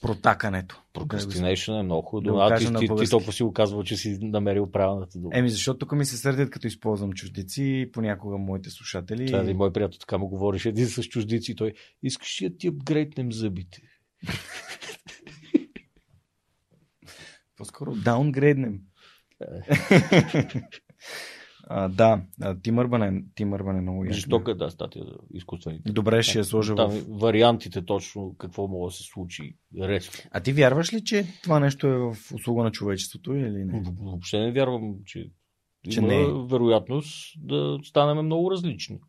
протакането. 0.01 0.83
Procrastination 0.93 1.79
е 1.79 1.83
много 1.83 2.21
Да 2.21 2.29
го 2.31 2.37
хубаво. 2.37 2.39
а, 2.39 2.49
кажа 2.49 2.73
ти, 2.73 2.87
ти, 2.99 3.09
толкова 3.09 3.33
си 3.33 3.43
го 3.43 3.53
казва, 3.53 3.83
че 3.83 3.97
си 3.97 4.17
намерил 4.21 4.71
правилната 4.71 5.19
дума. 5.19 5.31
Еми, 5.33 5.49
защото 5.49 5.79
тук 5.79 5.91
ми 5.91 6.05
се 6.05 6.17
сърдят, 6.17 6.49
като 6.49 6.67
използвам 6.67 7.13
чуждици 7.13 7.63
и 7.63 7.91
понякога 7.91 8.37
моите 8.37 8.69
слушатели. 8.69 9.27
Това 9.27 9.39
един 9.39 9.57
мой 9.57 9.73
приятел 9.73 9.99
така 9.99 10.17
му 10.17 10.27
говориш 10.27 10.65
един 10.65 10.87
с 10.87 11.03
чуждици 11.03 11.51
и 11.51 11.55
той 11.55 11.73
искаш 12.03 12.41
ли 12.41 12.49
да 12.49 12.57
ти 12.57 12.67
апгрейднем 12.67 13.31
зъбите? 13.31 13.81
По-скоро 17.57 17.95
даунгрейднем. 17.95 18.79
а, 21.63 21.87
да, 21.89 22.21
ТимЪрбан 22.63 23.03
е, 23.03 23.23
ТимЪрбан 23.35 23.77
е 23.77 23.81
много 23.81 24.03
ясно. 24.05 24.13
Жестока 24.15 24.51
е 24.51 24.55
да 24.55 24.71
статия 24.71 25.05
за 25.05 25.13
изкуствените. 25.33 25.91
Добре, 25.91 26.23
ще 26.23 26.37
я 26.37 26.43
сложа 26.45 26.75
Там 26.75 26.89
в... 26.89 27.05
вариантите 27.09 27.85
точно 27.85 28.35
какво 28.37 28.67
може 28.67 28.93
да 28.93 28.97
се 28.97 29.03
случи 29.03 29.57
резко. 29.81 30.15
А 30.31 30.39
ти 30.39 30.53
вярваш 30.53 30.93
ли, 30.93 31.03
че 31.03 31.25
това 31.43 31.59
нещо 31.59 31.87
е 31.87 31.97
в 31.97 32.15
услуга 32.33 32.63
на 32.63 32.71
човечеството 32.71 33.33
или 33.33 33.65
не? 33.65 33.81
В- 33.81 33.93
Въобще 33.99 34.39
не 34.39 34.51
вярвам, 34.51 34.95
че, 35.05 35.29
Че 35.89 35.99
има 35.99 36.07
не 36.07 36.21
е. 36.21 36.25
вероятност 36.45 37.33
да 37.37 37.79
станем 37.83 38.25
много 38.25 38.51
различни. 38.51 38.99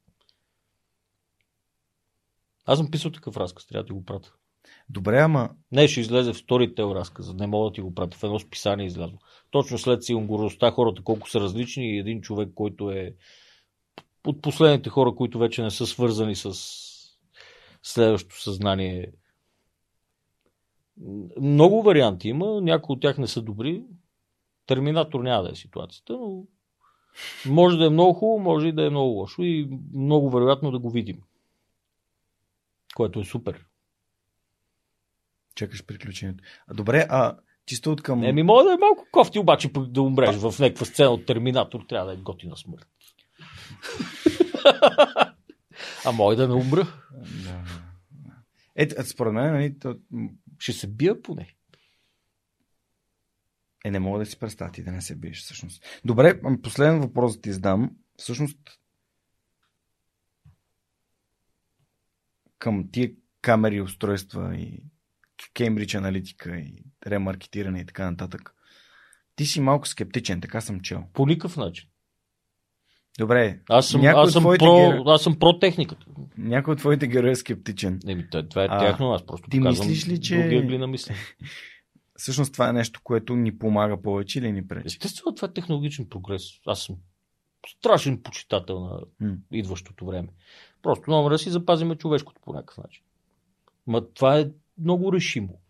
Аз 2.66 2.78
съм 2.78 2.90
писал 2.90 3.10
такъв 3.10 3.36
разказ, 3.36 3.66
трябва 3.66 3.82
да 3.82 3.86
ти 3.86 3.92
го 3.92 4.04
пратя. 4.04 4.32
Добре, 4.90 5.18
ама 5.18 5.50
Не, 5.72 5.88
ще 5.88 6.00
излезе 6.00 6.32
в 6.32 6.36
Storytel 6.36 6.94
разказа. 6.94 7.34
Не 7.34 7.46
мога 7.46 7.70
да 7.70 7.74
ти 7.74 7.80
го 7.80 7.94
пратя. 7.94 8.18
В 8.18 8.22
едно 8.22 8.38
списание 8.38 8.86
излязло. 8.86 9.18
Точно 9.50 9.78
след 9.78 10.04
сингурността, 10.04 10.70
хората 10.70 11.02
колко 11.02 11.30
са 11.30 11.40
различни 11.40 11.94
и 11.94 11.98
един 11.98 12.20
човек, 12.20 12.48
който 12.54 12.90
е 12.90 13.14
от 14.26 14.42
последните 14.42 14.90
хора, 14.90 15.14
които 15.14 15.38
вече 15.38 15.62
не 15.62 15.70
са 15.70 15.86
свързани 15.86 16.34
с 16.36 16.52
следващото 17.82 18.42
съзнание. 18.42 19.12
Много 21.40 21.82
варианти 21.82 22.28
има, 22.28 22.60
някои 22.60 22.94
от 22.94 23.00
тях 23.00 23.18
не 23.18 23.26
са 23.26 23.42
добри. 23.42 23.82
Терминатор 24.66 25.20
няма 25.20 25.42
да 25.42 25.50
е 25.50 25.54
ситуацията, 25.54 26.12
но 26.12 26.44
може 27.48 27.76
да 27.76 27.86
е 27.86 27.90
много 27.90 28.14
хубаво, 28.14 28.38
може 28.38 28.68
и 28.68 28.72
да 28.72 28.86
е 28.86 28.90
много 28.90 29.10
лошо 29.10 29.42
и 29.42 29.70
много 29.94 30.30
вероятно 30.30 30.70
да 30.70 30.78
го 30.78 30.90
видим. 30.90 31.20
Което 32.94 33.20
е 33.20 33.24
супер. 33.24 33.66
Чакаш 35.54 35.86
приключението. 35.86 36.44
А, 36.66 36.74
добре, 36.74 37.06
а 37.10 37.36
чисто 37.66 37.92
от 37.92 38.02
към... 38.02 38.20
Не, 38.20 38.32
ми 38.32 38.42
мога 38.42 38.64
да 38.64 38.72
е 38.72 38.76
малко 38.76 39.06
кофти, 39.12 39.38
обаче 39.38 39.70
да 39.76 40.02
умреш 40.02 40.36
в 40.36 40.54
някаква 40.58 40.86
сцена 40.86 41.10
от 41.10 41.26
Терминатор, 41.26 41.80
трябва 41.88 42.06
да 42.06 42.12
е 42.12 42.22
готина 42.22 42.56
смърт. 42.56 42.88
а 46.04 46.12
мога 46.12 46.36
да 46.36 46.48
не 46.48 46.54
умра. 46.54 46.86
Да. 47.44 47.64
Ето, 48.76 49.08
според 49.08 49.32
мен, 49.32 49.52
нали, 49.52 49.78
то... 49.78 49.96
Ще 50.58 50.72
се 50.72 50.86
бия 50.86 51.22
поне. 51.22 51.54
е, 53.84 53.90
не 53.90 54.00
мога 54.00 54.18
да 54.18 54.26
си 54.26 54.38
представя 54.38 54.72
ти 54.72 54.82
да 54.82 54.92
не 54.92 55.02
се 55.02 55.16
биеш, 55.16 55.42
всъщност. 55.42 56.00
Добре, 56.04 56.40
последен 56.62 57.00
въпрос 57.00 57.36
да 57.36 57.40
ти 57.42 57.52
задам. 57.52 57.96
Всъщност, 58.18 58.58
към 62.58 62.88
тия 62.92 63.12
камери, 63.40 63.80
устройства 63.80 64.56
и 64.56 64.84
Кембридж 65.54 65.94
аналитика 65.94 66.56
и 66.56 66.74
ремаркетиране 67.06 67.80
и 67.80 67.86
така 67.86 68.10
нататък. 68.10 68.54
Ти 69.36 69.46
си 69.46 69.60
малко 69.60 69.88
скептичен, 69.88 70.40
така 70.40 70.60
съм 70.60 70.80
чел. 70.80 71.04
По 71.12 71.26
никакъв 71.26 71.56
начин. 71.56 71.88
Добре, 73.18 73.60
Аз 73.68 73.88
съм, 73.88 74.00
Някой 74.00 74.22
аз 74.22 74.32
съм, 74.32 74.42
про, 74.42 74.50
геро- 74.50 75.14
аз 75.14 75.22
съм 75.22 75.38
про 75.38 75.58
техниката. 75.58 76.06
някой 76.38 76.72
от 76.72 76.78
твоите 76.78 77.06
герои 77.06 77.30
е 77.30 77.36
скептичен. 77.36 78.00
Не, 78.04 78.26
това- 78.28 78.62
е 78.64 78.68
А, 78.70 78.78
тяхно, 78.80 79.12
аз 79.12 79.26
просто 79.26 79.50
ти 79.50 79.58
показвам 79.58 79.88
мислиш 79.88 80.08
ли, 80.08 80.20
че- 80.20 80.36
други 80.36 80.56
ъгли 80.56 80.78
на 80.78 80.86
мисля. 80.86 81.14
Всъщност 82.16 82.52
това 82.52 82.68
е 82.68 82.72
нещо, 82.72 83.00
което 83.04 83.36
ни 83.36 83.58
помага 83.58 84.02
повече 84.02 84.38
или 84.38 84.52
ни 84.52 84.66
пречи? 84.68 84.86
Естествено, 84.86 85.34
това 85.34 85.48
е 85.48 85.52
технологичен 85.52 86.08
прогрес. 86.08 86.42
Аз 86.66 86.82
съм 86.82 86.96
страшен 87.68 88.22
почитател 88.22 88.80
на 88.80 89.00
М. 89.20 89.36
идващото 89.52 90.06
време. 90.06 90.28
Просто 90.82 91.10
номера 91.10 91.38
си 91.38 91.50
запазиме 91.50 91.96
човешкото 91.96 92.40
по 92.40 92.52
някакъв 92.52 92.78
начин. 92.78 93.02
Ма 93.86 94.08
това 94.08 94.38
е 94.38 94.46
много 94.78 95.12
решимо. 95.12 95.60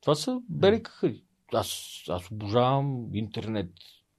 Това 0.00 0.14
са 0.14 0.40
кахари. 0.82 1.22
Аз, 1.52 2.02
аз 2.08 2.30
обожавам 2.30 3.14
интернет, 3.14 3.70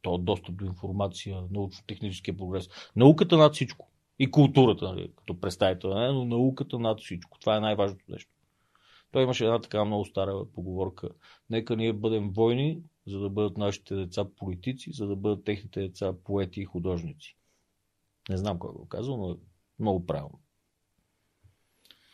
то 0.02 0.18
достъп 0.18 0.56
до 0.56 0.66
информация, 0.66 1.44
научно-техническия 1.52 2.38
прогрес. 2.38 2.70
Науката 2.96 3.38
над 3.38 3.54
всичко. 3.54 3.90
И 4.20 4.32
културата, 4.32 4.86
нали, 4.86 5.12
като 5.16 5.40
представител, 5.40 5.94
не, 5.94 6.08
но 6.08 6.26
науката 6.26 6.80
над 6.80 7.00
всичко. 7.00 7.40
Това 7.40 7.58
е 7.58 7.60
най-важното 7.60 8.06
нещо. 8.10 8.32
Той 9.12 9.24
имаше 9.24 9.46
една 9.46 9.62
така 9.62 9.86
много 9.86 10.06
стара 10.06 10.46
поговорка. 10.54 11.10
Нека 11.50 11.76
ние 11.76 11.94
бъдем 11.94 12.30
войни, 12.30 12.82
за 13.08 13.20
да 13.20 13.30
бъдат 13.30 13.58
нашите 13.58 13.96
деца 13.96 14.26
политици, 14.38 14.92
за 14.92 15.08
да 15.08 15.16
бъдат 15.16 15.44
техните 15.44 15.82
деца 15.82 16.14
поети 16.24 16.62
и 16.62 16.66
художници. 16.66 17.38
Не 18.30 18.38
знам 18.38 18.60
кой 18.60 18.74
го 18.74 18.84
е 18.84 18.90
казал, 18.90 19.18
но 19.18 19.32
е 19.32 19.36
много 19.80 20.06
правилно. 20.06 20.40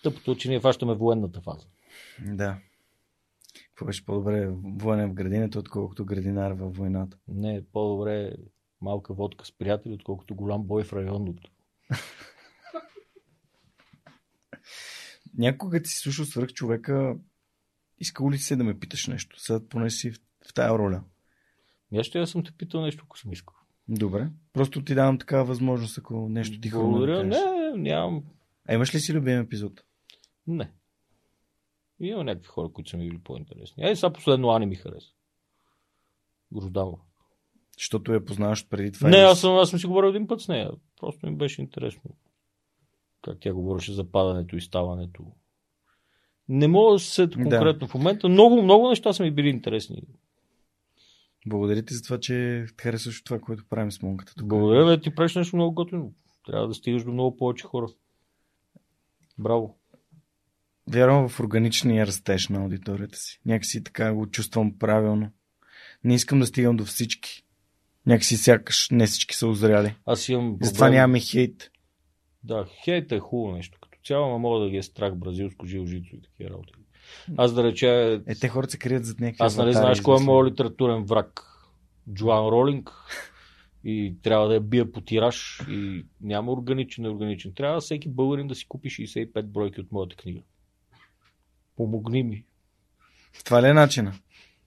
Тъпото 0.06 0.32
е, 0.32 0.36
че 0.36 0.50
ние 0.50 0.60
фащаме 0.60 0.94
военната 0.94 1.42
фаза. 1.42 1.68
Да. 2.22 2.58
Какво 3.68 3.86
беше 3.86 4.06
по-добре 4.06 4.48
военен 4.64 5.10
в 5.10 5.14
градината, 5.14 5.60
отколкото 5.60 6.06
градинар 6.06 6.52
във 6.52 6.76
войната? 6.76 7.18
Не, 7.28 7.64
по-добре 7.74 8.32
малка 8.82 9.14
водка 9.14 9.46
с 9.46 9.52
приятели, 9.52 9.94
отколкото 9.94 10.36
голям 10.36 10.64
бой 10.64 10.84
в 10.84 10.94
районното. 10.94 11.52
Някога 15.38 15.82
ти 15.82 15.90
слушал 15.90 16.26
свърх 16.26 16.54
човека, 16.54 17.16
искал 18.00 18.32
ли 18.32 18.38
си 18.38 18.56
да 18.56 18.64
ме 18.64 18.80
питаш 18.80 19.08
нещо? 19.08 19.40
Сега 19.40 19.60
поне 19.70 19.90
си 19.90 20.12
в, 20.12 20.20
в 20.50 20.54
тая 20.54 20.70
роля. 20.70 21.04
И 21.92 21.98
Аз 21.98 22.06
ще 22.06 22.20
я 22.20 22.28
съм 22.28 22.44
те 22.44 22.52
питал 22.52 22.82
нещо, 22.82 23.06
искал. 23.32 23.56
Добре. 23.88 24.30
Просто 24.54 24.84
ти 24.84 24.96
давам 24.96 25.20
такава 25.20 25.46
възможност, 25.46 25.98
ако 25.98 26.30
нещо 26.30 26.60
ти 26.60 26.70
хрумна 26.70 26.90
Благодаря. 26.90 27.18
да. 27.18 27.24
Не, 27.24 27.78
нямам. 27.78 28.24
А 28.68 28.74
имаш 28.74 28.96
ли 28.96 29.00
си 29.00 29.14
любим 29.14 29.40
епизод? 29.40 29.84
Не. 30.48 30.72
Има 32.00 32.24
някакви 32.24 32.48
хора, 32.48 32.70
които 32.74 32.90
са 32.90 32.98
ми 32.98 33.10
били 33.10 33.20
по-интересни. 33.20 33.84
Ей, 33.84 33.96
сега 33.96 34.14
последно 34.14 34.52
Ани 34.52 34.66
ми 34.66 34.76
хареса. 34.76 35.12
Грозданова. 36.54 36.98
Защото 37.78 38.14
я 38.14 38.26
познаваш 38.26 38.68
преди 38.68 38.92
това. 38.92 39.10
Не, 39.10 39.18
аз 39.18 39.42
съм, 39.42 39.58
аз 39.58 39.70
съм 39.70 39.80
си 39.80 39.88
говорил 39.88 40.10
един 40.10 40.28
път 40.28 40.42
с 40.42 40.48
нея. 40.48 40.72
Просто 41.00 41.28
ми 41.28 41.36
беше 41.36 41.62
интересно. 41.62 42.02
Как 43.22 43.38
тя 43.42 43.54
говореше 43.54 43.94
за 43.94 44.12
падането 44.12 44.56
и 44.56 44.62
ставането. 44.62 45.24
Не 46.50 46.68
мога 46.68 46.94
да 46.94 47.00
се 47.00 47.12
сета 47.12 47.38
Да. 47.38 47.44
конкретно 47.44 47.88
в 47.88 47.94
момента. 47.94 48.30
Много, 48.30 48.62
много 48.62 48.90
неща 48.90 49.14
са 49.14 49.24
ми 49.24 49.32
били 49.32 49.50
интересни. 49.50 50.02
Благодаря 51.48 51.86
ти 51.86 51.94
за 51.94 52.02
това, 52.02 52.20
че 52.20 52.66
харесваш 52.82 53.24
това, 53.24 53.40
което 53.40 53.66
правим 53.70 53.92
с 53.92 54.02
монката. 54.02 54.34
Тук. 54.36 54.48
Благодаря, 54.48 54.86
бе, 54.86 55.02
ти 55.02 55.16
правиш 55.16 55.36
нещо 55.36 55.56
много 55.56 55.74
готино. 55.74 56.14
Трябва 56.46 56.68
да 56.68 56.74
стигаш 56.74 57.04
до 57.04 57.12
много 57.12 57.38
повече 57.38 57.64
хора. 57.68 57.88
Браво. 59.38 59.78
Вярвам 60.88 61.30
в 61.30 61.40
органичния 61.40 62.08
растеж 62.08 62.50
на 62.50 62.60
аудиторията 62.60 63.18
си. 63.18 63.40
Някакси 63.46 63.84
така 63.84 64.14
го 64.14 64.28
чувствам 64.28 64.78
правилно. 64.80 65.32
Не 66.04 66.16
искам 66.16 66.40
да 66.40 66.46
стигам 66.46 66.78
до 66.78 66.86
всички. 66.86 67.44
Някакси 68.06 68.38
сякаш 68.38 68.90
не 68.92 69.06
всички 69.08 69.36
са 69.36 69.48
озряли. 69.48 69.96
Аз 70.06 70.30
имам 70.30 70.58
Затова 70.62 70.86
проблем- 70.86 70.94
нямаме 70.94 71.20
хейт. 71.20 71.72
Да, 72.44 72.66
хейт 72.84 73.12
е 73.12 73.20
хубаво 73.20 73.56
нещо. 73.56 73.78
Като 73.82 73.98
цяло, 74.06 74.30
ма 74.30 74.38
мога 74.40 74.60
да 74.60 74.70
ги 74.70 74.78
е 74.78 74.84
страх 74.84 75.16
бразилско 75.16 75.66
жилжицо 75.66 76.16
и 76.16 76.22
такива 76.22 76.50
работи. 76.50 76.74
Аз 77.38 77.54
да 77.54 77.64
реча, 77.64 77.88
Е, 78.28 78.36
те 78.36 78.48
хората 78.48 78.72
се 78.72 78.78
крият 78.78 79.06
зад 79.06 79.20
някакви 79.20 79.44
аз 79.44 79.58
нали 79.58 79.74
знаеш 79.74 80.02
кой 80.02 80.22
е 80.22 80.26
моят 80.26 80.52
литературен 80.52 81.04
враг? 81.04 81.42
Джоан 82.14 82.48
Ролинг. 82.48 82.92
И 83.84 84.16
трябва 84.22 84.48
да 84.48 84.54
я 84.54 84.62
бия 84.62 84.92
по 84.92 85.02
тираж. 85.02 85.62
И 85.70 86.06
няма 86.22 86.52
органичен, 86.52 87.02
неорганичен. 87.02 87.54
Трябва 87.54 87.80
всеки 87.80 88.10
българин 88.10 88.48
да 88.48 88.56
си 88.56 88.66
купи 88.68 88.90
65 88.90 89.44
бройки 89.44 89.82
от 89.82 89.92
моята 89.92 90.16
книга. 90.16 90.42
Помогни 91.76 92.24
ми. 92.24 92.46
Това 93.46 93.62
ли 93.64 93.68
е 93.68 93.74
начина? 93.74 94.14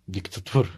Диктатура. 0.09 0.69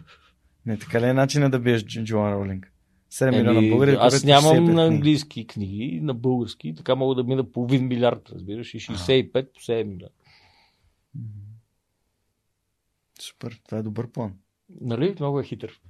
Не, 0.65 0.79
така 0.79 1.01
ли 1.01 1.05
е 1.05 1.13
начина 1.13 1.49
да 1.49 1.59
биеш 1.59 1.83
Дж- 1.83 2.03
Джоан 2.03 2.33
Ролинг? 2.33 2.73
7 3.11 3.31
милиона 3.31 3.59
Еми, 3.59 3.69
българи. 3.69 3.97
аз 3.99 4.23
нямам 4.23 4.55
65 4.57 4.73
на 4.73 4.85
английски 4.85 5.47
книги, 5.47 5.99
на 6.01 6.13
български. 6.13 6.73
Така 6.75 6.95
мога 6.95 7.15
да 7.15 7.23
мина 7.23 7.51
половин 7.51 7.87
милиард, 7.87 8.29
разбираш. 8.29 8.73
И 8.73 8.79
65 8.79 9.53
по 9.53 9.59
7 9.59 9.83
милиарда. 9.83 10.15
Супер, 13.21 13.59
това 13.65 13.77
е 13.77 13.83
добър 13.83 14.11
план. 14.11 14.33
Нали? 14.81 15.15
Много 15.19 15.39
е 15.39 15.43
хитър. 15.43 15.81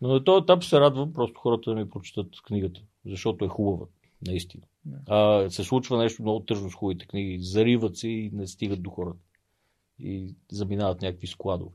Но 0.00 0.08
на 0.08 0.24
този 0.24 0.42
етап 0.42 0.64
се 0.64 0.80
радвам 0.80 1.12
просто 1.12 1.40
хората 1.40 1.70
да 1.70 1.76
ми 1.76 1.90
прочитат 1.90 2.26
книгата, 2.46 2.80
защото 3.06 3.44
е 3.44 3.48
хубава, 3.48 3.86
наистина. 4.26 4.62
А, 5.08 5.50
се 5.50 5.64
случва 5.64 5.98
нещо 5.98 6.22
много 6.22 6.40
тъжно 6.40 6.70
с 6.70 6.74
хубавите 6.74 7.06
книги. 7.06 7.38
Зариват 7.42 7.96
се 7.96 8.08
и 8.08 8.30
не 8.32 8.46
стигат 8.46 8.82
до 8.82 8.90
хората. 8.90 9.18
И 10.02 10.36
заминават 10.52 11.02
някакви 11.02 11.26
складове. 11.26 11.70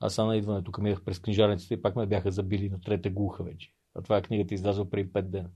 Аз 0.00 0.14
сега 0.14 0.24
на 0.24 0.36
идването 0.36 0.72
към 0.72 0.84
минах 0.84 1.04
през 1.04 1.18
книжарниците 1.18 1.74
и 1.74 1.82
пак 1.82 1.96
ме 1.96 2.06
бяха 2.06 2.30
забили 2.30 2.70
на 2.70 2.80
трета 2.80 3.10
глуха 3.10 3.44
вече. 3.44 3.74
А 3.94 4.02
това 4.02 4.16
е 4.16 4.22
книгата 4.22 4.54
излязла 4.54 4.90
преди 4.90 5.12
5 5.12 5.22
дена. 5.22 5.50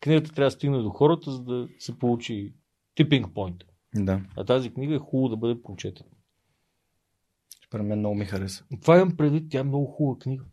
Книгата 0.00 0.32
трябва 0.32 0.46
да 0.46 0.50
стигне 0.50 0.78
до 0.78 0.90
хората, 0.90 1.30
за 1.30 1.42
да 1.42 1.68
се 1.78 1.98
получи 1.98 2.54
типинг 2.94 3.26
point. 3.26 3.62
Да, 3.94 4.22
А 4.36 4.44
тази 4.44 4.70
книга 4.70 4.94
е 4.94 4.98
хубаво 4.98 5.28
да 5.28 5.36
бъде 5.36 5.62
прочетена. 5.62 6.10
според 7.66 7.86
мен 7.86 7.98
много 7.98 8.14
ми 8.14 8.24
хареса. 8.24 8.64
Това 8.82 8.96
имам 8.96 9.16
предвид, 9.16 9.50
тя 9.50 9.58
е 9.58 9.62
много 9.62 9.86
хубава 9.86 10.18
книга. 10.18 10.44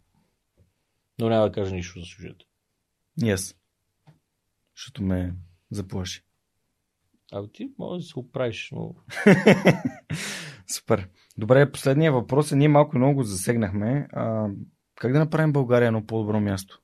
Но 1.20 1.30
няма 1.30 1.46
да 1.46 1.52
кажа 1.52 1.76
нищо 1.76 2.00
за 2.00 2.06
сюжета. 2.06 2.46
Аз. 3.24 3.56
Защото 4.76 5.04
ме 5.04 5.36
заплаши. 5.72 6.24
А 7.32 7.48
ти 7.48 7.70
може 7.80 8.00
да 8.00 8.06
се 8.06 8.20
оправиш, 8.20 8.70
но 8.72 8.96
Супер. 10.68 11.08
Добре, 11.38 11.72
последния 11.72 12.12
въпрос 12.12 12.52
е, 12.52 12.56
ние 12.56 12.68
малко 12.68 12.98
много 12.98 13.14
го 13.14 13.24
засегнахме. 13.24 14.08
А, 14.14 14.48
как 14.96 15.14
да 15.14 15.20
направим 15.20 15.54
България 15.54 15.88
едно 15.88 16.06
по-добро 16.06 16.40
място? 16.40 16.80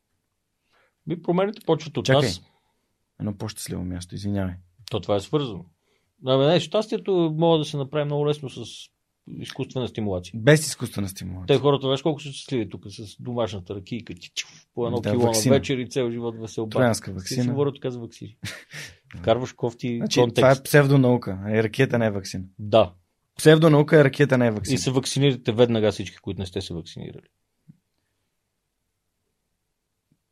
би 1.08 1.22
промените 1.22 1.62
почват 1.66 1.98
от 1.98 2.06
Чакай. 2.06 2.22
нас. 2.22 2.42
Едно 3.20 3.38
по-щастливо 3.38 3.84
място, 3.84 4.16
извинявай. 4.16 4.54
То 4.92 5.00
това 5.00 5.16
е 5.16 5.20
свързано. 5.20 5.66
Абе, 6.26 6.46
не, 6.46 6.60
щастието 6.60 7.36
може 7.38 7.60
да 7.60 7.66
се 7.66 7.78
направи 7.78 8.06
много 8.06 8.28
лесно 8.28 8.50
с 8.50 8.64
изкуствена 9.30 9.88
стимулация. 9.88 10.32
Без 10.36 10.68
изкуствена 10.68 11.08
Те 11.08 11.12
стимулация. 11.12 11.60
хората, 11.60 11.90
виж 11.90 12.02
колко 12.02 12.22
са 12.22 12.30
щастливи 12.30 12.70
тук 12.70 12.84
с 12.88 13.22
домашната 13.22 13.76
ракийка, 13.76 14.14
по 14.74 14.86
едно 14.86 15.00
Да, 15.00 15.12
кило 15.12 15.24
ваксина. 15.24 15.54
на 15.54 15.60
вечер 15.60 15.78
и 15.78 15.90
цел 15.90 16.12
живот 16.12 16.40
да 16.40 16.48
се 16.48 16.62
обади. 16.62 16.72
Троянска 16.72 17.12
си 17.12 17.14
ваксина. 17.14 17.46
говоря 17.46 17.74
така 17.74 17.90
за 17.90 18.00
ваксини. 18.00 18.38
Вкарваш 19.18 19.54
кофти 19.54 19.98
Значи, 19.98 20.20
контекст. 20.20 20.36
това 20.36 20.52
е 20.52 20.64
псевдонаука. 20.64 21.40
Е, 21.48 21.64
ракета 21.64 21.98
не 21.98 22.06
е 22.06 22.12
вакцина. 22.12 22.44
Да. 22.60 22.94
Псевдонаука 23.38 24.00
е 24.00 24.04
ракета 24.04 24.38
не 24.38 24.48
е 24.48 24.52
вакцина. 24.52 24.76
И 24.76 24.78
се 24.78 24.92
вакцинирате 24.92 25.52
веднага 25.52 25.92
всички, 25.92 26.18
които 26.18 26.42
не 26.42 26.46
сте 26.46 26.62
се 26.62 26.74
вакцинирали. 26.74 27.28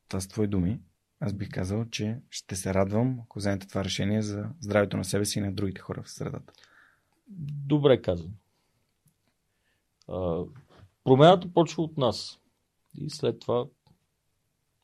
Това 0.07 0.21
с 0.21 0.27
твои 0.27 0.47
думи. 0.47 0.79
Аз 1.19 1.33
бих 1.33 1.49
казал, 1.51 1.85
че 1.85 2.17
ще 2.29 2.55
се 2.55 2.73
радвам, 2.73 3.19
ако 3.23 3.39
вземете 3.39 3.67
това 3.67 3.83
решение 3.83 4.21
за 4.21 4.45
здравето 4.59 4.97
на 4.97 5.05
себе 5.05 5.25
си 5.25 5.39
и 5.39 5.41
на 5.41 5.53
другите 5.53 5.81
хора 5.81 6.03
в 6.03 6.11
средата. 6.11 6.53
Добре 7.67 8.01
казано. 8.01 8.33
А, 10.07 10.43
промяната 11.03 11.47
почва 11.53 11.83
от 11.83 11.97
нас. 11.97 12.39
И 12.97 13.09
след 13.09 13.39
това 13.39 13.65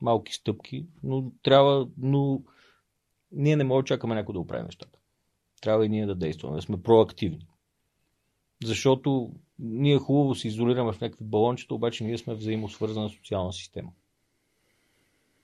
малки 0.02 0.34
стъпки, 0.34 0.86
но 1.04 1.32
трябва, 1.44 1.88
но 1.98 2.42
ние 3.32 3.56
не 3.56 3.64
можем 3.64 3.84
да 3.84 3.88
чакаме 3.88 4.16
някой 4.16 4.34
да 4.34 4.40
оправи 4.40 4.64
нещата. 4.64 5.00
Трябва 5.62 5.86
и 5.86 5.90
ние 5.90 6.06
да 6.06 6.16
действаме, 6.16 6.56
да 6.56 6.62
сме 6.62 6.84
проактивни. 6.84 7.48
Защото 8.64 9.32
ние 9.60 9.98
хубаво 9.98 10.36
се 10.36 10.48
изолираме 10.48 10.94
в 10.94 11.02
някакви 11.02 11.26
балончета, 11.26 11.76
обаче 11.76 12.04
ние 12.04 12.18
сме 12.18 12.36
взаимосвързана 12.36 13.10
социална 13.10 13.54
система. 13.54 13.92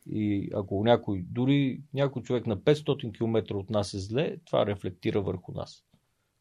И 0.10 0.49
ако 0.53 0.84
някой, 0.84 1.26
дори 1.30 1.82
някой 1.94 2.22
човек 2.22 2.48
на 2.48 2.57
500 2.57 3.18
км 3.18 3.56
от 3.56 3.70
нас 3.70 3.94
е 3.94 3.99
зле, 3.99 4.38
това 4.45 4.66
рефлектира 4.66 5.22
върху 5.22 5.52
нас. 5.52 5.84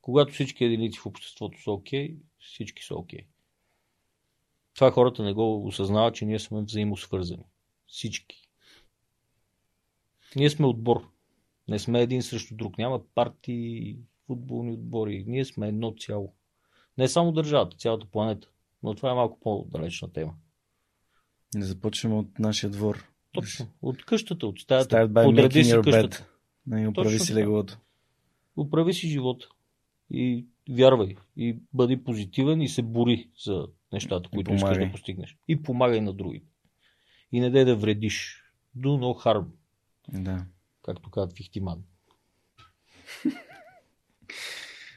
Когато 0.03 0.33
всички 0.33 0.65
единици 0.65 0.99
в 0.99 1.07
обществото 1.07 1.63
са 1.63 1.73
окей, 1.73 2.17
всички 2.39 2.83
са 2.83 2.95
окей. 2.95 3.27
Това 4.75 4.91
хората 4.91 5.23
не 5.23 5.33
го 5.33 5.67
осъзнават, 5.67 6.15
че 6.15 6.25
ние 6.25 6.39
сме 6.39 6.63
взаимосвързани. 6.63 7.45
Всички. 7.87 8.49
Ние 10.37 10.51
сме 10.51 10.67
отбор. 10.67 11.14
Не 11.69 11.79
сме 11.79 12.01
един 12.01 12.23
срещу 12.23 12.55
друг. 12.55 12.79
Няма 12.79 13.01
партии, 13.15 13.99
футболни 14.27 14.73
отбори. 14.73 15.25
Ние 15.27 15.45
сме 15.45 15.69
едно 15.69 15.95
цяло. 15.99 16.35
Не 16.99 17.09
само 17.09 17.33
държавата, 17.33 17.77
цялата 17.77 18.07
планета. 18.07 18.49
Но 18.83 18.95
това 18.95 19.11
е 19.11 19.15
малко 19.15 19.41
по-далечна 19.41 20.13
тема. 20.13 20.35
Не 21.55 21.65
започваме 21.65 22.15
от 22.15 22.39
нашия 22.39 22.71
двор. 22.71 23.09
Точно. 23.33 23.67
От 23.83 24.05
къщата, 24.05 24.47
от 24.47 24.61
стаята. 24.61 24.97
Start 24.97 25.09
by 25.09 25.25
Подреди 25.25 25.65
си 25.65 25.75
къщата. 25.85 26.29
Не 26.67 26.89
оправи 26.89 27.09
Точно 27.09 27.25
си 27.25 27.35
леглото. 27.35 27.79
Оправи 28.57 28.95
си 28.95 29.09
живота. 29.09 29.47
И 30.11 30.47
вярвай. 30.71 31.17
И 31.37 31.59
бъди 31.73 32.05
позитивен 32.05 32.63
и 32.63 32.69
се 32.69 32.83
бори 32.83 33.31
за 33.45 33.67
нещата, 33.93 34.31
които 34.31 34.55
искаш 34.55 34.79
да 34.79 34.91
постигнеш. 34.91 35.39
И 35.49 35.63
помагай 35.63 36.01
на 36.01 36.13
другите. 36.13 36.47
И 37.33 37.41
не 37.41 37.51
дай 37.51 37.65
да 37.65 37.77
вредиш. 37.77 38.41
Do 38.79 38.87
no 38.87 39.25
harm, 39.25 39.47
Да. 40.13 40.47
Както 40.85 41.11
казват 41.11 41.37
Фихтиман. 41.37 41.79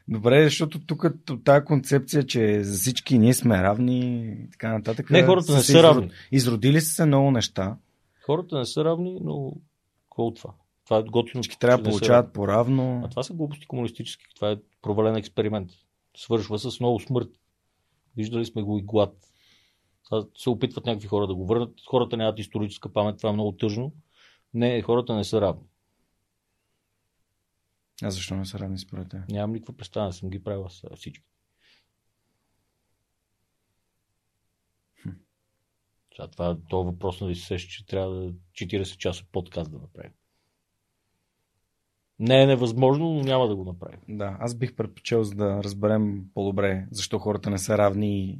Добре, 0.07 0.43
защото 0.43 0.85
тук 0.85 1.05
тази 1.43 1.65
концепция, 1.65 2.25
че 2.25 2.63
за 2.63 2.77
всички 2.77 3.17
ние 3.17 3.33
сме 3.33 3.63
равни 3.63 4.27
и 4.45 4.49
така 4.51 4.73
нататък. 4.73 5.09
Не, 5.09 5.23
хората 5.23 5.53
не 5.53 5.61
са 5.61 5.71
изрод- 5.71 5.83
равни. 5.83 6.11
Изродили 6.31 6.81
са 6.81 6.93
се 6.93 7.05
много 7.05 7.31
неща. 7.31 7.77
Хората 8.25 8.57
не 8.57 8.65
са 8.65 8.85
равни, 8.85 9.19
но 9.23 9.53
какво 10.03 10.33
това? 10.33 10.53
Това 10.85 10.97
е 10.97 11.03
готино. 11.03 11.43
Всички 11.43 11.59
трябва 11.59 11.77
да 11.77 11.83
са 11.83 11.89
получават 11.89 12.33
по-равно. 12.33 13.01
А 13.05 13.09
това 13.09 13.23
са 13.23 13.33
глупости 13.33 13.67
комунистически. 13.67 14.25
Това 14.35 14.51
е 14.51 14.57
провален 14.81 15.15
експеримент. 15.15 15.69
Свършва 16.17 16.59
с 16.59 16.79
много 16.79 16.99
смърт. 16.99 17.29
Виждали 18.17 18.45
сме 18.45 18.61
го 18.61 18.77
и 18.77 18.81
глад. 18.81 19.13
Сега 20.09 20.21
се 20.37 20.49
опитват 20.49 20.85
някакви 20.85 21.07
хора 21.07 21.27
да 21.27 21.35
го 21.35 21.45
върнат. 21.45 21.73
Хората 21.89 22.17
нямат 22.17 22.39
историческа 22.39 22.93
памет. 22.93 23.17
Това 23.17 23.29
е 23.29 23.33
много 23.33 23.51
тъжно. 23.51 23.93
Не, 24.53 24.81
хората 24.81 25.15
не 25.15 25.23
са 25.23 25.41
равни. 25.41 25.63
А 28.03 28.11
защо 28.11 28.35
не 28.35 28.45
са 28.45 28.59
равни 28.59 28.79
според 28.79 29.09
теб? 29.09 29.29
Нямам 29.29 29.53
никаква 29.53 29.77
представа, 29.77 30.13
съм 30.13 30.29
ги 30.29 30.43
правил 30.43 30.69
с 30.69 30.95
всички. 30.95 31.25
Сега 36.17 36.27
това, 36.27 36.57
това 36.69 36.83
въпрос 36.83 37.21
нали 37.21 37.35
се 37.35 37.45
сеща, 37.45 37.71
че 37.71 37.85
трябва 37.85 38.15
да 38.15 38.33
40 38.33 38.97
часа 38.97 39.25
подкаст 39.31 39.71
да 39.71 39.77
направим. 39.77 40.11
Не 42.19 42.43
е 42.43 42.45
невъзможно, 42.45 43.13
но 43.13 43.23
няма 43.23 43.47
да 43.47 43.55
го 43.55 43.65
направим. 43.65 43.99
Да, 44.09 44.37
аз 44.39 44.55
бих 44.55 44.75
предпочел 44.75 45.23
за 45.23 45.35
да 45.35 45.63
разберем 45.63 46.25
по-добре 46.33 46.87
защо 46.91 47.19
хората 47.19 47.49
не 47.49 47.57
са 47.57 47.77
равни 47.77 48.23
и 48.23 48.39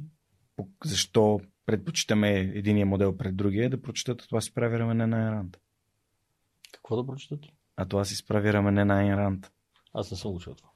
защо 0.84 1.40
предпочитаме 1.66 2.30
единия 2.38 2.86
модел 2.86 3.16
пред 3.16 3.36
другия, 3.36 3.70
да 3.70 3.82
прочитат 3.82 4.24
това 4.28 4.40
си 4.40 4.54
прави 4.54 4.78
рамене 4.78 5.06
на 5.06 5.32
Ранд. 5.32 5.56
Какво 6.72 6.96
да 6.96 7.06
прочитате? 7.06 7.48
А 7.80 7.84
това 7.84 8.04
си 8.04 8.16
справи 8.16 8.52
рамене 8.52 8.84
на 8.84 9.00
Айн 9.00 9.14
Ранд. 9.14 9.52
Аз 9.94 10.10
не 10.10 10.16
съм 10.16 10.38
чул 10.38 10.54
това. 10.54 10.70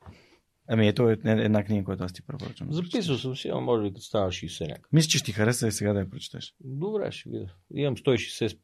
Ами 0.69 0.89
ето 0.89 1.09
е 1.11 1.19
една 1.25 1.65
книга, 1.65 1.85
която 1.85 2.05
аз 2.05 2.13
ти 2.13 2.23
препоръчвам. 2.23 2.69
да. 2.69 2.75
Записал 2.75 3.19
съм 3.19 3.37
си, 3.37 3.49
ама 3.49 3.61
може 3.61 3.83
би 3.83 3.89
като 3.89 4.01
става 4.01 4.29
60 4.29 4.69
някак. 4.69 4.89
Мисля, 4.93 5.09
че 5.09 5.19
ще 5.19 5.25
ти 5.25 5.33
хареса 5.33 5.69
и 5.69 5.73
сега 5.73 5.93
да 5.93 6.01
я 6.01 6.11
прочетеш. 6.11 6.55
Добре, 6.61 7.13
ще 7.13 7.31
видя. 7.31 7.55
Имам 7.75 7.97
160 7.97 8.59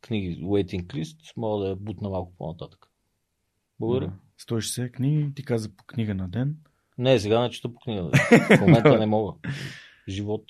книги 0.00 0.42
waiting 0.44 0.86
list, 0.86 1.16
мога 1.36 1.64
да 1.64 1.70
я 1.70 1.76
бутна 1.76 2.10
малко 2.10 2.32
по-нататък. 2.38 2.86
Благодаря. 3.80 4.06
Да. 4.06 4.54
160 4.56 4.92
книги, 4.92 5.34
ти 5.34 5.44
каза 5.44 5.76
по 5.76 5.84
книга 5.84 6.14
на 6.14 6.28
ден. 6.28 6.56
Не, 6.98 7.18
сега 7.18 7.40
не 7.40 7.50
чета 7.50 7.68
по 7.68 7.80
книга. 7.80 8.10
В 8.56 8.60
момента 8.60 8.98
не 8.98 9.06
мога. 9.06 9.32
Живот. 10.08 10.44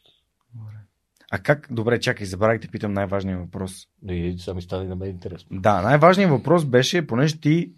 А 1.35 1.39
как? 1.39 1.69
Добре, 1.71 2.01
чакай, 2.01 2.27
забравих 2.27 2.61
да 2.61 2.69
питам 2.69 2.93
най-важния 2.93 3.39
въпрос. 3.39 3.87
И 4.09 4.35
сега 4.39 4.55
ми 4.55 4.63
стане 4.63 4.89
на 4.89 4.97
мен 4.97 5.11
интересно. 5.11 5.61
Да, 5.61 5.83
най-важният 5.83 6.31
въпрос 6.31 6.65
беше, 6.65 7.07
понеже 7.07 7.41
ти 7.41 7.73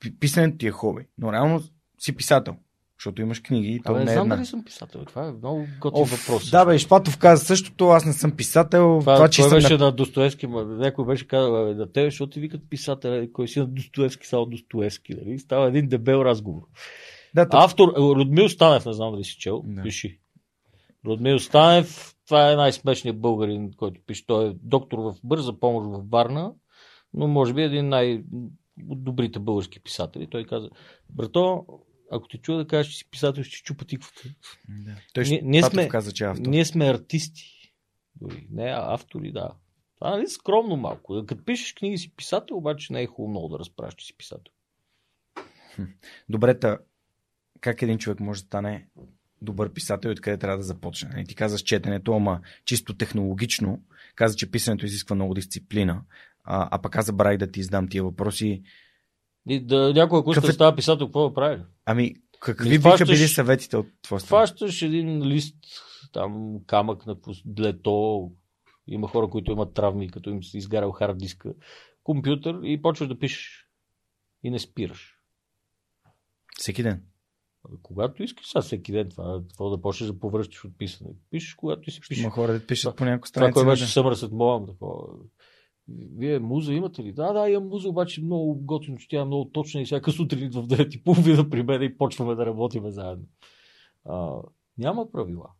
пи- 0.00 0.18
писането 0.18 0.58
ти 0.58 0.66
е 0.66 0.70
хоби, 0.70 1.06
но 1.18 1.32
реално 1.32 1.62
си 1.98 2.16
писател. 2.16 2.56
Защото 2.98 3.22
имаш 3.22 3.40
книги 3.40 3.68
и 3.68 3.80
то 3.82 3.92
Абе, 3.92 3.98
не 3.98 4.04
не 4.04 4.10
е 4.10 4.14
знам 4.14 4.26
една. 4.26 4.34
дали 4.36 4.46
съм 4.46 4.64
писател. 4.64 5.04
Това 5.04 5.26
е 5.26 5.32
много 5.32 5.66
готин 5.80 6.02
Оф, 6.02 6.10
въпрос. 6.26 6.50
да, 6.50 6.64
бе, 6.64 6.78
Шпатов 6.78 7.18
каза 7.18 7.44
същото, 7.44 7.88
аз 7.88 8.04
не 8.04 8.12
съм 8.12 8.32
писател. 8.32 8.96
Това, 9.00 9.14
Това, 9.14 9.28
че 9.28 9.42
той 9.42 9.48
съм 9.50 9.56
беше 9.56 9.78
на... 9.78 9.84
на 9.84 9.92
Достоевски, 9.92 10.46
някой 10.46 11.06
беше 11.06 11.28
казал, 11.28 11.64
бе, 11.66 11.74
на 11.74 11.92
тебе, 11.92 12.06
защото 12.06 12.30
ти 12.30 12.40
викат 12.40 12.60
писател, 12.70 13.08
е, 13.08 13.32
кой 13.32 13.48
си 13.48 13.58
на 13.58 13.66
Достоевски, 13.66 14.26
само 14.26 14.46
Достоевски, 14.46 15.14
нали? 15.14 15.38
Става 15.38 15.68
един 15.68 15.88
дебел 15.88 16.18
разговор. 16.24 16.62
Да, 17.34 17.48
то... 17.48 17.56
Автор, 17.56 17.88
е, 17.88 18.00
Родмил 18.00 18.48
Станев, 18.48 18.86
не 18.86 18.92
знам 18.92 19.12
дали 19.12 19.24
си 19.24 19.36
чел, 19.38 19.62
Да. 19.66 19.82
пиши. 19.82 20.20
Родмил 21.06 21.38
Станев, 21.38 22.14
това 22.26 22.52
е 22.52 22.56
най-смешният 22.56 23.20
българин, 23.20 23.72
който 23.76 24.00
пише. 24.06 24.26
Той 24.26 24.48
е 24.50 24.54
доктор 24.62 24.98
в 24.98 25.16
бърза 25.24 25.60
помощ 25.60 25.86
в 25.90 26.10
Варна, 26.10 26.54
но 27.14 27.28
може 27.28 27.54
би 27.54 27.62
е 27.62 27.64
един 27.64 27.88
най- 27.88 28.24
от 28.88 29.04
добрите 29.04 29.38
български 29.38 29.80
писатели. 29.80 30.26
Той 30.30 30.44
каза, 30.44 30.70
брато, 31.10 31.66
ако 32.10 32.28
те 32.28 32.38
чуя 32.38 32.58
да 32.58 32.66
кажеш, 32.66 32.92
че 32.92 32.98
си 32.98 33.10
писател, 33.10 33.42
ще 33.42 33.62
чупа 33.62 33.84
тиквата. 33.84 34.22
Да. 34.68 34.96
Той 35.14 35.24
Ние- 35.24 35.42
ние 35.44 35.62
сме- 35.62 35.88
каза, 35.88 36.12
че 36.12 36.24
е 36.24 36.28
автор. 36.28 36.46
Ние 36.46 36.64
сме 36.64 36.90
артисти. 36.90 37.72
Дори. 38.16 38.46
Не 38.50 38.74
автори, 38.76 39.32
да. 39.32 39.50
Това 39.98 40.10
нали 40.10 40.26
скромно 40.28 40.76
малко. 40.76 41.24
Като 41.26 41.44
пишеш 41.44 41.74
книги 41.74 41.98
си 41.98 42.16
писател, 42.16 42.56
обаче 42.56 42.92
не 42.92 43.02
е 43.02 43.06
хубаво 43.06 43.30
много 43.30 43.48
да 43.48 43.58
разправяш, 43.58 43.94
че 43.94 44.06
си 44.06 44.16
писател. 44.16 44.52
Добре, 46.28 46.58
та, 46.58 46.78
как 47.60 47.82
един 47.82 47.98
човек 47.98 48.20
може 48.20 48.40
да 48.40 48.46
стане 48.46 48.88
добър 49.44 49.72
писател 49.72 50.08
и 50.08 50.12
откъде 50.12 50.38
трябва 50.38 50.56
да 50.56 50.62
започне? 50.62 51.10
Нали, 51.14 51.24
Ти 51.24 51.34
казваш 51.34 51.60
четенето, 51.60 52.12
ама 52.12 52.40
чисто 52.64 52.96
технологично. 52.96 53.80
Каза, 54.14 54.36
че 54.36 54.50
писането 54.50 54.86
изисква 54.86 55.14
много 55.14 55.34
дисциплина. 55.34 56.02
А, 56.44 56.68
а 56.70 56.82
пък 56.82 56.96
аз 56.96 57.06
забравих 57.06 57.38
да 57.38 57.50
ти 57.50 57.60
издам 57.60 57.88
тия 57.88 58.04
въпроси. 58.04 58.62
И 59.48 59.66
да, 59.66 59.92
някой, 59.94 60.18
ако 60.18 60.30
иска 60.30 60.40
Какъв 60.40 60.48
да 60.48 60.52
е- 60.52 60.54
става 60.54 60.76
писател, 60.76 61.06
какво 61.06 61.28
да 61.28 61.34
прави? 61.34 61.62
Ами, 61.86 62.14
какви 62.40 62.78
биха 62.78 63.04
били 63.06 63.28
съветите 63.28 63.76
от 63.76 63.86
твоя 64.02 64.20
страна? 64.20 64.46
Фащаш 64.46 64.82
един 64.82 65.22
лист, 65.22 65.56
там 66.12 66.56
камък 66.66 67.06
на 67.06 67.16
длето, 67.44 68.30
има 68.86 69.08
хора, 69.08 69.28
които 69.28 69.52
имат 69.52 69.74
травми, 69.74 70.10
като 70.10 70.30
им 70.30 70.42
се 70.42 70.58
изгарял 70.58 70.92
хард 70.92 71.18
диска, 71.18 71.54
компютър 72.04 72.60
и 72.62 72.82
почваш 72.82 73.08
да 73.08 73.18
пишеш. 73.18 73.68
И 74.42 74.50
не 74.50 74.58
спираш. 74.58 75.18
Всеки 76.58 76.82
ден. 76.82 77.02
Когато 77.82 78.22
искаш, 78.22 78.46
сега 78.46 78.62
всеки 78.62 78.92
ден 78.92 79.08
това, 79.10 79.42
това 79.56 79.70
да 79.70 79.80
почнеш 79.80 80.10
да 80.10 80.18
повръщаш 80.18 80.64
от 80.64 80.78
писане. 80.78 81.10
Пишеш, 81.30 81.54
когато 81.54 81.82
ти 81.82 81.90
си 81.90 82.00
пишеш. 82.00 82.22
Има 82.22 82.30
хора, 82.30 82.52
да 82.52 82.66
пишат 82.66 82.96
Това- 82.96 83.14
по 83.14 83.16
Това, 83.16 83.26
страници. 83.26 83.52
кой 83.54 83.64
на 83.64 83.70
беше 83.70 83.86
съмръсът 83.86 84.32
моям. 84.32 84.66
Такова. 84.66 85.06
Вие 85.88 86.38
муза 86.38 86.72
имате 86.74 87.04
ли? 87.04 87.12
Да, 87.12 87.32
да, 87.32 87.50
имам 87.50 87.68
муза, 87.68 87.88
обаче 87.88 88.22
много 88.22 88.54
готино, 88.54 88.96
че 88.98 89.08
тя 89.08 89.20
е 89.20 89.24
много 89.24 89.50
точна 89.50 89.80
и 89.80 89.84
всяка 89.84 90.12
сутрин 90.12 90.50
в 90.50 90.66
9.30 90.66 91.50
при 91.50 91.62
мен 91.62 91.82
и 91.82 91.96
почваме 91.98 92.34
да 92.34 92.46
работиме 92.46 92.90
заедно. 92.90 93.24
А, 94.04 94.36
няма 94.78 95.10
правила. 95.12 95.50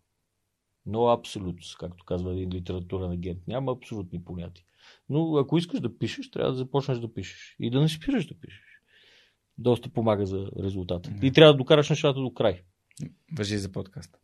Но 0.86 1.06
абсолют, 1.06 1.56
както 1.78 2.04
казва 2.04 2.32
един 2.32 2.50
литературен 2.52 3.10
агент. 3.10 3.38
Няма 3.46 3.72
абсолютни 3.72 4.24
понятия. 4.24 4.64
Но 5.08 5.36
ако 5.36 5.58
искаш 5.58 5.80
да 5.80 5.98
пишеш, 5.98 6.30
трябва 6.30 6.50
да 6.50 6.56
започнеш 6.56 6.98
да 6.98 7.14
пишеш. 7.14 7.56
И 7.60 7.70
да 7.70 7.80
не 7.80 7.88
спираш 7.88 8.26
да 8.26 8.34
пишеш. 8.40 8.73
Доста 9.58 9.88
помага 9.88 10.26
за 10.26 10.50
резултата. 10.62 11.10
Да. 11.10 11.26
И 11.26 11.32
трябва 11.32 11.52
да 11.52 11.56
докараш 11.56 11.90
нещата 11.90 12.20
до 12.20 12.34
край. 12.34 12.62
Въжи 13.38 13.58
за 13.58 13.72
подкаст. 13.72 14.18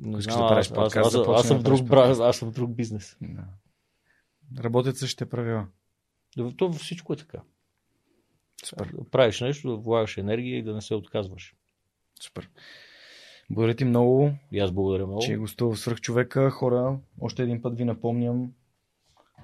Не 0.00 0.18
искаш 0.18 0.34
да 0.34 0.48
правиш 0.48 0.68
подкаст, 0.68 0.96
аз, 0.96 1.14
аз, 1.14 1.28
аз, 1.28 1.42
да 1.42 1.48
съм 1.48 1.62
правиш 1.62 1.80
друг, 1.80 1.88
подкаст. 1.88 2.20
аз 2.20 2.36
съм 2.36 2.50
друг 2.50 2.74
бизнес. 2.74 3.16
Да. 3.22 3.44
Работят 4.62 4.96
същите 4.96 5.26
правила. 5.26 5.66
Да, 6.36 6.56
То 6.56 6.72
всичко 6.72 7.12
е 7.12 7.16
така. 7.16 7.38
Супер. 8.64 8.92
Да 8.98 9.10
правиш 9.10 9.40
нещо, 9.40 9.70
да 9.70 9.76
влагаш 9.76 10.18
енергия 10.18 10.58
и 10.58 10.62
да 10.62 10.74
не 10.74 10.80
се 10.80 10.94
отказваш. 10.94 11.54
Супер. 12.22 12.50
Благодаря 13.50 13.76
ти 13.76 13.84
много, 13.84 14.32
И 14.52 14.58
аз 14.60 14.72
благодаря 14.72 15.06
много. 15.06 15.22
че 15.22 15.32
е 15.32 15.36
гостувал 15.36 15.74
в 15.74 15.80
свръх 15.80 16.00
човека. 16.00 16.50
Хора, 16.50 16.98
още 17.20 17.42
един 17.42 17.62
път 17.62 17.76
ви 17.76 17.84
напомням 17.84 18.52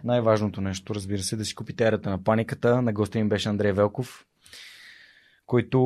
най-важното 0.04 0.60
нещо, 0.60 0.94
разбира 0.94 1.22
се, 1.22 1.36
да 1.36 1.44
си 1.44 1.54
купите 1.54 1.86
ерата 1.86 2.10
на 2.10 2.24
паниката. 2.24 2.82
На 2.82 2.92
гостя 2.92 3.18
ми 3.18 3.28
беше 3.28 3.48
Андрей 3.48 3.72
Велков, 3.72 4.26
който 5.46 5.78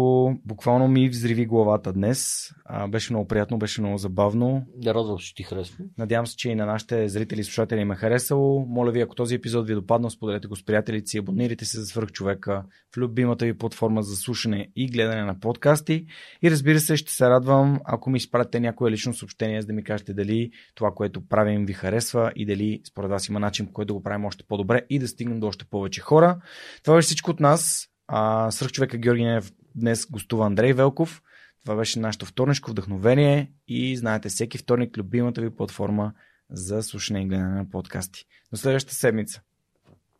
буквално 0.44 0.88
ми 0.88 1.08
взриви 1.08 1.46
главата 1.46 1.92
днес. 1.92 2.50
А, 2.64 2.88
беше 2.88 3.12
много 3.12 3.28
приятно, 3.28 3.58
беше 3.58 3.80
много 3.80 3.98
забавно. 3.98 4.66
Да 4.76 4.94
радвам, 4.94 5.20
се, 5.20 5.34
ти 5.34 5.42
харесва. 5.42 5.84
Надявам 5.98 6.26
се, 6.26 6.36
че 6.36 6.50
и 6.50 6.54
на 6.54 6.66
нашите 6.66 7.08
зрители 7.08 7.40
и 7.40 7.44
слушатели 7.44 7.80
им 7.80 7.92
е 7.92 7.96
харесало. 7.96 8.66
Моля 8.68 8.90
ви, 8.90 9.00
ако 9.00 9.14
този 9.14 9.34
епизод 9.34 9.66
ви 9.66 9.72
е 9.72 9.76
допаднал, 9.76 10.10
споделете 10.10 10.48
го 10.48 10.56
с 10.56 10.64
приятелите 10.64 11.06
си, 11.06 11.18
абонирайте 11.18 11.64
се 11.64 11.80
за 11.80 11.86
свърх 11.86 12.10
човека 12.10 12.64
в 12.94 12.96
любимата 12.96 13.44
ви 13.44 13.58
платформа 13.58 14.02
за 14.02 14.16
слушане 14.16 14.68
и 14.76 14.88
гледане 14.90 15.24
на 15.24 15.40
подкасти. 15.40 16.06
И 16.42 16.50
разбира 16.50 16.80
се, 16.80 16.96
ще 16.96 17.12
се 17.12 17.30
радвам, 17.30 17.80
ако 17.84 18.10
ми 18.10 18.16
изпратите 18.16 18.60
някое 18.60 18.90
лично 18.90 19.14
съобщение, 19.14 19.60
за 19.60 19.66
да 19.66 19.72
ми 19.72 19.84
кажете 19.84 20.14
дали 20.14 20.50
това, 20.74 20.90
което 20.94 21.28
правим, 21.28 21.66
ви 21.66 21.72
харесва 21.72 22.32
и 22.36 22.46
дали 22.46 22.80
според 22.88 23.10
вас 23.10 23.28
има 23.28 23.40
начин, 23.40 23.66
по 23.66 23.72
който 23.72 23.86
да 23.86 23.94
го 23.94 24.02
правим 24.02 24.24
още 24.24 24.44
по-добре 24.48 24.82
и 24.90 24.98
да 24.98 25.08
стигнем 25.08 25.40
до 25.40 25.46
още 25.46 25.64
повече 25.64 26.00
хора. 26.00 26.40
Това 26.82 26.96
беше 26.96 27.06
всичко 27.06 27.30
от 27.30 27.40
нас. 27.40 27.88
А, 28.08 28.50
свърх 28.50 28.72
човека 28.72 28.98
Георги 28.98 29.24
Нев 29.24 29.52
днес 29.74 30.06
гостува 30.10 30.46
Андрей 30.46 30.72
Велков. 30.72 31.22
Това 31.62 31.76
беше 31.76 31.98
нашето 31.98 32.26
вторнишко 32.26 32.70
вдъхновение 32.70 33.52
и 33.68 33.96
знаете, 33.96 34.28
всеки 34.28 34.58
вторник 34.58 34.98
любимата 34.98 35.40
ви 35.40 35.56
платформа 35.56 36.12
за 36.50 36.82
слушане 36.82 37.22
и 37.22 37.26
гледане 37.26 37.54
на 37.54 37.70
подкасти. 37.70 38.24
До 38.52 38.56
следващата 38.56 38.94
седмица. 38.94 39.40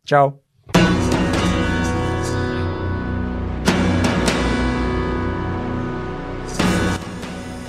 Чао! 0.05 0.29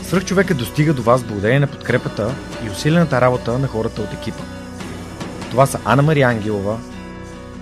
Свръх 0.03 0.25
човека 0.25 0.55
достига 0.55 0.95
до 0.95 1.03
вас 1.03 1.25
благодарение 1.25 1.61
на 1.61 1.71
подкрепата 1.71 2.35
и 2.67 2.71
усилената 2.71 3.21
работа 3.21 3.59
на 3.59 3.67
хората 3.67 4.03
от 4.03 4.13
екипа. 4.13 4.43
Това 5.51 5.67
са 5.67 5.81
Анна 5.85 6.03
Мария 6.03 6.29
Ангелова, 6.29 6.81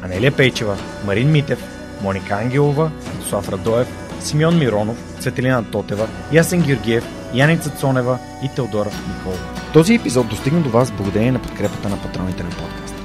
Анелия 0.02 0.36
Пейчева, 0.36 0.76
Марин 1.06 1.30
Митев, 1.30 1.77
Моника 2.02 2.34
Ангелова, 2.34 2.90
Слав 3.28 3.48
Радоев, 3.48 3.88
Симеон 4.20 4.58
Миронов, 4.58 4.96
Цветелина 5.20 5.64
Тотева, 5.70 6.08
Ясен 6.32 6.62
Георгиев, 6.62 7.04
Яница 7.34 7.70
Цонева 7.70 8.18
и 8.42 8.48
Теодора 8.48 8.90
Николова. 9.08 9.40
Този 9.72 9.94
епизод 9.94 10.28
достигна 10.28 10.60
до 10.60 10.70
вас 10.70 10.90
благодарение 10.90 11.32
на 11.32 11.42
подкрепата 11.42 11.88
на 11.88 12.02
патроните 12.02 12.42
на 12.42 12.50
подкаста. 12.50 12.96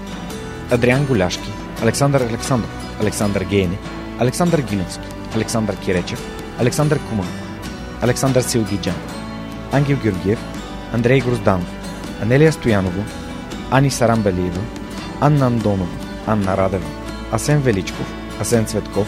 Адриан 0.72 1.06
Голяшки, 1.06 1.54
Александър 1.84 2.22
Александров, 2.22 2.98
Александър 3.02 3.44
Гейне, 3.44 3.78
Александър 4.20 4.62
Гиновски, 4.62 5.08
Александър 5.36 5.76
Киречев, 5.76 6.20
Александър 6.60 7.00
Куман, 7.10 7.28
Александър 8.02 8.42
Силгиджан, 8.42 8.96
Ангел 9.72 9.98
Георгиев, 10.04 10.40
Андрей 10.94 11.20
Грозданов, 11.20 11.68
Анелия 12.22 12.52
Стоянова, 12.52 13.04
Ани 13.72 13.92
Сарамбелиева, 13.92 14.62
Анна 15.22 15.46
Андонова, 15.46 15.98
Анна 16.28 16.58
Радева, 16.58 16.86
Асен 17.32 17.62
Величков, 17.62 18.23
Асен 18.42 18.66
Цветков, 18.66 19.08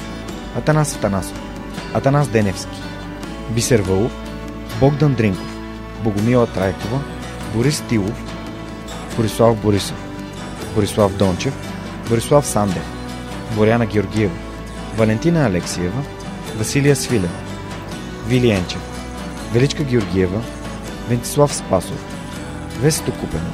Атанас 0.58 0.96
Атанасов, 0.96 1.40
Атанас 1.94 2.28
Деневски, 2.28 2.82
Бисер 3.50 3.82
Вълов, 3.82 4.12
Богдан 4.80 5.14
Дринков, 5.14 5.58
Богомила 6.04 6.48
Трайкова, 6.48 7.00
Борис 7.54 7.84
Тилов, 7.90 8.24
Борислав 9.18 9.58
Борисов, 9.58 9.98
Борислав 10.76 11.18
Дончев, 11.18 11.54
Борислав 12.10 12.46
Сандев, 12.46 12.84
Боряна 13.56 13.86
Георгиева, 13.86 14.36
Валентина 14.98 15.46
Алексиева, 15.46 16.04
Василия 16.58 16.96
Свилева, 16.96 17.30
Вили 18.28 18.52
Енчев, 18.52 18.82
Величка 19.54 19.84
Георгиева, 19.84 20.42
Вентислав 21.10 21.54
Спасов, 21.54 22.06
Весето 22.82 23.12
Купено, 23.12 23.52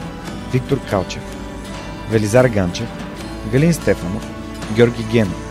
Виктор 0.54 0.80
Калчев, 0.90 1.22
Велизар 2.10 2.48
Ганчев, 2.48 2.88
Галин 3.52 3.74
Стефанов, 3.74 4.28
Георги 4.76 5.04
Генов, 5.04 5.51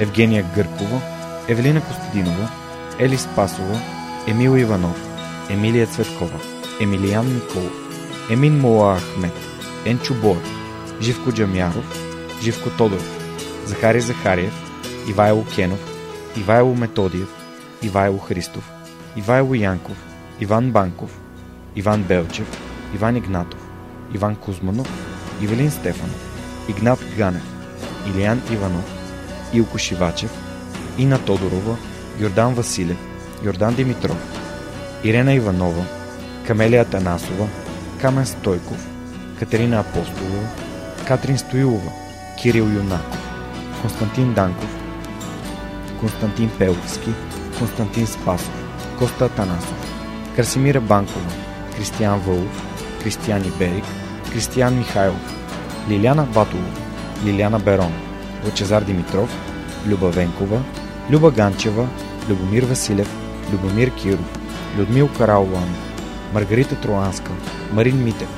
Евгения 0.00 0.44
Гъркова, 0.54 1.00
Евелина 1.48 1.80
Костадинова, 1.80 2.48
Ели 2.98 3.18
Спасова, 3.18 3.80
Емил 4.26 4.56
Иванов, 4.56 5.08
Емилия 5.50 5.86
Цветкова, 5.86 6.40
Емилиян 6.80 7.34
Николов, 7.34 7.72
Емин 8.30 8.60
Мола 8.60 8.98
Ахмет, 8.98 9.32
Енчо 9.84 10.14
Боев, 10.14 10.42
Живко 11.00 11.32
Джамяров, 11.32 12.00
Живко 12.42 12.70
Тодоров, 12.70 13.20
Захари 13.64 14.00
Захариев, 14.00 14.52
Ивайло 15.08 15.44
Кенов, 15.44 15.80
Ивайло 16.36 16.74
Методиев, 16.74 17.28
Ивайло 17.82 18.18
Христов, 18.18 18.70
Ивайло 19.16 19.54
Янков, 19.54 19.96
Иван 20.40 20.70
Банков, 20.70 21.10
Иван 21.76 22.02
Белчев, 22.02 22.46
Иван 22.94 23.16
Игнатов, 23.16 23.60
Иван 24.14 24.36
Кузманов, 24.36 24.88
Ивелин 25.42 25.70
Стефанов, 25.70 26.20
Игнат 26.68 26.98
Ганев, 27.16 27.42
Илиян 28.06 28.42
Иванов, 28.50 28.99
Илко 29.52 29.78
Шивачев, 29.78 30.30
Ина 30.98 31.18
Тодорова, 31.18 31.76
Йордан 32.18 32.54
Василев, 32.54 32.96
Йордан 33.44 33.74
Димитров, 33.74 34.16
Ирена 35.04 35.34
Иванова, 35.34 35.84
Камелия 36.46 36.84
Танасова, 36.84 37.48
Камен 38.00 38.26
Стойков, 38.26 38.86
Катерина 39.38 39.80
Апостолова, 39.80 40.48
Катрин 41.08 41.38
Стоилова, 41.38 41.92
Кирил 42.42 42.64
Юнаков, 42.64 43.18
Константин 43.82 44.34
Данков, 44.34 44.76
Константин 46.00 46.50
Пеловски, 46.58 47.10
Константин 47.58 48.06
Спасов, 48.06 48.52
Коста 48.98 49.28
Танасов, 49.28 49.92
Красимира 50.36 50.80
Банкова, 50.80 51.30
Кристиян 51.76 52.20
Вълов, 52.20 52.62
Кристиян 53.02 53.44
Иберик, 53.44 53.84
Кристиян 54.32 54.78
Михайлов, 54.78 55.34
Лиляна 55.88 56.24
Батолова, 56.24 56.68
Лиляна 57.24 57.58
Берон, 57.58 58.09
Лъчезар 58.44 58.82
Димитров, 58.82 59.36
Люба 59.88 60.10
Венкова, 60.10 60.62
Люба 61.10 61.30
Ганчева, 61.30 61.88
Любомир 62.28 62.62
Василев, 62.62 63.10
Любомир 63.52 63.90
Киров, 63.94 64.38
Людмил 64.78 65.08
Караулан, 65.18 65.74
Маргарита 66.34 66.74
Троанска, 66.74 67.30
Марин 67.72 68.04
Митев, 68.04 68.28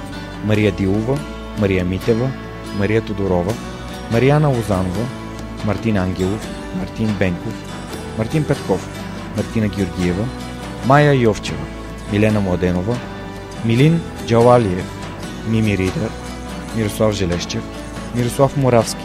Мария 0.44 0.72
Дилова, 0.72 1.18
Мария 1.58 1.84
Митева, 1.84 2.30
Мария 2.78 3.00
Тодорова, 3.00 3.52
Марияна 4.12 4.48
Лозанова, 4.48 5.06
Мартин 5.64 5.96
Ангелов, 5.96 6.48
Мартин 6.78 7.14
Бенков, 7.18 7.54
Мартин 8.18 8.44
Петков, 8.44 8.88
Мартина 9.36 9.68
Георгиева, 9.68 10.24
Майя 10.86 11.14
Йовчева, 11.14 11.64
Милена 12.12 12.40
Младенова, 12.40 12.96
Милин 13.64 14.00
Джалалиев, 14.26 14.86
Мими 15.48 15.78
Ридър, 15.78 16.10
Мирослав 16.76 17.12
Желещев, 17.12 17.62
Мирослав 18.14 18.56
Моравски, 18.56 19.04